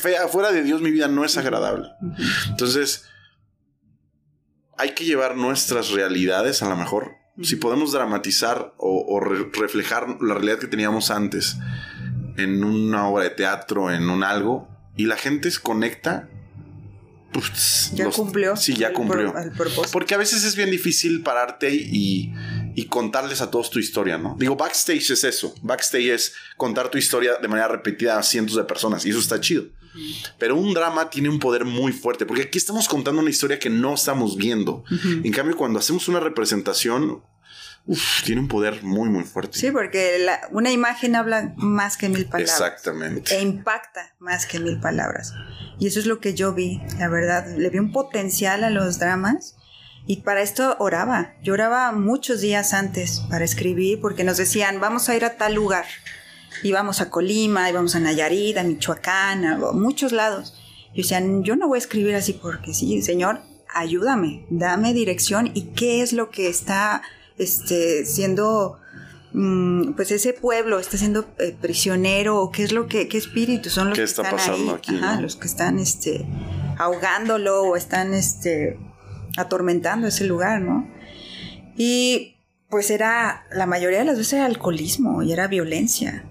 Fea, 0.00 0.28
fuera 0.28 0.50
de 0.50 0.62
Dios 0.62 0.80
mi 0.80 0.90
vida 0.90 1.08
no 1.08 1.24
es 1.24 1.36
agradable. 1.36 1.88
Entonces, 2.48 3.04
hay 4.78 4.90
que 4.90 5.04
llevar 5.04 5.36
nuestras 5.36 5.90
realidades 5.90 6.62
a 6.62 6.68
lo 6.68 6.76
mejor. 6.76 7.16
Si 7.42 7.56
podemos 7.56 7.92
dramatizar 7.92 8.74
o, 8.78 9.20
reflejar 9.20 10.20
la 10.20 10.34
realidad 10.34 10.58
que 10.58 10.66
teníamos 10.66 11.10
antes 11.10 11.56
en 12.36 12.64
una 12.64 13.08
obra 13.08 13.24
de 13.24 13.30
teatro, 13.30 13.92
en 13.92 14.08
un 14.08 14.24
algo, 14.24 14.68
y 14.96 15.06
la 15.06 15.16
gente 15.16 15.50
se 15.50 15.60
conecta. 15.60 16.28
Pues, 17.32 17.92
ya 17.94 18.10
cumplió. 18.10 18.56
Sí, 18.56 18.74
ya 18.74 18.92
cumplió. 18.92 19.34
Porque 19.92 20.14
a 20.14 20.18
veces 20.18 20.44
es 20.44 20.56
bien 20.56 20.70
difícil 20.70 21.22
pararte 21.22 21.72
y, 21.72 22.32
y 22.78 22.84
contarles 22.86 23.40
a 23.40 23.50
todos 23.50 23.70
tu 23.70 23.80
historia, 23.80 24.18
¿no? 24.18 24.36
Digo, 24.38 24.54
backstage 24.54 25.10
es 25.10 25.24
eso. 25.24 25.52
Backstage 25.62 26.10
es 26.10 26.34
contar 26.56 26.88
tu 26.88 26.96
historia 26.96 27.34
de 27.42 27.48
manera 27.48 27.66
repetida 27.66 28.16
a 28.16 28.22
cientos 28.22 28.54
de 28.54 28.62
personas 28.62 29.04
y 29.04 29.10
eso 29.10 29.18
está 29.18 29.40
chido. 29.40 29.64
Pero 30.38 30.54
un 30.54 30.72
drama 30.74 31.10
tiene 31.10 31.28
un 31.28 31.40
poder 31.40 31.64
muy 31.64 31.90
fuerte, 31.90 32.24
porque 32.24 32.42
aquí 32.42 32.56
estamos 32.56 32.86
contando 32.86 33.20
una 33.20 33.30
historia 33.30 33.58
que 33.58 33.68
no 33.68 33.94
estamos 33.94 34.36
viendo. 34.36 34.84
En 35.24 35.32
cambio, 35.32 35.56
cuando 35.56 35.80
hacemos 35.80 36.06
una 36.06 36.20
representación, 36.20 37.20
tiene 38.24 38.42
un 38.42 38.46
poder 38.46 38.84
muy, 38.84 39.08
muy 39.08 39.24
fuerte. 39.24 39.58
Sí, 39.58 39.72
porque 39.72 40.24
una 40.52 40.70
imagen 40.70 41.16
habla 41.16 41.54
más 41.56 41.96
que 41.96 42.08
mil 42.08 42.26
palabras. 42.26 42.60
Exactamente. 42.60 43.34
E 43.34 43.42
impacta 43.42 44.14
más 44.20 44.46
que 44.46 44.60
mil 44.60 44.78
palabras. 44.78 45.34
Y 45.80 45.88
eso 45.88 45.98
es 45.98 46.06
lo 46.06 46.20
que 46.20 46.34
yo 46.34 46.54
vi, 46.54 46.80
la 47.00 47.08
verdad. 47.08 47.56
Le 47.56 47.70
vi 47.70 47.80
un 47.80 47.90
potencial 47.90 48.62
a 48.62 48.70
los 48.70 49.00
dramas. 49.00 49.56
Y 50.08 50.22
para 50.22 50.42
esto 50.42 50.74
oraba. 50.80 51.34
Yo 51.44 51.52
oraba 51.52 51.92
muchos 51.92 52.40
días 52.40 52.74
antes 52.74 53.20
para 53.30 53.44
escribir 53.44 54.00
porque 54.00 54.24
nos 54.24 54.38
decían, 54.38 54.80
vamos 54.80 55.08
a 55.08 55.14
ir 55.14 55.24
a 55.24 55.36
tal 55.36 55.54
lugar 55.54 55.84
íbamos 56.62 57.00
a 57.00 57.10
Colima, 57.10 57.68
íbamos 57.68 57.94
a 57.94 58.00
Nayarit, 58.00 58.56
a 58.56 58.62
Michoacán, 58.62 59.44
a 59.44 59.58
muchos 59.72 60.12
lados. 60.12 60.54
Y 60.92 61.02
decían, 61.02 61.44
yo 61.44 61.56
no 61.56 61.68
voy 61.68 61.76
a 61.76 61.80
escribir 61.80 62.14
así 62.14 62.32
porque 62.32 62.74
sí, 62.74 63.02
Señor, 63.02 63.40
ayúdame, 63.72 64.46
dame 64.50 64.94
dirección 64.94 65.50
y 65.54 65.62
qué 65.74 66.02
es 66.02 66.12
lo 66.12 66.30
que 66.30 66.48
está 66.48 67.02
este, 67.36 68.04
siendo, 68.04 68.78
mm, 69.32 69.92
pues 69.92 70.10
ese 70.10 70.32
pueblo 70.32 70.78
está 70.78 70.96
siendo 70.96 71.26
eh, 71.38 71.54
prisionero 71.60 72.40
o 72.40 72.50
qué 72.50 72.64
es 72.64 72.72
lo 72.72 72.88
que, 72.88 73.08
qué 73.08 73.18
espíritus 73.18 73.72
son 73.72 73.90
los 73.90 73.98
que 73.98 74.04
están 74.04 74.38
ahí, 74.38 75.20
los 75.20 75.36
que 75.36 75.46
están 75.46 75.78
este, 75.78 76.26
ahogándolo 76.78 77.62
o 77.62 77.76
están 77.76 78.14
este, 78.14 78.78
atormentando 79.38 80.06
ese 80.06 80.24
lugar, 80.24 80.60
¿no? 80.60 80.88
Y 81.76 82.36
pues 82.68 82.90
era, 82.90 83.46
la 83.52 83.66
mayoría 83.66 84.00
de 84.00 84.04
las 84.04 84.18
veces 84.18 84.34
era 84.34 84.46
alcoholismo 84.46 85.22
y 85.22 85.32
era 85.32 85.46
violencia. 85.46 86.24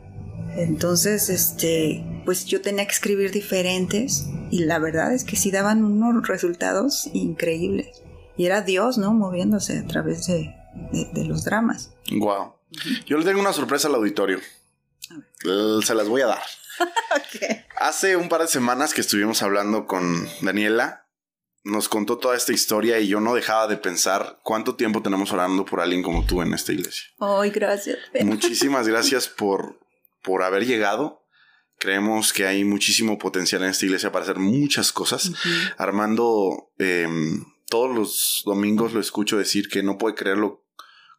Entonces, 0.56 1.30
este, 1.30 2.04
pues 2.26 2.46
yo 2.46 2.62
tenía 2.62 2.86
que 2.86 2.92
escribir 2.92 3.32
diferentes 3.32 4.26
y 4.50 4.66
la 4.66 4.80
verdad 4.80 5.14
es 5.14 5.24
que 5.24 5.36
sí 5.36 5.52
daban 5.52 5.84
unos 5.84 6.28
resultados 6.28 7.10
increíbles. 7.14 8.04
Y 8.38 8.46
era 8.46 8.62
Dios, 8.62 8.98
¿no? 8.98 9.14
Moviéndose 9.14 9.80
a 9.80 9.88
través 9.88 10.28
de, 10.28 10.54
los 11.26 11.44
dramas. 11.44 11.92
Wow. 12.12 12.54
Yo 13.06 13.18
le 13.18 13.26
tengo 13.26 13.40
una 13.40 13.54
sorpresa 13.54 13.88
al 13.88 13.96
auditorio. 13.96 14.40
Se 15.84 15.96
las 15.96 16.08
voy 16.08 16.22
a 16.22 16.28
dar. 16.28 16.44
Hace 17.78 18.16
un 18.16 18.30
par 18.30 18.42
de 18.42 18.48
semanas 18.48 18.94
que 18.94 19.02
estuvimos 19.02 19.42
hablando 19.42 19.88
con 19.88 20.28
Daniela, 20.42 21.07
nos 21.68 21.90
contó 21.90 22.18
toda 22.18 22.36
esta 22.36 22.54
historia 22.54 23.00
y 23.00 23.08
yo 23.08 23.20
no 23.20 23.36
dejaba 23.36 23.68
de 23.68 23.78
pensar 23.78 24.40
cuánto 24.44 24.76
tiempo 24.76 25.02
tenemos 25.02 25.32
orando 25.32 25.66
por 25.66 25.82
alguien 25.82 26.02
como 26.02 26.26
tú 26.26 26.42
en 26.42 26.54
esta 26.54 26.72
iglesia. 26.74 27.08
Ay, 27.20 27.52
gracias. 27.52 28.00
Muchísimas 28.22 28.88
gracias 28.88 29.28
por 29.28 29.80
por 30.28 30.44
haber 30.44 30.66
llegado. 30.66 31.26
Creemos 31.80 32.34
que 32.34 32.46
hay 32.46 32.64
muchísimo 32.64 33.18
potencial 33.18 33.64
en 33.64 33.70
esta 33.70 33.86
iglesia 33.86 34.12
para 34.12 34.24
hacer 34.24 34.40
muchas 34.40 34.92
cosas. 34.92 35.32
Armando, 35.78 36.72
em, 36.80 37.46
todos 37.70 37.96
los 37.96 38.42
domingos 38.46 38.94
lo 38.94 39.00
escucho 39.00 39.38
decir 39.38 39.70
que 39.70 39.84
no 39.84 39.98
puede 39.98 40.16
creerlo 40.16 40.66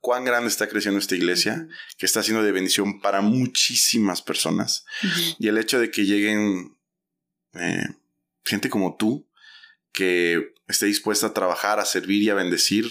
cuán 0.00 0.24
grande 0.24 0.48
está 0.48 0.68
creciendo 0.68 0.98
esta 0.98 1.14
iglesia, 1.14 1.68
que 1.96 2.06
está 2.06 2.22
siendo 2.22 2.42
de 2.42 2.52
bendición 2.52 3.00
para 3.00 3.20
muchísimas 3.20 4.20
personas. 4.20 4.84
Y 5.38 5.48
el 5.48 5.58
hecho 5.58 5.78
de 5.78 5.90
que 5.90 6.04
lleguen 6.04 6.76
eh, 7.54 7.86
gente 8.44 8.68
como 8.68 8.96
tú, 8.96 9.27
que 9.92 10.54
esté 10.66 10.86
dispuesta 10.86 11.28
a 11.28 11.34
trabajar, 11.34 11.80
a 11.80 11.84
servir 11.84 12.22
y 12.22 12.30
a 12.30 12.34
bendecir, 12.34 12.86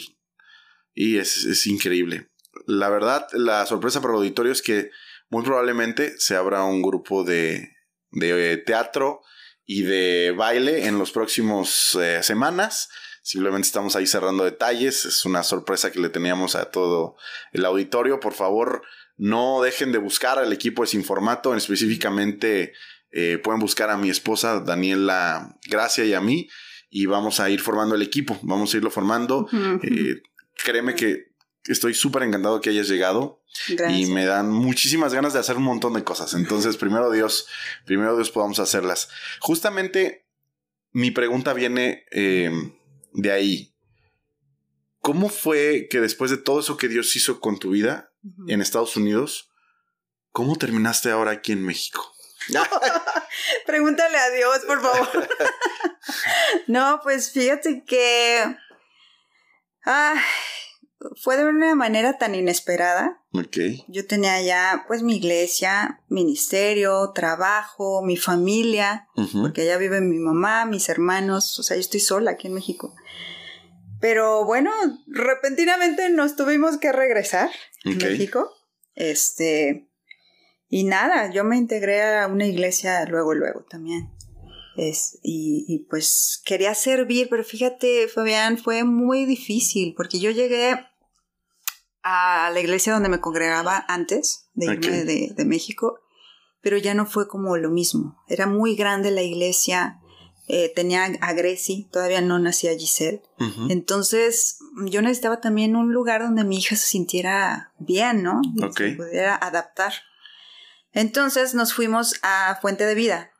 y 0.93 1.17
es, 1.17 1.45
es 1.45 1.67
increíble. 1.67 2.29
La 2.65 2.89
verdad, 2.89 3.27
la 3.33 3.65
sorpresa 3.65 4.01
para 4.01 4.13
el 4.13 4.19
auditorio 4.19 4.51
es 4.51 4.61
que 4.61 4.89
muy 5.29 5.43
probablemente 5.43 6.17
se 6.17 6.35
abra 6.35 6.63
un 6.63 6.81
grupo 6.81 7.23
de, 7.23 7.75
de 8.11 8.57
teatro 8.57 9.21
y 9.65 9.83
de 9.83 10.33
baile 10.35 10.87
en 10.87 10.97
los 10.97 11.11
próximos 11.11 11.95
eh, 12.01 12.23
semanas. 12.23 12.89
Simplemente 13.21 13.67
estamos 13.67 13.97
ahí 13.97 14.07
cerrando 14.07 14.45
detalles. 14.45 15.03
Es 15.03 15.25
una 15.25 15.43
sorpresa 15.43 15.91
que 15.91 15.99
le 15.99 16.09
teníamos 16.09 16.55
a 16.55 16.71
todo 16.71 17.17
el 17.51 17.65
auditorio. 17.65 18.21
Por 18.21 18.33
favor, 18.33 18.83
no 19.17 19.61
dejen 19.61 19.91
de 19.91 19.97
buscar 19.97 20.39
al 20.39 20.53
equipo 20.53 20.83
de 20.83 20.87
Sin 20.87 21.03
Formato. 21.03 21.53
Específicamente 21.53 22.73
eh, 23.11 23.37
pueden 23.43 23.59
buscar 23.59 23.89
a 23.89 23.97
mi 23.97 24.09
esposa 24.09 24.61
Daniela 24.61 25.57
Gracia 25.67 26.05
y 26.05 26.13
a 26.13 26.21
mí. 26.21 26.47
Y 26.89 27.05
vamos 27.05 27.39
a 27.39 27.49
ir 27.49 27.61
formando 27.61 27.95
el 27.95 28.01
equipo. 28.01 28.39
Vamos 28.43 28.73
a 28.73 28.77
irlo 28.77 28.89
formando. 28.89 29.47
Eh, 29.83 30.21
créeme 30.55 30.95
que 30.95 31.33
estoy 31.65 31.93
súper 31.93 32.23
encantado 32.23 32.61
que 32.61 32.69
hayas 32.69 32.87
llegado. 32.87 33.43
Y 33.89 34.05
me 34.07 34.25
dan 34.25 34.51
muchísimas 34.51 35.13
ganas 35.13 35.33
de 35.33 35.39
hacer 35.39 35.57
un 35.57 35.63
montón 35.63 35.93
de 35.93 36.03
cosas. 36.03 36.33
Entonces, 36.33 36.77
primero 36.77 37.11
Dios, 37.11 37.47
primero 37.85 38.15
Dios 38.15 38.31
podamos 38.31 38.59
hacerlas. 38.59 39.09
Justamente 39.39 40.27
mi 40.91 41.11
pregunta 41.11 41.53
viene 41.53 42.05
eh, 42.11 42.51
de 43.13 43.31
ahí. 43.31 43.73
¿Cómo 44.99 45.29
fue 45.29 45.87
que 45.89 46.01
después 46.01 46.31
de 46.31 46.37
todo 46.37 46.59
eso 46.59 46.77
que 46.77 46.87
Dios 46.87 47.15
hizo 47.15 47.39
con 47.39 47.59
tu 47.59 47.71
vida 47.71 48.11
en 48.47 48.61
Estados 48.61 48.97
Unidos, 48.97 49.49
cómo 50.31 50.57
terminaste 50.57 51.09
ahora 51.09 51.31
aquí 51.31 51.51
en 51.51 51.63
México? 51.63 52.13
Pregúntale 53.65 54.17
a 54.17 54.29
Dios, 54.31 54.59
por 54.65 54.81
favor. 54.81 55.29
no, 56.67 56.99
pues 57.03 57.31
fíjate 57.31 57.83
que 57.85 58.57
fue 61.21 61.37
de 61.37 61.45
una 61.45 61.75
manera 61.75 62.17
tan 62.17 62.35
inesperada. 62.35 63.21
Ok. 63.33 63.57
Yo 63.87 64.05
tenía 64.05 64.41
ya 64.41 64.85
pues 64.87 65.03
mi 65.03 65.17
iglesia, 65.17 66.01
ministerio, 66.09 67.11
trabajo, 67.13 68.01
mi 68.03 68.17
familia, 68.17 69.07
porque 69.33 69.61
allá 69.61 69.77
viven 69.77 70.09
mi 70.09 70.19
mamá, 70.19 70.65
mis 70.65 70.89
hermanos, 70.89 71.59
o 71.59 71.63
sea, 71.63 71.77
yo 71.77 71.81
estoy 71.81 71.99
sola 71.99 72.31
aquí 72.31 72.47
en 72.47 72.53
México. 72.53 72.95
Pero 73.99 74.45
bueno, 74.45 74.71
repentinamente 75.07 76.09
nos 76.09 76.35
tuvimos 76.35 76.77
que 76.77 76.91
regresar 76.91 77.49
a 77.85 77.89
México. 77.89 78.51
Este, 78.93 79.89
y 80.69 80.83
nada, 80.83 81.31
yo 81.31 81.43
me 81.43 81.57
integré 81.57 82.19
a 82.19 82.27
una 82.27 82.45
iglesia 82.45 83.05
luego, 83.05 83.33
luego 83.33 83.65
también. 83.69 84.11
Es, 84.75 85.17
y, 85.23 85.65
y, 85.67 85.85
pues 85.89 86.41
quería 86.45 86.75
servir, 86.75 87.29
pero 87.29 87.43
fíjate, 87.43 88.07
Fabián, 88.07 88.59
fue 88.59 88.83
muy 88.83 89.25
difícil 89.25 89.95
porque 89.95 90.19
yo 90.19 90.29
llegué 90.29 90.75
a 92.03 92.51
la 92.53 92.59
iglesia 92.59 92.93
donde 92.93 93.09
me 93.09 93.19
congregaba 93.19 93.83
antes 93.87 94.49
de 94.53 94.67
irme 94.67 95.03
de, 95.03 95.33
de, 95.35 95.45
México, 95.45 95.99
pero 96.61 96.77
ya 96.77 96.93
no 96.93 97.05
fue 97.05 97.27
como 97.27 97.57
lo 97.57 97.71
mismo. 97.71 98.23
Era 98.27 98.45
muy 98.45 98.75
grande 98.75 99.09
la 99.09 99.23
iglesia, 99.23 99.99
eh, 100.47 100.71
tenía 100.73 101.03
a 101.03 101.33
Gracie, 101.33 101.87
todavía 101.91 102.21
no 102.21 102.39
nacía 102.39 102.77
Giselle. 102.77 103.21
Entonces 103.69 104.59
yo 104.85 105.01
necesitaba 105.01 105.41
también 105.41 105.75
un 105.75 105.91
lugar 105.91 106.21
donde 106.21 106.45
mi 106.45 106.57
hija 106.57 106.75
se 106.77 106.87
sintiera 106.87 107.73
bien, 107.79 108.23
¿no? 108.23 108.41
Y 108.55 108.61
se 108.71 108.91
pudiera 108.91 109.35
adaptar. 109.35 109.93
Entonces 110.97 111.53
nos 111.53 111.73
fuimos 111.73 112.15
a 112.23 112.57
Fuente 112.59 112.83
de 112.85 112.95
Vida. 112.95 113.31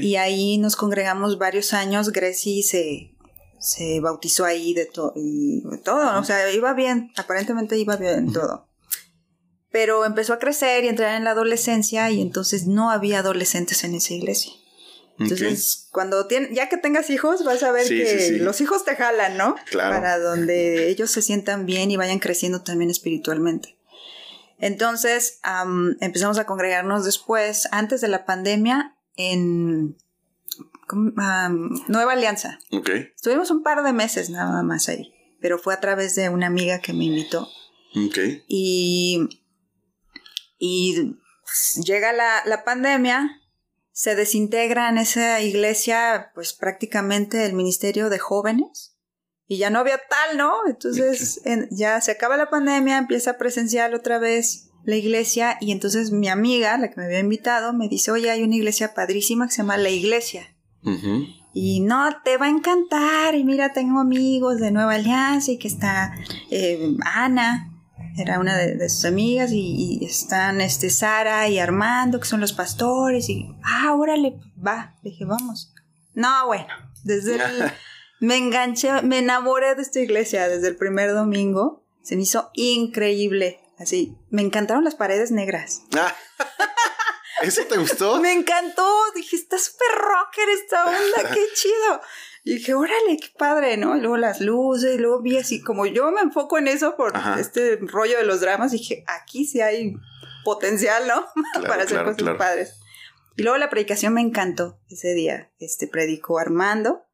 Y 0.00 0.16
ahí 0.16 0.58
nos 0.58 0.74
congregamos 0.74 1.38
varios 1.38 1.72
años. 1.72 2.10
Gracie 2.10 2.64
se, 2.64 3.14
se 3.60 4.00
bautizó 4.00 4.44
ahí 4.44 4.74
de 4.74 4.86
todo 4.86 5.12
y 5.14 5.62
todo. 5.84 6.18
O 6.18 6.24
sea, 6.24 6.52
iba 6.52 6.74
bien. 6.74 7.12
Aparentemente 7.16 7.78
iba 7.78 7.94
bien 7.94 8.32
todo. 8.32 8.68
Pero 9.70 10.04
empezó 10.04 10.32
a 10.32 10.40
crecer 10.40 10.82
y 10.82 10.88
entrar 10.88 11.14
en 11.14 11.22
la 11.22 11.30
adolescencia 11.30 12.10
y 12.10 12.20
entonces 12.20 12.66
no 12.66 12.90
había 12.90 13.20
adolescentes 13.20 13.84
en 13.84 13.94
esa 13.94 14.14
iglesia. 14.14 14.52
Entonces, 15.20 15.88
cuando 15.92 16.26
tiene, 16.26 16.48
ya 16.52 16.68
que 16.68 16.78
tengas 16.78 17.10
hijos, 17.10 17.44
vas 17.44 17.62
a 17.62 17.70
ver 17.70 17.86
que 17.86 18.38
los 18.40 18.60
hijos 18.60 18.84
te 18.84 18.96
jalan, 18.96 19.36
¿no? 19.36 19.54
Claro. 19.70 19.94
Para 19.94 20.18
donde 20.18 20.88
ellos 20.88 21.12
se 21.12 21.22
sientan 21.22 21.64
bien 21.64 21.92
y 21.92 21.96
vayan 21.96 22.18
creciendo 22.18 22.62
también 22.62 22.90
espiritualmente. 22.90 23.75
Entonces, 24.58 25.40
empezamos 26.00 26.38
a 26.38 26.46
congregarnos 26.46 27.04
después, 27.04 27.68
antes 27.72 28.00
de 28.00 28.08
la 28.08 28.24
pandemia, 28.24 28.96
en 29.16 29.96
Nueva 31.88 32.12
Alianza. 32.12 32.58
Ok. 32.70 32.90
Estuvimos 33.14 33.50
un 33.50 33.62
par 33.62 33.82
de 33.82 33.92
meses 33.92 34.30
nada 34.30 34.62
más 34.62 34.88
ahí, 34.88 35.12
pero 35.40 35.58
fue 35.58 35.74
a 35.74 35.80
través 35.80 36.14
de 36.14 36.28
una 36.28 36.46
amiga 36.46 36.80
que 36.80 36.92
me 36.92 37.04
invitó. 37.04 37.48
Ok. 37.96 38.18
Y, 38.48 39.28
y 40.58 41.16
llega 41.84 42.12
la, 42.12 42.42
la 42.46 42.64
pandemia, 42.64 43.42
se 43.92 44.14
desintegra 44.14 44.88
en 44.88 44.98
esa 44.98 45.40
iglesia, 45.40 46.30
pues 46.34 46.52
prácticamente 46.52 47.46
el 47.46 47.54
ministerio 47.54 48.08
de 48.08 48.18
jóvenes. 48.18 48.95
Y 49.48 49.58
ya 49.58 49.70
no 49.70 49.78
había 49.78 49.98
tal, 49.98 50.36
¿no? 50.36 50.66
Entonces 50.66 51.40
ya 51.70 52.00
se 52.00 52.12
acaba 52.12 52.36
la 52.36 52.50
pandemia, 52.50 52.98
empieza 52.98 53.38
presencial 53.38 53.94
otra 53.94 54.18
vez 54.18 54.70
la 54.86 54.96
iglesia 54.96 55.58
y 55.60 55.72
entonces 55.72 56.12
mi 56.12 56.28
amiga, 56.28 56.78
la 56.78 56.88
que 56.88 57.00
me 57.00 57.06
había 57.06 57.18
invitado, 57.18 57.72
me 57.72 57.88
dice, 57.88 58.12
oye, 58.12 58.30
hay 58.30 58.42
una 58.42 58.54
iglesia 58.54 58.94
padrísima 58.94 59.46
que 59.46 59.52
se 59.52 59.58
llama 59.58 59.76
La 59.76 59.90
Iglesia. 59.90 60.54
Y 61.52 61.80
no, 61.80 62.08
te 62.22 62.36
va 62.36 62.46
a 62.46 62.50
encantar. 62.50 63.34
Y 63.34 63.42
mira, 63.42 63.72
tengo 63.72 63.98
amigos 63.98 64.58
de 64.58 64.70
Nueva 64.70 64.94
Alianza 64.94 65.50
y 65.50 65.58
que 65.58 65.66
está 65.66 66.14
eh, 66.52 66.94
Ana, 67.04 67.72
era 68.16 68.38
una 68.38 68.56
de, 68.56 68.88
sus 68.88 69.04
amigas, 69.04 69.50
y, 69.52 70.04
están 70.04 70.60
este, 70.60 70.88
Sara 70.90 71.48
y 71.48 71.58
Armando, 71.58 72.20
que 72.20 72.26
son 72.26 72.40
los 72.40 72.52
pastores. 72.52 73.28
Y, 73.28 73.48
ah, 73.64 73.94
órale, 73.94 74.38
va. 74.64 74.94
dije, 75.02 75.24
vamos. 75.24 75.74
No, 76.14 76.46
bueno, 76.46 76.68
desde 77.02 77.34
el... 77.34 77.72
me 78.20 78.36
enganché, 78.36 79.02
me 79.02 79.18
enamoré 79.18 79.74
de 79.74 79.82
esta 79.82 80.00
iglesia 80.00 80.48
desde 80.48 80.68
el 80.68 80.76
primer 80.76 81.12
domingo. 81.12 81.84
Se 82.02 82.16
me 82.16 82.22
hizo 82.22 82.50
increíble. 82.54 83.60
Así, 83.78 84.16
me 84.30 84.42
encantaron 84.42 84.84
las 84.84 84.94
paredes 84.94 85.30
negras. 85.30 85.82
Ah, 85.96 86.14
¿Eso 87.42 87.62
te 87.66 87.76
gustó? 87.76 88.20
me 88.20 88.32
encantó. 88.32 88.88
Dije, 89.14 89.36
está 89.36 89.58
súper 89.58 89.88
rocker 89.92 90.48
esta 90.48 90.86
onda, 90.86 91.34
qué 91.34 91.44
chido. 91.54 92.00
Y 92.44 92.54
dije, 92.54 92.74
órale, 92.74 93.18
qué 93.20 93.28
padre, 93.36 93.76
¿no? 93.76 93.96
Y 93.96 94.00
luego 94.00 94.16
las 94.16 94.40
luces, 94.40 94.94
y 94.94 94.98
luego 94.98 95.20
vi 95.20 95.36
así, 95.36 95.60
como 95.60 95.84
yo 95.84 96.10
me 96.12 96.20
enfoco 96.20 96.58
en 96.58 96.68
eso 96.68 96.96
por 96.96 97.12
este 97.38 97.76
rollo 97.82 98.18
de 98.18 98.24
los 98.24 98.40
dramas, 98.40 98.70
dije, 98.70 99.04
aquí 99.08 99.44
sí 99.46 99.60
hay 99.60 99.96
potencial, 100.44 101.08
¿no? 101.08 101.26
Para 101.66 101.82
hacer 101.82 102.04
cosas 102.04 102.36
padres. 102.36 102.74
Y 103.36 103.42
luego 103.42 103.58
la 103.58 103.68
predicación 103.68 104.14
me 104.14 104.20
encantó 104.20 104.78
ese 104.88 105.12
día. 105.12 105.50
Este 105.58 105.88
predicó 105.88 106.38
Armando. 106.38 107.05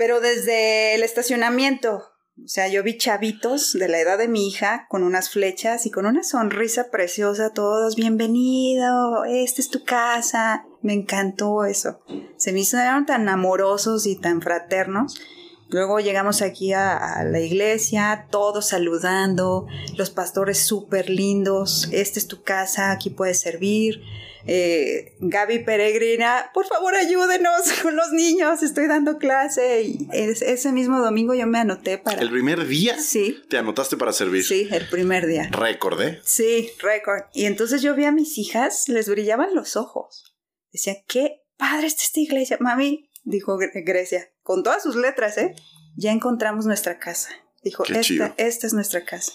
Pero 0.00 0.22
desde 0.22 0.94
el 0.94 1.02
estacionamiento, 1.02 1.96
o 2.42 2.48
sea, 2.48 2.68
yo 2.68 2.82
vi 2.82 2.96
chavitos 2.96 3.74
de 3.74 3.86
la 3.86 4.00
edad 4.00 4.16
de 4.16 4.28
mi 4.28 4.48
hija 4.48 4.86
con 4.88 5.02
unas 5.02 5.28
flechas 5.28 5.84
y 5.84 5.90
con 5.90 6.06
una 6.06 6.22
sonrisa 6.22 6.90
preciosa, 6.90 7.52
todos 7.52 7.96
bienvenido, 7.96 9.26
esta 9.26 9.60
es 9.60 9.68
tu 9.68 9.84
casa. 9.84 10.64
Me 10.80 10.94
encantó 10.94 11.66
eso. 11.66 12.00
Se 12.38 12.50
me 12.54 12.60
hicieron 12.60 13.04
tan 13.04 13.28
amorosos 13.28 14.06
y 14.06 14.16
tan 14.16 14.40
fraternos. 14.40 15.20
Luego 15.68 16.00
llegamos 16.00 16.40
aquí 16.40 16.72
a, 16.72 17.22
la 17.24 17.40
iglesia, 17.40 18.26
todos 18.30 18.68
saludando, 18.68 19.66
los 19.98 20.08
pastores 20.08 20.60
súper 20.60 21.10
lindos, 21.10 21.90
esta 21.92 22.18
es 22.18 22.26
tu 22.26 22.42
casa, 22.42 22.90
aquí 22.90 23.10
puedes 23.10 23.38
servir 23.38 24.00
eh, 24.46 25.16
Gaby 25.20 25.60
Peregrina, 25.60 26.50
por 26.54 26.66
favor 26.66 26.94
ayúdenos 26.94 27.72
con 27.82 27.96
los 27.96 28.12
niños, 28.12 28.62
estoy 28.62 28.86
dando 28.86 29.18
clase. 29.18 29.82
Y 29.82 30.08
ese 30.12 30.72
mismo 30.72 31.00
domingo 31.00 31.34
yo 31.34 31.46
me 31.46 31.58
anoté 31.58 31.98
para... 31.98 32.20
¿El 32.20 32.30
primer 32.30 32.66
día? 32.66 32.98
Sí. 32.98 33.42
¿Te 33.48 33.58
anotaste 33.58 33.96
para 33.96 34.12
servir? 34.12 34.44
Sí, 34.44 34.68
el 34.70 34.88
primer 34.88 35.26
día. 35.26 35.48
¿Récord, 35.50 36.00
eh? 36.02 36.20
Sí, 36.24 36.70
récord. 36.80 37.22
Y 37.32 37.46
entonces 37.46 37.82
yo 37.82 37.94
vi 37.94 38.04
a 38.04 38.12
mis 38.12 38.38
hijas, 38.38 38.88
les 38.88 39.08
brillaban 39.08 39.54
los 39.54 39.76
ojos. 39.76 40.36
Decía, 40.72 40.96
qué 41.06 41.42
padre 41.56 41.86
está 41.86 42.02
esta 42.02 42.20
iglesia. 42.20 42.56
Mami, 42.60 43.10
dijo 43.24 43.58
Grecia, 43.58 44.30
con 44.42 44.62
todas 44.62 44.82
sus 44.82 44.96
letras, 44.96 45.38
¿eh? 45.38 45.54
Ya 45.96 46.12
encontramos 46.12 46.66
nuestra 46.66 46.98
casa. 46.98 47.30
Dijo, 47.62 47.84
esta, 47.84 48.34
esta 48.38 48.66
es 48.66 48.72
nuestra 48.72 49.04
casa. 49.04 49.32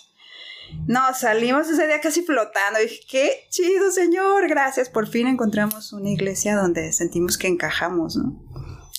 No, 0.87 1.01
salimos 1.13 1.69
ese 1.69 1.87
día 1.87 1.99
casi 2.01 2.21
flotando. 2.21 2.79
dije, 2.79 2.99
qué 3.09 3.31
chido, 3.49 3.91
señor, 3.91 4.47
gracias. 4.47 4.89
Por 4.89 5.07
fin 5.07 5.27
encontramos 5.27 5.93
una 5.93 6.09
iglesia 6.09 6.55
donde 6.55 6.93
sentimos 6.93 7.37
que 7.37 7.47
encajamos, 7.47 8.15
¿no? 8.15 8.41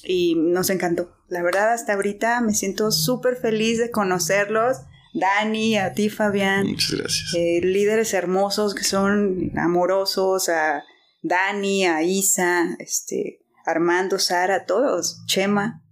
Y 0.02 0.34
nos 0.36 0.70
encantó. 0.70 1.16
La 1.28 1.42
verdad, 1.42 1.72
hasta 1.72 1.94
ahorita 1.94 2.40
me 2.40 2.54
siento 2.54 2.90
súper 2.90 3.36
feliz 3.36 3.78
de 3.78 3.90
conocerlos. 3.90 4.78
Dani, 5.14 5.78
a 5.78 5.92
ti, 5.92 6.10
Fabián. 6.10 6.66
Muchas 6.66 6.92
gracias. 6.92 7.34
Eh, 7.34 7.60
líderes 7.62 8.12
hermosos 8.14 8.74
que 8.74 8.84
son 8.84 9.52
amorosos, 9.56 10.48
a 10.48 10.84
Dani, 11.22 11.86
a 11.86 12.02
Isa, 12.02 12.76
este, 12.78 13.40
Armando, 13.64 14.18
Sara, 14.18 14.66
todos, 14.66 15.22
Chema. 15.26 15.82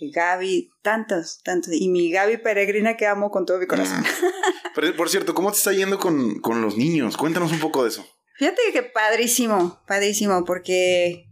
Gaby, 0.00 0.70
tantos, 0.82 1.40
tantos. 1.44 1.72
Y 1.72 1.88
mi 1.88 2.10
Gaby 2.10 2.38
peregrina 2.38 2.96
que 2.96 3.06
amo 3.06 3.30
con 3.30 3.46
todo 3.46 3.58
mi 3.58 3.66
corazón. 3.66 4.02
Pero, 4.74 4.96
por 4.96 5.08
cierto, 5.08 5.34
¿cómo 5.34 5.50
te 5.50 5.58
está 5.58 5.72
yendo 5.72 5.98
con, 5.98 6.40
con, 6.40 6.62
los 6.62 6.76
niños? 6.76 7.16
Cuéntanos 7.16 7.52
un 7.52 7.60
poco 7.60 7.82
de 7.82 7.90
eso. 7.90 8.06
Fíjate 8.36 8.60
que 8.72 8.82
padrísimo, 8.82 9.80
padrísimo, 9.86 10.44
porque 10.44 11.28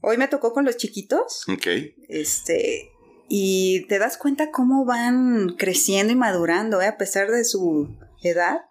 hoy 0.00 0.16
me 0.16 0.28
tocó 0.28 0.52
con 0.52 0.64
los 0.64 0.76
chiquitos. 0.76 1.44
Ok. 1.48 1.66
Este, 2.08 2.90
y 3.28 3.86
te 3.88 3.98
das 3.98 4.16
cuenta 4.16 4.50
cómo 4.50 4.84
van 4.84 5.56
creciendo 5.58 6.12
y 6.12 6.16
madurando, 6.16 6.80
¿eh? 6.80 6.86
a 6.86 6.96
pesar 6.96 7.30
de 7.30 7.44
su 7.44 7.96
edad. 8.22 8.62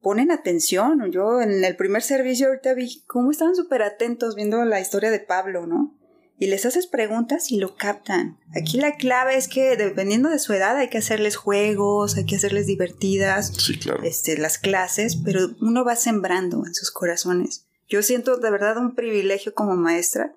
Ponen 0.00 0.30
atención. 0.30 1.10
Yo 1.10 1.40
en 1.40 1.64
el 1.64 1.76
primer 1.76 2.02
servicio 2.02 2.48
ahorita 2.48 2.74
vi 2.74 3.02
cómo 3.06 3.30
estaban 3.30 3.56
súper 3.56 3.82
atentos 3.82 4.34
viendo 4.36 4.64
la 4.64 4.80
historia 4.80 5.10
de 5.10 5.20
Pablo, 5.20 5.66
¿no? 5.66 5.98
Y 6.38 6.48
les 6.48 6.66
haces 6.66 6.86
preguntas 6.86 7.50
y 7.50 7.58
lo 7.58 7.76
captan. 7.76 8.38
Aquí 8.54 8.78
la 8.78 8.96
clave 8.96 9.36
es 9.36 9.48
que 9.48 9.76
dependiendo 9.76 10.28
de 10.28 10.38
su 10.38 10.52
edad 10.52 10.76
hay 10.76 10.88
que 10.90 10.98
hacerles 10.98 11.36
juegos, 11.36 12.16
hay 12.16 12.26
que 12.26 12.36
hacerles 12.36 12.66
divertidas, 12.66 13.52
Sí, 13.56 13.78
claro. 13.78 14.02
este, 14.02 14.36
las 14.36 14.58
clases, 14.58 15.16
pero 15.16 15.50
uno 15.62 15.84
va 15.84 15.96
sembrando 15.96 16.66
en 16.66 16.74
sus 16.74 16.90
corazones. 16.90 17.66
Yo 17.88 18.02
siento 18.02 18.36
de 18.36 18.50
verdad 18.50 18.76
un 18.76 18.94
privilegio 18.94 19.54
como 19.54 19.76
maestra 19.76 20.36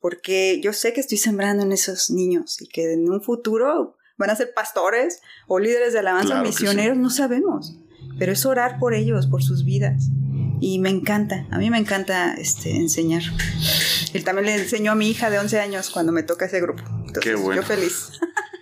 porque 0.00 0.60
yo 0.62 0.72
sé 0.72 0.92
que 0.92 1.00
estoy 1.00 1.18
sembrando 1.18 1.62
en 1.64 1.72
esos 1.72 2.10
niños 2.10 2.60
y 2.60 2.68
que 2.68 2.92
en 2.92 3.08
un 3.10 3.22
futuro 3.22 3.96
van 4.18 4.30
a 4.30 4.36
ser 4.36 4.52
pastores 4.54 5.20
o 5.48 5.58
líderes 5.58 5.92
de 5.92 6.00
alabanza, 6.00 6.34
Claro 6.34 6.46
misioneros, 6.46 6.96
no 6.98 7.10
sabemos, 7.10 7.78
pero 8.18 8.32
es 8.32 8.44
orar 8.46 8.78
por 8.78 8.94
ellos, 8.94 9.26
por 9.26 9.42
sus 9.42 9.64
vidas. 9.64 10.08
Y 10.64 10.78
me 10.78 10.90
encanta, 10.90 11.44
a 11.50 11.58
mí 11.58 11.70
me 11.70 11.78
encanta 11.78 12.34
este, 12.34 12.76
enseñar. 12.76 13.24
Él 14.14 14.22
también 14.22 14.46
le 14.46 14.54
enseñó 14.62 14.92
a 14.92 14.94
mi 14.94 15.10
hija 15.10 15.28
de 15.28 15.40
11 15.40 15.58
años 15.58 15.90
cuando 15.90 16.12
me 16.12 16.22
toca 16.22 16.44
ese 16.44 16.60
grupo. 16.60 16.84
Entonces, 16.86 17.20
Qué 17.20 17.34
bueno. 17.34 17.62
Yo 17.62 17.66
feliz. 17.66 18.12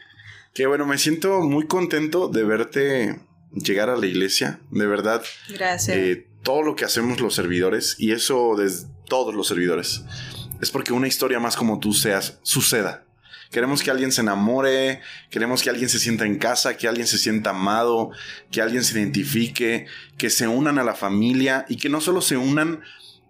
Qué 0.55 0.67
bueno, 0.67 0.87
me 0.87 0.97
siento 0.97 1.43
muy 1.43 1.67
contento 1.67 2.29
de 2.29 2.43
verte 2.43 3.21
llegar 3.53 3.91
a 3.91 3.99
la 3.99 4.07
iglesia. 4.07 4.61
De 4.71 4.87
verdad, 4.87 5.23
Gracias. 5.51 5.95
eh, 5.95 6.27
todo 6.43 6.63
lo 6.63 6.75
que 6.75 6.87
hacemos 6.87 7.21
los 7.21 7.35
servidores, 7.35 7.97
y 7.99 8.13
eso 8.13 8.57
de 8.57 8.73
todos 9.07 9.35
los 9.35 9.49
servidores, 9.49 10.03
es 10.63 10.71
porque 10.71 10.95
una 10.95 11.07
historia 11.07 11.39
más 11.39 11.55
como 11.55 11.81
tú 11.81 11.93
seas, 11.93 12.39
suceda. 12.43 13.05
Queremos 13.51 13.83
que 13.83 13.91
alguien 13.91 14.13
se 14.13 14.21
enamore, 14.21 15.01
queremos 15.29 15.63
que 15.63 15.71
alguien 15.71 15.89
se 15.89 15.99
sienta 15.99 16.25
en 16.25 16.39
casa, 16.39 16.77
que 16.77 16.87
alguien 16.87 17.07
se 17.07 17.19
sienta 17.19 17.51
amado, 17.51 18.11
que 18.51 18.63
alguien 18.63 18.85
se 18.85 18.99
identifique, 18.99 19.87
que 20.17 20.31
se 20.31 20.47
unan 20.47 20.79
a 20.79 20.85
la 20.85 20.95
familia 20.95 21.67
y 21.69 21.77
que 21.77 21.89
no 21.89 22.01
solo 22.01 22.23
se 22.23 22.37
unan 22.37 22.81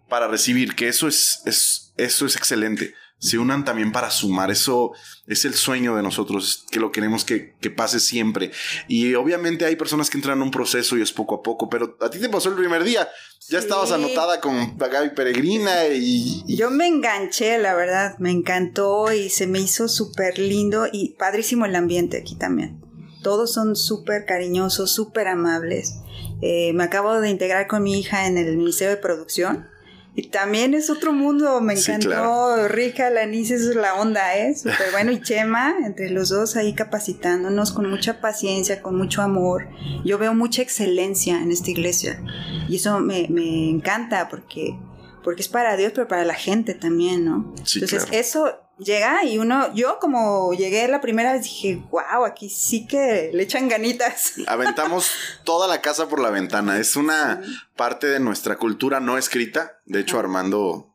para 0.08 0.28
recibir, 0.28 0.74
que 0.74 0.88
eso 0.88 1.08
es, 1.08 1.40
es, 1.46 1.94
eso 1.96 2.26
es 2.26 2.36
excelente, 2.36 2.94
se 3.20 3.38
unan 3.38 3.64
también 3.64 3.92
para 3.92 4.10
sumar, 4.10 4.50
eso 4.50 4.92
es 5.26 5.44
el 5.44 5.54
sueño 5.54 5.94
de 5.94 6.02
nosotros, 6.02 6.64
que 6.70 6.80
lo 6.80 6.90
queremos 6.90 7.24
que, 7.24 7.54
que 7.60 7.70
pase 7.70 8.00
siempre. 8.00 8.50
Y 8.88 9.14
obviamente 9.14 9.64
hay 9.66 9.76
personas 9.76 10.10
que 10.10 10.18
entran 10.18 10.38
en 10.38 10.42
un 10.42 10.50
proceso 10.50 10.96
y 10.98 11.02
es 11.02 11.12
poco 11.12 11.36
a 11.36 11.42
poco, 11.42 11.68
pero 11.68 11.96
a 12.00 12.10
ti 12.10 12.18
te 12.18 12.28
pasó 12.28 12.48
el 12.48 12.56
primer 12.56 12.82
día, 12.82 13.08
ya 13.48 13.58
Sí. 13.60 13.64
estabas 13.66 13.92
anotada 13.92 14.40
con 14.40 14.76
Gaby 14.78 15.10
Peregrina 15.14 15.86
y... 15.88 16.42
y- 16.46 16.56
Yo 16.56 16.70
me 16.70 16.86
enganché, 16.86 17.58
la 17.58 17.74
verdad, 17.74 18.16
me 18.18 18.30
encantó 18.30 19.12
y 19.12 19.28
se 19.28 19.46
me 19.46 19.60
hizo 19.60 19.86
súper 19.88 20.38
lindo 20.38 20.86
y 20.90 21.14
padrísimo 21.18 21.66
el 21.66 21.76
ambiente 21.76 22.16
aquí 22.16 22.34
también. 22.36 22.80
Todos 23.22 23.52
son 23.52 23.76
súper 23.76 24.24
cariñosos, 24.24 24.90
súper 24.92 25.28
amables. 25.28 25.96
Eh, 26.40 26.72
me 26.72 26.84
acabo 26.84 27.20
de 27.20 27.28
integrar 27.28 27.66
con 27.66 27.82
mi 27.82 27.98
hija 28.00 28.26
en 28.26 28.38
el 28.38 28.56
Ministerio 28.56 28.94
de 28.94 29.02
Producción 29.02 29.68
y 30.14 30.28
también 30.28 30.74
es 30.74 30.90
otro 30.90 31.12
mundo, 31.12 31.60
me 31.60 31.76
Sí, 31.76 31.90
encantó. 31.92 32.08
claro. 32.08 32.68
Rica, 32.68 33.10
Lanice, 33.10 33.54
eso 33.54 33.70
es 33.70 33.76
la 33.76 33.94
onda, 33.94 34.36
¿eh? 34.36 34.54
Súper 34.56 34.90
bueno. 34.92 35.12
Y 35.12 35.20
Chema, 35.22 35.74
entre 35.84 36.10
los 36.10 36.28
dos 36.30 36.56
ahí 36.56 36.74
capacitándonos 36.74 37.72
con 37.72 37.88
mucha 37.88 38.20
paciencia, 38.20 38.82
con 38.82 38.96
mucho 38.96 39.22
amor. 39.22 39.68
Yo 40.04 40.18
veo 40.18 40.34
mucha 40.34 40.62
excelencia 40.62 41.40
en 41.40 41.52
esta 41.52 41.70
iglesia 41.70 42.20
y 42.68 42.76
eso 42.76 42.98
me, 43.00 43.28
me 43.30 43.68
encanta 43.70 44.28
porque 44.28 44.76
porque 45.22 45.42
es 45.42 45.48
para 45.48 45.76
Dios, 45.76 45.92
pero 45.94 46.08
para 46.08 46.24
la 46.24 46.32
gente 46.34 46.72
también, 46.74 47.26
¿no? 47.26 47.54
Sí, 47.64 47.78
Entonces, 47.78 48.04
claro. 48.06 48.18
eso 48.20 48.54
llega 48.84 49.24
y 49.24 49.38
uno, 49.38 49.72
yo 49.74 49.98
como 50.00 50.52
llegué 50.54 50.88
la 50.88 51.00
primera 51.00 51.32
vez 51.32 51.44
dije, 51.44 51.82
wow, 51.90 52.24
aquí 52.26 52.48
sí 52.50 52.86
que 52.86 53.30
le 53.32 53.42
echan 53.42 53.68
ganitas. 53.68 54.34
Aventamos 54.46 55.10
toda 55.44 55.68
la 55.68 55.80
casa 55.80 56.08
por 56.08 56.20
la 56.20 56.30
ventana. 56.30 56.78
Es 56.78 56.96
una 56.96 57.40
parte 57.76 58.06
de 58.08 58.20
nuestra 58.20 58.56
cultura 58.56 59.00
no 59.00 59.18
escrita. 59.18 59.80
De 59.86 60.00
hecho, 60.00 60.18
Armando, 60.18 60.92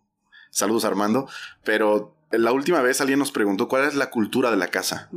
saludos 0.52 0.86
Armando, 0.86 1.30
pero 1.64 2.14
la 2.32 2.52
última 2.52 2.82
vez 2.82 3.00
alguien 3.00 3.20
nos 3.20 3.32
preguntó 3.32 3.70
cuál 3.70 3.86
es 3.86 3.96
la 3.96 4.10
cultura 4.10 4.52
de 4.52 4.58
la 4.58 4.68
casa. 4.68 5.10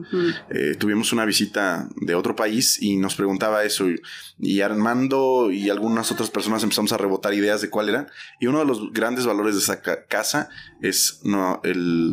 Eh, 0.51 0.77
tuvimos 0.79 1.13
una 1.13 1.25
visita 1.25 1.89
de 1.97 2.15
otro 2.15 2.37
país 2.37 2.81
y 2.81 2.97
nos 2.97 3.17
preguntaba 3.17 3.65
eso. 3.65 3.89
Y, 3.89 4.01
y 4.39 4.61
Armando 4.61 5.51
y 5.51 5.69
algunas 5.69 6.13
otras 6.13 6.31
personas 6.31 6.63
empezamos 6.63 6.93
a 6.93 6.97
rebotar 6.97 7.35
ideas 7.35 7.61
de 7.61 7.71
cuál 7.71 7.89
eran. 7.89 8.09
Y 8.39 8.47
uno 8.47 8.61
de 8.61 8.67
los 8.67 8.93
grandes 8.93 9.27
valores 9.27 9.55
de 9.57 9.61
esa 9.63 9.81
ca- 9.81 10.05
casa 10.05 10.49
es 10.81 11.21
no, 11.25 11.61
el, 11.65 12.13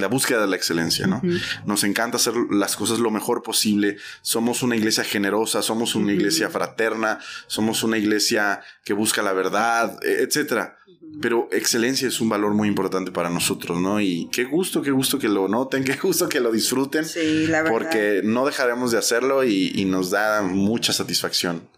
la 0.00 0.08
búsqueda 0.08 0.40
de 0.40 0.46
la 0.48 0.56
excelencia, 0.56 1.06
¿no? 1.06 1.22
Nos 1.66 1.84
encanta 1.84 2.16
hacer 2.16 2.34
las 2.50 2.76
cosas 2.76 2.98
lo 2.98 3.10
mejor 3.10 3.42
posible. 3.42 3.96
Somos 4.22 4.62
una 4.62 4.76
iglesia 4.76 5.04
generosa, 5.04 5.62
somos 5.62 5.94
una 5.94 6.12
iglesia 6.12 6.50
fraterna, 6.50 7.18
somos 7.46 7.82
una 7.82 7.98
iglesia 7.98 8.60
que 8.84 8.92
busca 8.94 9.22
la 9.22 9.32
verdad, 9.32 9.98
e- 10.02 10.22
etcétera. 10.22 10.76
Pero 11.20 11.48
excelencia 11.50 12.06
es 12.06 12.20
un 12.20 12.28
valor 12.28 12.54
muy 12.54 12.68
importante 12.68 13.10
para 13.10 13.30
nosotros, 13.30 13.80
¿no? 13.80 14.00
Y 14.00 14.28
qué 14.32 14.44
gusto, 14.44 14.80
qué 14.80 14.90
gusto 14.92 15.18
que 15.18 15.28
lo 15.28 15.48
noten, 15.48 15.82
qué 15.84 15.96
gusto 15.96 16.28
que 16.28 16.40
lo 16.40 16.52
disfruten, 16.52 17.04
Sí, 17.04 17.46
la 17.48 17.62
verdad. 17.62 17.70
porque 17.72 18.20
no 18.24 18.46
dejaremos 18.46 18.92
de 18.92 18.98
hacerlo 18.98 19.42
y, 19.44 19.72
y 19.74 19.84
nos 19.86 20.10
da 20.10 20.42
mucha 20.42 20.92
satisfacción. 20.92 21.68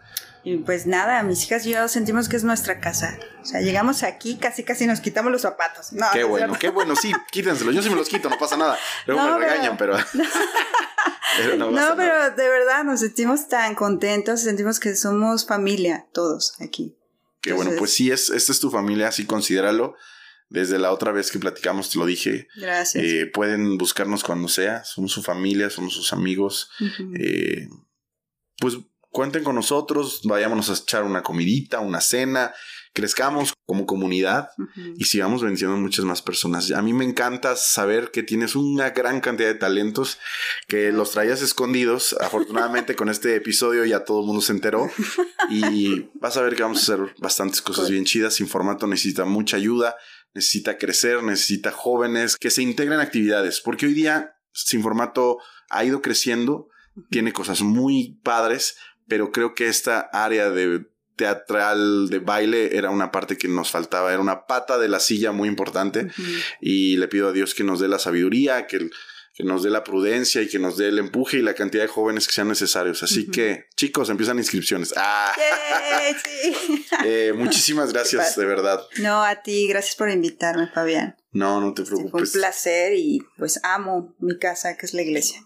Y 0.45 0.57
pues 0.59 0.87
nada, 0.87 1.23
mis 1.23 1.45
hijas 1.45 1.65
y 1.67 1.71
yo 1.71 1.87
sentimos 1.89 2.29
que 2.29 2.37
es 2.37 2.43
nuestra 2.45 2.81
casa. 2.81 3.17
O 3.41 3.45
sea, 3.45 3.61
llegamos 3.61 4.03
aquí, 4.03 4.37
casi 4.37 4.65
casi 4.65 4.87
nos 4.87 5.01
quitamos 5.01 5.31
los 5.31 5.43
zapatos. 5.43 5.93
No, 5.93 6.07
Qué 6.13 6.25
bueno, 6.25 6.59
qué 6.59 6.69
bueno, 6.69 6.97
sí, 6.97 7.13
quítenselos. 7.31 7.75
Yo 7.75 7.83
sí 7.83 7.91
me 7.91 7.97
los 7.97 8.09
quito, 8.09 8.29
no 8.29 8.39
pasa 8.39 8.57
nada. 8.57 8.77
Luego 9.07 9.23
No, 9.23 9.39
me 9.39 9.45
regañan, 9.47 9.77
pero... 9.77 9.97
pero 11.37 11.57
no 11.57 11.71
No, 11.71 11.77
pasa 11.77 11.95
nada. 11.95 11.97
pero 11.97 12.37
de 12.37 12.49
verdad 12.49 12.85
nos 12.85 13.01
sentimos 13.01 13.49
tan 13.49 13.75
contentos, 13.75 14.41
sentimos 14.41 14.81
que 14.81 14.97
somos 14.97 15.47
familia, 15.47 16.07
todos 16.13 16.55
aquí. 16.61 16.97
Que 17.41 17.53
bueno, 17.53 17.73
pues 17.79 17.93
sí, 17.93 18.11
es, 18.11 18.31
esta 18.31 18.53
es 18.53 18.61
tu 18.61 18.71
familia, 18.71 19.09
así 19.09 19.27
considéralo. 19.27 19.95
Desde 20.49 20.79
la 20.79 20.93
otra 20.93 21.13
vez 21.13 21.31
que 21.33 21.39
platicamos 21.39 21.89
te 21.91 21.99
lo 21.99 22.05
dije. 22.05 22.47
Gracias. 22.57 23.03
Eh, 23.03 23.27
pueden 23.33 23.79
buscarnos 23.79 24.23
cuando 24.23 24.49
sea. 24.49 24.85
Somos 24.85 25.11
su 25.13 25.23
familia, 25.23 25.71
somos 25.71 25.95
sus 25.95 26.13
amigos. 26.13 26.71
Eh, 27.19 27.69
pues 28.59 28.77
cuenten 29.13 29.45
con 29.45 29.55
nosotros, 29.55 30.23
vayámonos 30.25 30.71
a 30.71 30.75
echar 30.75 31.05
una 31.05 31.23
comidita, 31.23 31.81
una 31.81 32.01
cena, 32.01 32.53
crezcamos 32.95 33.55
como 33.67 33.87
comunidad 33.87 34.49
Ujú. 34.59 34.95
y 34.97 35.05
sigamos 35.05 35.43
bendiciendo 35.43 35.77
a 35.77 35.81
muchas 35.81 36.05
más 36.05 36.23
personas. 36.23 36.73
A 36.73 36.83
mí 36.83 36.93
me 36.93 37.05
encanta 37.05 37.57
saber 37.57 38.11
que 38.11 38.23
tienes 38.23 38.57
una 38.57 38.91
gran 38.91 39.21
cantidad 39.21 39.49
de 39.49 39.55
talentos 39.55 40.19
que 40.67 40.93
los 40.93 41.13
traías 41.13 41.43
escondidos. 41.43 42.15
Afortunadamente 42.21 42.97
con 42.97 43.09
este 43.09 43.37
episodio 43.37 43.85
ya 43.85 44.05
todo 44.05 44.21
el 44.21 44.27
mundo 44.27 44.43
se 44.43 44.53
enteró 44.53 44.91
y 45.51 46.11
vas 46.15 46.37
a 46.37 46.43
ver 46.43 46.55
que 46.57 46.63
vamos 46.63 46.79
a 46.79 46.83
hacer 46.95 47.15
bastantes 47.19 47.63
cosas 47.63 47.91
bien 47.91 48.05
chidas. 48.05 48.35
Sin 48.35 48.49
formato 48.49 48.87
necesita 48.87 49.25
mucha 49.25 49.57
ayuda, 49.57 49.97
necesita 50.35 50.79
crecer, 50.79 51.23
necesita 51.23 51.71
jóvenes 51.71 52.37
que 52.37 52.51
se 52.51 52.63
integren 52.63 52.95
en 52.95 53.01
actividades, 53.01 53.61
porque 53.61 53.87
hoy 53.87 53.95
día 53.95 54.35
Sin 54.53 54.83
Formato 54.83 55.39
ha 55.71 55.85
ido 55.85 56.03
creciendo, 56.03 56.69
tiene 57.11 57.33
cosas 57.33 57.63
muy 57.63 58.21
padres, 58.23 58.77
pero 59.13 59.31
creo 59.31 59.55
que 59.55 59.69
esta 59.69 60.09
área 60.11 60.49
de 60.49 60.87
teatral, 61.17 62.09
de 62.09 62.19
baile, 62.19 62.79
era 62.79 62.89
una 62.89 63.13
parte 63.13 63.37
que 63.37 63.47
nos 63.47 63.71
faltaba, 63.71 64.11
era 64.11 64.23
una 64.23 64.47
pata 64.47 64.79
de 64.79 64.89
la 64.89 65.01
silla 65.01 65.33
muy 65.33 65.51
importante 65.51 66.09
y 66.63 66.97
le 66.97 67.09
pido 67.09 67.29
a 67.29 67.33
Dios 67.33 67.55
que 67.55 67.63
nos 67.63 67.79
dé 67.79 67.89
la 67.89 67.99
sabiduría, 67.99 68.67
que, 68.67 68.89
que 69.35 69.45
nos 69.45 69.65
dé 69.65 69.69
la 69.69 69.85
prudencia 69.85 70.41
y 70.41 70.49
que 70.49 70.59
nos 70.59 70.79
dé 70.79 70.89
el 70.89 70.99
empuje 70.99 71.37
y 71.37 71.43
la 71.43 71.53
cantidad 71.53 71.83
de 71.83 71.89
jóvenes 71.89 72.27
que 72.27 72.33
sean 72.33 72.49
necesarios. 72.49 73.03
Así 73.03 73.27
que, 73.31 73.67
chicos, 73.77 74.09
empiezan 74.09 74.39
inscripciones. 74.39 74.95
Ah, 74.97 75.35
sí. 76.25 76.57
eh, 77.05 77.35
muchísimas 77.37 77.93
gracias, 77.93 78.35
de 78.35 78.47
verdad. 78.47 78.81
No, 78.97 79.23
a 79.23 79.43
ti, 79.43 79.69
gracias 79.69 79.95
por 79.95 80.09
invitarme, 80.09 80.71
Fabián. 80.73 81.17
No, 81.33 81.61
no 81.61 81.75
te 81.75 81.83
Sí, 81.83 81.91
fue 81.91 81.99
un 81.99 82.05
preocupes. 82.05 82.33
placer 82.33 82.95
y 82.95 83.21
pues 83.37 83.61
amo 83.63 84.17
mi 84.21 84.39
casa, 84.39 84.79
que 84.79 84.87
es 84.87 84.95
la 84.95 85.03
iglesia. 85.03 85.43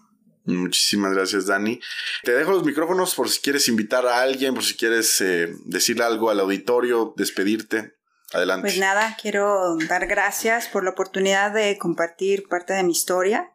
Muchísimas 0.47 1.13
gracias, 1.13 1.45
Dani. 1.45 1.81
Te 2.23 2.33
dejo 2.33 2.51
los 2.51 2.63
micrófonos 2.63 3.13
por 3.13 3.29
si 3.29 3.41
quieres 3.41 3.67
invitar 3.67 4.07
a 4.07 4.21
alguien, 4.21 4.53
por 4.53 4.63
si 4.63 4.75
quieres 4.75 5.19
eh, 5.19 5.53
decirle 5.65 6.05
algo 6.05 6.29
al 6.29 6.39
auditorio, 6.39 7.13
despedirte. 7.17 7.95
Adelante. 8.33 8.67
Pues 8.67 8.77
nada, 8.77 9.17
quiero 9.21 9.77
dar 9.89 10.07
gracias 10.07 10.67
por 10.67 10.85
la 10.85 10.91
oportunidad 10.91 11.51
de 11.51 11.77
compartir 11.77 12.47
parte 12.47 12.73
de 12.73 12.83
mi 12.83 12.93
historia. 12.93 13.51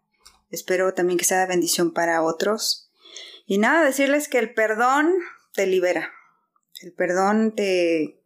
Espero 0.51 0.93
también 0.93 1.19
que 1.19 1.25
sea 1.25 1.41
de 1.41 1.47
bendición 1.47 1.93
para 1.93 2.23
otros. 2.23 2.91
Y 3.47 3.57
nada, 3.57 3.85
decirles 3.85 4.29
que 4.29 4.39
el 4.39 4.53
perdón 4.53 5.13
te 5.55 5.67
libera. 5.67 6.13
El 6.83 6.93
perdón 6.93 7.55
te, 7.55 8.21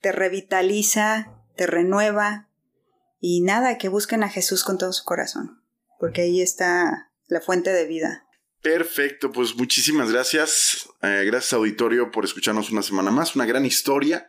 te 0.00 0.10
revitaliza, 0.10 1.32
te 1.56 1.66
renueva. 1.68 2.48
Y 3.20 3.42
nada, 3.42 3.78
que 3.78 3.88
busquen 3.88 4.24
a 4.24 4.28
Jesús 4.28 4.64
con 4.64 4.76
todo 4.76 4.92
su 4.92 5.04
corazón. 5.04 5.62
Porque 5.98 6.22
ahí 6.22 6.42
está 6.42 7.07
la 7.28 7.40
fuente 7.40 7.70
de 7.70 7.86
vida. 7.86 8.24
Perfecto, 8.62 9.30
pues 9.30 9.54
muchísimas 9.54 10.10
gracias. 10.10 10.88
Eh, 11.02 11.24
gracias 11.26 11.52
auditorio 11.52 12.10
por 12.10 12.24
escucharnos 12.24 12.70
una 12.70 12.82
semana 12.82 13.10
más. 13.10 13.36
Una 13.36 13.46
gran 13.46 13.64
historia 13.64 14.28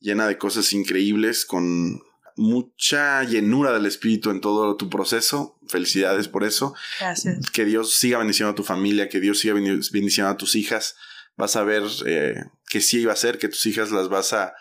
llena 0.00 0.26
de 0.26 0.38
cosas 0.38 0.72
increíbles 0.72 1.44
con 1.44 2.02
mucha 2.36 3.22
llenura 3.22 3.72
del 3.72 3.86
espíritu 3.86 4.30
en 4.30 4.40
todo 4.40 4.76
tu 4.76 4.88
proceso. 4.90 5.58
Felicidades 5.68 6.26
por 6.26 6.42
eso. 6.42 6.74
Gracias. 6.98 7.50
Que 7.50 7.64
Dios 7.64 7.94
siga 7.94 8.18
bendiciendo 8.18 8.52
a 8.52 8.54
tu 8.54 8.64
familia, 8.64 9.08
que 9.08 9.20
Dios 9.20 9.38
siga 9.38 9.54
bendiciendo 9.54 10.30
a 10.30 10.36
tus 10.36 10.56
hijas. 10.56 10.96
Vas 11.36 11.54
a 11.56 11.62
ver 11.62 11.84
eh, 12.06 12.42
que 12.68 12.80
sí 12.80 13.00
iba 13.00 13.12
a 13.12 13.16
ser, 13.16 13.38
que 13.38 13.48
tus 13.48 13.64
hijas 13.66 13.92
las 13.92 14.08
vas 14.08 14.32
a 14.32 14.54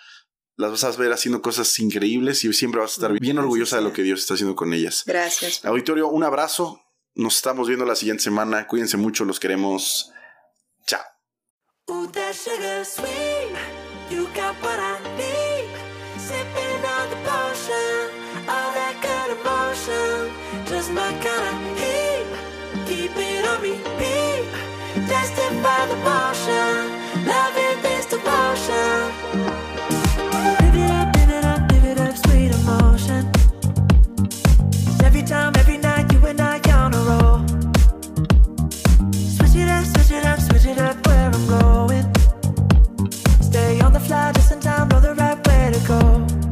las 0.55 0.71
vas 0.71 0.83
a 0.83 0.91
ver 0.91 1.13
haciendo 1.13 1.41
cosas 1.41 1.79
increíbles 1.79 2.43
y 2.43 2.51
siempre 2.51 2.81
vas 2.81 2.91
a 2.91 2.95
estar 2.95 3.19
bien 3.19 3.37
orgullosa 3.37 3.77
de 3.77 3.81
lo 3.81 3.93
que 3.93 4.03
Dios 4.03 4.19
está 4.19 4.33
haciendo 4.33 4.57
con 4.57 4.73
ellas. 4.73 5.03
Gracias. 5.05 5.63
Auditorio, 5.63 6.09
un 6.09 6.23
abrazo. 6.23 6.83
Nos 7.19 7.35
estamos 7.35 7.67
viendo 7.67 7.85
la 7.85 7.95
siguiente 7.95 8.23
semana. 8.23 8.65
Cuídense 8.65 8.95
mucho, 8.95 9.25
los 9.25 9.41
queremos. 9.41 10.09
Chao. 10.87 11.01
just 44.33 44.51
in 44.51 44.59
time, 44.59 44.89
know 44.89 44.99
the 44.99 45.15
right 45.15 45.47
way 45.47 45.71
to 45.71 45.87
go. 45.87 46.48